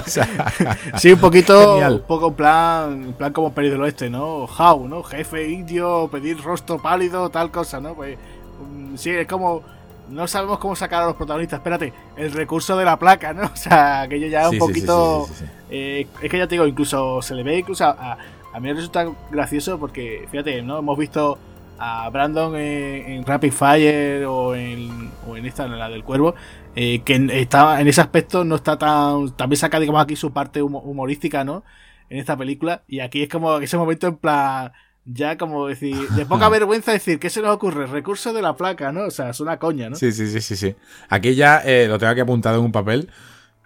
sí, 0.97 1.13
un 1.13 1.19
poquito, 1.19 1.77
un 1.77 2.01
poco 2.01 2.29
en 2.29 2.33
plan, 2.33 3.15
plan 3.17 3.33
como 3.33 3.53
Peri 3.53 3.69
del 3.69 3.81
Oeste, 3.81 4.09
¿no? 4.09 4.45
How, 4.45 4.87
¿no? 4.87 5.03
Jefe 5.03 5.49
indio, 5.49 6.09
pedir 6.11 6.41
rostro 6.41 6.81
pálido, 6.81 7.29
tal 7.29 7.51
cosa, 7.51 7.79
¿no? 7.79 7.93
Pues 7.93 8.17
mm, 8.17 8.95
sí, 8.95 9.09
es 9.11 9.27
como 9.27 9.63
no 10.11 10.27
sabemos 10.27 10.59
cómo 10.59 10.75
sacar 10.75 11.03
a 11.03 11.05
los 11.07 11.15
protagonistas. 11.15 11.59
Espérate, 11.59 11.93
el 12.17 12.31
recurso 12.31 12.77
de 12.77 12.85
la 12.85 12.97
placa, 12.99 13.33
¿no? 13.33 13.43
O 13.53 13.55
sea, 13.55 14.05
que 14.09 14.19
yo 14.19 14.27
ya 14.27 14.49
un 14.49 14.57
poquito. 14.57 15.27
Eh, 15.69 16.07
es 16.21 16.29
que 16.29 16.37
ya 16.37 16.47
te 16.47 16.55
digo, 16.55 16.67
incluso 16.67 17.21
se 17.21 17.33
le 17.33 17.43
ve, 17.43 17.59
incluso 17.59 17.85
a, 17.85 18.17
a, 18.53 18.59
mí 18.59 18.67
me 18.67 18.73
resulta 18.73 19.05
gracioso 19.29 19.79
porque, 19.79 20.27
fíjate, 20.29 20.61
¿no? 20.61 20.79
Hemos 20.79 20.97
visto 20.97 21.37
a 21.79 22.09
Brandon 22.09 22.55
en, 22.55 23.25
Rapid 23.25 23.51
Fire 23.51 24.25
o 24.25 24.53
en, 24.53 25.11
o 25.27 25.35
en 25.35 25.45
esta, 25.45 25.65
en 25.65 25.79
la 25.79 25.89
del 25.89 26.03
cuervo, 26.03 26.35
eh, 26.75 27.01
que 27.03 27.27
está, 27.41 27.81
en 27.81 27.87
ese 27.87 28.01
aspecto 28.01 28.43
no 28.43 28.55
está 28.55 28.77
tan. 28.77 29.35
También 29.35 29.57
saca, 29.57 29.79
digamos, 29.79 30.01
aquí 30.01 30.15
su 30.15 30.31
parte 30.31 30.61
humorística, 30.61 31.43
¿no? 31.43 31.63
En 32.09 32.19
esta 32.19 32.37
película. 32.37 32.83
Y 32.87 32.99
aquí 32.99 33.23
es 33.23 33.29
como 33.29 33.57
ese 33.57 33.77
momento 33.77 34.07
en 34.07 34.17
plan. 34.17 34.71
Ya 35.03 35.35
como 35.35 35.67
decir, 35.67 35.97
de 36.09 36.25
poca 36.27 36.47
vergüenza 36.49 36.91
decir, 36.91 37.19
¿qué 37.19 37.29
se 37.29 37.41
nos 37.41 37.55
ocurre? 37.55 37.87
Recurso 37.87 38.33
de 38.33 38.41
la 38.41 38.55
placa, 38.55 38.91
¿no? 38.91 39.05
O 39.05 39.11
sea, 39.11 39.31
es 39.31 39.39
una 39.39 39.57
coña, 39.57 39.89
¿no? 39.89 39.95
Sí, 39.95 40.11
sí, 40.11 40.27
sí, 40.27 40.41
sí, 40.41 40.55
sí. 40.55 40.75
Aquí 41.09 41.33
ya 41.33 41.57
eh, 41.57 41.87
lo 41.87 41.97
tengo 41.97 42.13
que 42.13 42.21
apuntado 42.21 42.59
en 42.59 42.65
un 42.65 42.71
papel. 42.71 43.09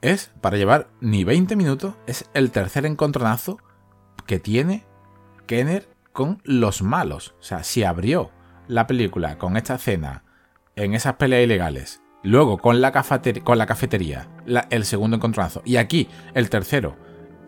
Es, 0.02 0.32
para 0.40 0.58
llevar 0.58 0.88
ni 1.02 1.24
20 1.24 1.56
minutos, 1.56 1.96
es 2.08 2.30
el 2.34 2.52
tercer 2.52 2.86
encontronazo 2.86 3.58
que 4.26 4.40
tiene 4.40 4.86
Kenner 5.46 5.90
con 6.14 6.42
los 6.44 6.82
malos. 6.82 7.36
O 7.40 7.44
sea, 7.44 7.64
si 7.64 7.84
abrió 7.84 8.32
la 8.68 8.88
película 8.88 9.38
con 9.38 9.58
esta 9.58 9.76
escena 9.76 10.24
en 10.76 10.94
esas 10.94 11.16
peleas 11.16 11.44
ilegales 11.44 12.02
Luego, 12.26 12.58
con 12.58 12.82
la, 12.82 12.92
cafetería, 12.92 14.28
el 14.70 14.86
segundo 14.86 15.18
encontronazo. 15.18 15.62
Y 15.64 15.78
aquí, 15.78 16.10
el 16.34 16.50
tercero, 16.50 16.96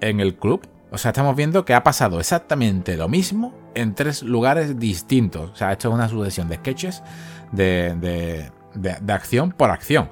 en 0.01 0.19
el 0.19 0.36
club. 0.36 0.67
O 0.91 0.97
sea, 0.97 1.09
estamos 1.09 1.36
viendo 1.36 1.65
que 1.65 1.73
ha 1.73 1.84
pasado 1.84 2.19
exactamente 2.19 2.95
lo 2.95 3.09
mismo 3.09 3.53
en 3.75 3.95
tres 3.95 4.23
lugares 4.23 4.80
distintos. 4.80 5.51
O 5.51 5.55
sea, 5.55 5.71
esto 5.71 5.89
es 5.89 5.93
una 5.93 6.07
sucesión 6.07 6.47
de 6.47 6.55
sketches 6.55 7.03
de, 7.51 8.49
de 8.75 9.13
acción 9.13 9.51
por 9.51 9.71
acción. 9.71 10.09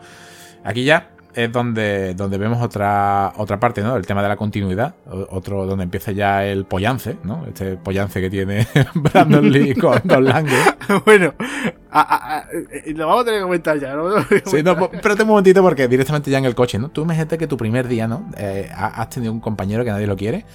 Aquí 0.63 0.84
ya 0.84 1.14
es 1.36 1.52
donde, 1.52 2.14
donde 2.16 2.38
vemos 2.38 2.62
otra, 2.64 3.34
otra 3.36 3.60
parte, 3.60 3.82
¿no? 3.82 3.98
El 3.98 4.06
tema 4.06 4.24
de 4.24 4.30
la 4.30 4.38
continuidad, 4.38 4.96
otro 5.06 5.66
donde 5.66 5.84
empieza 5.84 6.14
ya 6.14 6.46
el 6.46 6.66
pollance, 6.66 7.18
¿no? 7.24 7.46
Este 7.46 7.76
pollance 7.76 8.22
que 8.22 8.30
tiene 8.30 8.66
Brandon 8.96 9.52
Lee 9.52 9.76
con 9.76 10.00
Don 10.06 10.24
Lange. 10.24 10.56
bueno, 11.06 11.34
eh, 11.38 12.94
lo 12.94 13.08
vamos 13.08 13.22
a 13.22 13.26
tener 13.26 13.40
que 13.42 13.44
comentar 13.44 13.80
ya, 13.80 13.94
¿no? 13.94 14.22
Sí, 14.46 14.64
no, 14.64 14.90
espérate 14.92 15.24
un 15.24 15.30
momentito 15.30 15.62
porque 15.62 15.90
directamente 15.90 16.32
ya 16.32 16.38
en 16.38 16.46
el 16.46 16.56
coche, 16.56 16.80
¿no? 16.80 16.90
Tú 16.90 17.02
imagínate 17.02 17.38
que 17.38 17.48
tu 17.48 17.58
primer 17.58 17.88
día, 17.88 18.08
¿no? 18.08 18.30
Eh, 18.38 18.70
has 18.74 19.10
tenido 19.10 19.34
un 19.34 19.42
compañero 19.42 19.84
que 19.84 19.92
nadie 19.92 20.08
lo 20.08 20.16
quiere, 20.16 20.46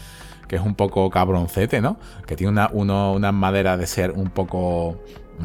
que 0.49 0.57
es 0.57 0.63
un 0.63 0.75
poco 0.75 1.11
cabroncete, 1.11 1.83
¿no? 1.83 1.99
Que 2.27 2.37
tiene 2.37 2.53
una, 2.53 2.71
uno, 2.73 3.13
una 3.13 3.33
madera 3.33 3.77
de 3.77 3.87
ser 3.87 4.13
un 4.13 4.31
poco 4.31 4.97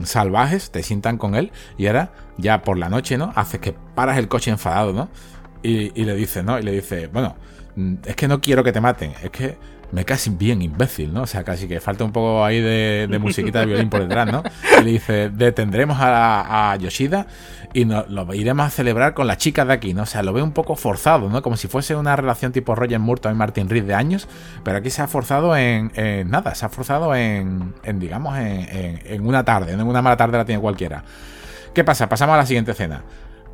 salvajes, 0.03 0.71
te 0.71 0.83
sientan 0.83 1.17
con 1.17 1.35
él 1.35 1.51
y 1.77 1.87
ahora 1.87 2.11
ya 2.37 2.61
por 2.61 2.77
la 2.77 2.89
noche, 2.89 3.17
¿no? 3.17 3.31
Haces 3.35 3.59
que 3.59 3.73
paras 3.73 4.17
el 4.17 4.27
coche 4.27 4.51
enfadado, 4.51 4.93
¿no? 4.93 5.09
Y, 5.63 5.89
le 6.03 6.15
dice, 6.15 6.43
¿no? 6.43 6.59
Y 6.59 6.63
le 6.63 6.71
dice, 6.71 7.07
bueno, 7.07 7.35
mm, 7.75 7.95
es 8.05 8.15
que 8.15 8.27
no 8.27 8.39
quiero 8.39 8.63
que 8.63 8.71
te 8.71 8.81
maten, 8.81 9.13
es 9.23 9.31
que 9.31 9.57
me 9.91 10.05
casi 10.05 10.29
bien 10.29 10.61
imbécil, 10.61 11.13
¿no? 11.13 11.23
O 11.23 11.27
sea, 11.27 11.43
casi 11.43 11.67
que 11.67 11.79
falta 11.79 12.03
un 12.03 12.11
poco 12.11 12.43
ahí 12.43 12.61
de, 12.61 13.07
musiquita 13.19 13.61
de 13.61 13.65
violín 13.67 13.89
por 13.89 14.01
detrás, 14.01 14.31
¿no? 14.31 14.43
Y 14.79 14.83
le 14.83 14.91
dice, 14.91 15.29
detendremos 15.29 15.97
a, 15.99 16.75
Yoshida 16.79 17.27
y 17.73 17.85
lo 17.85 18.33
iremos 18.33 18.65
a 18.65 18.69
celebrar 18.69 19.13
con 19.13 19.27
las 19.27 19.37
chicas 19.37 19.67
de 19.67 19.73
aquí, 19.73 19.93
¿no? 19.93 20.03
O 20.03 20.05
sea, 20.05 20.23
lo 20.23 20.33
ve 20.33 20.41
un 20.41 20.51
poco 20.51 20.75
forzado, 20.75 21.29
¿no? 21.29 21.41
Como 21.41 21.57
si 21.57 21.67
fuese 21.67 21.95
una 21.95 22.15
relación 22.15 22.51
tipo 22.51 22.75
Roger 22.75 22.99
Murto 22.99 23.29
y 23.29 23.33
Martin 23.33 23.69
Reed 23.69 23.83
de 23.83 23.93
años, 23.93 24.27
pero 24.63 24.77
aquí 24.77 24.89
se 24.89 25.01
ha 25.01 25.07
forzado 25.07 25.55
en, 25.55 25.91
nada, 26.29 26.55
se 26.55 26.65
ha 26.65 26.69
forzado 26.69 27.15
en, 27.15 27.73
digamos, 27.95 28.37
en, 28.37 29.01
en, 29.05 29.25
una 29.25 29.43
tarde, 29.43 29.73
en 29.73 29.81
una 29.81 30.01
mala 30.01 30.17
tarde 30.17 30.37
la 30.37 30.45
tiene 30.45 30.61
cualquiera. 30.61 31.03
¿Qué 31.73 31.83
pasa? 31.83 32.07
Pasamos 32.07 32.35
a 32.35 32.37
la 32.37 32.45
siguiente 32.45 32.71
escena. 32.71 33.03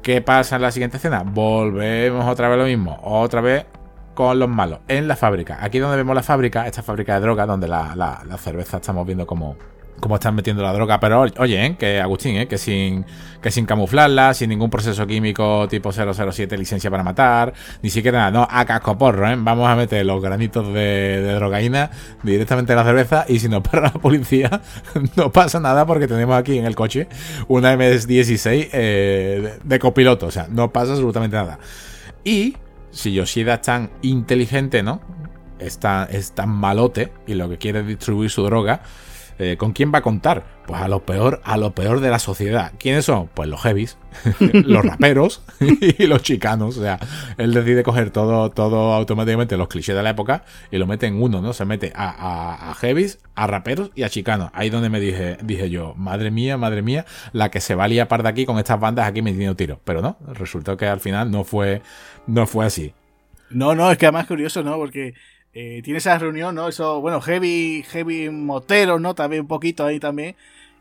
¿Qué 0.04 0.22
pasa 0.22 0.56
en 0.56 0.64
la 0.64 0.72
siguiente 0.72 0.98
escena? 0.98 1.24
Volvemos 1.24 2.26
otra 2.28 2.50
vez 2.50 2.58
lo 2.58 2.66
mismo. 2.66 3.00
Otra 3.04 3.42
vez 3.42 3.66
con 4.14 4.40
los 4.40 4.50
malos. 4.50 4.80
En 4.88 5.08
la 5.08 5.16
fábrica. 5.16 5.60
Aquí 5.62 5.80
donde 5.80 5.98
vemos 5.98 6.16
la 6.16 6.24
fábrica, 6.24 6.68
esta 6.68 6.84
fábrica 6.84 7.16
de 7.16 7.22
droga, 7.22 7.46
donde 7.46 7.68
la, 7.68 7.96
la 7.96 8.38
cerveza 8.38 8.78
estamos 8.78 9.06
viendo 9.06 9.26
como 9.26 9.58
cómo 10.02 10.16
están 10.16 10.36
metiendo 10.36 10.62
la 10.62 10.74
droga. 10.74 11.00
Pero 11.00 11.22
oye, 11.38 11.66
¿eh? 11.66 11.76
que 11.78 12.02
Agustín, 12.02 12.36
¿eh? 12.36 12.48
que, 12.48 12.58
sin, 12.58 13.06
que 13.42 13.52
sin 13.52 13.66
camuflarla, 13.66 14.34
sin 14.34 14.50
ningún 14.50 14.70
proceso 14.70 15.08
químico 15.08 15.68
tipo 15.70 15.94
007, 15.94 16.58
licencia 16.58 16.92
para 16.92 17.04
matar, 17.04 17.54
ni 17.82 17.90
siquiera 17.90 18.20
nada, 18.20 18.32
no, 18.32 18.48
a 18.50 18.66
cascoporro, 18.66 19.30
¿eh? 19.30 19.36
vamos 19.38 19.70
a 19.70 19.76
meter 19.78 20.06
los 20.06 20.22
granitos 20.22 20.68
de, 20.68 21.22
de 21.22 21.34
drogaína 21.36 21.92
directamente 22.24 22.74
en 22.74 22.78
la 22.78 22.84
cerveza 22.84 23.26
y 23.30 23.40
si 23.40 23.48
nos 23.48 23.62
para 23.62 23.84
la 23.84 23.92
policía, 23.92 24.62
no 25.16 25.32
pasa 25.32 25.60
nada 25.62 25.86
porque 25.86 26.08
tenemos 26.08 26.36
aquí 26.36 26.58
en 26.58 26.66
el 26.66 26.76
coche 26.76 27.08
una 27.48 27.76
MS-16 27.76 28.70
eh, 28.74 29.60
de, 29.64 29.80
copiloto, 29.80 30.26
o 30.26 30.32
sea, 30.32 30.48
no 30.50 30.74
pasa 30.74 30.92
absolutamente 30.92 31.38
nada. 31.38 31.60
Y 32.24 32.58
si 32.92 33.14
Yoshida 33.14 33.56
es 33.56 33.62
tan 33.62 33.90
inteligente, 34.02 34.84
¿no? 34.84 35.02
Es 35.60 35.80
tan, 35.80 36.08
es 36.12 36.32
tan 36.34 36.50
malote 36.50 37.12
y 37.28 37.36
lo 37.36 37.50
que 37.50 37.58
quiere 37.58 37.82
es 37.82 37.88
distribuir 37.88 38.30
su 38.30 38.44
droga 38.44 38.82
eh, 39.44 39.58
¿con 39.58 39.74
quién 39.74 39.92
va 39.92 39.98
a 39.98 40.02
contar? 40.04 40.44
Pues 40.68 40.80
a 40.80 40.88
lo 40.88 41.04
peor, 41.04 41.42
a 41.44 41.58
lo 41.58 41.74
peor 41.74 42.00
de 42.00 42.12
la 42.12 42.20
sociedad. 42.20 42.74
¿Quiénes 42.78 43.06
son? 43.06 43.28
Pues 43.34 43.50
los 43.50 43.60
heavies, 43.64 43.98
los 44.40 44.86
raperos 44.86 45.42
y 45.60 46.06
los 46.06 46.22
chicanos. 46.22 46.78
O 46.78 46.82
sea, 46.84 47.00
él 47.40 47.52
decide 47.52 47.82
coger 47.82 48.12
todo, 48.12 48.52
todo 48.52 48.94
automáticamente 48.94 49.58
los 49.58 49.68
clichés 49.68 49.96
de 49.96 50.04
la 50.04 50.12
época 50.12 50.44
y 50.70 50.78
lo 50.78 50.86
mete 50.86 51.08
en 51.08 51.20
uno, 51.20 51.42
¿no? 51.42 51.54
Se 51.54 51.66
mete 51.66 51.92
a, 51.96 52.70
a, 52.70 52.76
heavies, 52.76 53.18
a 53.34 53.48
raperos 53.48 53.90
y 53.96 54.04
a 54.04 54.10
chicanos. 54.10 54.52
Ahí 54.54 54.70
donde 54.70 54.90
me 54.90 55.00
dije, 55.00 55.38
dije 55.42 55.72
yo, 55.72 55.96
madre 55.96 56.30
mía, 56.30 56.58
madre 56.58 56.84
mía, 56.84 57.08
la 57.34 57.50
que 57.50 57.62
se 57.62 57.74
va 57.74 57.86
a 57.86 57.88
liar 57.88 58.08
par 58.08 58.22
de 58.22 58.30
aquí 58.30 58.46
con 58.46 58.60
estas 58.60 58.80
bandas 58.80 59.08
aquí 59.08 59.24
metiendo 59.24 59.56
tiros. 59.56 59.80
Pero 59.84 60.04
no, 60.04 60.18
resultó 60.34 60.78
que 60.78 60.86
al 60.86 61.00
final 61.00 61.32
no 61.32 61.44
fue, 61.46 61.82
no 62.28 62.46
fue 62.46 62.68
así. 62.68 62.94
No, 63.50 63.74
no, 63.74 63.92
es 63.92 63.98
que 63.98 64.06
además 64.06 64.28
curioso, 64.28 64.62
¿no? 64.64 64.78
Porque 64.78 65.16
eh, 65.54 65.82
tiene 65.84 65.98
esa 65.98 66.18
reunión, 66.18 66.56
¿no? 66.56 66.70
Eso, 66.70 67.02
bueno, 67.02 67.20
heavy, 67.20 67.84
heavy 67.90 68.30
motero, 68.30 69.00
¿no? 69.00 69.14
También 69.16 69.42
un 69.42 69.48
poquito 69.48 69.86
ahí 69.86 70.00
también. 70.00 70.36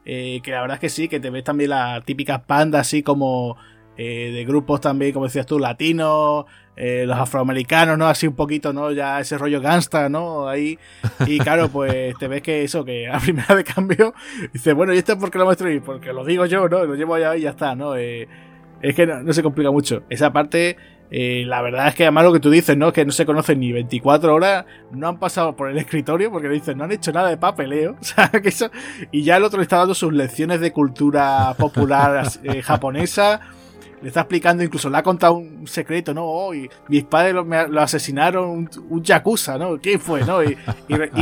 Eh, 0.05 0.41
que 0.43 0.53
la 0.53 0.63
verdad 0.63 0.77
es 0.77 0.81
que 0.81 0.89
sí, 0.89 1.09
que 1.09 1.21
te 1.21 1.31
ves 1.31 1.45
también 1.45 1.71
las 1.71 2.05
típicas 2.05 2.41
bandas 2.47 2.83
así 2.83 3.03
como 3.03 3.57
eh, 3.97 4.31
de 4.33 4.45
grupos 4.45 4.81
también, 4.81 5.13
como 5.13 5.27
decías 5.27 5.47
tú, 5.47 5.59
latinos, 5.59 6.47
los 6.77 7.19
afroamericanos, 7.19 7.99
¿no? 7.99 8.07
Así 8.07 8.27
un 8.27 8.35
poquito, 8.35 8.73
¿no? 8.73 8.91
Ya 8.93 9.21
ese 9.21 9.37
rollo 9.37 9.61
gangsta, 9.61 10.09
¿no? 10.09 10.49
Ahí. 10.49 10.79
Y 11.27 11.39
claro, 11.39 11.69
pues 11.69 12.17
te 12.17 12.27
ves 12.27 12.41
que 12.41 12.65
eso, 12.65 12.85
que 12.85 13.07
a 13.09 13.19
primera 13.21 13.55
de 13.55 13.65
cambio, 13.65 14.15
dices, 14.53 14.75
bueno, 14.75 14.95
¿y 14.95 14.99
esto 14.99 15.19
por 15.19 15.31
qué 15.31 15.39
lo 15.39 15.45
muestro? 15.45 15.69
Porque 15.85 16.13
lo 16.13 16.25
digo 16.25 16.47
yo, 16.47 16.69
¿no? 16.69 16.87
Lo 16.87 16.95
llevo 16.95 17.15
allá 17.17 17.37
y 17.37 17.43
ya 17.43 17.51
está, 17.51 17.75
¿no? 17.75 17.95
es 17.97 18.95
que 18.95 19.07
no 19.07 19.33
se 19.33 19.43
complica 19.43 19.71
mucho. 19.71 20.05
Esa 20.09 20.33
parte 20.33 20.79
eh, 21.11 21.45
la 21.45 21.61
verdad 21.61 21.89
es 21.89 21.97
que 21.97 22.05
además 22.05 22.25
lo 22.25 22.33
que 22.33 22.41
tú 22.41 22.51
dices, 22.51 22.77
¿no? 22.77 22.93
Que 22.93 23.05
no 23.05 23.11
se 23.11 23.27
conocen 23.27 23.59
ni 23.59 23.73
24 23.73 24.33
horas, 24.33 24.65
no 24.93 25.09
han 25.09 25.19
pasado 25.19 25.57
por 25.57 25.69
el 25.69 25.77
escritorio 25.77 26.31
porque 26.31 26.49
le 26.49 26.55
dicen, 26.55 26.79
no 26.79 26.85
han 26.85 26.93
hecho 26.93 27.13
nada 27.13 27.29
de 27.29 27.37
papeleo. 27.37 27.97
O 28.01 28.05
sea, 28.05 28.29
que 28.29 28.49
eso... 28.49 28.71
Y 29.11 29.23
ya 29.23 29.37
el 29.37 29.45
otro 29.45 29.59
le 29.59 29.65
está 29.65 29.79
dando 29.79 29.95
sus 29.95 30.13
lecciones 30.13 30.61
de 30.61 30.73
cultura 30.73 31.55
popular 31.59 32.27
eh, 32.45 32.63
japonesa. 32.63 33.41
Le 34.03 34.09
está 34.09 34.21
explicando, 34.21 34.63
incluso 34.63 34.89
le 34.89 34.97
ha 34.97 35.03
contado 35.03 35.35
un 35.35 35.67
secreto, 35.67 36.15
¿no? 36.15 36.25
Oh, 36.25 36.53
mis 36.89 37.05
padres 37.05 37.35
lo, 37.35 37.81
asesinaron, 37.81 38.71
un, 38.89 39.03
yakuza, 39.03 39.59
¿no? 39.59 39.79
¿Quién 39.79 40.01
fue, 40.01 40.25
no? 40.25 40.43
Y, 40.43 40.57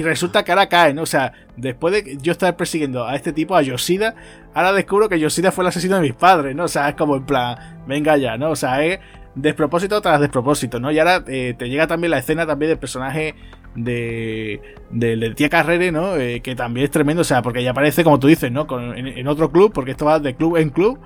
resulta 0.01 0.45
que 0.45 0.53
ahora 0.53 0.68
cae, 0.68 0.95
¿no? 0.95 1.03
O 1.03 1.07
sea, 1.07 1.32
después 1.57 1.93
de 1.93 2.18
yo 2.18 2.30
estar 2.30 2.57
persiguiendo 2.57 3.05
a 3.05 3.16
este 3.16 3.32
tipo, 3.32 3.57
a 3.57 3.62
Yoshida, 3.62 4.14
ahora 4.55 4.72
descubro 4.72 5.09
que 5.09 5.18
Yoshida 5.18 5.51
fue 5.51 5.64
el 5.64 5.68
asesino 5.68 5.97
de 5.97 6.03
mis 6.03 6.14
padres, 6.14 6.55
¿no? 6.55 6.64
O 6.64 6.68
sea, 6.68 6.89
es 6.89 6.95
como 6.95 7.16
en 7.16 7.26
plan, 7.26 7.82
venga 7.89 8.16
ya, 8.16 8.36
¿no? 8.36 8.51
O 8.51 8.57
sea, 8.57 8.84
es 8.84 9.01
despropósito 9.41 10.01
tras 10.01 10.20
despropósito, 10.20 10.80
¿no? 10.80 10.91
Y 10.91 10.99
ahora 10.99 11.24
eh, 11.26 11.55
te 11.57 11.68
llega 11.68 11.86
también 11.86 12.11
la 12.11 12.18
escena 12.18 12.47
también 12.47 12.70
del 12.70 12.78
personaje 12.78 13.34
de, 13.74 14.61
de, 14.91 15.34
tía 15.34 15.49
Carrere, 15.49 15.93
¿no? 15.93 16.16
Eh, 16.16 16.41
que 16.41 16.55
también 16.55 16.84
es 16.84 16.91
tremendo, 16.91 17.22
o 17.22 17.24
sea, 17.24 17.43
porque 17.43 17.62
ya 17.62 17.70
aparece, 17.70 18.05
como 18.05 18.18
tú 18.18 18.26
dices, 18.26 18.51
¿no? 18.51 18.66
en, 18.95 19.28
otro 19.28 19.51
club, 19.51 19.72
porque 19.72 19.93
esto 19.93 20.05
va 20.05 20.18
de 20.18 20.34
club 20.34 20.57
en 20.57 20.70
club. 20.70 20.99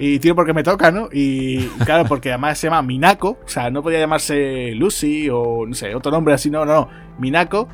Y 0.00 0.20
tío, 0.20 0.36
porque 0.36 0.54
me 0.54 0.62
toca, 0.62 0.92
¿no? 0.92 1.08
Y 1.12 1.66
claro, 1.84 2.04
porque 2.04 2.30
además 2.30 2.56
se 2.56 2.68
llama 2.68 2.82
Minako, 2.82 3.30
o 3.44 3.48
sea, 3.48 3.68
no 3.68 3.82
podía 3.82 3.98
llamarse 3.98 4.72
Lucy 4.76 5.28
o 5.28 5.66
no 5.66 5.74
sé, 5.74 5.92
otro 5.92 6.12
nombre 6.12 6.34
así, 6.34 6.50
no, 6.50 6.64
no, 6.64 6.72
no, 6.72 6.88
Minako. 7.18 7.68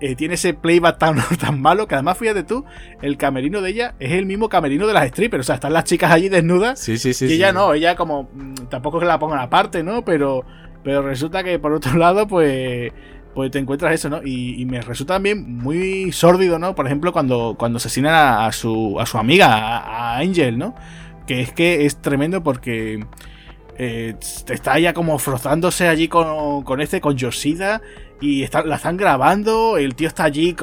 Eh, 0.00 0.14
tiene 0.14 0.34
ese 0.34 0.54
playback 0.54 0.98
tan, 0.98 1.16
tan 1.40 1.60
malo 1.60 1.88
que 1.88 1.94
además, 1.94 2.18
fíjate 2.18 2.44
tú, 2.44 2.64
el 3.02 3.16
camerino 3.16 3.60
de 3.60 3.70
ella 3.70 3.94
es 3.98 4.12
el 4.12 4.26
mismo 4.26 4.48
camerino 4.48 4.86
de 4.86 4.94
las 4.94 5.08
strippers. 5.08 5.40
O 5.40 5.46
sea, 5.46 5.56
están 5.56 5.72
las 5.72 5.84
chicas 5.84 6.12
allí 6.12 6.28
desnudas. 6.28 6.78
Sí, 6.78 6.98
sí, 6.98 7.12
sí. 7.14 7.26
Y 7.26 7.32
ella 7.34 7.52
no, 7.52 7.74
ella 7.74 7.96
como. 7.96 8.28
Mm, 8.32 8.54
tampoco 8.68 8.98
es 8.98 9.02
que 9.02 9.08
la 9.08 9.18
pongan 9.18 9.40
aparte, 9.40 9.82
¿no? 9.82 10.04
Pero, 10.04 10.44
pero 10.84 11.02
resulta 11.02 11.42
que 11.42 11.58
por 11.58 11.72
otro 11.72 11.96
lado, 11.98 12.26
pues. 12.26 12.92
Pues 13.34 13.52
te 13.52 13.58
encuentras 13.60 13.92
eso, 13.92 14.08
¿no? 14.08 14.20
Y, 14.24 14.64
me 14.64 14.80
resulta 14.80 15.14
también 15.14 15.58
muy 15.58 16.10
sórdido, 16.10 16.58
¿no? 16.58 16.74
Por 16.74 16.86
ejemplo, 16.86 17.12
cuando, 17.12 17.54
cuando 17.56 17.76
asesinan 17.76 18.12
a, 18.14 18.50
su, 18.50 18.98
a 18.98 19.06
su 19.06 19.16
amiga, 19.16 19.54
a, 19.54 20.16
a 20.16 20.18
Angel, 20.18 20.58
¿no? 20.58 20.74
Que 21.24 21.42
es 21.42 21.52
que 21.52 21.86
es 21.86 21.98
tremendo 22.02 22.42
porque 22.42 23.04
eh, 23.78 24.16
está 24.48 24.76
ya 24.80 24.92
como 24.92 25.20
frozándose 25.20 25.86
allí 25.86 26.08
con, 26.08 26.64
con 26.64 26.80
este, 26.80 27.00
con 27.00 27.16
Yoshida. 27.16 27.80
Y 28.20 28.46
la 28.64 28.76
están 28.76 28.96
grabando, 28.96 29.78
el 29.78 29.94
tío 29.94 30.08
está 30.08 30.24
allí 30.24 30.56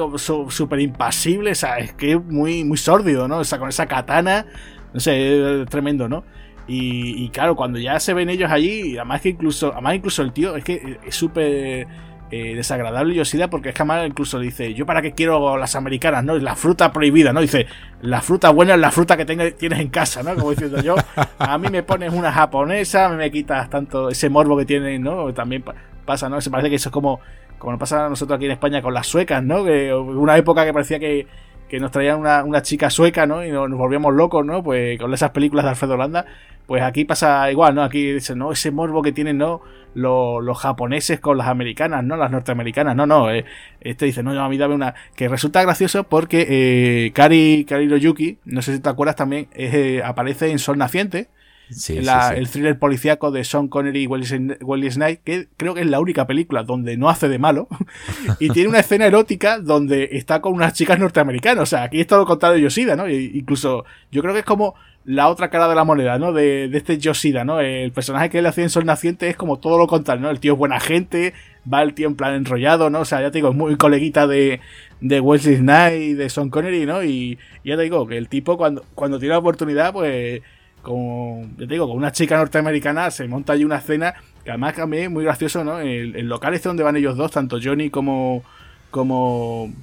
súper 0.48 0.80
impasible, 0.80 1.52
o 1.52 1.54
sea, 1.54 1.78
es 1.78 1.94
que 1.94 2.12
es 2.12 2.22
muy, 2.22 2.64
muy 2.64 2.76
sórdido, 2.76 3.28
¿no? 3.28 3.38
O 3.38 3.44
sea, 3.44 3.58
con 3.58 3.70
esa 3.70 3.86
katana, 3.86 4.44
no 4.92 5.00
sé, 5.00 5.62
es 5.62 5.68
tremendo, 5.68 6.06
¿no? 6.06 6.24
Y, 6.68 7.28
claro, 7.28 7.54
cuando 7.54 7.78
ya 7.78 8.00
se 8.00 8.12
ven 8.12 8.28
ellos 8.28 8.50
allí, 8.50 8.96
además 8.96 9.20
que 9.20 9.30
incluso, 9.30 9.72
además 9.72 9.94
incluso 9.94 10.22
el 10.22 10.32
tío 10.32 10.56
es 10.56 10.64
que 10.64 10.98
es 11.06 11.14
súper 11.14 11.86
eh, 12.32 12.54
desagradable 12.56 13.14
Yoshida 13.14 13.48
porque 13.48 13.68
es 13.68 13.74
que 13.74 13.82
además 13.82 14.04
incluso 14.04 14.40
dice, 14.40 14.74
yo 14.74 14.84
para 14.84 15.00
qué 15.00 15.12
quiero 15.12 15.56
las 15.58 15.76
americanas, 15.76 16.24
¿no? 16.24 16.36
La 16.38 16.56
fruta 16.56 16.92
prohibida, 16.92 17.32
¿no? 17.32 17.40
Dice, 17.40 17.66
la 18.02 18.20
fruta 18.20 18.50
buena 18.50 18.74
es 18.74 18.80
la 18.80 18.90
fruta 18.90 19.16
que 19.16 19.24
tienes 19.24 19.78
en 19.78 19.88
casa, 19.90 20.24
¿no? 20.24 20.34
Como 20.34 20.50
diciendo 20.50 20.82
yo, 20.82 20.96
a 21.38 21.56
mí 21.56 21.68
me 21.70 21.84
pones 21.84 22.12
una 22.12 22.32
japonesa, 22.32 23.08
me 23.10 23.30
quitas 23.30 23.70
tanto 23.70 24.08
ese 24.08 24.28
morbo 24.28 24.58
que 24.58 24.64
tienen, 24.64 25.02
¿no? 25.02 25.32
También 25.32 25.62
pasa, 26.04 26.28
¿no? 26.28 26.40
Se 26.40 26.50
parece 26.50 26.68
que 26.68 26.76
eso 26.76 26.88
es 26.88 26.92
como, 26.92 27.20
como 27.58 27.72
nos 27.72 27.80
pasa 27.80 28.06
a 28.06 28.08
nosotros 28.08 28.36
aquí 28.36 28.46
en 28.46 28.52
España 28.52 28.82
con 28.82 28.94
las 28.94 29.06
suecas, 29.06 29.42
¿no? 29.42 29.64
Que 29.64 29.94
una 29.94 30.36
época 30.36 30.64
que 30.64 30.72
parecía 30.72 30.98
que, 30.98 31.26
que 31.68 31.80
nos 31.80 31.90
traían 31.90 32.20
una, 32.20 32.44
una, 32.44 32.62
chica 32.62 32.90
sueca, 32.90 33.26
¿no? 33.26 33.44
Y 33.44 33.50
nos, 33.50 33.70
volvíamos 33.70 34.14
locos, 34.14 34.44
¿no? 34.44 34.62
Pues 34.62 34.98
con 34.98 35.12
esas 35.14 35.30
películas 35.30 35.64
de 35.64 35.70
Alfredo 35.70 35.94
Holanda, 35.94 36.26
pues 36.66 36.82
aquí 36.82 37.04
pasa 37.04 37.50
igual, 37.50 37.74
¿no? 37.74 37.82
Aquí 37.82 38.12
dicen, 38.12 38.38
¿no? 38.38 38.52
Ese 38.52 38.70
morbo 38.70 39.02
que 39.02 39.12
tienen, 39.12 39.38
¿no? 39.38 39.62
Los, 39.94 40.58
japoneses 40.58 41.20
con 41.20 41.38
las 41.38 41.48
americanas, 41.48 42.04
¿no? 42.04 42.16
Las 42.16 42.30
norteamericanas, 42.30 42.94
no, 42.94 43.06
no. 43.06 43.30
Eh, 43.30 43.44
este 43.80 44.04
dice, 44.06 44.22
no, 44.22 44.38
a 44.38 44.48
mí 44.48 44.58
dame 44.58 44.74
una. 44.74 44.94
Que 45.14 45.28
resulta 45.28 45.62
gracioso 45.62 46.04
porque 46.04 46.46
eh, 46.48 47.12
Kari, 47.12 47.64
Kari 47.68 48.00
Yuki, 48.00 48.38
no 48.44 48.62
sé 48.62 48.74
si 48.74 48.80
te 48.80 48.88
acuerdas 48.88 49.16
también, 49.16 49.48
eh, 49.54 50.02
aparece 50.04 50.50
en 50.50 50.58
Sol 50.58 50.76
Naciente 50.78 51.28
el 51.68 52.48
thriller 52.48 52.78
policíaco 52.78 53.30
de 53.30 53.44
Sean 53.44 53.68
Connery 53.68 54.04
y 54.04 54.06
Wesley 54.06 54.90
Snipes, 54.90 55.20
que 55.24 55.48
creo 55.56 55.74
que 55.74 55.80
es 55.80 55.86
la 55.86 56.00
única 56.00 56.26
película 56.26 56.62
donde 56.62 56.96
no 56.96 57.08
hace 57.08 57.28
de 57.28 57.38
malo, 57.38 57.68
y 58.40 58.50
tiene 58.50 58.68
una 58.68 58.80
escena 58.80 59.06
erótica 59.06 59.58
donde 59.58 60.10
está 60.12 60.40
con 60.40 60.54
unas 60.54 60.74
chicas 60.74 60.98
norteamericanas. 60.98 61.62
O 61.62 61.66
sea, 61.66 61.84
aquí 61.84 62.00
es 62.00 62.06
todo 62.06 62.20
lo 62.20 62.26
contrario 62.26 62.56
de 62.56 62.62
Yoshida, 62.62 62.96
¿no? 62.96 63.08
incluso 63.08 63.84
yo 64.10 64.22
creo 64.22 64.32
que 64.32 64.40
es 64.40 64.46
como 64.46 64.74
la 65.04 65.28
otra 65.28 65.50
cara 65.50 65.68
de 65.68 65.74
la 65.76 65.84
moneda, 65.84 66.18
¿no? 66.18 66.32
De, 66.32 66.64
este 66.72 66.98
Yoshida, 66.98 67.44
¿no? 67.44 67.60
El 67.60 67.92
personaje 67.92 68.28
que 68.28 68.40
él 68.40 68.46
hacía 68.46 68.64
en 68.64 68.70
Sol 68.70 68.84
Naciente 68.84 69.28
es 69.28 69.36
como 69.36 69.58
todo 69.58 69.78
lo 69.78 69.86
contrario, 69.86 70.22
¿no? 70.22 70.30
El 70.30 70.40
tío 70.40 70.54
es 70.54 70.58
buena 70.58 70.80
gente, 70.80 71.32
va 71.72 71.82
el 71.82 71.94
tío 71.94 72.08
en 72.08 72.16
plan 72.16 72.34
enrollado, 72.34 72.90
¿no? 72.90 73.00
O 73.00 73.04
sea, 73.04 73.20
ya 73.20 73.30
te 73.30 73.38
digo, 73.38 73.50
es 73.50 73.56
muy 73.56 73.76
coleguita 73.76 74.26
de, 74.26 74.60
de 75.00 75.20
Wesley 75.20 75.56
Snipes 75.58 76.02
y 76.02 76.14
de 76.14 76.28
Sean 76.28 76.50
Connery, 76.50 76.86
¿no? 76.86 77.04
Y, 77.04 77.38
y 77.62 77.68
ya 77.68 77.76
te 77.76 77.82
digo 77.82 78.06
que 78.08 78.18
el 78.18 78.28
tipo 78.28 78.56
cuando, 78.56 78.84
cuando 78.96 79.20
tiene 79.20 79.34
la 79.34 79.38
oportunidad, 79.38 79.92
pues 79.92 80.42
con, 80.86 81.56
te 81.56 81.66
digo, 81.66 81.88
con 81.88 81.96
una 81.96 82.12
chica 82.12 82.36
norteamericana, 82.36 83.10
se 83.10 83.26
monta 83.26 83.54
allí 83.54 83.64
una 83.64 83.78
escena 83.78 84.14
que 84.44 84.50
además 84.50 84.76
también 84.76 85.02
es 85.02 85.10
muy 85.10 85.24
gracioso, 85.24 85.64
¿no? 85.64 85.80
El, 85.80 86.28
local 86.28 86.54
este 86.54 86.68
donde 86.68 86.84
van 86.84 86.94
ellos 86.94 87.16
dos, 87.16 87.32
tanto 87.32 87.58
Johnny 87.60 87.90
como, 87.90 88.44
como 88.92 89.74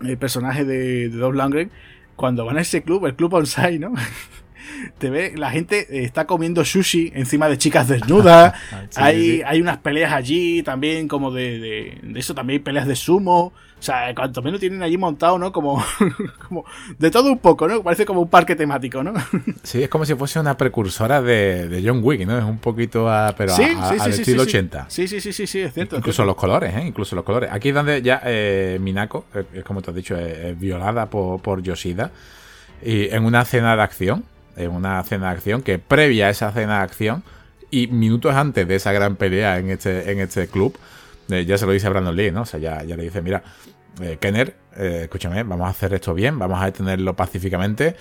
el 0.00 0.16
personaje 0.16 0.64
de, 0.64 1.08
de 1.08 1.16
Dolph 1.16 1.36
cuando 2.14 2.44
van 2.44 2.56
a 2.56 2.60
ese 2.60 2.82
club, 2.82 3.06
el 3.06 3.16
club 3.16 3.34
Onside, 3.34 3.80
¿no? 3.80 3.94
te 4.98 5.10
ve, 5.10 5.34
la 5.36 5.50
gente 5.50 6.04
está 6.04 6.26
comiendo 6.26 6.64
sushi 6.64 7.12
encima 7.14 7.48
de 7.48 7.58
chicas 7.58 7.88
desnudas. 7.88 8.54
hay, 8.96 9.42
hay 9.46 9.60
unas 9.60 9.78
peleas 9.78 10.12
allí 10.12 10.62
también, 10.62 11.08
como 11.08 11.30
de, 11.30 11.58
de, 11.58 11.98
de, 12.02 12.20
eso, 12.20 12.34
también 12.34 12.62
peleas 12.62 12.86
de 12.86 12.96
sumo. 12.96 13.52
O 13.78 13.82
sea, 13.82 14.12
cuanto 14.12 14.42
menos 14.42 14.58
tienen 14.58 14.82
allí 14.82 14.98
montado, 14.98 15.38
¿no? 15.38 15.52
Como, 15.52 15.82
como 16.48 16.64
de 16.98 17.10
todo 17.10 17.30
un 17.30 17.38
poco, 17.38 17.68
¿no? 17.68 17.82
Parece 17.82 18.04
como 18.04 18.22
un 18.22 18.28
parque 18.28 18.56
temático, 18.56 19.02
¿no? 19.02 19.14
Sí, 19.62 19.82
es 19.82 19.88
como 19.88 20.04
si 20.04 20.14
fuese 20.14 20.40
una 20.40 20.56
precursora 20.56 21.22
de, 21.22 21.68
de 21.68 21.88
John 21.88 22.00
Wick, 22.02 22.26
¿no? 22.26 22.38
Es 22.38 22.44
un 22.44 22.58
poquito 22.58 23.08
a, 23.08 23.34
pero 23.36 23.54
sí, 23.54 23.62
a, 23.62 23.90
sí, 23.90 23.96
al 24.00 24.10
estilo 24.10 24.42
80. 24.42 24.86
Sí, 24.88 25.06
sí, 25.06 25.20
sí, 25.20 25.32
sí, 25.32 25.46
sí, 25.46 25.60
es 25.60 25.72
cierto. 25.72 25.96
Incluso 25.96 26.24
los 26.24 26.34
colores, 26.34 26.74
¿eh? 26.74 26.86
Incluso 26.86 27.14
los 27.14 27.24
colores. 27.24 27.50
Aquí 27.52 27.68
es 27.68 27.74
donde 27.74 28.02
ya 28.02 28.20
eh, 28.24 28.78
Minako, 28.80 29.26
eh, 29.34 29.44
es 29.54 29.64
como 29.64 29.80
te 29.80 29.90
has 29.90 29.96
dicho, 29.96 30.16
es, 30.16 30.58
violada 30.58 31.06
por, 31.06 31.40
por 31.40 31.62
Yoshida. 31.62 32.10
Y 32.82 33.10
en 33.10 33.24
una 33.24 33.42
escena 33.42 33.76
de 33.76 33.82
acción, 33.82 34.24
en 34.58 34.70
una 34.70 35.00
escena 35.00 35.26
de 35.26 35.32
acción 35.32 35.62
que 35.62 35.78
previa 35.78 36.26
a 36.26 36.30
esa 36.30 36.48
escena 36.48 36.78
de 36.78 36.82
acción 36.82 37.22
y 37.70 37.86
minutos 37.86 38.34
antes 38.34 38.66
de 38.66 38.74
esa 38.74 38.92
gran 38.92 39.16
pelea 39.16 39.58
en 39.58 39.70
este, 39.70 40.10
en 40.10 40.20
este 40.20 40.48
club, 40.48 40.76
eh, 41.30 41.44
ya 41.44 41.58
se 41.58 41.66
lo 41.66 41.72
dice 41.72 41.86
a 41.86 41.90
Brandon 41.90 42.16
Lee, 42.16 42.30
¿no? 42.30 42.42
O 42.42 42.46
sea, 42.46 42.58
ya, 42.58 42.82
ya 42.82 42.96
le 42.96 43.04
dice, 43.04 43.20
mira, 43.22 43.42
eh, 44.00 44.16
Kenner, 44.20 44.56
eh, 44.76 45.00
escúchame, 45.02 45.42
vamos 45.42 45.66
a 45.66 45.70
hacer 45.70 45.92
esto 45.92 46.14
bien, 46.14 46.38
vamos 46.38 46.60
a 46.60 46.66
detenerlo 46.66 47.14
pacíficamente, 47.14 47.96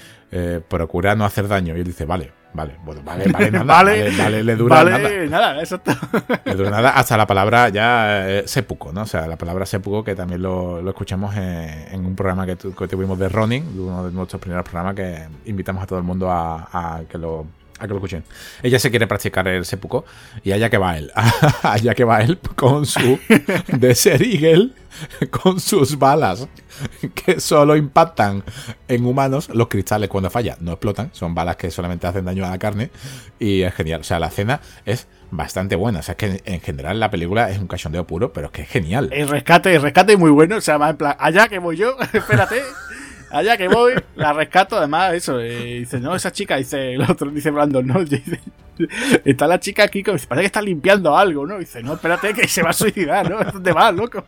procura 0.68 1.16
no 1.16 1.26
hacer 1.26 1.48
daño. 1.48 1.76
Y 1.76 1.80
él 1.80 1.86
dice, 1.86 2.06
vale, 2.06 2.32
vale, 2.54 2.76
bueno, 2.84 3.02
vale, 3.04 3.32
vale, 3.32 3.52
nada, 3.52 3.66
vale, 3.84 4.12
vale, 4.18 4.44
le 4.44 4.56
dura 4.56 4.84
vale, 4.84 5.28
nada. 5.30 5.60
exacto. 5.60 5.92
Le 6.46 6.56
dura 6.56 6.70
nada 6.70 6.90
hasta 6.92 7.18
la 7.18 7.28
palabra 7.28 7.70
ya 7.70 8.30
eh, 8.30 8.44
sepuco, 8.48 8.92
¿no? 8.92 9.02
O 9.02 9.06
sea, 9.06 9.28
la 9.28 9.38
palabra 9.38 9.66
sepuco 9.66 10.04
que 10.04 10.16
también 10.16 10.42
lo, 10.42 10.82
lo 10.82 10.90
escuchamos 10.90 11.36
en, 11.36 12.06
un 12.06 12.16
programa 12.16 12.46
que, 12.46 12.56
tuvimos 12.56 13.20
de 13.20 13.30
Running, 13.30 13.80
uno 13.80 14.06
de 14.06 14.12
nuestros 14.12 14.42
primeros 14.42 14.64
programas 14.64 14.96
que 14.96 15.28
invitamos 15.46 15.84
a 15.84 15.86
todo 15.88 16.00
el 16.00 16.06
mundo 16.06 16.32
a, 16.32 16.68
a 16.72 17.02
que 17.10 17.18
lo 17.18 17.46
a 17.80 17.84
que 17.84 17.88
lo 17.90 17.96
escuchen. 17.96 18.24
Ella 18.64 18.80
se 18.80 18.90
quiere 18.90 19.08
practicar 19.08 19.48
el 19.48 19.66
seppuku 19.66 20.04
y 20.44 20.52
allá 20.52 20.70
que 20.70 20.78
va 20.78 20.98
él. 20.98 21.12
allá 21.64 21.94
que 21.94 22.04
va 22.04 22.22
él 22.22 22.40
con 22.56 22.86
su 22.86 23.20
Desert 23.68 24.22
Eagle, 24.22 24.72
con 25.30 25.60
sus 25.60 25.98
balas 25.98 26.48
que 27.14 27.40
solo 27.40 27.76
impactan 27.76 28.44
en 28.88 29.06
humanos. 29.06 29.50
Los 29.54 29.68
cristales 29.68 30.10
cuando 30.10 30.30
falla 30.30 30.58
no 30.60 30.74
explotan, 30.74 31.10
son 31.14 31.36
balas 31.36 31.56
que 31.56 31.72
solamente 31.72 32.08
hacen 32.08 32.26
daño 32.26 32.46
a 32.46 32.50
la 32.50 32.58
carne 32.58 32.90
y 33.40 33.62
es 33.62 33.74
genial. 33.74 34.02
O 34.02 34.04
sea, 34.04 34.20
la 34.20 34.28
escena 34.28 34.62
es 34.86 35.08
bastante 35.32 35.76
buena. 35.76 36.00
O 36.00 36.04
sea, 36.04 36.14
es 36.14 36.18
que 36.18 36.42
en 36.46 36.62
general 36.62 37.00
la 37.00 37.12
película 37.12 37.50
es 37.50 37.60
un 37.60 37.68
cachondeo 37.68 38.06
puro, 38.06 38.34
pero 38.34 38.48
es 38.48 38.52
que 38.52 38.62
es 38.64 38.70
genial. 38.70 39.10
El 39.12 39.28
rescate, 39.28 39.76
el 39.76 39.82
rescate 39.82 40.18
muy 40.18 40.32
bueno. 40.32 40.58
O 40.58 40.62
sea, 40.62 40.78
va 40.78 40.90
en 40.90 40.98
plan, 40.98 41.16
allá 41.20 41.48
que 41.48 41.60
voy 41.60 41.78
yo, 41.78 41.98
espérate. 42.14 42.62
Allá 43.32 43.58
que 43.58 43.68
voy, 43.68 43.94
la 44.16 44.34
rescato, 44.34 44.78
además, 44.78 45.14
eso. 45.14 45.40
Eh, 45.40 45.80
dice, 45.80 46.00
no, 46.00 46.16
esa 46.16 46.32
chica, 46.32 46.58
dice 46.58 46.94
el 46.94 47.02
otro, 47.02 47.30
dice 47.30 47.52
Brandon, 47.52 47.86
no. 47.86 48.04
Dice, 48.06 48.40
está 49.26 49.48
la 49.48 49.60
chica 49.60 49.84
aquí, 49.84 50.04
como, 50.04 50.18
parece 50.18 50.42
que 50.42 50.46
está 50.46 50.62
limpiando 50.62 51.18
algo, 51.18 51.46
¿no? 51.46 51.58
Dice, 51.58 51.82
no, 51.82 51.94
espérate, 51.94 52.34
que 52.34 52.48
se 52.48 52.62
va 52.62 52.70
a 52.70 52.74
suicidar, 52.74 53.30
¿no? 53.30 53.40
¿Dónde 53.52 53.72
vas, 53.72 53.94
loco? 53.94 54.24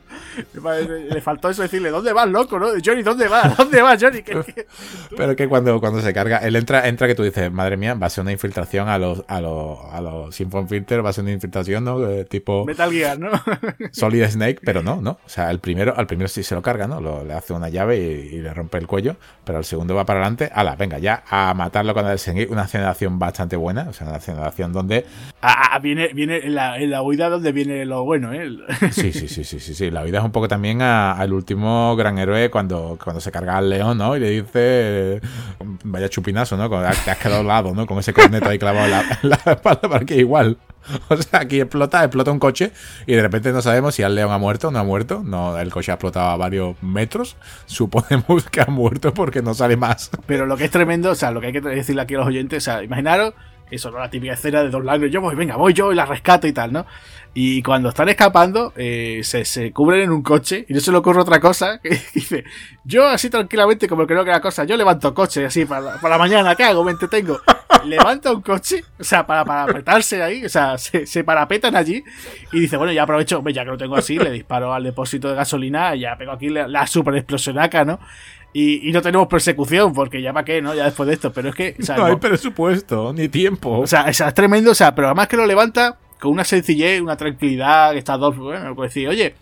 Le 1.09 1.21
faltó 1.21 1.49
eso 1.49 1.61
decirle, 1.61 1.89
¿dónde 1.89 2.13
vas, 2.13 2.27
loco, 2.27 2.59
no? 2.59 2.67
Johnny, 2.83 3.03
¿dónde 3.03 3.27
vas? 3.27 3.55
¿Dónde 3.57 3.81
vas, 3.81 4.01
Johnny? 4.01 4.23
Pero 5.15 5.35
que 5.35 5.47
cuando, 5.47 5.79
cuando 5.79 6.01
se 6.01 6.13
carga, 6.13 6.37
él 6.39 6.55
entra, 6.55 6.87
entra 6.87 7.07
que 7.07 7.15
tú 7.15 7.23
dices, 7.23 7.51
madre 7.51 7.77
mía, 7.77 7.93
va 7.93 8.07
a 8.07 8.09
ser 8.09 8.23
una 8.23 8.31
infiltración 8.31 8.89
a 8.89 8.97
los, 8.97 9.23
a 9.27 9.41
los, 9.41 9.79
a 9.91 10.01
los 10.01 10.35
Symphon 10.35 10.67
Filter, 10.67 11.05
va 11.05 11.09
a 11.09 11.13
ser 11.13 11.23
una 11.23 11.33
infiltración, 11.33 11.83
¿no? 11.83 11.99
tipo. 12.25 12.65
Metal 12.65 12.91
Gear, 12.91 13.19
¿no? 13.19 13.31
Solid 13.91 14.25
Snake, 14.25 14.59
pero 14.63 14.81
no, 14.81 15.01
¿no? 15.01 15.19
O 15.25 15.29
sea, 15.29 15.51
el 15.51 15.59
primero, 15.59 15.93
al 15.95 16.07
primero 16.07 16.27
sí 16.27 16.43
se 16.43 16.55
lo 16.55 16.61
carga, 16.61 16.87
¿no? 16.87 16.99
le 17.23 17.33
hace 17.33 17.53
una 17.53 17.69
llave 17.69 17.97
y, 17.97 18.39
le 18.39 18.53
rompe 18.53 18.77
el 18.77 18.87
cuello, 18.89 19.15
pero 19.45 19.59
al 19.59 19.63
segundo 19.63 19.95
va 19.95 20.05
para 20.05 20.19
adelante, 20.19 20.51
ala, 20.53 20.75
venga, 20.75 20.99
ya 20.99 21.23
a 21.29 21.53
matarlo 21.53 21.93
con 21.93 22.05
el 22.05 22.19
Snake, 22.19 22.47
una 22.49 22.63
aceleración 22.63 23.17
bastante 23.17 23.55
buena, 23.55 23.87
o 23.89 23.93
sea, 23.93 24.07
una 24.07 24.17
aceleración 24.17 24.73
donde. 24.73 25.05
Ah, 25.41 25.69
ah, 25.71 25.79
viene, 25.79 26.09
viene 26.13 26.39
en 26.39 26.55
la, 26.55 26.77
en 26.77 26.89
la 26.89 27.01
huida 27.01 27.29
donde 27.29 27.53
viene 27.53 27.85
lo 27.85 28.03
bueno, 28.03 28.33
¿eh? 28.33 28.49
Sí, 28.91 29.13
sí, 29.13 29.27
sí, 29.27 29.45
sí, 29.45 29.59
sí, 29.59 29.73
sí. 29.73 29.91
La 29.91 30.03
huida 30.03 30.19
es 30.19 30.25
un 30.25 30.31
poco 30.31 30.49
también 30.49 30.81
al 30.81 31.31
último 31.31 31.95
gran 31.95 32.17
héroe 32.17 32.49
cuando, 32.49 32.97
cuando 33.01 33.21
se 33.21 33.31
carga 33.31 33.57
al 33.57 33.69
león, 33.69 33.97
¿no? 33.97 34.17
Y 34.17 34.19
le 34.19 34.29
dice, 34.29 35.21
vaya 35.83 36.09
chupinazo, 36.09 36.57
¿no? 36.57 36.69
Te 36.69 37.11
has 37.11 37.17
quedado 37.17 37.41
al 37.41 37.47
lado, 37.47 37.73
¿no? 37.73 37.85
Con 37.85 37.99
ese 37.99 38.11
corneto 38.11 38.49
ahí 38.49 38.59
clavado 38.59 38.85
en 38.85 39.29
la, 39.29 39.35
espalda 39.35 39.81
para 39.89 40.05
que 40.05 40.17
igual. 40.17 40.57
O 41.09 41.17
sea, 41.17 41.41
aquí 41.41 41.59
explota, 41.59 42.03
explota 42.03 42.31
un 42.31 42.39
coche 42.39 42.71
y 43.05 43.13
de 43.13 43.21
repente 43.21 43.51
no 43.51 43.61
sabemos 43.61 43.95
si 43.95 44.03
el 44.03 44.15
león 44.15 44.31
ha 44.31 44.37
muerto 44.37 44.69
o 44.69 44.71
no 44.71 44.79
ha 44.79 44.83
muerto. 44.83 45.21
No, 45.23 45.57
el 45.57 45.71
coche 45.71 45.91
ha 45.91 45.95
explotado 45.95 46.29
a 46.29 46.37
varios 46.37 46.81
metros. 46.81 47.37
Suponemos 47.65 48.49
que 48.49 48.61
ha 48.61 48.67
muerto 48.67 49.13
porque 49.13 49.41
no 49.41 49.53
sale 49.53 49.77
más. 49.77 50.11
Pero 50.25 50.45
lo 50.45 50.57
que 50.57 50.65
es 50.65 50.71
tremendo, 50.71 51.11
o 51.11 51.15
sea, 51.15 51.31
lo 51.31 51.41
que 51.41 51.47
hay 51.47 51.53
que 51.53 51.61
decirle 51.61 52.01
aquí 52.01 52.15
a 52.15 52.19
los 52.19 52.27
oyentes, 52.27 52.63
o 52.63 52.65
sea, 52.65 52.83
imaginaros 52.83 53.33
eso, 53.71 53.91
¿no? 53.91 53.99
La 53.99 54.09
típica 54.09 54.33
escena 54.33 54.63
de 54.63 54.69
dos 54.69 54.83
lágrimas, 54.83 55.11
yo 55.11 55.21
voy, 55.21 55.35
venga, 55.35 55.55
voy 55.55 55.73
yo 55.73 55.91
y 55.91 55.95
la 55.95 56.05
rescato 56.05 56.47
y 56.47 56.53
tal, 56.53 56.73
¿no? 56.73 56.85
Y 57.33 57.61
cuando 57.61 57.89
están 57.89 58.09
escapando, 58.09 58.73
eh, 58.75 59.21
se, 59.23 59.45
se, 59.45 59.71
cubren 59.71 60.01
en 60.01 60.11
un 60.11 60.23
coche 60.23 60.65
y 60.67 60.73
no 60.73 60.79
se 60.79 60.91
le 60.91 60.97
ocurre 60.97 61.21
otra 61.21 61.39
cosa. 61.39 61.79
Que 61.89 61.99
dice, 62.13 62.43
yo 62.83 63.07
así 63.07 63.29
tranquilamente, 63.29 63.87
como 63.87 64.05
creo 64.05 64.25
que 64.25 64.31
la 64.31 64.41
cosa, 64.41 64.63
yo 64.63 64.75
levanto 64.75 65.13
coche 65.13 65.45
así 65.45 65.65
para, 65.65 65.95
para 65.99 66.15
la 66.15 66.17
mañana, 66.17 66.55
¿qué 66.55 66.63
hago? 66.63 66.83
Me 66.83 66.93
tengo. 66.95 67.39
Levanta 67.85 68.33
un 68.33 68.41
coche, 68.41 68.83
o 68.99 69.03
sea, 69.03 69.25
para, 69.25 69.45
para 69.45 69.63
apretarse 69.63 70.21
ahí, 70.21 70.43
o 70.43 70.49
sea, 70.49 70.77
se, 70.77 71.05
se, 71.05 71.23
parapetan 71.23 71.75
allí 71.77 72.03
y 72.51 72.59
dice, 72.59 72.75
bueno, 72.75 72.91
ya 72.91 73.03
aprovecho, 73.03 73.41
ya 73.49 73.63
que 73.63 73.71
lo 73.71 73.77
tengo 73.77 73.95
así, 73.95 74.17
le 74.19 74.31
disparo 74.31 74.73
al 74.73 74.83
depósito 74.83 75.29
de 75.29 75.35
gasolina, 75.35 75.95
y 75.95 76.01
ya 76.01 76.17
pego 76.17 76.33
aquí 76.33 76.49
la, 76.49 76.67
la 76.67 76.85
super 76.87 77.15
explosionaca, 77.15 77.85
¿no? 77.85 77.99
Y, 78.51 78.91
no 78.91 79.01
tenemos 79.01 79.27
persecución, 79.27 79.93
porque 79.93 80.21
ya 80.21 80.33
para 80.33 80.43
qué, 80.43 80.61
¿no? 80.61 80.73
Ya 80.73 80.85
después 80.85 81.07
de 81.07 81.13
esto. 81.13 81.31
Pero 81.31 81.49
es 81.49 81.55
que. 81.55 81.75
no 81.95 82.05
hay 82.05 82.15
presupuesto, 82.15 83.13
ni 83.13 83.29
tiempo. 83.29 83.79
O 83.79 83.87
sea, 83.87 84.09
es 84.09 84.21
tremendo, 84.33 84.71
o 84.71 84.75
sea, 84.75 84.95
pero 84.95 85.07
además 85.07 85.27
que 85.27 85.37
lo 85.37 85.45
levanta 85.45 85.97
con 86.19 86.31
una 86.31 86.43
sencillez, 86.43 87.01
una 87.01 87.17
tranquilidad, 87.17 87.93
que 87.93 87.99
está 87.99 88.17
dos. 88.17 88.35
Bueno, 88.37 88.75
puede 88.75 88.89
decir, 88.89 89.07
oye, 89.07 89.35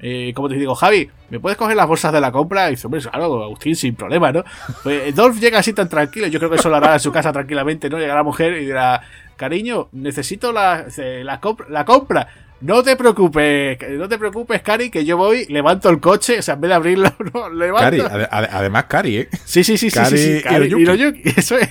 eh, 0.00 0.32
como 0.34 0.48
te 0.48 0.54
digo, 0.54 0.74
Javi, 0.74 1.10
¿me 1.30 1.40
puedes 1.40 1.58
coger 1.58 1.76
las 1.76 1.88
bolsas 1.88 2.12
de 2.12 2.20
la 2.20 2.30
compra? 2.30 2.68
Y 2.68 2.72
dice, 2.72 2.86
hombre, 2.86 3.00
claro, 3.00 3.42
Agustín, 3.42 3.74
sin 3.74 3.94
problema, 3.94 4.30
¿no? 4.30 4.44
Pues 4.82 5.14
Dolph 5.14 5.40
llega 5.40 5.58
así 5.58 5.72
tan 5.72 5.88
tranquilo, 5.88 6.26
yo 6.28 6.38
creo 6.38 6.50
que 6.50 6.56
eso 6.56 6.68
lo 6.68 6.76
hará 6.76 6.94
en 6.94 7.00
su 7.00 7.10
casa 7.10 7.32
tranquilamente, 7.32 7.90
¿no? 7.90 7.98
Llega 7.98 8.14
la 8.14 8.22
mujer 8.22 8.54
y 8.54 8.66
dirá, 8.66 9.02
cariño, 9.36 9.88
necesito 9.92 10.52
la, 10.52 10.86
la, 10.96 11.40
la 11.68 11.84
compra. 11.84 12.28
No 12.60 12.82
te 12.82 12.96
preocupes, 12.96 13.78
no 13.90 14.08
te 14.08 14.18
preocupes, 14.18 14.62
Cari, 14.62 14.90
que 14.90 15.04
yo 15.04 15.16
voy, 15.16 15.46
levanto 15.46 15.90
el 15.90 16.00
coche, 16.00 16.40
o 16.40 16.42
sea, 16.42 16.54
en 16.54 16.60
vez 16.62 16.70
de 16.70 16.74
abrirlo, 16.74 17.12
no, 17.34 17.50
levanto. 17.50 18.04
Cari, 18.08 18.24
además 18.30 18.84
Cari, 18.84 19.16
¿eh? 19.18 19.28
Sí, 19.44 19.62
sí, 19.62 19.78
sí, 19.78 19.90
sí, 19.90 20.00
sí, 20.04 20.40
Cari, 20.42 20.68
y 20.68 21.28
eso 21.38 21.56
es. 21.56 21.68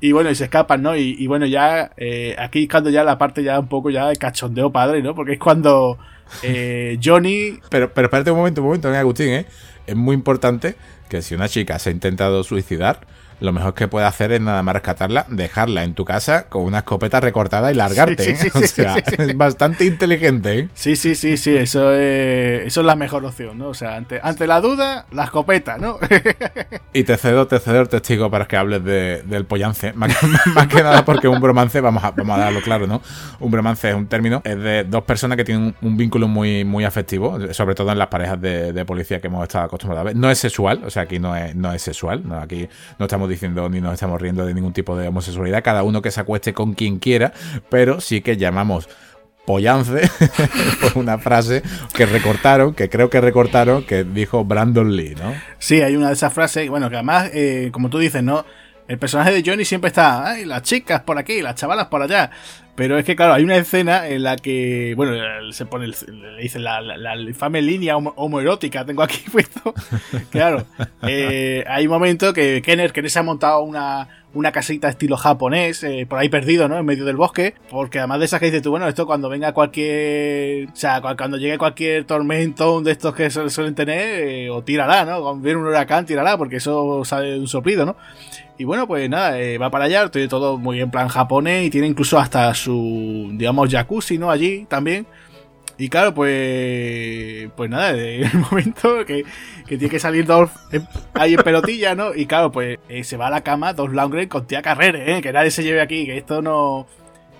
y 0.00 0.12
bueno, 0.12 0.30
y 0.30 0.34
se 0.34 0.44
escapan, 0.44 0.82
¿no? 0.82 0.94
Y, 0.94 1.26
bueno, 1.26 1.46
ya, 1.46 1.92
eh, 1.96 2.36
aquí 2.38 2.64
es 2.64 2.68
cuando 2.68 2.90
ya 2.90 3.02
la 3.02 3.16
parte 3.16 3.42
ya 3.42 3.58
un 3.58 3.68
poco 3.68 3.88
ya 3.88 4.08
de 4.08 4.16
cachondeo 4.16 4.70
padre, 4.70 5.02
¿no? 5.02 5.14
Porque 5.14 5.34
es 5.34 5.38
cuando 5.38 5.98
eh, 6.42 6.98
Johnny... 7.04 7.58
Pero, 7.70 7.92
pero 7.94 8.06
espérate 8.08 8.30
un 8.30 8.36
momento, 8.38 8.60
un 8.60 8.66
momento, 8.66 8.88
Agustín, 8.88 9.28
¿eh? 9.28 9.46
Es 9.86 9.96
muy 9.96 10.14
importante 10.14 10.76
que 11.08 11.22
si 11.22 11.34
una 11.34 11.48
chica 11.48 11.78
se 11.78 11.88
ha 11.88 11.92
intentado 11.92 12.44
suicidar, 12.44 13.06
lo 13.40 13.52
mejor 13.52 13.74
que 13.74 13.88
puede 13.88 14.06
hacer 14.06 14.32
es 14.32 14.40
nada 14.40 14.62
más 14.62 14.74
rescatarla, 14.74 15.26
dejarla 15.28 15.84
en 15.84 15.94
tu 15.94 16.04
casa 16.04 16.48
con 16.48 16.62
una 16.62 16.78
escopeta 16.78 17.20
recortada 17.20 17.70
y 17.70 17.74
largarte. 17.74 18.30
¿eh? 18.30 18.50
o 18.54 18.60
sea, 18.60 18.96
es 18.96 19.36
bastante 19.36 19.84
inteligente. 19.84 20.58
¿eh? 20.58 20.68
Sí, 20.74 20.96
sí, 20.96 21.14
sí, 21.14 21.36
sí, 21.36 21.56
eso 21.56 21.92
es, 21.92 22.66
eso 22.66 22.80
es 22.80 22.86
la 22.86 22.96
mejor 22.96 23.24
opción, 23.24 23.58
¿no? 23.58 23.68
O 23.68 23.74
sea, 23.74 23.96
ante, 23.96 24.20
ante 24.22 24.46
la 24.46 24.60
duda, 24.60 25.06
la 25.12 25.24
escopeta, 25.24 25.78
¿no? 25.78 25.98
y 26.92 27.04
te 27.04 27.16
cedo, 27.16 27.46
te 27.46 27.58
cedo 27.60 27.80
el 27.80 27.88
testigo 27.88 28.30
para 28.30 28.46
que 28.46 28.56
hables 28.56 28.84
de, 28.84 29.22
del 29.22 29.44
pollance. 29.44 29.92
Más, 29.98 30.16
que 30.68 30.82
nada 30.82 31.04
porque 31.04 31.28
un 31.28 31.40
bromance, 31.40 31.80
vamos 31.80 32.02
a, 32.02 32.10
vamos 32.10 32.36
a 32.38 32.40
darlo 32.40 32.60
claro, 32.60 32.86
¿no? 32.86 33.02
Un 33.40 33.50
bromance 33.50 33.90
es 33.90 33.94
un 33.94 34.06
término, 34.06 34.42
es 34.44 34.58
de 34.58 34.84
dos 34.84 35.04
personas 35.04 35.36
que 35.36 35.44
tienen 35.44 35.74
un, 35.80 35.96
vínculo 35.96 36.28
muy, 36.28 36.64
muy 36.64 36.84
afectivo, 36.84 37.38
sobre 37.52 37.74
todo 37.74 37.90
en 37.90 37.98
las 37.98 38.08
parejas 38.08 38.40
de, 38.40 38.72
de, 38.72 38.84
policía 38.84 39.20
que 39.20 39.26
hemos 39.26 39.42
estado 39.42 39.64
acostumbrados 39.64 40.02
a 40.02 40.04
ver. 40.04 40.16
No 40.16 40.30
es 40.30 40.38
sexual, 40.38 40.82
o 40.84 40.90
sea, 40.90 41.02
aquí 41.02 41.18
no 41.18 41.34
es, 41.34 41.54
no 41.54 41.72
es 41.72 41.82
sexual, 41.82 42.22
¿no? 42.24 42.38
aquí 42.38 42.68
no 42.98 43.06
estamos 43.06 43.27
diciendo 43.28 43.68
ni 43.68 43.80
nos 43.80 43.94
estamos 43.94 44.20
riendo 44.20 44.44
de 44.44 44.54
ningún 44.54 44.72
tipo 44.72 44.96
de 44.96 45.08
homosexualidad, 45.08 45.62
cada 45.62 45.82
uno 45.82 46.02
que 46.02 46.10
se 46.10 46.20
acueste 46.20 46.54
con 46.54 46.74
quien 46.74 46.98
quiera, 46.98 47.32
pero 47.68 48.00
sí 48.00 48.20
que 48.20 48.36
llamamos 48.36 48.88
pollance 49.46 50.10
por 50.82 50.98
una 50.98 51.16
frase 51.16 51.62
que 51.94 52.04
recortaron, 52.04 52.74
que 52.74 52.90
creo 52.90 53.08
que 53.08 53.20
recortaron, 53.20 53.82
que 53.82 54.04
dijo 54.04 54.44
Brandon 54.44 54.94
Lee, 54.94 55.14
¿no? 55.14 55.34
Sí, 55.58 55.80
hay 55.80 55.96
una 55.96 56.08
de 56.08 56.12
esas 56.12 56.34
frases, 56.34 56.68
bueno, 56.68 56.90
que 56.90 56.96
además, 56.96 57.30
eh, 57.32 57.70
como 57.72 57.88
tú 57.88 57.98
dices, 57.98 58.22
¿no? 58.22 58.44
El 58.88 58.98
personaje 58.98 59.32
de 59.32 59.42
Johnny 59.44 59.64
siempre 59.64 59.88
está, 59.88 60.36
las 60.44 60.62
chicas 60.62 61.00
por 61.00 61.18
aquí, 61.18 61.40
las 61.40 61.54
chavalas 61.54 61.86
por 61.86 62.02
allá. 62.02 62.30
Pero 62.78 62.96
es 62.96 63.04
que, 63.04 63.16
claro, 63.16 63.34
hay 63.34 63.42
una 63.42 63.56
escena 63.56 64.06
en 64.06 64.22
la 64.22 64.36
que, 64.36 64.94
bueno, 64.96 65.12
se 65.50 65.66
pone, 65.66 65.88
le 65.88 66.40
dice 66.40 66.60
la, 66.60 66.80
la, 66.80 67.16
infame 67.16 67.60
línea 67.60 67.96
homoerótica, 67.96 68.84
tengo 68.84 69.02
aquí 69.02 69.18
puesto. 69.32 69.74
claro, 70.30 70.64
eh, 71.02 71.64
hay 71.66 71.88
un 71.88 71.92
momento 71.92 72.32
que 72.32 72.62
Kenner, 72.62 72.92
que 72.92 73.08
se 73.08 73.18
ha 73.18 73.24
montado 73.24 73.62
una, 73.62 74.22
una 74.32 74.52
casita 74.52 74.88
estilo 74.88 75.16
japonés, 75.16 75.82
eh, 75.82 76.06
por 76.08 76.20
ahí 76.20 76.28
perdido, 76.28 76.68
¿no? 76.68 76.78
En 76.78 76.86
medio 76.86 77.04
del 77.04 77.16
bosque. 77.16 77.56
Porque 77.68 77.98
además 77.98 78.20
de 78.20 78.26
esas 78.26 78.38
que 78.38 78.46
dices 78.46 78.62
tú, 78.62 78.70
bueno, 78.70 78.86
esto 78.86 79.06
cuando 79.06 79.28
venga 79.28 79.52
cualquier. 79.52 80.68
O 80.68 80.76
sea, 80.76 81.00
cuando 81.00 81.36
llegue 81.36 81.58
cualquier 81.58 82.04
tormento 82.04 82.80
de 82.80 82.92
estos 82.92 83.12
que 83.12 83.28
suelen 83.28 83.74
tener, 83.74 84.28
eh, 84.28 84.50
o 84.50 84.62
tirará, 84.62 85.04
¿no? 85.04 85.20
Cuando 85.20 85.42
viene 85.42 85.58
un 85.58 85.66
huracán, 85.66 86.06
tirará, 86.06 86.38
porque 86.38 86.56
eso 86.56 87.04
sale 87.04 87.32
de 87.32 87.40
un 87.40 87.48
soplido, 87.48 87.84
¿no? 87.84 87.96
Y 88.58 88.64
bueno, 88.64 88.88
pues 88.88 89.08
nada, 89.08 89.40
eh, 89.40 89.56
va 89.56 89.70
para 89.70 89.84
allá, 89.84 90.10
tiene 90.10 90.26
todo 90.26 90.58
muy 90.58 90.80
en 90.80 90.90
plan 90.90 91.06
japonés 91.06 91.66
y 91.66 91.70
tiene 91.70 91.86
incluso 91.86 92.18
hasta 92.18 92.52
su, 92.54 93.30
digamos, 93.32 93.70
jacuzzi, 93.70 94.18
¿no? 94.18 94.30
Allí 94.30 94.66
también. 94.68 95.06
Y 95.78 95.88
claro, 95.88 96.12
pues. 96.12 97.48
Pues 97.56 97.70
nada, 97.70 97.90
el 97.96 98.28
momento 98.50 99.04
que, 99.06 99.24
que 99.66 99.78
tiene 99.78 99.88
que 99.88 100.00
salir 100.00 100.26
Dolph 100.26 100.50
ahí 101.14 101.34
en 101.34 101.42
pelotilla, 101.42 101.94
¿no? 101.94 102.14
Y 102.14 102.26
claro, 102.26 102.50
pues 102.50 102.78
eh, 102.88 103.04
se 103.04 103.16
va 103.16 103.28
a 103.28 103.30
la 103.30 103.42
cama 103.42 103.74
Dolph 103.74 103.94
Lundgren 103.94 104.28
con 104.28 104.46
tía 104.46 104.60
Carrere, 104.60 105.16
¿eh? 105.16 105.22
Que 105.22 105.32
nadie 105.32 105.52
se 105.52 105.62
lleve 105.62 105.80
aquí, 105.80 106.04
que 106.04 106.18
esto 106.18 106.42
no 106.42 106.86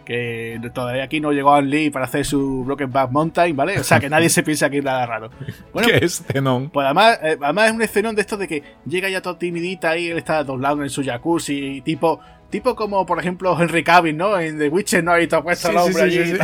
que 0.08 0.58
todavía 0.72 1.04
aquí 1.04 1.20
no 1.20 1.32
llegó 1.32 1.52
a 1.52 1.60
Lee 1.60 1.90
para 1.90 2.06
hacer 2.06 2.24
su 2.24 2.64
Broken 2.64 2.90
Back 2.90 3.10
Mountain, 3.10 3.54
¿vale? 3.54 3.78
O 3.78 3.84
sea, 3.84 4.00
que 4.00 4.08
nadie 4.08 4.30
se 4.30 4.42
piensa 4.42 4.70
que 4.70 4.78
es 4.78 4.84
nada 4.84 5.04
raro. 5.04 5.30
Bueno, 5.70 5.86
¿Qué 5.92 6.02
escenón? 6.02 6.70
Pues 6.70 6.86
además, 6.86 7.18
eh, 7.22 7.36
además 7.38 7.66
es 7.68 7.74
un 7.74 7.82
escenón 7.82 8.14
de 8.14 8.22
estos 8.22 8.38
de 8.38 8.48
que 8.48 8.62
llega 8.86 9.10
ya 9.10 9.20
todo 9.20 9.36
timidita 9.36 9.90
ahí, 9.90 10.08
él 10.08 10.16
está 10.16 10.42
doblado 10.44 10.82
en 10.82 10.88
su 10.88 11.04
jacuzzi, 11.04 11.82
tipo, 11.82 12.20
tipo 12.48 12.74
como 12.74 13.04
por 13.04 13.20
ejemplo 13.20 13.54
Henry 13.60 13.84
Cavill, 13.84 14.16
¿no? 14.16 14.40
En 14.40 14.58
The 14.58 14.70
Witcher, 14.70 15.04
¿no? 15.04 15.12
Ahí 15.12 15.26
todo 15.26 15.42
puesto 15.42 15.68
el 15.68 15.76
hombre 15.76 16.02
allí 16.04 16.16
y 16.16 16.38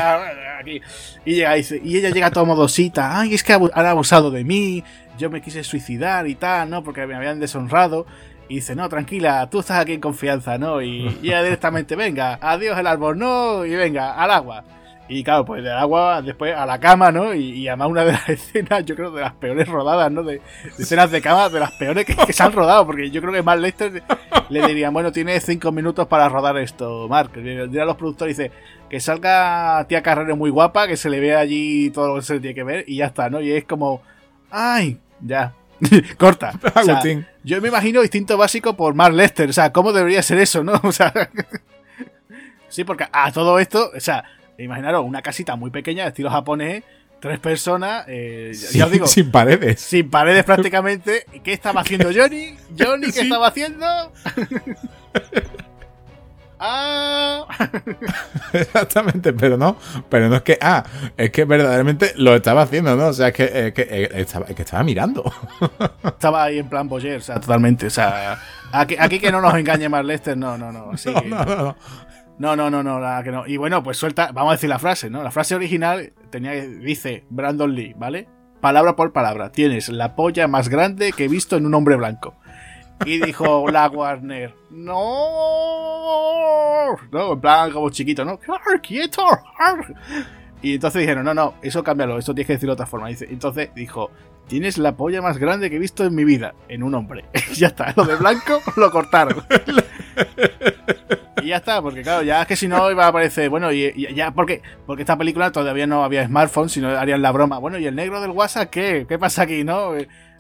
aquí. 0.61 0.83
Y, 1.25 1.35
llega, 1.37 1.57
y, 1.57 1.65
y, 1.85 1.97
ella 1.97 2.11
llega 2.11 2.31
todo 2.31 2.45
modosita, 2.45 3.19
ay, 3.19 3.33
es 3.33 3.43
que 3.43 3.55
han 3.55 3.87
abusado 3.87 4.31
de 4.31 4.45
mí, 4.45 4.85
yo 5.17 5.31
me 5.31 5.41
quise 5.41 5.65
suicidar 5.65 6.29
y 6.29 6.35
tal, 6.35 6.69
¿no? 6.69 6.85
Porque 6.85 7.07
me 7.07 7.15
habían 7.15 7.41
deshonrado. 7.41 8.05
Y 8.49 8.57
dice, 8.57 8.75
no, 8.75 8.89
tranquila, 8.89 9.49
tú 9.51 9.61
estás 9.61 9.81
aquí 9.81 9.95
en 9.95 10.01
confianza, 10.01 10.59
¿no? 10.59 10.83
Y, 10.83 11.19
ya 11.23 11.43
directamente, 11.43 11.97
venga, 11.97 12.39
adiós 12.41 12.79
el 12.79 12.87
árbol, 12.87 13.19
no, 13.19 13.65
y 13.65 13.75
venga, 13.75 14.15
al 14.15 14.31
agua. 14.31 14.65
Y 15.07 15.23
claro, 15.23 15.45
pues 15.45 15.63
del 15.63 15.73
agua 15.73 16.23
después 16.23 16.57
a 16.57 16.65
la 16.65 16.81
cama, 16.81 17.13
¿no? 17.13 17.35
Y, 17.35 17.69
además 17.69 17.89
una 17.89 18.05
de 18.05 18.13
las 18.13 18.29
escenas, 18.29 18.85
yo 18.85 18.97
creo, 18.97 19.11
de 19.11 19.21
las 19.21 19.35
peores 19.35 19.69
rodadas, 19.69 20.11
¿no? 20.11 20.23
De, 20.23 20.41
escenas 20.79 21.11
de 21.11 21.21
cama, 21.21 21.49
de 21.49 21.61
las 21.61 21.73
peores 21.73 22.07
que, 22.07 22.33
se 22.33 22.43
han 22.43 22.53
rodado, 22.53 22.87
porque 22.87 23.11
yo 23.11 23.21
creo 23.21 23.33
que 23.33 23.43
Mark 23.43 23.61
Lester 23.61 24.03
le 24.49 24.67
dirían, 24.67 24.93
bueno, 24.93 25.13
tiene 25.13 25.39
cinco 25.41 25.73
minutos 25.73 26.07
para 26.07 26.29
rodar 26.29 26.57
esto, 26.59 27.07
Mark. 27.09 27.31
Le 27.37 27.67
diría 27.67 27.83
a 27.83 27.87
los 27.87 27.97
productores, 27.97 28.51
que 28.89 29.01
salga 29.01 29.85
tía 29.89 30.03
Carrero 30.03 30.37
muy 30.37 30.51
guapa, 30.51 30.87
que 30.87 30.97
se 30.97 31.11
le 31.11 31.21
vea 31.21 31.39
allí 31.39 31.91
todo 31.91 32.09
lo 32.09 32.15
que 32.17 32.23
se 32.23 32.35
le 32.35 32.41
tiene 32.41 32.55
que 32.55 32.65
ver, 32.65 32.85
y 32.87 32.97
ya 32.97 33.07
está, 33.07 33.29
¿no? 33.29 33.41
Y 33.43 33.53
es 33.53 33.65
como, 33.65 34.03
ay, 34.51 34.99
ya, 35.21 35.55
corta. 36.19 36.53
yo 37.45 37.61
me 37.61 37.69
imagino 37.69 38.01
distinto 38.01 38.37
básico 38.37 38.77
por 38.77 38.95
Mark 38.95 39.15
Lester, 39.15 39.49
o 39.51 39.53
sea, 39.53 39.73
¿cómo 39.73 39.93
debería 39.93 40.23
ser 40.23 40.39
eso, 40.39 40.63
no? 40.65 40.75
O 40.83 40.93
sea, 40.93 41.13
sí, 42.69 42.85
porque 42.85 43.07
a 43.11 43.33
todo 43.33 43.59
esto, 43.59 43.91
o 43.97 44.01
sea, 44.01 44.25
imaginaros 44.59 45.05
una 45.05 45.23
casita 45.23 45.57
muy 45.57 45.71
pequeña 45.71 46.05
de 46.05 46.09
estilo 46.11 46.31
japonés, 46.31 46.85
tres 47.21 47.39
personas, 47.39 48.05
eh, 48.07 48.53
ya 48.73 48.87
os 48.87 48.93
digo, 48.93 49.07
sin 49.07 49.31
paredes. 49.31 49.81
Sin 49.81 50.11
paredes 50.11 50.45
prácticamente. 50.45 51.27
¿Qué 51.43 51.53
estaba 51.53 51.81
haciendo 51.81 52.11
Johnny? 52.15 52.55
¿Johnny 52.79 53.11
qué 53.11 53.23
estaba 53.23 53.49
haciendo? 53.49 53.87
Ah. 56.65 57.47
Exactamente, 58.53 59.33
pero 59.33 59.57
no, 59.57 59.77
pero 60.09 60.29
no 60.29 60.37
es 60.37 60.43
que, 60.43 60.59
ah, 60.61 60.85
es 61.17 61.31
que 61.31 61.45
verdaderamente 61.45 62.13
lo 62.17 62.35
estaba 62.35 62.63
haciendo, 62.63 62.97
¿no? 62.97 63.09
O 63.09 63.13
sea, 63.13 63.29
es 63.29 63.35
que, 63.35 63.45
es 63.45 63.73
que, 63.73 64.11
estaba, 64.15 64.47
que 64.47 64.63
estaba 64.63 64.83
mirando. 64.83 65.33
estaba 66.05 66.45
ahí 66.45 66.59
en 66.59 66.69
plan 66.69 66.89
Boyer, 66.89 67.19
o 67.19 67.23
sea, 67.23 67.41
totalmente, 67.41 67.87
o 67.87 67.91
sea, 67.91 68.39
aquí, 68.73 68.97
aquí 68.99 69.19
que 69.19 69.31
no 69.31 69.41
nos 69.41 69.55
engañe 69.55 69.89
más 69.89 70.05
Lester, 70.05 70.37
no, 70.37 70.57
no, 70.59 70.73
no, 70.73 70.91
sí. 70.97 71.13
no, 71.27 71.45
no, 71.45 71.57
no. 71.57 71.77
No, 72.37 72.57
no, 72.57 72.69
no, 72.69 72.83
no, 72.83 72.99
nada 72.99 73.23
que 73.23 73.31
no. 73.31 73.47
Y 73.47 73.57
bueno, 73.59 73.85
pues 73.85 73.97
suelta, 73.97 74.31
vamos 74.33 74.51
a 74.51 74.55
decir 74.57 74.69
la 74.69 74.81
frase, 74.81 75.09
¿no? 75.09 75.23
La 75.23 75.31
frase 75.31 75.55
original 75.55 76.13
tenía 76.31 76.53
dice 76.53 77.25
Brandon 77.31 77.73
Lee, 77.73 77.95
¿vale? 77.97 78.29
Palabra 78.61 78.97
por 78.97 79.13
palabra. 79.13 79.53
Tienes 79.53 79.89
la 79.89 80.17
polla 80.17 80.49
más 80.49 80.69
grande 80.69 81.13
que 81.13 81.27
he 81.27 81.29
visto 81.29 81.57
en 81.57 81.65
un 81.65 81.75
hombre 81.75 81.95
blanco. 81.95 82.35
Y 83.05 83.19
dijo 83.19 83.69
la 83.71 83.89
Warner, 83.89 84.55
no, 84.71 84.95
no, 87.11 87.33
en 87.33 87.41
plan 87.41 87.71
como 87.73 87.91
chiquito, 87.91 88.25
¿no? 88.25 88.39
¡Quieto! 88.83 89.25
Y 90.63 90.75
entonces 90.77 91.01
dijeron, 91.01 91.25
no, 91.25 91.35
no, 91.35 91.55
eso 91.61 91.83
cámbialo, 91.85 92.19
eso 92.19 92.35
tienes 92.35 92.47
que 92.47 92.53
decirlo 92.55 92.73
de 92.73 92.77
otra 92.77 92.87
forma. 92.87 93.09
Dice, 93.09 93.27
entonces 93.29 93.69
dijo, 93.75 94.11
tienes 94.47 94.79
la 94.79 94.97
polla 94.97 95.21
más 95.21 95.37
grande 95.37 95.69
que 95.69 95.77
he 95.77 95.79
visto 95.79 96.05
en 96.05 96.15
mi 96.15 96.25
vida, 96.25 96.55
en 96.69 96.83
un 96.83 96.95
hombre. 96.95 97.27
ya 97.55 97.67
está, 97.67 97.93
lo 97.97 98.05
de 98.05 98.17
blanco 98.17 98.63
lo 98.77 98.91
cortaron. 98.91 99.45
y 101.43 101.49
ya 101.49 101.57
está, 101.57 101.83
porque 101.83 102.01
claro, 102.01 102.23
ya 102.23 102.41
es 102.41 102.49
que 102.49 102.57
si 102.57 102.67
no 102.67 102.91
iba 102.91 103.05
a 103.05 103.09
aparecer, 103.09 103.51
bueno, 103.51 103.73
y, 103.73 103.93
ya, 104.15 104.31
porque, 104.31 104.63
porque 104.87 105.03
esta 105.03 105.19
película 105.19 105.53
todavía 105.53 105.87
no 105.87 106.03
había 106.03 106.27
smartphone, 106.27 106.71
sino 106.71 106.89
harían 106.89 107.21
la 107.21 107.33
broma. 107.33 107.59
Bueno, 107.59 107.79
¿y 107.79 107.87
el 107.87 107.95
negro 107.95 108.23
del 108.23 108.31
WhatsApp 108.31 108.71
qué? 108.71 109.05
¿Qué 109.07 109.19
pasa 109.19 109.43
aquí, 109.43 109.65
no? 109.65 109.93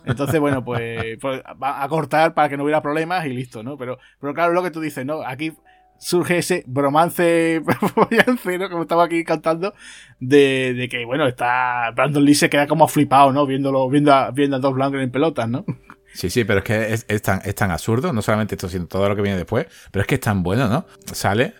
Entonces, 0.04 0.40
bueno, 0.40 0.64
pues, 0.64 1.18
pues 1.20 1.42
va 1.62 1.82
a 1.82 1.88
cortar 1.88 2.34
para 2.34 2.48
que 2.48 2.56
no 2.56 2.64
hubiera 2.64 2.82
problemas 2.82 3.26
y 3.26 3.30
listo, 3.30 3.62
¿no? 3.62 3.76
Pero, 3.76 3.98
pero 4.20 4.34
claro, 4.34 4.52
lo 4.52 4.62
que 4.62 4.70
tú 4.70 4.80
dices, 4.80 5.04
¿no? 5.06 5.22
Aquí 5.22 5.52
surge 5.98 6.38
ese 6.38 6.64
bromance, 6.66 7.62
¿no? 8.58 8.70
como 8.70 8.82
estaba 8.82 9.04
aquí 9.04 9.24
cantando, 9.24 9.74
de, 10.20 10.74
de, 10.74 10.88
que, 10.88 11.04
bueno, 11.04 11.26
está 11.26 11.90
Brandon 11.94 12.24
Lee 12.24 12.34
se 12.34 12.50
queda 12.50 12.66
como 12.66 12.88
flipado, 12.88 13.32
¿no? 13.32 13.46
Viéndolo, 13.46 13.88
viendo 13.88 14.12
a, 14.12 14.30
viendo 14.30 14.56
a 14.56 14.60
dos 14.60 14.74
blancos 14.74 15.00
en 15.00 15.10
pelotas, 15.10 15.48
¿no? 15.48 15.64
Sí, 16.12 16.30
sí, 16.30 16.44
pero 16.44 16.60
es 16.60 16.64
que 16.64 16.92
es, 17.08 17.22
tan, 17.22 17.40
es 17.44 17.54
tan 17.56 17.72
absurdo, 17.72 18.12
no 18.12 18.22
solamente 18.22 18.54
esto, 18.54 18.68
sino 18.68 18.86
todo 18.86 19.08
lo 19.08 19.16
que 19.16 19.22
viene 19.22 19.36
después, 19.36 19.66
pero 19.90 20.02
es 20.02 20.06
que 20.06 20.14
es 20.14 20.20
tan 20.20 20.44
bueno, 20.44 20.68
¿no? 20.68 20.86
Sale, 21.06 21.54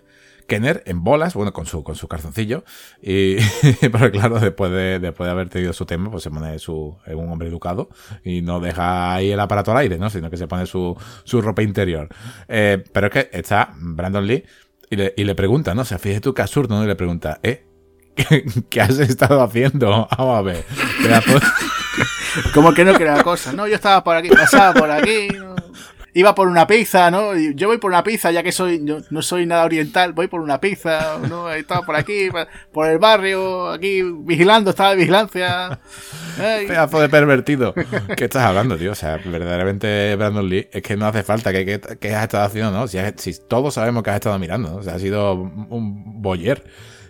Kenner 0.47 0.83
en 0.87 1.03
bolas, 1.03 1.35
bueno, 1.35 1.53
con 1.53 1.67
su, 1.67 1.83
con 1.83 1.95
su 1.95 2.09
calzoncillo. 2.09 2.65
Y, 3.03 3.37
pero 3.81 4.11
claro, 4.11 4.39
después 4.41 4.71
de, 4.71 4.99
después 4.99 5.27
de 5.27 5.31
haber 5.31 5.49
tenido 5.49 5.73
su 5.73 5.87
tema, 5.87 6.11
pues 6.11 6.23
se 6.23 6.31
pone 6.31 6.59
su, 6.59 6.97
un 7.07 7.29
hombre 7.31 7.49
educado 7.49 7.89
y 8.25 8.43
no 8.43 8.61
deja 8.61 9.15
ahí 9.15 9.31
el 9.31 9.41
aparato 9.41 9.73
al 9.73 9.79
aire, 9.79 9.99
¿no? 9.99 10.11
Sino 10.11 10.31
que 10.31 10.37
se 10.37 10.47
pone 10.47 10.67
su, 10.67 10.97
su 11.25 11.41
ropa 11.41 11.63
interior. 11.63 12.09
Eh, 12.49 12.83
pero 12.93 13.07
es 13.09 13.13
que 13.13 13.31
está 13.33 13.75
Brandon 13.77 14.27
Lee 14.27 14.45
y 14.91 14.97
le, 14.97 15.15
y 15.17 15.25
le 15.25 15.35
pregunta, 15.35 15.75
¿no? 15.75 15.83
O 15.83 15.87
sea, 15.87 15.99
fíjate 15.99 16.21
tú 16.21 16.35
qué 16.35 16.43
absurdo, 16.43 16.77
¿no? 16.77 16.85
Y 16.85 16.87
le 16.87 16.97
pregunta, 16.97 17.41
¿eh? 17.43 17.67
¿Qué, 18.71 18.81
has 18.81 18.99
estado 18.99 19.43
haciendo? 19.43 20.09
Vamos 20.17 20.39
a 20.39 20.43
ver. 20.43 20.65
Como 22.55 22.73
que 22.75 22.85
no 22.85 22.95
crea 22.95 23.23
cosa. 23.23 23.53
No, 23.53 23.67
yo 23.67 23.75
estaba 23.75 24.03
por 24.05 24.17
aquí, 24.17 24.29
pasaba 24.29 24.75
por 24.75 24.91
aquí 24.91 25.29
iba 26.15 26.35
por 26.35 26.49
una 26.49 26.67
pizza, 26.67 27.11
¿no? 27.11 27.37
Yo 27.37 27.69
voy 27.69 27.79
por 27.79 27.91
una 27.91 28.05
pizza, 28.05 28.31
ya 28.31 28.43
que 28.43 28.53
soy 28.53 28.79
no 28.79 29.23
soy 29.23 29.47
nada 29.47 29.65
oriental, 29.65 30.13
voy 30.13 30.29
por 30.29 30.41
una 30.41 30.61
pizza, 30.61 31.19
¿no? 31.29 31.53
Estaba 31.53 31.85
por 31.85 31.97
aquí, 31.97 32.29
por 32.73 32.89
el 32.89 32.99
barrio, 32.99 33.69
aquí 33.71 34.03
vigilando, 34.03 34.71
estaba 34.71 34.91
de 34.91 34.97
vigilancia. 34.97 35.81
Pedazo 36.37 37.01
de 37.01 37.09
pervertido. 37.09 37.75
¿Qué 38.17 38.25
estás 38.25 38.45
hablando, 38.45 38.79
tío? 38.79 38.93
O 38.93 38.95
sea, 38.95 39.19
verdaderamente, 39.25 40.15
Brandon 40.17 40.49
Lee, 40.49 40.69
es 40.73 40.83
que 40.83 40.97
no 40.97 41.07
hace 41.07 41.25
falta 41.25 41.53
que, 41.53 41.81
que, 42.01 42.15
has 42.15 42.23
estado 42.23 42.45
haciendo, 42.45 42.71
¿no? 42.71 42.87
Si, 42.87 42.99
si, 43.17 43.35
todos 43.49 43.75
sabemos 43.75 44.03
que 44.05 44.11
has 44.11 44.17
estado 44.17 44.39
mirando, 44.39 44.71
¿no? 44.71 44.77
O 44.77 44.83
sea, 44.83 44.95
ha 44.95 44.99
sido 44.99 45.35
un 45.35 46.23
boyer. 46.23 46.65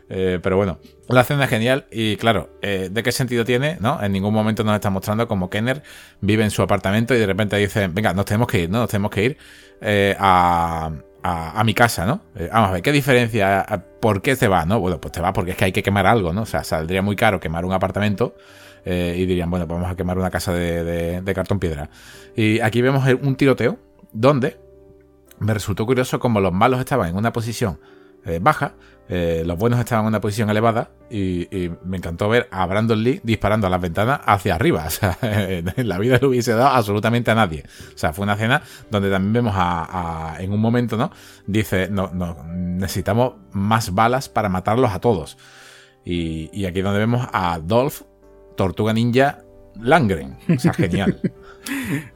Eh, 0.09 0.39
pero 0.43 0.57
bueno, 0.57 0.79
la 1.09 1.23
escena 1.23 1.45
es 1.45 1.51
genial 1.51 1.87
y 1.91 2.17
claro, 2.17 2.51
eh, 2.61 2.89
¿de 2.91 3.03
qué 3.03 3.11
sentido 3.11 3.45
tiene? 3.45 3.79
¿no? 3.81 4.03
En 4.03 4.13
ningún 4.13 4.35
momento 4.35 4.63
nos 4.65 4.75
está 4.75 4.91
mostrando 4.91 5.27
como 5.27 5.49
Kenner 5.49 5.83
vive 6.21 6.45
en 6.45 6.51
su 6.51 6.63
apartamento 6.63 7.15
y 7.15 7.19
de 7.19 7.27
repente 7.27 7.57
dice, 7.57 7.89
venga, 7.89 8.13
nos 8.13 8.27
tenemos 8.27 8.49
que 8.49 8.63
ir, 8.63 8.71
¿no? 8.71 8.81
Nos 8.81 8.91
tenemos 8.91 9.11
que 9.11 9.25
ir 9.25 9.39
eh, 9.81 10.15
a, 10.19 10.91
a, 11.23 11.65
mi 11.65 11.73
casa, 11.73 12.05
¿no? 12.05 12.21
vamos 12.53 12.69
a 12.69 12.73
ver, 12.73 12.83
¿qué 12.83 12.93
diferencia? 12.93 13.65
¿Por 14.01 14.21
qué 14.21 14.37
se 14.37 14.47
va, 14.47 14.67
no? 14.67 14.79
Bueno, 14.79 15.01
pues 15.01 15.13
te 15.13 15.21
va 15.21 15.33
porque 15.33 15.53
es 15.53 15.57
que 15.57 15.65
hay 15.65 15.73
que 15.73 15.83
quemar 15.83 16.07
algo, 16.07 16.33
¿no? 16.35 16.43
O 16.43 16.47
sea, 16.47 16.65
saldría 16.65 17.01
muy 17.01 17.17
caro 17.17 17.41
quemar 17.41 17.65
un 17.65 17.73
apartamento 17.73 18.37
y 18.85 19.25
dirían, 19.25 19.49
bueno, 19.49 19.67
pues 19.67 19.81
vamos 19.81 19.91
a 19.91 19.97
quemar 19.97 20.19
una 20.19 20.31
casa 20.31 20.53
de, 20.53 21.23
de 21.23 21.35
cartón 21.35 21.59
piedra. 21.59 21.89
Y 22.37 22.61
aquí 22.61 22.83
vemos 22.83 23.03
un 23.23 23.37
tiroteo 23.37 23.79
donde 24.13 24.59
me 25.39 25.55
resultó 25.55 25.87
curioso 25.87 26.19
como 26.19 26.41
los 26.41 26.53
malos 26.53 26.79
estaban 26.79 27.09
en 27.09 27.17
una 27.17 27.33
posición 27.33 27.79
baja 28.41 28.75
eh, 29.07 29.43
los 29.45 29.59
buenos 29.59 29.79
estaban 29.79 30.05
en 30.05 30.09
una 30.09 30.21
posición 30.21 30.49
elevada 30.49 30.91
y, 31.11 31.47
me 31.85 31.99
encantó 31.99 32.29
ver 32.29 32.49
a 32.51 32.65
Brandon 32.65 33.03
Lee 33.03 33.21
disparando 33.23 33.67
a 33.67 33.71
las 33.71 33.81
ventanas 33.81 34.21
hacia 34.25 34.55
arriba. 34.55 34.85
O 34.87 34.91
sea, 34.91 35.19
en 35.23 35.89
la 35.89 35.99
vida 35.99 36.19
le 36.21 36.27
hubiese 36.27 36.53
dado 36.53 36.69
absolutamente 36.69 37.31
a 37.31 37.35
nadie. 37.35 37.65
O 37.95 37.99
sea, 37.99 38.13
fue 38.13 38.23
una 38.23 38.35
escena 38.35 38.63
donde 38.91 39.11
también 39.11 39.33
vemos 39.33 39.55
a, 39.57 40.37
en 40.39 40.53
un 40.53 40.61
momento, 40.61 40.97
¿no? 40.97 41.11
Dice, 41.47 41.89
no, 41.91 42.11
no, 42.15 42.43
necesitamos 42.45 43.35
más 43.53 43.93
balas 43.95 44.29
para 44.29 44.49
matarlos 44.49 44.93
a 44.93 45.01
todos. 45.01 45.37
Y, 46.05 46.51
y 46.53 46.67
aquí 46.67 46.81
donde 46.81 47.01
vemos 47.01 47.27
a 47.33 47.59
Dolph, 47.59 48.03
Tortuga 48.57 48.93
Ninja 48.93 49.45
Langren. 49.81 50.39
O 50.55 50.59
sea, 50.59 50.73
genial. 50.73 51.21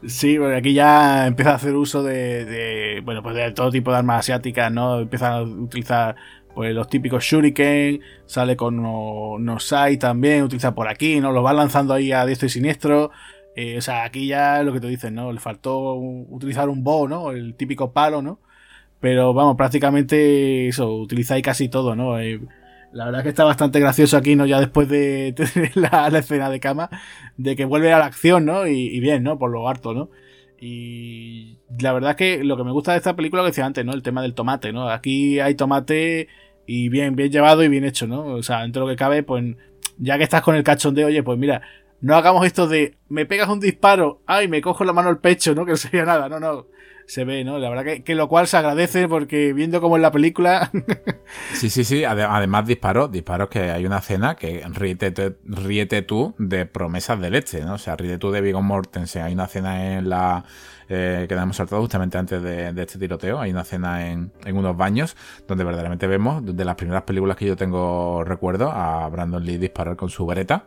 Sí, 0.06 0.38
porque 0.38 0.56
aquí 0.56 0.74
ya 0.74 1.26
empieza 1.26 1.52
a 1.52 1.54
hacer 1.54 1.74
uso 1.74 2.02
de, 2.02 3.00
bueno, 3.04 3.22
pues 3.22 3.34
de 3.34 3.50
todo 3.52 3.70
tipo 3.70 3.90
de 3.90 3.98
armas 3.98 4.20
asiáticas, 4.20 4.70
¿no? 4.70 5.00
Empieza 5.00 5.36
a 5.36 5.42
utilizar 5.42 6.16
pues 6.54 6.74
los 6.74 6.88
típicos 6.88 7.24
shuriken, 7.24 8.00
sale 8.26 8.56
con 8.56 8.82
Nosai 9.44 9.96
también, 9.96 10.42
utiliza 10.42 10.74
por 10.74 10.88
aquí, 10.88 11.20
¿no? 11.20 11.32
Los 11.32 11.44
va 11.44 11.52
lanzando 11.52 11.94
ahí 11.94 12.12
a 12.12 12.26
diestro 12.26 12.46
y 12.46 12.50
siniestro. 12.50 13.10
Eh, 13.54 13.78
o 13.78 13.80
sea, 13.80 14.04
aquí 14.04 14.26
ya 14.26 14.62
lo 14.62 14.72
que 14.72 14.80
te 14.80 14.88
dicen, 14.88 15.14
¿no? 15.14 15.32
Le 15.32 15.40
faltó 15.40 15.94
utilizar 15.94 16.68
un 16.68 16.82
bow, 16.84 17.08
¿no? 17.08 17.30
El 17.32 17.54
típico 17.54 17.92
palo, 17.92 18.22
¿no? 18.22 18.40
Pero 19.00 19.32
vamos, 19.32 19.56
prácticamente 19.56 20.68
eso, 20.68 20.94
utilizáis 20.94 21.42
casi 21.44 21.68
todo, 21.68 21.94
¿no? 21.94 22.18
Eh, 22.20 22.40
la 22.92 23.04
verdad 23.06 23.22
que 23.22 23.28
está 23.28 23.44
bastante 23.44 23.80
gracioso 23.80 24.16
aquí, 24.16 24.36
¿no? 24.36 24.46
Ya 24.46 24.60
después 24.60 24.88
de 24.88 25.32
tener 25.36 25.76
la, 25.76 26.08
escena 26.18 26.50
de 26.50 26.60
cama, 26.60 26.90
de 27.36 27.56
que 27.56 27.64
vuelve 27.64 27.92
a 27.92 27.98
la 27.98 28.06
acción, 28.06 28.44
¿no? 28.44 28.66
Y, 28.66 29.00
bien, 29.00 29.22
¿no? 29.22 29.38
Por 29.38 29.50
lo 29.50 29.68
harto, 29.68 29.94
¿no? 29.94 30.10
Y 30.60 31.58
la 31.80 31.92
verdad 31.92 32.16
que 32.16 32.42
lo 32.42 32.56
que 32.56 32.64
me 32.64 32.72
gusta 32.72 32.92
de 32.92 32.98
esta 32.98 33.14
película, 33.14 33.42
que 33.42 33.48
decía 33.48 33.66
antes, 33.66 33.84
¿no? 33.84 33.92
El 33.92 34.02
tema 34.02 34.22
del 34.22 34.34
tomate, 34.34 34.72
¿no? 34.72 34.88
Aquí 34.88 35.38
hay 35.40 35.54
tomate 35.54 36.28
y 36.66 36.88
bien, 36.88 37.14
bien 37.16 37.30
llevado 37.30 37.62
y 37.62 37.68
bien 37.68 37.84
hecho, 37.84 38.06
¿no? 38.06 38.24
O 38.26 38.42
sea, 38.42 38.62
dentro 38.62 38.82
de 38.82 38.88
lo 38.88 38.92
que 38.92 38.98
cabe, 38.98 39.22
pues 39.22 39.44
ya 39.98 40.18
que 40.18 40.24
estás 40.24 40.42
con 40.42 40.56
el 40.56 40.64
cachondeo, 40.64 41.08
oye, 41.08 41.22
pues 41.22 41.38
mira, 41.38 41.62
no 42.00 42.16
hagamos 42.16 42.46
esto 42.46 42.66
de 42.68 42.96
me 43.08 43.26
pegas 43.26 43.48
un 43.48 43.60
disparo, 43.60 44.22
ay, 44.26 44.48
me 44.48 44.60
cojo 44.60 44.84
la 44.84 44.92
mano 44.92 45.08
al 45.08 45.18
pecho, 45.18 45.54
¿no? 45.54 45.64
Que 45.64 45.72
no 45.72 45.76
sería 45.76 46.04
nada, 46.04 46.28
no, 46.28 46.40
no. 46.40 46.66
Se 47.08 47.24
ve, 47.24 47.42
¿no? 47.42 47.58
La 47.58 47.70
verdad 47.70 47.84
que, 47.84 48.02
que 48.04 48.14
lo 48.14 48.28
cual 48.28 48.46
se 48.46 48.58
agradece 48.58 49.08
porque 49.08 49.54
viendo 49.54 49.80
como 49.80 49.96
en 49.96 50.02
la 50.02 50.12
película. 50.12 50.70
sí, 51.54 51.70
sí, 51.70 51.82
sí. 51.82 52.04
Además, 52.04 52.66
disparos, 52.66 53.10
disparos 53.10 53.48
que 53.48 53.70
hay 53.70 53.86
una 53.86 53.96
escena 53.96 54.36
que 54.36 54.62
ríete, 54.68 56.02
tú 56.02 56.34
de 56.36 56.66
promesas 56.66 57.18
de 57.18 57.30
leche, 57.30 57.62
¿no? 57.62 57.74
O 57.74 57.78
sea, 57.78 57.96
ríete 57.96 58.18
tú 58.18 58.30
de 58.30 58.42
Viggo 58.42 58.60
Mortensen. 58.60 59.22
Hay 59.22 59.32
una 59.32 59.46
escena 59.46 59.96
en 59.96 60.10
la 60.10 60.44
eh, 60.90 61.24
que 61.26 61.34
hemos 61.34 61.56
saltado 61.56 61.80
justamente 61.80 62.18
antes 62.18 62.42
de, 62.42 62.74
este 62.76 62.98
tiroteo. 62.98 63.40
Hay 63.40 63.52
una 63.52 63.62
escena 63.62 64.10
en, 64.10 64.30
unos 64.52 64.76
baños 64.76 65.16
donde 65.46 65.64
verdaderamente 65.64 66.06
vemos, 66.06 66.44
de 66.44 66.64
las 66.66 66.74
primeras 66.74 67.04
películas 67.04 67.38
que 67.38 67.46
yo 67.46 67.56
tengo 67.56 68.22
recuerdo, 68.22 68.70
a 68.70 69.08
Brandon 69.08 69.42
Lee 69.42 69.56
disparar 69.56 69.96
con 69.96 70.10
su 70.10 70.26
bereta. 70.26 70.66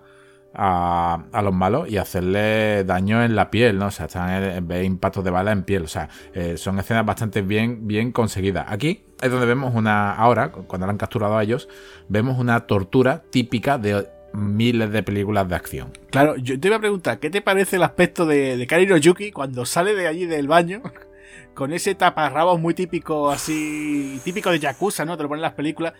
A, 0.53 1.41
los 1.43 1.53
malos 1.53 1.89
y 1.89 1.97
hacerle 1.97 2.83
daño 2.83 3.23
en 3.23 3.35
la 3.35 3.51
piel, 3.51 3.77
¿no? 3.77 3.87
O 3.87 3.91
sea, 3.91 4.05
están 4.05 4.67
ver 4.67 4.83
impactos 4.83 5.23
de 5.23 5.31
bala 5.31 5.51
en 5.51 5.63
piel. 5.63 5.83
O 5.83 5.87
sea, 5.87 6.09
eh, 6.33 6.57
son 6.57 6.79
escenas 6.79 7.05
bastante 7.05 7.41
bien, 7.41 7.87
bien 7.87 8.11
conseguidas. 8.11 8.65
Aquí 8.69 9.03
es 9.21 9.31
donde 9.31 9.45
vemos 9.45 9.73
una. 9.75 10.13
Ahora, 10.13 10.51
cuando 10.51 10.87
lo 10.87 10.91
han 10.91 10.97
capturado 10.97 11.37
a 11.37 11.43
ellos, 11.43 11.69
vemos 12.09 12.39
una 12.39 12.67
tortura 12.67 13.23
típica 13.29 13.77
de 13.77 14.07
miles 14.33 14.91
de 14.91 15.03
películas 15.03 15.47
de 15.47 15.55
acción. 15.55 15.91
Claro, 16.09 16.37
yo 16.37 16.59
te 16.59 16.67
iba 16.67 16.77
a 16.77 16.79
preguntar, 16.79 17.19
¿qué 17.19 17.29
te 17.29 17.41
parece 17.41 17.75
el 17.75 17.83
aspecto 17.83 18.25
de, 18.25 18.57
de 18.57 18.67
Kariro 18.67 18.97
Yuki 18.97 19.31
cuando 19.31 19.65
sale 19.65 19.93
de 19.93 20.07
allí 20.07 20.25
del 20.25 20.47
baño? 20.47 20.81
Con 21.53 21.73
ese 21.73 21.95
taparrabos 21.95 22.59
muy 22.59 22.73
típico, 22.73 23.29
así. 23.29 24.21
típico 24.23 24.51
de 24.51 24.59
Yakuza, 24.59 25.03
¿no? 25.03 25.17
Te 25.17 25.23
lo 25.23 25.29
ponen 25.29 25.39
en 25.39 25.49
las 25.49 25.53
películas. 25.53 25.93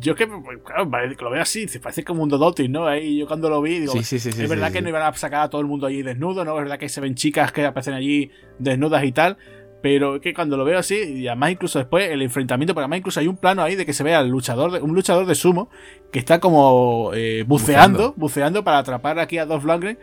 Yo 0.00 0.14
que, 0.14 0.26
claro, 0.64 0.90
lo 1.20 1.30
veo 1.30 1.42
así, 1.42 1.68
se 1.68 1.78
parece 1.78 2.04
como 2.04 2.22
un 2.22 2.28
Dodotis, 2.30 2.70
¿no? 2.70 2.86
Ahí 2.86 3.18
yo 3.18 3.26
cuando 3.26 3.50
lo 3.50 3.60
vi, 3.60 3.80
digo, 3.80 3.92
es 3.94 4.48
verdad 4.48 4.72
que 4.72 4.80
no 4.80 4.88
iban 4.88 5.02
a 5.02 5.12
sacar 5.14 5.42
a 5.42 5.50
todo 5.50 5.60
el 5.60 5.66
mundo 5.66 5.86
allí 5.86 6.02
desnudo, 6.02 6.44
¿no? 6.44 6.56
Es 6.56 6.62
verdad 6.62 6.78
que 6.78 6.88
se 6.88 7.00
ven 7.00 7.14
chicas 7.14 7.52
que 7.52 7.64
aparecen 7.66 7.92
allí 7.92 8.30
desnudas 8.58 9.04
y 9.04 9.12
tal, 9.12 9.36
pero 9.82 10.20
que 10.20 10.32
cuando 10.32 10.56
lo 10.56 10.64
veo 10.64 10.78
así, 10.78 10.94
y 10.94 11.26
además 11.26 11.52
incluso 11.52 11.78
después 11.78 12.10
el 12.10 12.22
enfrentamiento, 12.22 12.72
pero 12.72 12.84
además 12.84 13.00
incluso 13.00 13.20
hay 13.20 13.26
un 13.26 13.36
plano 13.36 13.62
ahí 13.62 13.74
de 13.74 13.84
que 13.84 13.92
se 13.92 14.02
ve 14.02 14.14
al 14.14 14.28
luchador, 14.28 14.72
de, 14.72 14.80
un 14.80 14.94
luchador 14.94 15.26
de 15.26 15.34
sumo, 15.34 15.68
que 16.10 16.18
está 16.18 16.40
como 16.40 17.10
eh, 17.14 17.44
buceando, 17.46 18.14
buceando, 18.16 18.64
para 18.64 18.78
atrapar 18.78 19.18
aquí 19.18 19.36
a 19.38 19.44
Dolph 19.44 19.64
Lundgren, 19.64 19.98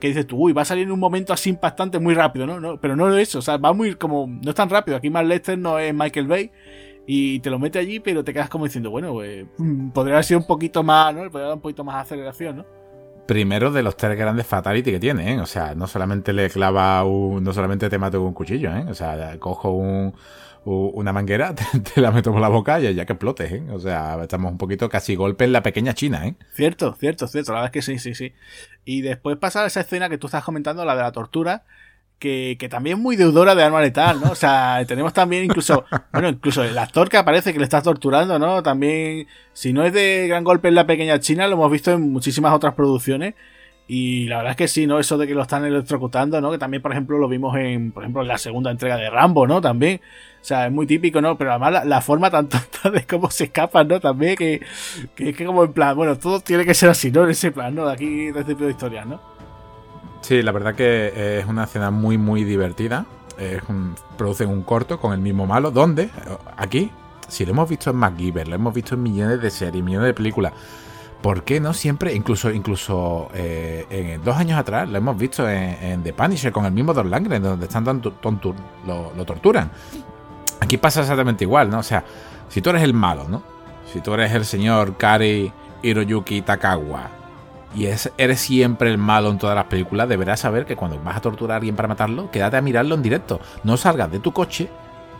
que 0.00 0.08
dices 0.08 0.26
tú, 0.26 0.38
uy, 0.38 0.52
va 0.52 0.62
a 0.62 0.64
salir 0.64 0.84
en 0.84 0.92
un 0.92 1.00
momento 1.00 1.32
así 1.32 1.50
impactante 1.50 1.98
muy 1.98 2.14
rápido, 2.14 2.46
¿no? 2.46 2.58
no 2.58 2.80
pero 2.80 2.96
no 2.96 3.14
es 3.16 3.28
eso, 3.28 3.40
o 3.40 3.42
sea, 3.42 3.58
va 3.58 3.72
muy 3.72 3.94
como, 3.94 4.26
no 4.26 4.50
es 4.50 4.56
tan 4.56 4.70
rápido, 4.70 4.96
aquí 4.96 5.10
más 5.10 5.26
Lester 5.26 5.58
no 5.58 5.78
es 5.78 5.92
Michael 5.94 6.26
Bay, 6.26 6.50
y 7.10 7.40
te 7.40 7.48
lo 7.48 7.58
mete 7.58 7.78
allí, 7.78 8.00
pero 8.00 8.22
te 8.22 8.34
quedas 8.34 8.50
como 8.50 8.66
diciendo, 8.66 8.90
bueno, 8.90 9.14
pues, 9.14 9.46
mm, 9.56 9.88
podría 9.92 10.16
haber 10.16 10.26
sido 10.26 10.40
un 10.40 10.46
poquito 10.46 10.82
más, 10.82 11.14
¿no? 11.14 11.22
Podría 11.30 11.46
dar 11.46 11.54
un 11.54 11.62
poquito 11.62 11.82
más 11.82 11.94
de 11.94 12.00
aceleración, 12.02 12.58
¿no? 12.58 12.66
Primero 13.26 13.72
de 13.72 13.82
los 13.82 13.96
tres 13.96 14.14
grandes 14.18 14.46
fatality 14.46 14.90
que 14.90 15.00
tiene, 15.00 15.32
¿eh? 15.32 15.40
O 15.40 15.46
sea, 15.46 15.74
no 15.74 15.86
solamente 15.86 16.34
le 16.34 16.50
clava 16.50 17.02
un. 17.04 17.42
No 17.42 17.54
solamente 17.54 17.88
te 17.88 17.96
mato 17.96 18.18
con 18.18 18.26
un 18.28 18.34
cuchillo, 18.34 18.76
¿eh? 18.76 18.84
O 18.90 18.94
sea, 18.94 19.38
cojo 19.38 19.70
un, 19.70 20.12
una 20.66 21.14
manguera, 21.14 21.54
te, 21.94 22.00
la 22.02 22.10
meto 22.10 22.30
por 22.30 22.42
la 22.42 22.48
boca 22.48 22.78
y 22.78 22.94
ya 22.94 23.06
que 23.06 23.14
explotes, 23.14 23.52
¿eh? 23.52 23.62
O 23.72 23.78
sea, 23.78 24.18
estamos 24.20 24.52
un 24.52 24.58
poquito 24.58 24.90
casi 24.90 25.14
golpe 25.14 25.46
en 25.46 25.52
la 25.52 25.62
pequeña 25.62 25.94
China, 25.94 26.26
¿eh? 26.26 26.34
Cierto, 26.52 26.94
cierto, 26.94 27.26
cierto. 27.26 27.52
La 27.52 27.60
verdad 27.60 27.74
es 27.74 27.86
que 27.86 27.90
sí, 27.90 27.98
sí, 27.98 28.14
sí. 28.14 28.34
Y 28.84 29.00
después 29.00 29.38
pasa 29.38 29.64
esa 29.64 29.80
escena 29.80 30.10
que 30.10 30.18
tú 30.18 30.26
estás 30.26 30.44
comentando, 30.44 30.84
la 30.84 30.94
de 30.94 31.02
la 31.02 31.12
tortura, 31.12 31.64
que, 32.18 32.68
también 32.70 32.96
es 32.96 33.02
muy 33.02 33.16
deudora 33.16 33.54
de 33.54 33.62
arma 33.62 33.80
letal, 33.80 34.20
¿no? 34.20 34.32
O 34.32 34.34
sea, 34.34 34.84
tenemos 34.88 35.12
también 35.12 35.44
incluso, 35.44 35.84
bueno, 36.12 36.28
incluso 36.28 36.62
el 36.64 36.76
actor 36.76 37.08
que 37.08 37.16
aparece 37.16 37.52
que 37.52 37.58
le 37.58 37.64
está 37.64 37.82
torturando, 37.82 38.38
¿no? 38.38 38.62
También, 38.62 39.26
si 39.52 39.72
no 39.72 39.84
es 39.84 39.92
de 39.92 40.26
gran 40.28 40.44
golpe 40.44 40.68
en 40.68 40.74
la 40.74 40.86
pequeña 40.86 41.20
China, 41.20 41.46
lo 41.46 41.54
hemos 41.54 41.70
visto 41.70 41.92
en 41.92 42.12
muchísimas 42.12 42.52
otras 42.52 42.74
producciones. 42.74 43.34
Y 43.90 44.26
la 44.26 44.36
verdad 44.36 44.50
es 44.50 44.56
que 44.58 44.68
sí, 44.68 44.86
¿no? 44.86 44.98
Eso 44.98 45.16
de 45.16 45.26
que 45.26 45.34
lo 45.34 45.40
están 45.40 45.64
electrocutando, 45.64 46.42
¿no? 46.42 46.50
Que 46.50 46.58
también, 46.58 46.82
por 46.82 46.92
ejemplo, 46.92 47.16
lo 47.16 47.26
vimos 47.26 47.56
en, 47.56 47.90
por 47.90 48.02
ejemplo, 48.02 48.20
en 48.20 48.28
la 48.28 48.36
segunda 48.36 48.70
entrega 48.70 48.98
de 48.98 49.08
Rambo, 49.08 49.46
¿no? 49.46 49.62
También. 49.62 50.02
O 50.42 50.44
sea, 50.44 50.66
es 50.66 50.72
muy 50.72 50.86
típico, 50.86 51.22
¿no? 51.22 51.38
Pero 51.38 51.52
además 51.52 51.86
la, 51.86 52.00
forma 52.02 52.30
tan 52.30 52.48
tonta 52.48 52.90
de 52.90 53.06
cómo 53.06 53.30
se 53.30 53.44
escapan, 53.44 53.88
¿no? 53.88 53.98
También 53.98 54.36
que, 54.36 54.60
que 55.14 55.30
es 55.30 55.36
que 55.36 55.46
como 55.46 55.64
en 55.64 55.72
plan, 55.72 55.96
bueno, 55.96 56.18
todo 56.18 56.40
tiene 56.40 56.66
que 56.66 56.74
ser 56.74 56.90
así, 56.90 57.10
¿no? 57.10 57.24
En 57.24 57.30
ese 57.30 57.50
plan, 57.50 57.74
¿no? 57.74 57.86
De 57.86 57.92
aquí, 57.94 58.30
de 58.30 58.40
este 58.40 58.52
tipo 58.52 58.64
de 58.64 58.72
historias, 58.72 59.06
¿no? 59.06 59.22
Sí, 60.20 60.42
la 60.42 60.52
verdad 60.52 60.74
que 60.74 61.38
es 61.38 61.46
una 61.46 61.64
escena 61.64 61.90
muy, 61.90 62.18
muy 62.18 62.44
divertida. 62.44 63.06
Es 63.38 63.62
producen 64.16 64.50
un 64.50 64.62
corto 64.62 64.98
con 64.98 65.12
el 65.12 65.20
mismo 65.20 65.46
malo, 65.46 65.70
donde 65.70 66.10
aquí, 66.56 66.90
si 67.28 67.46
lo 67.46 67.52
hemos 67.52 67.68
visto 67.68 67.90
en 67.90 67.96
MacGyver, 67.96 68.48
lo 68.48 68.56
hemos 68.56 68.74
visto 68.74 68.96
en 68.96 69.02
millones 69.04 69.40
de 69.40 69.50
series, 69.50 69.82
millones 69.82 70.08
de 70.08 70.14
películas, 70.14 70.52
¿por 71.22 71.44
qué 71.44 71.60
no 71.60 71.72
siempre, 71.72 72.14
incluso, 72.14 72.50
incluso 72.50 73.28
eh, 73.34 73.86
en 73.90 74.24
dos 74.24 74.36
años 74.36 74.58
atrás, 74.58 74.88
lo 74.88 74.98
hemos 74.98 75.16
visto 75.16 75.48
en, 75.48 76.02
The 76.02 76.12
Punisher 76.12 76.52
con 76.52 76.64
el 76.64 76.72
mismo 76.72 76.92
Don 76.92 77.08
Langren, 77.10 77.42
donde 77.42 77.66
están 77.66 77.84
dando 77.84 78.12
lo, 78.86 79.12
lo 79.16 79.24
torturan? 79.24 79.70
Aquí 80.60 80.76
pasa 80.76 81.00
exactamente 81.02 81.44
igual, 81.44 81.70
¿no? 81.70 81.78
O 81.78 81.84
sea, 81.84 82.04
si 82.48 82.60
tú 82.60 82.70
eres 82.70 82.82
el 82.82 82.92
malo, 82.92 83.28
¿no? 83.28 83.42
Si 83.92 84.00
tú 84.00 84.14
eres 84.14 84.32
el 84.32 84.44
señor 84.44 84.96
Kari 84.96 85.52
Hiroyuki 85.82 86.42
Takawa, 86.42 87.17
y 87.74 87.86
es, 87.86 88.10
eres 88.18 88.40
siempre 88.40 88.90
el 88.90 88.98
malo 88.98 89.30
en 89.30 89.38
todas 89.38 89.54
las 89.54 89.66
películas, 89.66 90.08
deberás 90.08 90.40
saber 90.40 90.64
que 90.64 90.76
cuando 90.76 91.00
vas 91.02 91.16
a 91.16 91.20
torturar 91.20 91.54
a 91.54 91.56
alguien 91.56 91.76
para 91.76 91.88
matarlo, 91.88 92.30
quédate 92.30 92.56
a 92.56 92.62
mirarlo 92.62 92.94
en 92.94 93.02
directo. 93.02 93.40
No 93.64 93.76
salgas 93.76 94.10
de 94.10 94.20
tu 94.20 94.32
coche 94.32 94.68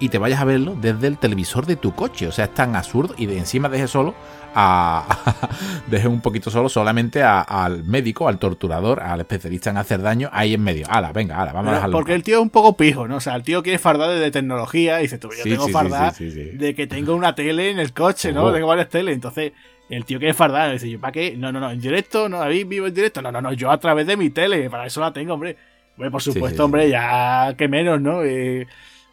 y 0.01 0.09
te 0.09 0.19
vayas 0.19 0.41
a 0.41 0.45
verlo 0.45 0.77
desde 0.81 1.07
el 1.09 1.19
televisor 1.19 1.67
de 1.67 1.77
tu 1.77 1.95
coche. 1.95 2.27
O 2.29 2.33
sea, 2.33 2.47
es 2.47 2.55
tan 2.55 2.77
absurdo 2.77 3.15
y 3.19 3.27
de 3.27 3.39
encima 3.39 3.69
deje 3.69 3.89
solo 3.89 4.15
a. 4.55 5.07
deje 5.89 6.09
un 6.09 6.21
poquito 6.21 6.51
solo 6.51 6.69
solamente 6.69 7.23
al 7.23 7.85
médico, 7.85 8.29
al 8.29 8.39
torturador, 8.39 9.01
al 9.01 9.21
especialista 9.21 9.71
en 9.71 9.77
hacer 9.77 10.01
daño 10.01 10.31
ahí 10.33 10.55
en 10.55 10.63
medio. 10.63 10.87
Ala, 10.89 11.13
venga, 11.13 11.41
ala, 11.41 11.53
vamos 11.53 11.73
a 11.73 11.75
dejarlo. 11.77 11.97
Porque 11.97 12.15
el 12.15 12.23
tío 12.23 12.37
es 12.37 12.43
un 12.43 12.51
poco 12.51 12.77
pijo, 12.77 13.09
¿no? 13.09 13.17
O 13.17 13.21
sea, 13.21 13.35
el 13.35 13.43
tío 13.43 13.63
quiere 13.63 13.79
fardar 13.79 14.11
de 14.11 14.31
tecnología 14.31 15.01
y 15.01 15.03
dice, 15.03 15.19
tú, 15.19 15.31
yo 15.37 15.43
tengo 15.43 15.69
fardar 15.69 16.15
de 16.15 16.75
que 16.75 16.87
tengo 16.87 17.15
una 17.15 17.35
tele 17.35 17.71
en 17.71 17.79
el 17.79 17.93
coche, 17.93 18.33
¿no? 18.33 18.53
Tengo 18.53 18.67
varias 18.67 18.89
teles. 18.89 19.15
Entonces 19.15 19.53
el 19.89 20.05
tío 20.05 20.19
quiere 20.19 20.35
fardar, 20.35 20.73
dice, 20.73 20.91
¿yo 20.91 21.01
para 21.01 21.13
qué? 21.13 21.37
No, 21.37 21.51
no, 21.51 21.61
no, 21.61 21.71
en 21.71 21.81
directo, 21.81 22.29
no, 22.29 22.39
David 22.39 22.67
vivo 22.67 22.87
en 22.87 22.95
directo. 22.95 23.23
No, 23.23 23.33
no, 23.33 23.41
no, 23.41 23.53
yo 23.53 23.71
a 23.71 23.79
través 23.79 24.07
de 24.07 24.17
mi 24.17 24.31
tele, 24.31 24.69
para 24.69 24.87
eso 24.87 25.01
la 25.01 25.13
tengo, 25.13 25.35
hombre. 25.35 25.57
Hombre, 25.97 26.11
por 26.11 26.23
supuesto, 26.23 26.65
hombre, 26.65 26.89
ya 26.89 27.55
que 27.57 27.67
menos, 27.67 28.01
¿no? 28.01 28.23
Eh, 28.23 28.67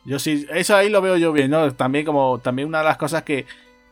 yo 0.05 0.19
sí, 0.19 0.45
eso 0.53 0.75
ahí 0.75 0.89
lo 0.89 1.01
veo 1.01 1.17
yo 1.17 1.33
bien, 1.33 1.49
¿no? 1.49 1.73
También 1.73 2.05
como, 2.05 2.39
también 2.39 2.67
una 2.67 2.79
de 2.79 2.83
las 2.83 2.97
cosas 2.97 3.23
que 3.23 3.45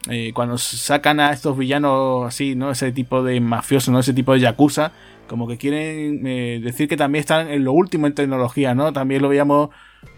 eh, 0.10 0.32
cuando 0.34 0.58
sacan 0.58 1.20
a 1.20 1.32
estos 1.32 1.58
villanos 1.58 2.28
así, 2.28 2.56
¿no? 2.56 2.70
Ese 2.72 2.92
tipo 2.92 3.24
de 3.24 3.40
mafiosos, 3.40 3.92
¿no? 3.92 4.00
Ese 4.00 4.14
tipo 4.14 4.34
de 4.34 4.42
yakuza, 4.42 4.92
como 5.28 5.48
que 5.48 5.58
quieren 5.58 6.28
eh, 6.28 6.60
decir 6.62 6.88
que 6.88 6.98
también 6.98 7.22
están 7.22 7.50
en 7.50 7.64
lo 7.64 7.72
último 7.72 8.06
en 8.06 8.14
tecnología, 8.14 8.76
¿no? 8.76 8.94
También 8.94 9.22
lo 9.22 9.30
veíamos 9.30 9.70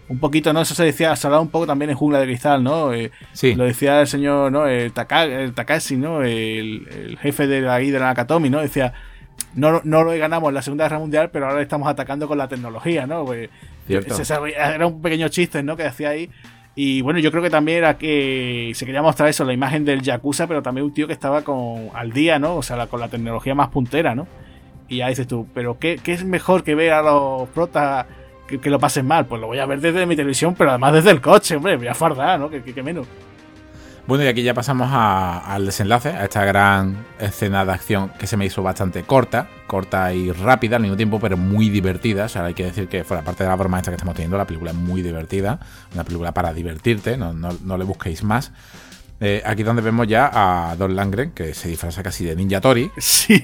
un 0.08 0.18
poquito, 0.18 0.52
¿no? 0.52 0.60
Eso 0.60 0.74
se 0.74 0.84
decía, 0.84 1.16
se 1.16 1.26
hablaba 1.26 1.42
un 1.42 1.50
poco 1.50 1.66
también 1.66 1.90
en 1.90 1.96
Jungla 1.96 2.20
de 2.20 2.26
Cristal, 2.26 2.62
¿no? 2.62 2.92
Eh, 2.92 3.10
sí. 3.32 3.54
Lo 3.54 3.64
decía 3.64 4.00
el 4.00 4.06
señor, 4.06 4.52
¿no? 4.52 4.66
El, 4.66 4.92
Takashi, 4.92 5.96
¿no? 5.96 6.22
El, 6.22 7.18
jefe 7.20 7.46
de 7.46 7.68
ahí 7.68 7.90
de 7.90 7.98
la 7.98 8.06
Nakatomi, 8.06 8.48
¿no? 8.48 8.60
Decía, 8.60 8.92
no, 9.54 9.80
no 9.84 10.04
lo 10.04 10.16
ganamos 10.16 10.48
en 10.48 10.54
la 10.54 10.62
Segunda 10.62 10.84
Guerra 10.84 10.98
Mundial, 10.98 11.30
pero 11.30 11.48
ahora 11.48 11.60
estamos 11.60 11.88
atacando 11.88 12.28
con 12.28 12.38
la 12.38 12.48
tecnología, 12.48 13.06
¿no? 13.06 13.24
Pues, 13.24 13.50
era 13.88 14.86
un 14.86 15.02
pequeño 15.02 15.28
chiste, 15.28 15.62
¿no? 15.62 15.76
Que 15.76 15.84
decía 15.84 16.10
ahí. 16.10 16.30
Y 16.78 17.00
bueno, 17.00 17.18
yo 17.18 17.30
creo 17.30 17.42
que 17.42 17.50
también 17.50 17.78
era 17.78 17.96
que 17.96 18.70
se 18.74 18.84
quería 18.84 19.02
mostrar 19.02 19.30
eso, 19.30 19.44
la 19.44 19.54
imagen 19.54 19.84
del 19.84 20.02
Yakuza, 20.02 20.46
pero 20.46 20.62
también 20.62 20.84
un 20.84 20.92
tío 20.92 21.06
que 21.06 21.14
estaba 21.14 21.42
con 21.42 21.88
al 21.94 22.12
día, 22.12 22.38
¿no? 22.38 22.56
O 22.56 22.62
sea, 22.62 22.86
con 22.86 23.00
la 23.00 23.08
tecnología 23.08 23.54
más 23.54 23.68
puntera, 23.70 24.14
¿no? 24.14 24.28
Y 24.86 24.98
ya 24.98 25.08
dices 25.08 25.26
tú, 25.26 25.48
pero 25.52 25.78
¿qué, 25.78 25.98
qué 26.00 26.12
es 26.12 26.24
mejor 26.24 26.62
que 26.62 26.74
ver 26.74 26.92
a 26.92 27.02
los 27.02 27.48
protas 27.48 28.06
que, 28.46 28.70
lo 28.70 28.78
pasen 28.78 29.06
mal. 29.06 29.26
Pues 29.26 29.40
lo 29.40 29.48
voy 29.48 29.58
a 29.58 29.66
ver 29.66 29.80
desde 29.80 30.06
mi 30.06 30.16
televisión, 30.16 30.54
pero 30.54 30.70
además 30.70 30.94
desde 30.94 31.10
el 31.10 31.20
coche, 31.20 31.56
hombre, 31.56 31.76
voy 31.76 31.88
a 31.88 31.94
fardar, 31.94 32.38
¿no? 32.38 32.48
Que, 32.48 32.82
menos. 32.82 33.06
Bueno, 34.06 34.22
y 34.22 34.28
aquí 34.28 34.44
ya 34.44 34.54
pasamos 34.54 34.88
al 34.92 35.66
desenlace, 35.66 36.10
a 36.10 36.24
esta 36.24 36.44
gran 36.44 37.04
escena 37.18 37.64
de 37.64 37.72
acción 37.72 38.10
que 38.20 38.28
se 38.28 38.36
me 38.36 38.46
hizo 38.46 38.62
bastante 38.62 39.02
corta, 39.02 39.48
corta 39.66 40.14
y 40.14 40.30
rápida 40.30 40.76
al 40.76 40.82
mismo 40.82 40.96
tiempo, 40.96 41.18
pero 41.18 41.36
muy 41.36 41.70
divertida. 41.70 42.26
O 42.26 42.28
sea, 42.28 42.44
hay 42.44 42.54
que 42.54 42.64
decir 42.64 42.86
que 42.86 43.02
fuera 43.02 43.24
parte 43.24 43.42
de 43.42 43.48
la 43.48 43.56
broma 43.56 43.78
esta 43.78 43.90
que 43.90 43.96
estamos 43.96 44.14
teniendo, 44.14 44.38
la 44.38 44.46
película 44.46 44.70
es 44.70 44.76
muy 44.76 45.02
divertida, 45.02 45.58
una 45.92 46.04
película 46.04 46.32
para 46.32 46.52
divertirte, 46.52 47.16
no, 47.16 47.32
no, 47.32 47.76
le 47.76 47.84
busquéis 47.84 48.22
más. 48.22 48.52
Eh, 49.18 49.42
aquí 49.44 49.64
donde 49.64 49.82
vemos 49.82 50.06
ya 50.06 50.30
a 50.32 50.76
Don 50.76 50.94
Langren, 50.94 51.32
que 51.32 51.52
se 51.54 51.68
disfraza 51.68 52.02
casi 52.04 52.24
de 52.24 52.36
Ninja 52.36 52.60
Tori. 52.60 52.90
Sí, 53.00 53.42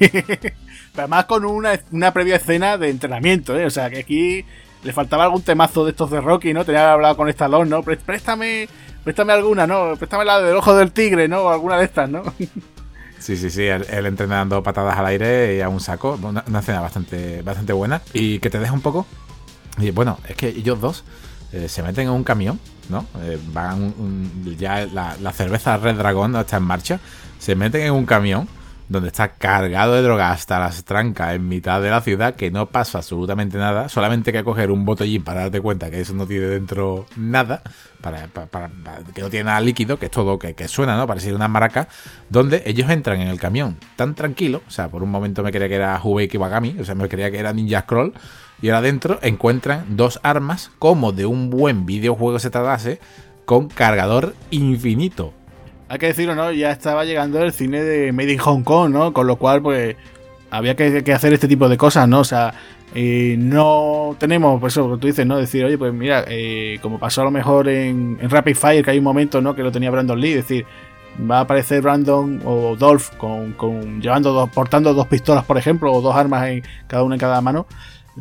además 0.95 1.25
con 1.25 1.45
una, 1.45 1.73
una 1.91 2.13
previa 2.13 2.37
escena 2.37 2.79
de 2.79 2.91
entrenamiento, 2.91 3.59
¿eh? 3.59 3.65
O 3.65 3.71
sea, 3.71 3.91
que 3.91 3.99
aquí 3.99 4.45
le 4.83 4.93
faltaba 4.93 5.25
algún 5.25 5.43
temazo 5.43 5.85
de 5.85 5.91
estos 5.91 6.11
de 6.11 6.21
Rocky, 6.21 6.53
¿no? 6.53 6.65
Tenía 6.65 6.93
hablado 6.93 7.17
con 7.17 7.29
Stallone, 7.29 7.71
¿no? 7.71 7.83
Préstame, 7.83 8.69
préstame 9.05 9.33
alguna, 9.33 9.67
¿no? 9.67 9.97
Préstame 9.97 10.25
la 10.25 10.41
del 10.41 10.57
ojo 10.57 10.75
del 10.75 10.93
tigre, 10.93 11.29
¿no? 11.29 11.49
Alguna 11.49 11.79
de 11.79 11.85
estas, 11.85 12.09
¿no? 12.09 12.23
Sí, 13.19 13.37
sí, 13.37 13.51
sí, 13.51 13.63
él, 13.63 13.87
entrenando 14.05 14.65
patadas 14.65 14.99
al 14.99 15.07
aire 15.07 15.57
y 15.57 15.61
a 15.61 15.69
un 15.69 15.79
saco. 15.79 16.19
Una, 16.21 16.43
escena 16.59 16.81
bastante, 16.81 17.41
bastante 17.43 17.73
buena. 17.73 18.03
Y 18.13 18.41
que 18.41 18.51
te 18.51 18.59
deja 18.59 18.73
un 18.73 18.81
poco. 18.81 19.07
Y 19.79 19.93
bueno, 19.93 20.19
es 20.29 20.35
que 20.35 20.49
ellos 20.49 20.81
dos 20.81 21.05
eh, 21.53 21.69
se 21.69 21.85
meten 21.85 22.09
en 22.09 22.15
un 22.15 22.25
camión, 22.25 22.59
¿no? 22.89 23.07
Eh, 23.23 23.39
van 23.53 23.95
ya 24.59 24.87
la, 24.87 25.17
la, 25.21 25.33
cerveza 25.33 25.77
Red 25.77 25.99
Dragon 25.99 26.33
no 26.33 26.41
está 26.41 26.57
en 26.57 26.65
marcha. 26.65 26.99
Se 27.39 27.55
meten 27.55 27.83
en 27.83 27.93
un 27.93 28.07
camión 28.07 28.49
donde 28.89 29.09
está 29.09 29.29
cargado 29.33 29.95
de 29.95 30.03
droga 30.03 30.31
hasta 30.31 30.59
las 30.59 30.85
trancas 30.85 31.35
en 31.35 31.49
mitad 31.49 31.81
de 31.81 31.91
la 31.91 32.01
ciudad, 32.01 32.35
que 32.35 32.51
no 32.51 32.67
pasa 32.67 32.99
absolutamente 32.99 33.59
nada, 33.59 33.89
solamente 33.89 34.33
que 34.33 34.45
coger 34.45 34.71
un 34.71 34.85
botellín 34.85 35.23
para 35.23 35.43
darte 35.43 35.61
cuenta 35.61 35.91
que 35.91 36.01
eso 36.01 36.15
no 36.15 36.27
tiene 36.27 36.47
dentro 36.47 37.07
nada, 37.17 37.63
para, 38.01 38.29
que 39.15 39.23
no 39.23 39.31
tiene 39.31 39.45
nada 39.45 39.61
líquido, 39.61 39.99
que 39.99 40.07
es 40.07 40.11
todo, 40.11 40.39
que, 40.39 40.69
suena, 40.69 40.97
¿no? 40.97 41.07
Parece 41.07 41.35
una 41.35 41.49
maraca, 41.49 41.89
donde 42.29 42.63
ellos 42.67 42.91
entran 42.91 43.21
en 43.21 43.29
el 43.29 43.39
camión 43.39 43.79
tan 43.97 44.15
tranquilo, 44.15 44.63
o 44.67 44.71
sea, 44.71 44.89
por 44.89 45.03
un 45.03 45.11
momento 45.11 45.43
me 45.43 45.51
creía 45.51 45.69
que 45.69 45.77
era 45.77 46.01
Hubei 46.03 46.29
Kiwagami, 46.29 46.77
o 46.81 46.85
sea, 46.85 46.95
me 46.95 47.09
creía 47.09 47.31
que 47.31 47.39
era 47.39 47.53
Ninja 47.53 47.83
Scroll, 47.83 48.13
y 48.61 48.69
ahora 48.69 48.79
adentro 48.79 49.19
encuentran 49.23 49.97
dos 49.97 50.21
armas, 50.23 50.71
como 50.79 51.13
de 51.13 51.27
un 51.27 51.51
buen 51.51 51.87
videojuego 51.87 52.39
se 52.39 52.51
tratase, 52.51 53.01
con 53.45 53.69
cargador 53.69 54.35
infinito 54.51 55.35
hay 55.93 55.99
que 55.99 56.07
decirlo, 56.07 56.35
¿no? 56.35 56.51
Ya 56.53 56.71
estaba 56.71 57.05
llegando 57.05 57.43
el 57.43 57.53
cine 57.53 57.83
de 57.83 58.13
Made 58.13 58.33
in 58.33 58.39
Hong 58.39 58.63
Kong, 58.63 58.91
¿no? 58.91 59.13
Con 59.13 59.27
lo 59.27 59.37
cual, 59.37 59.61
pues, 59.61 59.95
había 60.51 60.75
que, 60.75 61.13
hacer 61.13 61.35
este 61.35 61.47
tipo 61.47 61.69
de 61.69 61.77
cosas, 61.77 62.09
¿no? 62.09 62.21
O 62.21 62.25
sea, 62.25 62.55
no 62.95 64.17
tenemos, 64.19 64.59
por 64.59 64.69
eso 64.71 64.97
tú 64.97 65.07
dices, 65.07 65.27
¿no? 65.27 65.37
Decir, 65.37 65.67
oye, 65.67 65.77
pues 65.77 65.93
mira, 65.93 66.25
eh, 66.29 66.79
como 66.81 66.99
pasó 66.99 67.21
a 67.21 67.25
lo 67.25 67.31
mejor 67.31 67.69
en, 67.69 68.19
Rapid 68.23 68.57
Fire, 68.57 68.83
que 68.83 68.91
hay 68.91 68.99
un 68.99 69.05
momento, 69.05 69.43
¿no? 69.43 69.55
Que 69.55 69.63
lo 69.63 69.71
tenía 69.71 69.91
Brandon 69.91 70.19
Lee, 70.19 70.31
es 70.31 70.49
decir, 70.49 70.65
va 71.31 71.41
a 71.41 71.41
aparecer 71.41 71.83
Brandon 71.83 72.41
o 72.47 72.75
Dolph 72.75 73.11
con, 73.19 73.53
con 73.53 74.01
llevando 74.01 74.33
dos, 74.33 74.49
portando 74.49 74.95
dos 74.95 75.09
pistolas, 75.09 75.45
por 75.45 75.59
ejemplo, 75.59 75.93
o 75.93 76.01
dos 76.01 76.17
armas 76.17 76.49
en 76.49 76.63
cada 76.87 77.03
una 77.03 77.17
en 77.17 77.21
cada 77.21 77.39
mano, 77.43 77.67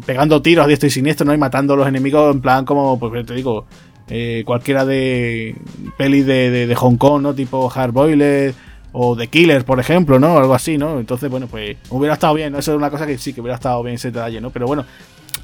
pegando 0.05 0.41
tiros 0.41 0.65
a 0.65 0.67
diestro 0.67 0.87
y 0.87 0.91
siniestro, 0.91 1.25
¿no? 1.25 1.33
Y 1.33 1.37
matando 1.37 1.75
a 1.75 1.77
los 1.77 1.87
enemigos 1.87 2.35
en 2.35 2.41
plan 2.41 2.65
como, 2.65 2.99
pues 2.99 3.25
te 3.25 3.33
digo, 3.33 3.65
eh, 4.13 4.43
cualquiera 4.45 4.85
de 4.85 5.55
pelis 5.97 6.25
de, 6.25 6.67
de, 6.67 6.75
Hong 6.75 6.97
Kong, 6.97 7.21
¿no? 7.21 7.33
Tipo 7.33 7.71
Hard 7.73 7.93
Boiled 7.93 8.53
o 8.91 9.15
The 9.15 9.27
Killer, 9.27 9.63
por 9.63 9.79
ejemplo, 9.79 10.19
¿no? 10.19 10.37
Algo 10.37 10.53
así, 10.53 10.77
¿no? 10.77 10.99
Entonces, 10.99 11.29
bueno, 11.29 11.47
pues 11.47 11.77
hubiera 11.89 12.15
estado 12.15 12.33
bien, 12.33 12.51
¿no? 12.51 12.59
Eso 12.59 12.71
es 12.71 12.77
una 12.77 12.89
cosa 12.89 13.07
que 13.07 13.17
sí, 13.17 13.31
que 13.31 13.39
hubiera 13.39 13.55
estado 13.55 13.81
bien 13.83 13.95
ese 13.95 14.11
detalle, 14.11 14.41
¿no? 14.41 14.49
Pero 14.49 14.67
bueno, 14.67 14.85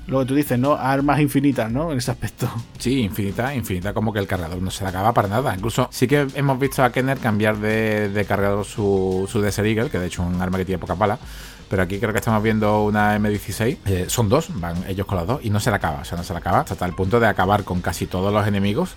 lo 0.08 0.20
que 0.20 0.26
tú 0.26 0.36
dices, 0.36 0.60
¿no? 0.60 0.74
Armas 0.74 1.22
infinitas, 1.22 1.72
¿no? 1.72 1.94
En 1.94 2.00
ese 2.00 2.12
aspecto. 2.12 2.50
Sí, 2.78 3.00
infinita, 3.00 3.56
infinita, 3.56 3.94
como 3.94 4.12
que 4.12 4.20
el 4.20 4.28
cargador 4.28 4.62
no 4.62 4.70
se 4.70 4.84
le 4.84 4.90
acaba 4.90 5.14
para 5.14 5.30
nada. 5.30 5.56
Incluso 5.56 5.88
sí 5.90 6.06
que 6.06 6.28
hemos 6.36 6.60
visto 6.60 6.84
a 6.84 6.92
Kenner 6.92 7.20
cambiar 7.20 7.58
de, 7.60 8.26
cargador 8.28 8.66
su, 8.66 9.30
su 9.32 9.40
Desert 9.40 9.66
Eagle, 9.66 9.90
que 9.90 10.00
de 10.00 10.08
hecho 10.08 10.24
es 10.24 10.36
un 10.36 10.42
arma 10.42 10.58
que 10.58 10.66
tiene 10.66 10.80
poca 10.80 10.96
pala. 10.96 11.18
Pero 11.70 11.84
aquí 11.84 12.00
creo 12.00 12.14
que 12.14 12.20
estamos 12.20 12.42
viendo 12.42 12.84
una 12.84 13.18
M16. 13.18 13.78
Eh, 13.86 14.06
son 14.08 14.30
dos, 14.30 14.48
van 14.60 14.84
ellos 14.88 15.06
con 15.06 15.18
las 15.18 15.28
dos 15.28 15.42
y 15.44 15.50
no 15.50 15.60
se 15.60 15.70
le 15.70 15.76
acaba. 15.76 16.02
O 16.02 16.06
sea, 16.06 16.18
no 16.18 16.24
se 16.24 16.34
le 16.34 16.40
acaba 16.40 16.60
hasta 16.62 16.86
el 16.86 16.94
punto 16.94 17.20
de 17.20 17.28
acabar 17.28 17.64
con 17.64 17.82
casi 17.82 18.08
todos 18.08 18.34
los 18.34 18.48
enemigos 18.48 18.96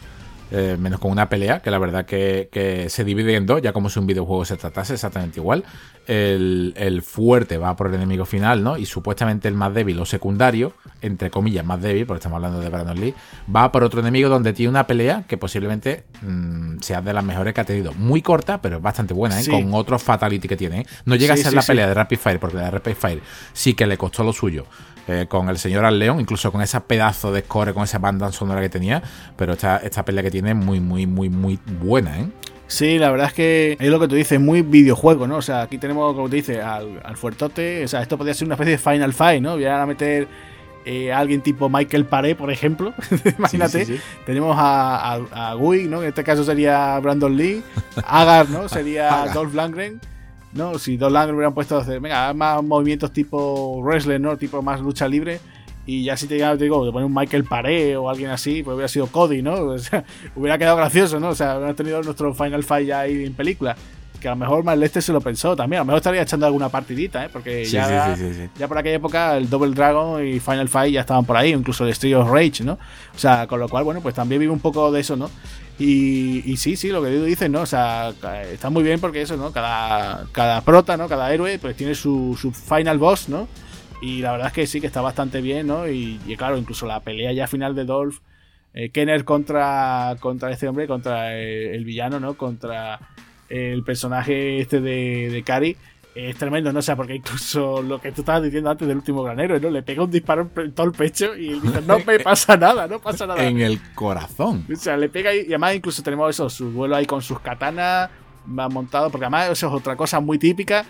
eh, 0.53 0.77
menos 0.77 0.99
con 0.99 1.13
una 1.13 1.29
pelea, 1.29 1.61
que 1.61 1.71
la 1.71 1.79
verdad 1.79 2.05
que, 2.05 2.87
se 2.89 3.05
divide 3.05 3.37
en 3.37 3.47
dos, 3.47 3.63
ya 3.63 3.73
como 3.73 3.89
si 3.89 4.01
un 4.01 4.07
videojuego 4.07 4.45
se 4.45 4.57
tratase 4.57 4.95
exactamente 4.95 5.39
igual. 5.39 5.65
El, 6.11 7.03
fuerte 7.03 7.57
va 7.57 7.77
por 7.77 7.87
el 7.87 7.95
enemigo 7.95 8.24
final, 8.24 8.65
¿no? 8.65 8.77
Y 8.77 8.85
supuestamente 8.85 9.47
el 9.47 9.55
más 9.55 9.73
débil 9.73 9.99
o 10.01 10.05
secundario, 10.05 10.73
entre 11.03 11.31
comillas, 11.31 11.65
más 11.65 11.81
débil, 11.81 12.05
porque 12.05 12.19
estamos 12.19 12.37
hablando 12.37 12.59
de 12.59 12.69
Brandon 12.69 12.99
Lee, 12.99 13.15
va 13.55 13.70
por 13.70 13.85
otro 13.85 14.01
enemigo 14.01 14.28
donde 14.28 14.53
tiene 14.53 14.70
una 14.70 14.89
pelea 14.89 15.24
que 15.28 15.39
posiblemente 15.39 16.05
mm, 16.23 16.78
sea 16.81 17.01
de 17.01 17.12
las 17.12 17.23
mejores 17.23 17.55
que 17.55 17.61
ha 17.61 17.65
tenido. 17.65 17.93
Muy 17.93 18.23
corta, 18.23 18.61
pero 18.61 18.81
bastante 18.81 19.15
buena, 19.15 19.41
¿eh? 19.41 19.47
Con 19.49 19.73
otro 19.73 19.99
fatality 20.01 20.49
que 20.49 20.57
tiene, 20.57 20.81
¿eh? 20.81 20.87
No 21.05 21.15
llega 21.15 21.35
a 21.35 21.37
ser 21.37 21.53
la 21.53 21.62
pelea 21.62 21.87
de 21.87 21.95
Rapid 21.95 22.19
Fire, 22.19 22.41
porque 22.41 22.57
la 22.57 22.70
Rapid 22.70 22.95
Fire 22.95 23.23
sí 23.53 23.74
que 23.74 23.87
le 23.87 23.97
costó 23.97 24.24
lo 24.24 24.32
suyo. 24.32 24.66
Eh, 25.09 25.27
con 25.28 25.49
el 25.49 25.59
señor 25.59 25.85
Al 25.85 25.99
León, 25.99 26.20
incluso 26.20 26.53
con 26.53 26.61
ese 26.61 26.81
pedazo 26.82 27.32
de 27.32 27.41
score, 27.41 27.74
con 27.74 27.82
esa 27.82 27.99
banda 27.99 28.31
sonora 28.31 28.61
que 28.61 28.69
tenía. 28.69 29.03
Pero 29.37 29.55
esta, 29.55 29.78
esta 29.78 30.05
pelea 30.05 30.23
que 30.23 30.31
tiene 30.31 30.51
es 30.51 30.57
muy, 30.57 30.78
muy, 30.78 31.07
muy, 31.07 31.28
muy 31.28 31.59
buena, 31.81 32.20
¿eh? 32.20 32.28
Sí, 32.71 32.99
la 32.99 33.11
verdad 33.11 33.27
es 33.27 33.33
que 33.33 33.77
es 33.81 33.89
lo 33.89 33.99
que 33.99 34.07
tú 34.07 34.15
dices, 34.15 34.39
muy 34.39 34.63
videojuego, 34.63 35.27
¿no? 35.27 35.39
O 35.39 35.43
sea, 35.43 35.63
aquí 35.63 35.77
tenemos, 35.77 36.15
como 36.15 36.31
te 36.31 36.37
dice, 36.37 36.63
al, 36.63 37.01
al 37.03 37.17
fuertote. 37.17 37.85
O 37.85 37.89
sea, 37.89 38.01
esto 38.01 38.17
podría 38.17 38.33
ser 38.33 38.47
una 38.47 38.55
especie 38.55 38.73
de 38.73 38.79
Final 38.79 39.13
Fight, 39.13 39.43
¿no? 39.43 39.55
Voy 39.55 39.65
a 39.65 39.85
meter 39.87 40.29
eh, 40.85 41.13
a 41.13 41.19
alguien 41.19 41.41
tipo 41.43 41.69
Michael 41.69 42.05
Paré, 42.05 42.37
por 42.37 42.49
ejemplo. 42.53 42.95
Imagínate. 43.39 44.01
Tenemos 44.25 44.55
a, 44.57 45.15
a, 45.33 45.55
Gui, 45.55 45.89
¿no? 45.89 46.01
En 46.03 46.11
este 46.11 46.23
caso 46.23 46.45
sería 46.45 46.97
Brandon 47.01 47.37
Lee. 47.37 47.61
Agar, 48.07 48.49
¿no? 48.49 48.69
Sería 48.69 49.27
Dolph 49.35 49.53
Langren. 49.53 50.01
¿no? 50.53 50.79
Si 50.79 50.97
dos 50.97 51.13
Lang 51.13 51.33
hubieran 51.33 51.55
puesto 51.55 51.77
a 51.77 51.83
hacer, 51.83 52.01
venga, 52.01 52.33
más 52.35 52.63
movimientos 52.63 53.13
tipo 53.13 53.81
wrestling, 53.83 54.21
¿no? 54.21 54.37
Tipo 54.37 54.63
más 54.63 54.81
lucha 54.81 55.09
libre. 55.09 55.41
Y 55.91 56.05
ya 56.05 56.17
si 56.17 56.29
te, 56.29 56.39
te 56.39 56.57
digo, 56.57 56.87
te 56.87 56.93
pone 56.93 57.05
un 57.05 57.12
Michael 57.12 57.43
Paré 57.43 57.97
o 57.97 58.09
alguien 58.09 58.31
así, 58.31 58.62
pues 58.62 58.77
hubiera 58.77 58.87
sido 58.87 59.09
Cody, 59.09 59.43
¿no? 59.43 59.55
O 59.71 59.79
sea, 59.79 60.05
hubiera 60.37 60.57
quedado 60.57 60.77
gracioso, 60.77 61.19
¿no? 61.19 61.31
O 61.31 61.35
sea, 61.35 61.57
hubiera 61.59 61.75
tenido 61.75 62.01
nuestro 62.01 62.33
Final 62.33 62.62
Fight 62.62 62.87
ya 62.87 63.01
ahí 63.01 63.25
en 63.25 63.35
película. 63.35 63.75
Que 64.21 64.29
a 64.29 64.33
lo 64.33 64.37
mejor 64.37 64.62
más 64.62 64.81
este 64.81 65.03
se 65.03 65.12
lo 65.12 65.21
pensó 65.21 65.57
también. 65.57 65.79
A 65.79 65.83
lo 65.83 65.87
mejor 65.87 65.97
estaría 65.97 66.23
echando 66.23 66.47
alguna 66.47 66.69
partidita, 66.69 67.25
¿eh? 67.25 67.29
Porque 67.33 67.65
ya, 67.65 68.17
ya 68.57 68.69
por 68.69 68.79
aquella 68.79 68.97
época 68.97 69.37
el 69.37 69.51
Double 69.51 69.75
Dragon 69.75 70.25
y 70.25 70.39
Final 70.39 70.69
Fight 70.69 70.95
ya 70.95 71.01
estaban 71.01 71.25
por 71.25 71.37
ahí, 71.37 71.53
incluso 71.53 71.83
el 71.83 71.91
Street 71.91 72.15
of 72.15 72.31
Rage, 72.31 72.62
¿no? 72.62 72.75
O 73.12 73.19
sea, 73.19 73.49
con 73.49 73.59
lo 73.59 73.69
cual, 73.69 73.83
bueno, 73.83 74.01
pues 74.01 74.15
también 74.15 74.41
vive 74.41 74.53
un 74.53 74.61
poco 74.61 74.93
de 74.93 75.01
eso, 75.01 75.17
¿no? 75.17 75.29
Y, 75.77 76.57
sí, 76.57 76.77
sí, 76.77 76.91
lo 76.91 77.03
que 77.03 77.11
tú 77.11 77.25
dices, 77.25 77.51
¿no? 77.51 77.62
O 77.62 77.67
sea, 77.67 78.12
está 78.53 78.71
muy 78.71 78.85
bien 78.85 79.01
porque 79.01 79.23
eso, 79.23 79.37
¿no? 79.37 79.51
Cada, 79.51 80.27
cada 80.31 80.61
prota, 80.61 80.97
¿no? 80.97 81.09
Cada 81.09 81.35
héroe, 81.35 81.59
pues 81.59 81.75
tiene 81.77 81.97
su, 81.97 82.39
su 82.41 82.53
final 82.53 82.99
boss, 82.99 83.29
¿no? 83.29 83.49
Y 84.01 84.22
la 84.22 84.32
verdad 84.32 84.48
es 84.48 84.52
que 84.52 84.66
sí, 84.66 84.81
que 84.81 84.86
está 84.86 85.01
bastante 85.01 85.40
bien, 85.40 85.66
¿no? 85.66 85.89
Y, 85.89 86.18
claro, 86.36 86.56
incluso 86.56 86.86
la 86.86 87.01
pelea 87.01 87.32
ya 87.32 87.47
final 87.47 87.74
de 87.74 87.85
Dolph, 87.85 88.18
eh, 88.72 88.90
Kenner 88.90 89.24
contra, 89.24 90.16
contra 90.20 90.51
este 90.51 90.68
hombre, 90.68 90.86
contra 90.86 91.36
eh, 91.36 91.74
el, 91.74 91.85
villano, 91.85 92.18
¿no? 92.18 92.35
Contra 92.35 92.98
el 93.48 93.82
personaje 93.82 94.60
este 94.60 94.81
de, 94.81 95.28
de 95.31 95.43
Kari 95.43 95.77
es 96.14 96.36
tremendo, 96.36 96.72
¿no? 96.72 96.81
O 96.81 96.82
sea, 96.82 96.97
porque 96.97 97.14
incluso 97.14 97.82
lo 97.82 98.01
que 98.01 98.12
tú 98.12 98.22
estabas 98.22 98.43
diciendo 98.43 98.70
antes 98.70 98.86
del 98.86 98.97
último 98.97 99.22
granero, 99.22 99.59
¿no? 99.60 99.70
Le 99.70 99.82
pega 99.82 100.02
un 100.02 100.10
disparo 100.10 100.51
en 100.56 100.72
todo 100.72 100.86
el 100.86 100.93
pecho 100.93 101.36
y 101.36 101.60
dice, 101.60 101.82
no 101.86 101.98
me 102.01 102.18
pasa 102.20 102.56
nada, 102.56 102.86
no 102.86 102.98
pasa 102.98 103.27
nada. 103.27 103.44
en 103.44 103.60
el 103.60 103.81
corazón. 103.94 104.66
O 104.72 104.77
sea, 104.77 104.97
le 104.97 105.09
pega 105.09 105.35
y, 105.35 105.47
además 105.47 105.74
incluso 105.77 106.02
tenemos 106.02 106.31
eso, 106.31 106.51
su 106.51 106.70
vuelo 106.72 106.97
ahí 106.97 107.06
con 107.06 107.22
sus 107.22 107.40
katanas, 107.40 108.10
va 108.47 108.68
montado, 108.68 109.10
porque 109.10 109.27
además 109.27 109.51
eso 109.51 109.68
es 109.68 109.72
otra 109.72 109.97
cosa 109.97 110.20
muy 110.20 110.39
típica. 110.39 110.85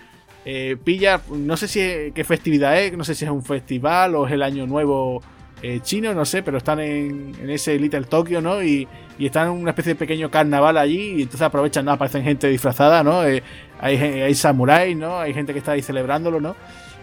Eh, 0.45 0.77
pilla, 0.83 1.21
no 1.31 1.57
sé 1.57 1.69
si 1.69 2.13
qué 2.15 2.25
festividad 2.25 2.81
es, 2.81 2.97
no 2.97 3.05
sé 3.05 3.15
si 3.15 3.25
es 3.25 3.31
un 3.31 3.43
festival 3.43 4.15
o 4.15 4.27
es 4.27 4.33
el 4.33 4.43
año 4.43 4.67
nuevo 4.67 5.23
eh, 5.63 5.81
chino, 5.83 6.15
no 6.15 6.25
sé, 6.25 6.43
pero 6.43 6.57
están 6.57 6.81
en, 6.81 7.35
ese 7.51 7.79
Little 7.79 8.05
Tokyo, 8.05 8.41
¿no? 8.41 8.63
Y, 8.63 8.89
están 9.19 9.49
en 9.49 9.53
una 9.53 9.73
especie 9.73 9.93
de 9.93 9.99
pequeño 9.99 10.31
carnaval 10.31 10.79
allí 10.79 11.17
y 11.19 11.23
entonces 11.23 11.43
aprovechan, 11.43 11.85
¿no? 11.85 11.93
Aparecen 11.93 12.25
gente 12.25 12.49
disfrazada, 12.49 13.03
¿no? 13.03 13.23
Eh, 13.27 13.43
hay, 13.79 13.99
hay 13.99 14.35
samuráis, 14.35 14.97
¿no? 14.97 15.19
Hay 15.19 15.35
gente 15.35 15.53
que 15.53 15.59
está 15.59 15.73
ahí 15.73 15.83
celebrándolo, 15.83 16.41
¿no? 16.41 16.57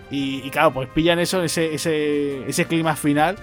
Y, 0.10 0.50
claro, 0.50 0.74
pues 0.74 0.90
pillan 0.90 1.20
eso, 1.20 1.44
ese, 1.44 1.76
ese, 1.76 2.48
ese 2.50 2.66
clima 2.66 2.96
final 2.96 3.38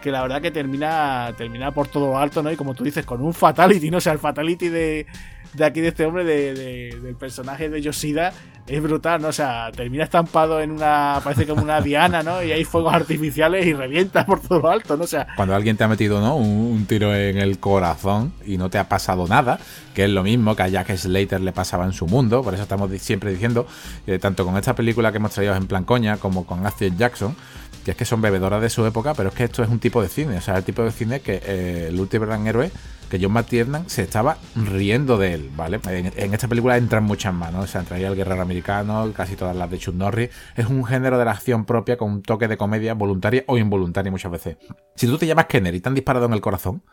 que 0.00 0.10
la 0.10 0.22
verdad 0.22 0.40
que 0.40 0.50
termina, 0.50 1.32
termina 1.36 1.70
por 1.72 1.88
todo 1.88 2.18
alto, 2.18 2.42
¿no? 2.42 2.50
Y 2.50 2.56
como 2.56 2.74
tú 2.74 2.84
dices, 2.84 3.04
con 3.04 3.20
un 3.22 3.34
fatality, 3.34 3.90
¿no? 3.90 3.98
O 3.98 4.00
sea, 4.00 4.12
el 4.12 4.18
fatality 4.18 4.68
de, 4.68 5.06
de 5.52 5.64
aquí 5.64 5.80
de 5.80 5.88
este 5.88 6.04
hombre, 6.04 6.24
de, 6.24 6.96
del 7.00 7.14
personaje 7.16 7.68
de 7.68 7.82
Yoshida, 7.82 8.32
es 8.66 8.80
brutal, 8.82 9.20
¿no? 9.20 9.28
O 9.28 9.32
sea, 9.32 9.70
termina 9.74 10.04
estampado 10.04 10.60
en 10.60 10.70
una, 10.70 11.20
parece 11.24 11.46
como 11.46 11.62
una 11.62 11.80
diana, 11.80 12.22
¿no? 12.22 12.42
Y 12.42 12.52
hay 12.52 12.64
fuegos 12.64 12.94
artificiales 12.94 13.66
y 13.66 13.72
revienta 13.72 14.24
por 14.24 14.40
todo 14.40 14.70
alto, 14.70 14.96
¿no? 14.96 15.04
O 15.04 15.08
sea... 15.08 15.26
Cuando 15.34 15.54
alguien 15.54 15.76
te 15.76 15.82
ha 15.82 15.88
metido, 15.88 16.20
¿no? 16.20 16.36
Un, 16.36 16.86
tiro 16.86 17.14
en 17.14 17.38
el 17.38 17.58
corazón 17.58 18.32
y 18.46 18.58
no 18.58 18.70
te 18.70 18.78
ha 18.78 18.88
pasado 18.88 19.26
nada, 19.26 19.58
que 19.94 20.04
es 20.04 20.10
lo 20.10 20.22
mismo 20.22 20.54
que 20.54 20.62
a 20.62 20.68
Jack 20.68 20.96
Slater 20.96 21.40
le 21.40 21.52
pasaba 21.52 21.84
en 21.84 21.92
su 21.92 22.06
mundo, 22.06 22.42
por 22.42 22.54
eso 22.54 22.62
estamos 22.62 22.90
siempre 23.00 23.32
diciendo, 23.32 23.66
eh, 24.06 24.18
tanto 24.18 24.44
con 24.44 24.56
esta 24.56 24.74
película 24.74 25.10
que 25.10 25.18
hemos 25.18 25.32
traído 25.32 25.54
en 25.56 25.66
plan 25.66 25.84
coña, 25.84 26.16
como 26.18 26.46
con 26.46 26.64
Action 26.64 26.96
Jackson, 26.96 27.36
que 27.84 27.92
es 27.92 27.96
que 27.96 28.04
son 28.04 28.20
bebedoras 28.20 28.60
de 28.60 28.70
su 28.70 28.84
época, 28.86 29.14
pero 29.14 29.30
es 29.30 29.34
que 29.34 29.44
esto 29.44 29.62
es 29.62 29.68
un 29.68 29.78
tipo 29.78 30.02
de 30.02 30.08
cine, 30.08 30.36
o 30.36 30.40
sea, 30.40 30.56
el 30.56 30.64
tipo 30.64 30.82
de 30.82 30.90
cine 30.90 31.20
que 31.20 31.40
eh, 31.44 31.86
el 31.88 31.98
último 31.98 32.26
gran 32.26 32.46
héroe 32.46 32.70
que 33.10 33.18
John 33.20 33.32
McTiernan 33.32 33.90
se 33.90 34.02
estaba 34.02 34.38
riendo 34.54 35.18
de 35.18 35.34
él, 35.34 35.50
¿vale? 35.54 35.80
En, 35.84 36.32
esta 36.32 36.48
película 36.48 36.76
entran 36.76 37.02
muchas 37.04 37.34
manos, 37.34 37.64
o 37.64 37.66
sea, 37.66 37.80
entraría 37.80 38.08
el 38.08 38.14
guerrero 38.14 38.40
americano, 38.40 39.12
casi 39.14 39.34
todas 39.34 39.56
las 39.56 39.68
de 39.68 39.78
Chuck 39.78 39.96
Norris. 39.96 40.30
Es 40.56 40.66
un 40.66 40.84
género 40.84 41.18
de 41.18 41.24
la 41.24 41.32
acción 41.32 41.64
propia 41.64 41.98
con 41.98 42.10
un 42.12 42.22
toque 42.22 42.46
de 42.46 42.56
comedia 42.56 42.94
voluntaria 42.94 43.44
o 43.48 43.58
involuntaria 43.58 44.12
muchas 44.12 44.30
veces. 44.30 44.56
Si 44.94 45.08
tú 45.08 45.18
te 45.18 45.26
llamas 45.26 45.46
Kenner 45.46 45.74
y 45.74 45.80
te 45.80 45.88
han 45.88 45.94
disparado 45.94 46.26
en 46.26 46.32
el 46.32 46.40
corazón, 46.40 46.84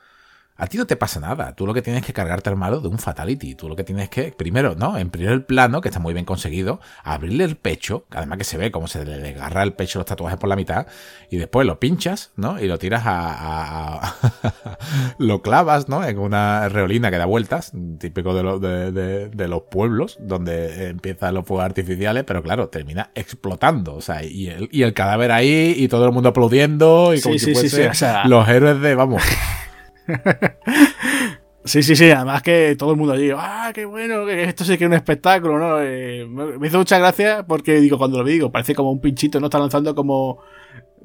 a 0.57 0.67
ti 0.67 0.77
no 0.77 0.87
te 0.87 0.95
pasa 0.95 1.19
nada. 1.19 1.55
Tú 1.55 1.67
lo 1.67 1.73
que 1.73 1.81
tienes 1.81 2.03
que 2.03 2.13
cargarte 2.13 2.49
al 2.49 2.55
malo 2.55 2.81
de 2.81 2.87
un 2.87 2.97
fatality. 2.97 3.55
Tú 3.55 3.69
lo 3.69 3.75
que 3.75 3.83
tienes 3.83 4.09
que, 4.09 4.31
primero, 4.31 4.75
¿no? 4.75 4.97
En 4.97 5.11
primer 5.11 5.45
plano, 5.45 5.81
que 5.81 5.89
está 5.89 5.99
muy 5.99 6.13
bien 6.13 6.25
conseguido, 6.25 6.79
abrirle 7.03 7.43
el 7.43 7.57
pecho, 7.57 8.05
además 8.09 8.39
que 8.39 8.43
se 8.43 8.57
ve 8.57 8.71
como 8.71 8.87
se 8.87 9.05
le 9.05 9.19
desgarra 9.19 9.61
el 9.61 9.73
pecho 9.73 9.99
los 9.99 10.07
tatuajes 10.07 10.39
por 10.39 10.49
la 10.49 10.55
mitad, 10.55 10.87
y 11.29 11.37
después 11.37 11.67
lo 11.67 11.79
pinchas, 11.79 12.31
¿no? 12.35 12.59
Y 12.59 12.67
lo 12.67 12.79
tiras 12.79 13.03
a. 13.05 14.15
lo 15.19 15.41
clavas, 15.43 15.89
¿no? 15.89 16.03
En 16.03 16.17
una 16.17 16.69
reolina 16.69 17.11
que 17.11 17.17
da 17.17 17.25
vueltas, 17.25 17.71
típico 17.99 18.33
de, 18.33 19.29
de, 19.29 19.47
los 19.47 19.63
pueblos, 19.69 20.17
donde 20.19 20.87
empiezan 20.89 21.35
los 21.35 21.45
fuegos 21.45 21.65
artificiales, 21.65 22.23
pero 22.25 22.41
claro, 22.41 22.69
termina 22.69 23.11
explotando. 23.13 23.95
O 23.95 24.01
sea, 24.01 24.23
y 24.23 24.47
el, 24.47 24.69
y 24.71 24.81
el 24.81 24.93
cadáver 24.93 25.31
ahí, 25.31 25.75
y 25.77 25.87
todo 25.87 26.05
el 26.05 26.11
mundo 26.11 26.29
aplaudiendo, 26.29 27.13
y 27.13 27.21
como 27.21 27.37
si 27.37 27.53
fuese 27.53 27.91
los 28.25 28.49
héroes 28.49 28.81
de, 28.81 28.95
vamos. 28.95 29.21
Sí, 31.67 31.83
sí, 31.83 31.97
sí, 31.97 32.09
además 32.09 32.41
que 32.43 32.77
todo 32.77 32.91
el 32.91 32.97
mundo 32.97 33.13
allí, 33.13 33.29
¡ah, 33.35 33.71
qué 33.73 33.83
bueno! 33.83 34.29
Esto 34.29 34.63
sí 34.63 34.77
que 34.77 34.85
es 34.85 34.87
un 34.87 34.93
espectáculo, 34.93 35.59
¿no? 35.59 35.81
Eh, 35.81 36.25
me 36.25 36.65
hizo 36.65 36.77
mucha 36.77 36.97
gracia 36.97 37.45
porque, 37.45 37.81
digo, 37.81 37.97
cuando 37.97 38.17
lo 38.17 38.23
vi, 38.23 38.33
digo, 38.33 38.49
parece 38.53 38.73
como 38.73 38.89
un 38.89 39.01
pinchito, 39.01 39.41
¿no? 39.41 39.47
Está 39.47 39.59
lanzando 39.59 39.93
como, 39.93 40.39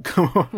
como, 0.14 0.48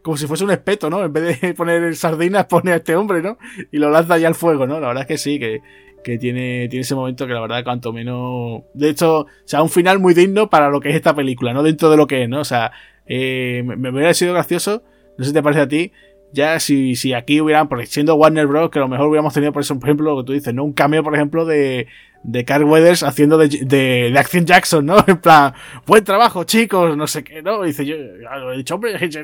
como 0.00 0.16
si 0.16 0.26
fuese 0.26 0.44
un 0.44 0.52
espeto, 0.52 0.88
¿no? 0.88 1.04
En 1.04 1.12
vez 1.12 1.38
de 1.38 1.52
poner 1.52 1.94
sardinas, 1.96 2.46
pone 2.46 2.72
a 2.72 2.76
este 2.76 2.96
hombre, 2.96 3.20
¿no? 3.20 3.36
Y 3.70 3.76
lo 3.76 3.90
lanza 3.90 4.16
ya 4.16 4.28
al 4.28 4.34
fuego, 4.34 4.66
¿no? 4.66 4.80
La 4.80 4.88
verdad 4.88 5.02
es 5.02 5.08
que 5.08 5.18
sí, 5.18 5.38
que, 5.38 5.60
que 6.02 6.16
tiene, 6.16 6.68
tiene 6.70 6.80
ese 6.80 6.94
momento 6.94 7.26
que 7.26 7.34
la 7.34 7.40
verdad, 7.40 7.62
cuanto 7.62 7.92
menos. 7.92 8.62
De 8.72 8.88
hecho, 8.88 9.18
o 9.20 9.26
sea, 9.44 9.62
un 9.62 9.68
final 9.68 9.98
muy 9.98 10.14
digno 10.14 10.48
para 10.48 10.70
lo 10.70 10.80
que 10.80 10.88
es 10.88 10.94
esta 10.94 11.14
película, 11.14 11.52
¿no? 11.52 11.62
Dentro 11.62 11.90
de 11.90 11.98
lo 11.98 12.06
que 12.06 12.22
es, 12.22 12.28
¿no? 12.28 12.40
O 12.40 12.44
sea, 12.46 12.72
eh, 13.04 13.62
me, 13.66 13.76
me 13.76 13.90
hubiera 13.90 14.14
sido 14.14 14.32
gracioso, 14.32 14.82
no 15.18 15.24
sé 15.24 15.30
si 15.30 15.34
te 15.34 15.42
parece 15.42 15.60
a 15.60 15.68
ti, 15.68 15.92
ya 16.32 16.58
si, 16.60 16.96
si 16.96 17.12
aquí 17.12 17.40
hubieran, 17.40 17.68
porque 17.68 17.86
siendo 17.86 18.14
Warner 18.14 18.46
Bros., 18.46 18.70
que 18.70 18.78
a 18.78 18.82
lo 18.82 18.88
mejor 18.88 19.08
hubiéramos 19.08 19.34
tenido, 19.34 19.52
por 19.52 19.62
ejemplo, 19.62 20.14
lo 20.14 20.22
que 20.22 20.26
tú 20.26 20.32
dices, 20.32 20.54
¿no? 20.54 20.64
Un 20.64 20.72
cameo, 20.72 21.02
por 21.02 21.14
ejemplo, 21.14 21.44
de, 21.44 21.86
de 22.22 22.44
Carl 22.44 22.64
Weathers 22.64 23.02
haciendo 23.02 23.36
de, 23.36 23.48
de, 23.48 24.10
de 24.10 24.18
Action 24.18 24.46
Jackson, 24.46 24.86
¿no? 24.86 24.96
En 25.06 25.18
plan, 25.18 25.52
buen 25.86 26.04
trabajo, 26.04 26.44
chicos, 26.44 26.96
no 26.96 27.06
sé 27.06 27.22
qué, 27.22 27.42
¿no? 27.42 27.62
dice 27.62 27.84
yo, 27.84 27.96
lo 27.96 28.52
he 28.52 28.56
dicho, 28.56 28.74
hombre, 28.74 28.98
Jericho, 28.98 29.20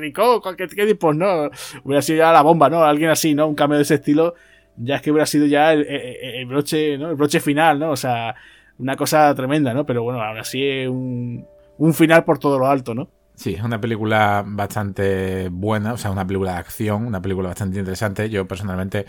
¿qué, 0.57 0.67
qué 0.67 0.85
tipo, 0.85 1.13
no? 1.13 1.49
Hubiera 1.83 2.01
sido 2.01 2.19
ya 2.19 2.31
la 2.31 2.41
bomba, 2.41 2.69
¿no? 2.69 2.83
Alguien 2.83 3.09
así, 3.09 3.33
¿no? 3.33 3.47
Un 3.47 3.55
cambio 3.55 3.77
de 3.77 3.83
ese 3.83 3.95
estilo, 3.95 4.35
ya 4.77 4.95
es 4.95 5.01
que 5.01 5.11
hubiera 5.11 5.25
sido 5.25 5.45
ya 5.45 5.73
el, 5.73 5.85
el, 5.87 6.45
broche, 6.45 6.97
¿no? 6.97 7.09
El 7.09 7.15
broche 7.15 7.39
final, 7.39 7.79
¿no? 7.79 7.91
O 7.91 7.97
sea, 7.97 8.35
una 8.77 8.95
cosa 8.95 9.33
tremenda, 9.33 9.73
¿no? 9.73 9.85
Pero 9.85 10.03
bueno, 10.03 10.21
ahora 10.21 10.43
sí 10.43 10.85
un, 10.87 11.45
un 11.77 11.93
final 11.93 12.23
por 12.23 12.39
todo 12.39 12.59
lo 12.59 12.67
alto, 12.67 12.93
¿no? 12.93 13.09
Sí, 13.39 13.53
es 13.53 13.63
una 13.63 13.79
película 13.79 14.43
bastante 14.45 15.47
buena, 15.47 15.93
o 15.93 15.97
sea, 15.97 16.11
una 16.11 16.27
película 16.27 16.51
de 16.53 16.57
acción, 16.57 17.07
una 17.07 17.21
película 17.21 17.47
bastante 17.47 17.79
interesante. 17.79 18.29
Yo 18.29 18.45
personalmente 18.49 19.05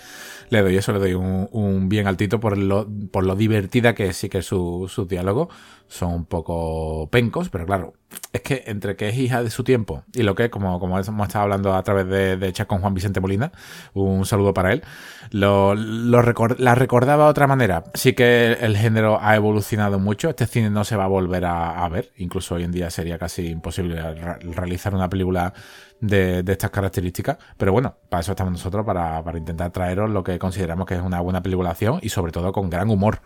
le 0.50 0.62
doy 0.62 0.76
eso, 0.76 0.92
le 0.92 1.00
doy 1.00 1.14
un, 1.14 1.48
un 1.50 1.88
bien 1.88 2.06
altito 2.06 2.38
por 2.38 2.56
lo, 2.56 2.86
por 3.10 3.26
lo 3.26 3.34
divertida 3.34 3.92
que 3.92 4.12
sí 4.12 4.28
que 4.28 4.42
su, 4.42 4.86
su 4.88 5.06
diálogo 5.06 5.48
son 5.90 6.14
un 6.14 6.24
poco 6.24 7.08
pencos, 7.10 7.50
pero 7.50 7.66
claro, 7.66 7.94
es 8.32 8.42
que 8.42 8.62
entre 8.66 8.94
que 8.94 9.08
es 9.08 9.18
hija 9.18 9.42
de 9.42 9.50
su 9.50 9.64
tiempo 9.64 10.04
y 10.14 10.22
lo 10.22 10.36
que, 10.36 10.48
como, 10.48 10.78
como 10.78 11.00
hemos 11.00 11.26
estado 11.26 11.42
hablando 11.42 11.74
a 11.74 11.82
través 11.82 12.06
de, 12.06 12.36
de 12.36 12.52
chat 12.52 12.68
con 12.68 12.80
Juan 12.80 12.94
Vicente 12.94 13.20
Molina, 13.20 13.50
un 13.92 14.24
saludo 14.24 14.54
para 14.54 14.72
él, 14.72 14.84
lo, 15.32 15.74
la 15.74 16.74
recordaba 16.76 17.24
de 17.24 17.30
otra 17.30 17.48
manera. 17.48 17.82
Sí 17.94 18.12
que 18.12 18.52
el 18.52 18.76
género 18.76 19.18
ha 19.20 19.34
evolucionado 19.34 19.98
mucho, 19.98 20.28
este 20.30 20.46
cine 20.46 20.70
no 20.70 20.84
se 20.84 20.94
va 20.94 21.04
a 21.04 21.08
volver 21.08 21.44
a, 21.44 21.88
ver, 21.88 22.12
incluso 22.18 22.54
hoy 22.54 22.62
en 22.62 22.70
día 22.70 22.88
sería 22.90 23.18
casi 23.18 23.48
imposible 23.48 24.00
realizar 24.42 24.94
una 24.94 25.10
película 25.10 25.52
de, 26.00 26.44
de, 26.44 26.52
estas 26.52 26.70
características. 26.70 27.36
Pero 27.56 27.72
bueno, 27.72 27.96
para 28.08 28.20
eso 28.20 28.30
estamos 28.30 28.52
nosotros, 28.52 28.86
para, 28.86 29.24
para 29.24 29.38
intentar 29.38 29.72
traeros 29.72 30.08
lo 30.08 30.22
que 30.22 30.38
consideramos 30.38 30.86
que 30.86 30.94
es 30.94 31.02
una 31.02 31.20
buena 31.20 31.42
peliculación 31.42 31.98
y 32.00 32.10
sobre 32.10 32.30
todo 32.30 32.52
con 32.52 32.70
gran 32.70 32.90
humor. 32.90 33.20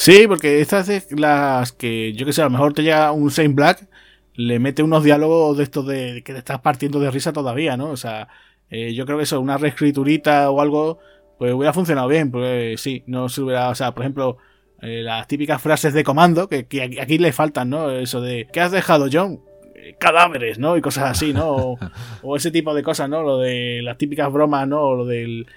Sí, 0.00 0.28
porque 0.28 0.60
estas 0.60 0.88
es 0.88 1.10
las 1.10 1.72
que, 1.72 2.12
yo 2.12 2.24
que 2.24 2.32
sé, 2.32 2.40
a 2.40 2.44
lo 2.44 2.50
mejor 2.52 2.72
te 2.72 2.84
llega 2.84 3.10
un 3.10 3.32
Saint 3.32 3.52
Black, 3.52 3.88
le 4.34 4.60
mete 4.60 4.84
unos 4.84 5.02
diálogos 5.02 5.56
de 5.56 5.64
estos 5.64 5.84
de 5.88 6.22
que 6.24 6.32
te 6.32 6.38
estás 6.38 6.60
partiendo 6.60 7.00
de 7.00 7.10
risa 7.10 7.32
todavía, 7.32 7.76
¿no? 7.76 7.90
O 7.90 7.96
sea, 7.96 8.28
eh, 8.70 8.94
yo 8.94 9.04
creo 9.06 9.18
que 9.18 9.24
eso, 9.24 9.40
una 9.40 9.58
reescriturita 9.58 10.50
o 10.52 10.60
algo, 10.60 11.00
pues 11.36 11.52
hubiera 11.52 11.72
funcionado 11.72 12.06
bien, 12.06 12.30
pues 12.30 12.80
sí, 12.80 13.02
no 13.08 13.28
se 13.28 13.42
hubiera, 13.42 13.70
o 13.70 13.74
sea, 13.74 13.92
por 13.92 14.04
ejemplo, 14.04 14.38
eh, 14.82 15.02
las 15.02 15.26
típicas 15.26 15.60
frases 15.60 15.92
de 15.92 16.04
comando, 16.04 16.48
que, 16.48 16.68
que, 16.68 17.00
aquí 17.02 17.18
le 17.18 17.32
faltan, 17.32 17.68
¿no? 17.68 17.90
Eso 17.90 18.20
de, 18.20 18.46
¿qué 18.52 18.60
has 18.60 18.70
dejado, 18.70 19.08
John? 19.12 19.40
Eh, 19.74 19.96
cadáveres, 19.98 20.60
¿no? 20.60 20.76
Y 20.76 20.80
cosas 20.80 21.10
así, 21.10 21.32
¿no? 21.32 21.50
O, 21.50 21.78
o, 22.22 22.36
ese 22.36 22.52
tipo 22.52 22.72
de 22.72 22.84
cosas, 22.84 23.10
¿no? 23.10 23.24
Lo 23.24 23.38
de 23.38 23.80
las 23.82 23.98
típicas 23.98 24.32
bromas, 24.32 24.68
¿no? 24.68 24.80
O 24.80 24.94
lo 24.94 25.06
del 25.06 25.48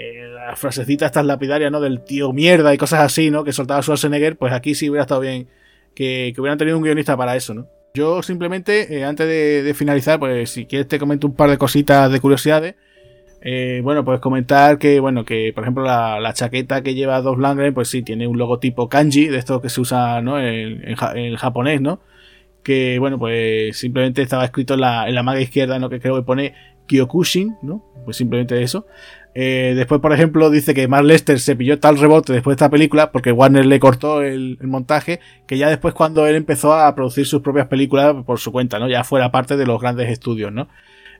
eh, 0.00 0.28
la 0.28 0.56
frasecita 0.56 1.06
estas 1.06 1.26
lapidarias, 1.26 1.70
¿no? 1.70 1.78
Del 1.80 2.02
tío 2.02 2.32
mierda 2.32 2.72
y 2.72 2.78
cosas 2.78 3.00
así, 3.00 3.30
¿no? 3.30 3.44
Que 3.44 3.52
soltaba 3.52 3.82
Schwarzenegger, 3.82 4.36
pues 4.36 4.52
aquí 4.52 4.74
sí 4.74 4.88
hubiera 4.88 5.02
estado 5.02 5.20
bien 5.20 5.48
que, 5.94 6.32
hubieran 6.38 6.56
tenido 6.56 6.78
un 6.78 6.82
guionista 6.82 7.16
para 7.16 7.36
eso, 7.36 7.52
¿no? 7.52 7.68
Yo 7.92 8.22
simplemente, 8.22 8.96
eh, 8.96 9.04
antes 9.04 9.26
de, 9.26 9.74
finalizar, 9.74 10.18
pues 10.18 10.50
si 10.50 10.64
quieres 10.64 10.88
te 10.88 10.98
comento 10.98 11.26
un 11.26 11.34
par 11.34 11.50
de 11.50 11.58
cositas 11.58 12.10
de 12.10 12.20
curiosidades. 12.20 12.76
Eh, 13.42 13.80
bueno, 13.82 14.04
pues 14.04 14.20
comentar 14.20 14.78
que, 14.78 15.00
bueno, 15.00 15.24
que 15.24 15.52
por 15.54 15.64
ejemplo 15.64 15.82
la, 15.82 16.32
chaqueta 16.34 16.82
que 16.82 16.94
lleva 16.94 17.20
Dos 17.20 17.38
Langren, 17.38 17.74
pues 17.74 17.88
sí, 17.88 18.02
tiene 18.02 18.26
un 18.26 18.38
logotipo 18.38 18.88
kanji, 18.88 19.28
de 19.28 19.38
esto 19.38 19.60
que 19.60 19.68
se 19.68 19.80
usa, 19.80 20.22
¿no? 20.22 20.38
En, 20.40 20.94
japonés, 21.36 21.80
¿no? 21.80 22.00
Que, 22.62 22.98
bueno, 22.98 23.18
pues 23.18 23.76
simplemente 23.76 24.22
estaba 24.22 24.44
escrito 24.44 24.74
en 24.74 24.80
la, 24.80 25.08
en 25.08 25.14
la 25.14 25.22
manga 25.22 25.40
izquierda, 25.40 25.78
¿no? 25.78 25.90
Que 25.90 26.00
creo 26.00 26.16
que 26.16 26.22
pone 26.22 26.54
Kyokushin, 26.86 27.56
¿no? 27.62 27.84
Pues 28.04 28.16
simplemente 28.16 28.60
eso. 28.62 28.86
Eh, 29.34 29.74
después, 29.76 30.00
por 30.00 30.12
ejemplo, 30.12 30.50
dice 30.50 30.74
que 30.74 30.88
Mark 30.88 31.04
Lester 31.04 31.38
se 31.38 31.54
pilló 31.54 31.78
tal 31.78 31.98
rebote 31.98 32.32
después 32.32 32.56
de 32.56 32.64
esta 32.64 32.70
película 32.70 33.12
porque 33.12 33.30
Warner 33.30 33.64
le 33.64 33.78
cortó 33.78 34.22
el, 34.22 34.58
montaje, 34.62 35.20
que 35.46 35.56
ya 35.56 35.68
después 35.68 35.94
cuando 35.94 36.26
él 36.26 36.34
empezó 36.34 36.74
a 36.74 36.92
producir 36.94 37.26
sus 37.26 37.40
propias 37.40 37.68
películas 37.68 38.16
por 38.26 38.40
su 38.40 38.50
cuenta, 38.50 38.78
¿no? 38.78 38.88
Ya 38.88 39.04
fuera 39.04 39.30
parte 39.30 39.56
de 39.56 39.66
los 39.66 39.80
grandes 39.80 40.08
estudios, 40.10 40.52
¿no? 40.52 40.68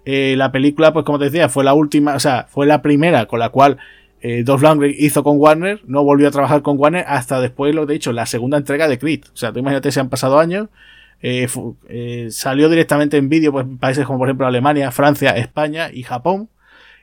Eh, 0.04 0.34
la 0.36 0.50
película, 0.50 0.92
pues 0.92 1.04
como 1.04 1.18
te 1.18 1.26
decía, 1.26 1.48
fue 1.48 1.62
la 1.62 1.74
última, 1.74 2.14
o 2.14 2.20
sea, 2.20 2.46
fue 2.48 2.66
la 2.66 2.82
primera 2.82 3.26
con 3.26 3.38
la 3.38 3.50
cual 3.50 3.78
eh, 4.22 4.42
Dolph 4.44 4.62
Lundgren 4.62 4.94
hizo 4.98 5.22
con 5.22 5.38
Warner, 5.38 5.80
no 5.86 6.04
volvió 6.04 6.28
a 6.28 6.30
trabajar 6.30 6.62
con 6.62 6.78
Warner 6.78 7.04
hasta 7.08 7.40
después, 7.40 7.74
lo 7.74 7.86
de 7.86 7.94
hecho, 7.94 8.12
la 8.12 8.26
segunda 8.26 8.58
entrega 8.58 8.86
de 8.88 8.98
Creed. 8.98 9.24
O 9.32 9.36
sea, 9.36 9.52
tú 9.52 9.60
imagínate, 9.60 9.92
se 9.92 10.00
han 10.00 10.08
pasado 10.08 10.38
años. 10.38 10.68
Eh, 11.22 11.46
eh, 11.88 12.28
salió 12.30 12.70
directamente 12.70 13.18
en 13.18 13.28
vídeo 13.28 13.52
pues, 13.52 13.66
en 13.66 13.76
países 13.76 14.06
como 14.06 14.20
por 14.20 14.28
ejemplo 14.28 14.46
Alemania, 14.46 14.90
Francia, 14.90 15.30
España 15.36 15.90
y 15.92 16.02
Japón. 16.02 16.48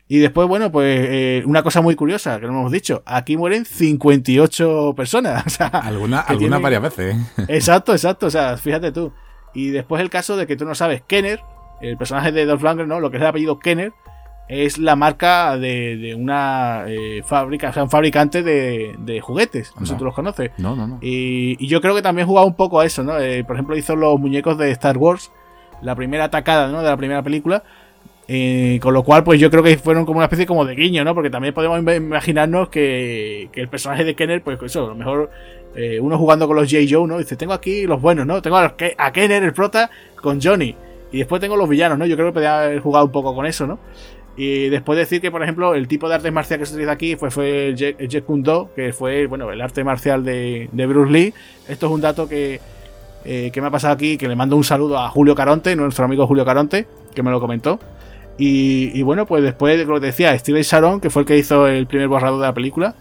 Y 0.09 0.19
después, 0.19 0.47
bueno, 0.47 0.71
pues 0.71 1.05
eh, 1.09 1.43
una 1.45 1.63
cosa 1.63 1.81
muy 1.81 1.95
curiosa 1.95 2.39
que 2.39 2.45
no 2.45 2.53
hemos 2.53 2.71
dicho, 2.71 3.03
aquí 3.05 3.35
mueren 3.35 3.65
58 3.65 4.93
personas. 4.95 5.43
O 5.47 5.49
sea, 5.49 5.67
alguna, 5.67 6.19
alguna 6.21 6.59
varias 6.59 6.81
veces. 6.81 7.15
¿eh? 7.15 7.45
Exacto, 7.49 7.93
exacto, 7.93 8.27
o 8.27 8.29
sea, 8.29 8.57
fíjate 8.57 8.91
tú. 8.91 9.11
Y 9.53 9.69
después 9.69 10.01
el 10.01 10.09
caso 10.09 10.37
de 10.37 10.45
que 10.45 10.55
tú 10.55 10.65
no 10.65 10.75
sabes, 10.75 11.01
Kenner, 11.01 11.41
el 11.81 11.97
personaje 11.97 12.31
de 12.31 12.45
Dolph 12.45 12.61
Lundgren, 12.61 12.87
¿no? 12.87 12.99
Lo 12.99 13.09
que 13.09 13.17
es 13.17 13.21
el 13.21 13.27
apellido 13.27 13.59
Kenner, 13.59 13.91
es 14.47 14.77
la 14.77 14.95
marca 14.95 15.57
de, 15.57 15.97
de 15.97 16.15
una 16.15 16.85
eh, 16.87 17.21
fábrica, 17.25 17.69
o 17.69 17.73
sea, 17.73 17.83
un 17.83 17.89
fabricante 17.89 18.43
de, 18.43 18.95
de 18.99 19.19
juguetes. 19.19 19.71
No, 19.75 19.81
no 19.81 19.85
sé 19.85 19.93
si 19.93 19.97
tú 19.97 20.05
los 20.05 20.13
conoces. 20.13 20.51
No, 20.57 20.75
no, 20.75 20.87
no. 20.87 20.99
Y, 21.01 21.57
y, 21.59 21.67
yo 21.67 21.81
creo 21.81 21.95
que 21.95 22.01
también 22.01 22.27
jugaba 22.27 22.45
un 22.45 22.55
poco 22.55 22.79
a 22.79 22.85
eso, 22.85 23.03
¿no? 23.03 23.17
Eh, 23.19 23.43
por 23.43 23.55
ejemplo, 23.55 23.75
hizo 23.75 23.95
los 23.95 24.19
muñecos 24.19 24.57
de 24.57 24.71
Star 24.71 24.97
Wars, 24.97 25.31
la 25.81 25.95
primera 25.95 26.25
atacada, 26.25 26.69
¿no? 26.69 26.81
De 26.81 26.89
la 26.89 26.97
primera 26.97 27.23
película. 27.23 27.63
Eh, 28.29 28.79
con 28.81 28.93
lo 28.93 29.03
cual, 29.03 29.23
pues 29.23 29.39
yo 29.39 29.49
creo 29.49 29.63
que 29.63 29.77
fueron 29.77 30.05
como 30.05 30.17
una 30.17 30.25
especie 30.25 30.45
como 30.45 30.65
de 30.65 30.75
guiño, 30.75 31.03
¿no? 31.05 31.15
Porque 31.15 31.29
también 31.29 31.53
podemos 31.53 31.79
imaginarnos 31.79 32.67
que, 32.67 33.47
que 33.53 33.61
el 33.61 33.69
personaje 33.69 34.03
de 34.03 34.15
Kenner, 34.15 34.41
pues 34.41 34.61
eso, 34.61 34.85
a 34.85 34.89
lo 34.89 34.95
mejor 34.95 35.29
eh, 35.75 35.99
uno 35.99 36.17
jugando 36.17 36.47
con 36.47 36.55
los 36.55 36.69
J. 36.69 36.83
Joe, 36.89 37.07
¿no? 37.07 37.19
Dice, 37.19 37.35
tengo 37.35 37.53
aquí 37.53 37.85
los 37.85 38.01
buenos, 38.01 38.25
¿no? 38.25 38.41
Tengo 38.41 38.57
a, 38.57 38.75
Kenner, 39.13 39.43
el 39.43 39.53
prota, 39.53 39.89
con 40.15 40.41
Johnny. 40.41 40.75
Y 41.11 41.19
después 41.19 41.39
tengo 41.39 41.55
los 41.55 41.69
villanos, 41.69 41.97
¿no? 41.97 42.05
Yo 42.05 42.15
creo 42.15 42.29
que 42.29 42.33
podría 42.33 42.63
haber 42.63 42.79
jugado 42.79 43.05
un 43.05 43.11
poco 43.11 43.33
con 43.33 43.45
eso, 43.45 43.67
¿no? 43.67 43.79
Y 44.35 44.69
después 44.69 44.97
decir 44.97 45.21
que, 45.21 45.31
por 45.31 45.41
ejemplo, 45.41 45.73
el 45.73 45.87
tipo 45.87 46.09
de 46.09 46.15
arte 46.15 46.31
marcial 46.31 46.59
que 46.59 46.65
se 46.65 46.73
utiliza 46.73 46.91
aquí 46.91 47.15
fue, 47.15 47.31
fue 47.31 47.69
el 47.69 47.75
Jeet 47.75 48.25
Kune 48.25 48.43
Do, 48.43 48.71
que 48.75 48.91
fue, 48.91 49.27
bueno, 49.27 49.51
el 49.51 49.61
arte 49.61 49.83
marcial 49.83 50.25
de, 50.25 50.67
de 50.71 50.85
Bruce 50.85 51.11
Lee. 51.11 51.33
Esto 51.67 51.85
es 51.85 51.91
un 51.91 52.01
dato 52.01 52.27
que, 52.27 52.59
eh, 53.23 53.51
que 53.51 53.61
me 53.61 53.67
ha 53.67 53.71
pasado 53.71 53.93
aquí, 53.93 54.17
que 54.17 54.27
le 54.27 54.35
mando 54.35 54.55
un 54.55 54.63
saludo 54.63 54.97
a 54.97 55.09
Julio 55.09 55.35
Caronte, 55.35 55.75
nuestro 55.75 56.05
amigo 56.05 56.27
Julio 56.27 56.43
Caronte, 56.43 56.87
que 57.13 57.23
me 57.23 57.31
lo 57.31 57.39
comentó. 57.39 57.79
Y, 58.37 58.91
y, 58.93 59.01
bueno, 59.01 59.25
pues 59.25 59.43
después 59.43 59.77
de 59.77 59.85
lo 59.85 59.99
que 59.99 60.07
decía, 60.07 60.37
Steven 60.37 60.61
Sharon, 60.61 60.99
que 61.01 61.09
fue 61.09 61.23
el 61.23 61.27
que 61.27 61.37
hizo 61.37 61.67
el 61.67 61.87
primer 61.87 62.07
borrador 62.07 62.39
de 62.39 62.45
la 62.45 62.53
película, 62.53 62.95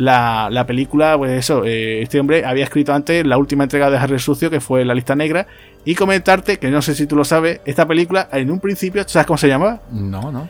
la, 0.00 0.48
la 0.50 0.66
película, 0.66 1.16
pues 1.18 1.32
eso, 1.32 1.64
eh, 1.64 2.00
este 2.02 2.18
hombre 2.18 2.44
había 2.46 2.64
escrito 2.64 2.94
antes 2.94 3.26
la 3.26 3.36
última 3.36 3.64
entrega 3.64 3.90
de 3.90 3.98
Harry 3.98 4.18
Sucio, 4.18 4.48
que 4.50 4.60
fue 4.60 4.84
La 4.84 4.94
lista 4.94 5.14
negra, 5.14 5.46
y 5.84 5.94
comentarte, 5.94 6.58
que 6.58 6.70
no 6.70 6.80
sé 6.80 6.94
si 6.94 7.06
tú 7.06 7.16
lo 7.16 7.24
sabes, 7.24 7.60
esta 7.66 7.86
película 7.86 8.28
en 8.32 8.50
un 8.50 8.60
principio, 8.60 9.06
¿sabes 9.06 9.26
cómo 9.26 9.36
se 9.36 9.48
llamaba? 9.48 9.80
No, 9.92 10.32
no. 10.32 10.48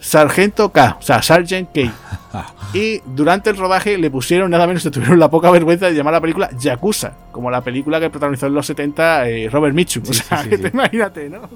Sargento 0.00 0.70
K, 0.72 0.96
o 0.98 1.02
sea, 1.02 1.22
Sargent 1.22 1.70
K. 1.74 1.92
Y 2.72 3.00
durante 3.04 3.50
el 3.50 3.56
rodaje 3.56 3.98
le 3.98 4.10
pusieron 4.10 4.50
nada 4.50 4.66
menos, 4.66 4.82
tuvieron 4.90 5.18
la 5.18 5.30
poca 5.30 5.50
vergüenza 5.50 5.86
de 5.86 5.94
llamar 5.94 6.14
la 6.14 6.20
película 6.20 6.50
Yakuza, 6.58 7.12
como 7.32 7.50
la 7.50 7.62
película 7.62 7.98
que 8.00 8.10
protagonizó 8.10 8.46
en 8.46 8.54
los 8.54 8.66
70 8.66 9.28
eh, 9.28 9.48
Robert 9.50 9.74
Mitchum. 9.74 10.04
Sí, 10.04 10.10
o 10.10 10.14
sea, 10.14 10.38
sí, 10.38 10.44
sí, 10.44 10.50
que 10.50 10.58
te 10.58 10.68
imagínate, 10.68 11.28
¿no? 11.28 11.48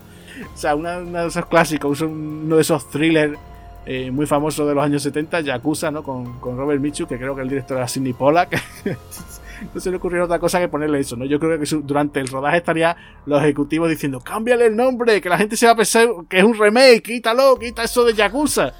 O 0.42 0.56
sea, 0.56 0.74
una 0.74 1.00
de 1.00 1.26
esos 1.28 1.46
clásicos, 1.46 2.00
uno 2.00 2.56
de 2.56 2.62
esos 2.62 2.88
thrillers 2.90 3.38
eh, 3.84 4.12
muy 4.12 4.26
famosos 4.26 4.68
de 4.68 4.74
los 4.74 4.84
años 4.84 5.02
70, 5.02 5.40
Yakuza, 5.40 5.90
¿no? 5.90 6.02
Con, 6.04 6.38
con 6.38 6.56
Robert 6.56 6.80
Mitchum, 6.80 7.08
que 7.08 7.18
creo 7.18 7.34
que 7.34 7.42
el 7.42 7.48
director 7.48 7.76
era 7.76 7.88
Sidney 7.88 8.12
Pollack. 8.12 8.62
no 9.74 9.80
se 9.80 9.90
le 9.90 9.96
ocurrió 9.96 10.24
otra 10.24 10.38
cosa 10.38 10.60
que 10.60 10.68
ponerle 10.68 11.00
eso, 11.00 11.16
¿no? 11.16 11.24
Yo 11.24 11.40
creo 11.40 11.58
que 11.58 11.66
durante 11.82 12.20
el 12.20 12.28
rodaje 12.28 12.58
estaría 12.58 12.96
los 13.26 13.42
ejecutivos 13.42 13.90
diciendo, 13.90 14.20
cámbiale 14.20 14.66
el 14.66 14.76
nombre, 14.76 15.20
que 15.20 15.28
la 15.28 15.36
gente 15.36 15.56
se 15.56 15.66
va 15.66 15.72
a 15.72 15.76
pensar 15.76 16.06
que 16.28 16.38
es 16.38 16.44
un 16.44 16.56
remake, 16.56 17.02
quítalo, 17.02 17.58
quita 17.58 17.82
eso 17.82 18.04
de 18.04 18.14
Yakuza. 18.14 18.72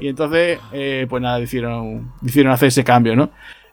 y 0.00 0.08
entonces, 0.08 0.58
eh, 0.72 1.06
pues 1.10 1.22
nada, 1.22 1.40
hicieron, 1.40 2.12
hicieron 2.22 2.52
hacer 2.52 2.68
ese 2.68 2.84
cambio, 2.84 3.14
¿no? 3.14 3.30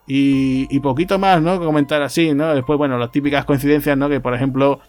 Y, 0.07 0.67
y, 0.69 0.81
poquito 0.81 1.17
más, 1.17 1.41
¿no? 1.41 1.57
Comentar 1.59 2.01
así, 2.03 2.33
¿no? 2.33 2.53
Después, 2.53 2.77
bueno, 2.77 2.97
las 2.99 3.11
típicas 3.11 3.43
coincidencias, 3.43 3.97
¿no? 3.97 4.07
Que 4.07 4.19
por 4.19 4.35
ejemplo, 4.35 4.79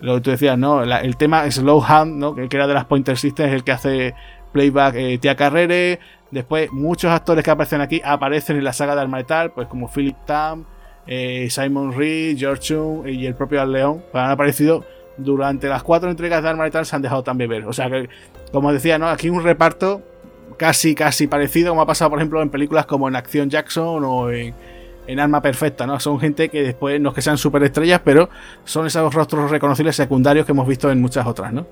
lo 0.00 0.16
que 0.16 0.20
tú 0.20 0.30
decías, 0.30 0.58
¿no? 0.58 0.82
El 0.82 1.16
tema 1.16 1.50
Slow 1.50 1.82
Hand, 1.82 2.16
¿no? 2.16 2.34
Que, 2.34 2.48
que, 2.48 2.56
era 2.56 2.66
de 2.66 2.74
las 2.74 2.84
Pointer 2.84 3.16
Systems, 3.16 3.52
el 3.52 3.64
que 3.64 3.72
hace 3.72 4.14
playback 4.52 4.94
eh, 4.96 5.18
Tia 5.18 5.36
Carrere. 5.36 6.00
Después, 6.30 6.72
muchos 6.72 7.10
actores 7.10 7.44
que 7.44 7.50
aparecen 7.50 7.80
aquí 7.80 8.00
aparecen 8.04 8.56
en 8.56 8.64
la 8.64 8.72
saga 8.72 8.94
de 8.94 9.02
Arma 9.02 9.18
Letal, 9.18 9.52
pues 9.52 9.68
como 9.68 9.88
Philip 9.88 10.16
Tam, 10.24 10.64
eh, 11.06 11.48
Simon 11.50 11.92
Reed, 11.92 12.38
George 12.38 12.62
Chung 12.62 13.06
y 13.06 13.26
el 13.26 13.34
propio 13.34 13.60
Al 13.60 13.72
León 13.72 14.02
pues 14.10 14.24
han 14.24 14.30
aparecido 14.30 14.84
durante 15.16 15.68
las 15.68 15.82
cuatro 15.82 16.10
entregas 16.10 16.42
de 16.42 16.48
Arma 16.48 16.64
Letal 16.64 16.86
se 16.86 16.96
han 16.96 17.02
dejado 17.02 17.22
también 17.22 17.50
ver. 17.50 17.66
O 17.66 17.72
sea 17.72 17.88
que, 17.90 18.08
como 18.52 18.72
decía, 18.72 18.98
¿no? 18.98 19.08
Aquí 19.08 19.28
un 19.28 19.42
reparto 19.42 20.02
casi, 20.56 20.94
casi 20.94 21.26
parecido, 21.26 21.70
como 21.70 21.82
ha 21.82 21.86
pasado, 21.86 22.10
por 22.10 22.18
ejemplo, 22.18 22.42
en 22.42 22.50
películas 22.50 22.86
como 22.86 23.08
en 23.08 23.16
Acción 23.16 23.50
Jackson 23.50 24.04
o 24.04 24.30
en, 24.30 24.54
en 25.06 25.20
Arma 25.20 25.40
Perfecta, 25.40 25.86
¿no? 25.86 25.98
Son 26.00 26.18
gente 26.20 26.48
que 26.48 26.62
después, 26.62 27.00
no 27.00 27.10
es 27.10 27.14
que 27.14 27.22
sean 27.22 27.38
superestrellas, 27.38 28.00
pero 28.04 28.28
son 28.64 28.86
esos 28.86 29.12
rostros 29.12 29.50
reconocibles 29.50 29.96
secundarios 29.96 30.46
que 30.46 30.52
hemos 30.52 30.66
visto 30.66 30.90
en 30.90 31.00
muchas 31.00 31.26
otras, 31.26 31.52
¿no? 31.52 31.66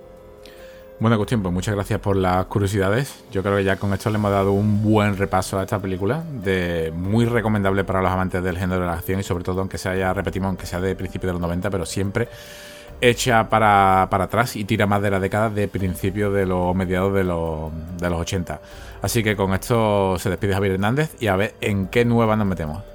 Bueno, 1.03 1.15
Agustín, 1.15 1.43
pues 1.43 1.53
muchas 1.53 1.75
gracias 1.75 1.99
por 1.99 2.15
las 2.15 2.47
curiosidades. 2.47 3.25
Yo 3.33 3.43
creo 3.43 3.57
que 3.57 3.65
ya 3.65 3.77
con 3.77 3.93
esto 3.93 4.09
le 4.09 4.19
hemos 4.19 4.31
dado 4.31 4.53
un 4.53 4.85
buen 4.85 5.17
repaso 5.17 5.59
a 5.59 5.63
esta 5.63 5.81
película, 5.81 6.23
de 6.45 6.93
muy 6.95 7.25
recomendable 7.25 7.83
para 7.83 8.01
los 8.01 8.11
amantes 8.13 8.41
del 8.45 8.57
género 8.57 8.83
de 8.83 8.87
la 8.87 8.93
acción 8.95 9.19
y 9.19 9.25
sobre 9.25 9.43
todo, 9.43 9.61
aunque 9.61 9.79
sea 9.79 9.97
ya, 9.97 10.13
repetimos, 10.13 10.47
aunque 10.47 10.67
sea 10.67 10.81
de 10.81 10.95
principio 10.95 11.27
de 11.27 11.33
los 11.33 11.43
90, 11.43 11.71
pero 11.71 11.87
siempre 11.87 12.29
hecha 13.01 13.49
para, 13.49 14.03
atrás 14.05 14.55
y 14.55 14.65
tira 14.65 14.87
más 14.87 15.03
de 15.03 15.11
la 15.11 15.19
década 15.19 15.51
de 15.51 15.67
principio 15.67 16.31
de 16.31 16.47
los 16.47 16.73
mediados 16.77 17.13
de 17.13 17.25
los, 17.25 17.73
de 17.99 18.09
los 18.09 18.21
80. 18.21 18.61
Así 19.03 19.25
que 19.25 19.35
con 19.35 19.55
esto 19.55 20.17
se 20.21 20.31
despide 20.31 20.55
Javier 20.55 20.75
Hernández 20.75 21.17
y 21.19 21.27
a 21.27 21.35
ver 21.35 21.55
en 21.61 21.89
qué 21.89 22.05
nueva 22.05 22.37
nos 22.37 22.47
metemos. 22.47 22.92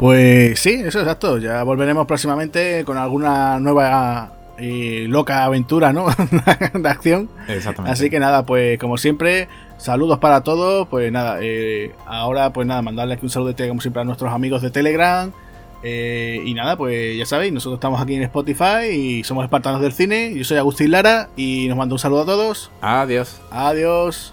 Pues 0.00 0.58
sí, 0.58 0.70
eso 0.70 0.86
es 0.98 1.04
exacto. 1.04 1.36
Ya 1.36 1.62
volveremos 1.62 2.06
próximamente 2.06 2.86
con 2.86 2.96
alguna 2.96 3.60
nueva 3.60 4.32
y 4.58 5.06
loca 5.06 5.44
aventura, 5.44 5.92
¿no? 5.92 6.06
de 6.72 6.88
acción. 6.88 7.28
Exactamente. 7.48 7.92
Así 7.92 8.08
que 8.08 8.18
nada, 8.18 8.46
pues 8.46 8.78
como 8.78 8.96
siempre, 8.96 9.48
saludos 9.76 10.18
para 10.18 10.40
todos. 10.42 10.88
Pues 10.88 11.12
nada, 11.12 11.36
eh, 11.42 11.92
ahora 12.06 12.50
pues 12.50 12.66
nada, 12.66 12.80
mandarle 12.80 13.12
aquí 13.12 13.26
un 13.26 13.30
saludo 13.30 13.54
como 13.68 13.82
siempre 13.82 14.00
a 14.00 14.04
nuestros 14.06 14.32
amigos 14.32 14.62
de 14.62 14.70
Telegram. 14.70 15.32
Eh, 15.82 16.44
y 16.46 16.54
nada, 16.54 16.78
pues 16.78 17.18
ya 17.18 17.26
sabéis, 17.26 17.52
nosotros 17.52 17.76
estamos 17.76 18.00
aquí 18.00 18.14
en 18.14 18.22
Spotify 18.22 18.86
y 18.90 19.22
somos 19.24 19.44
espartanos 19.44 19.82
del 19.82 19.92
cine. 19.92 20.32
Yo 20.34 20.44
soy 20.44 20.56
Agustín 20.56 20.92
Lara 20.92 21.28
y 21.36 21.68
nos 21.68 21.76
mando 21.76 21.96
un 21.96 21.98
saludo 21.98 22.22
a 22.22 22.24
todos. 22.24 22.70
Adiós. 22.80 23.38
Adiós. 23.50 24.32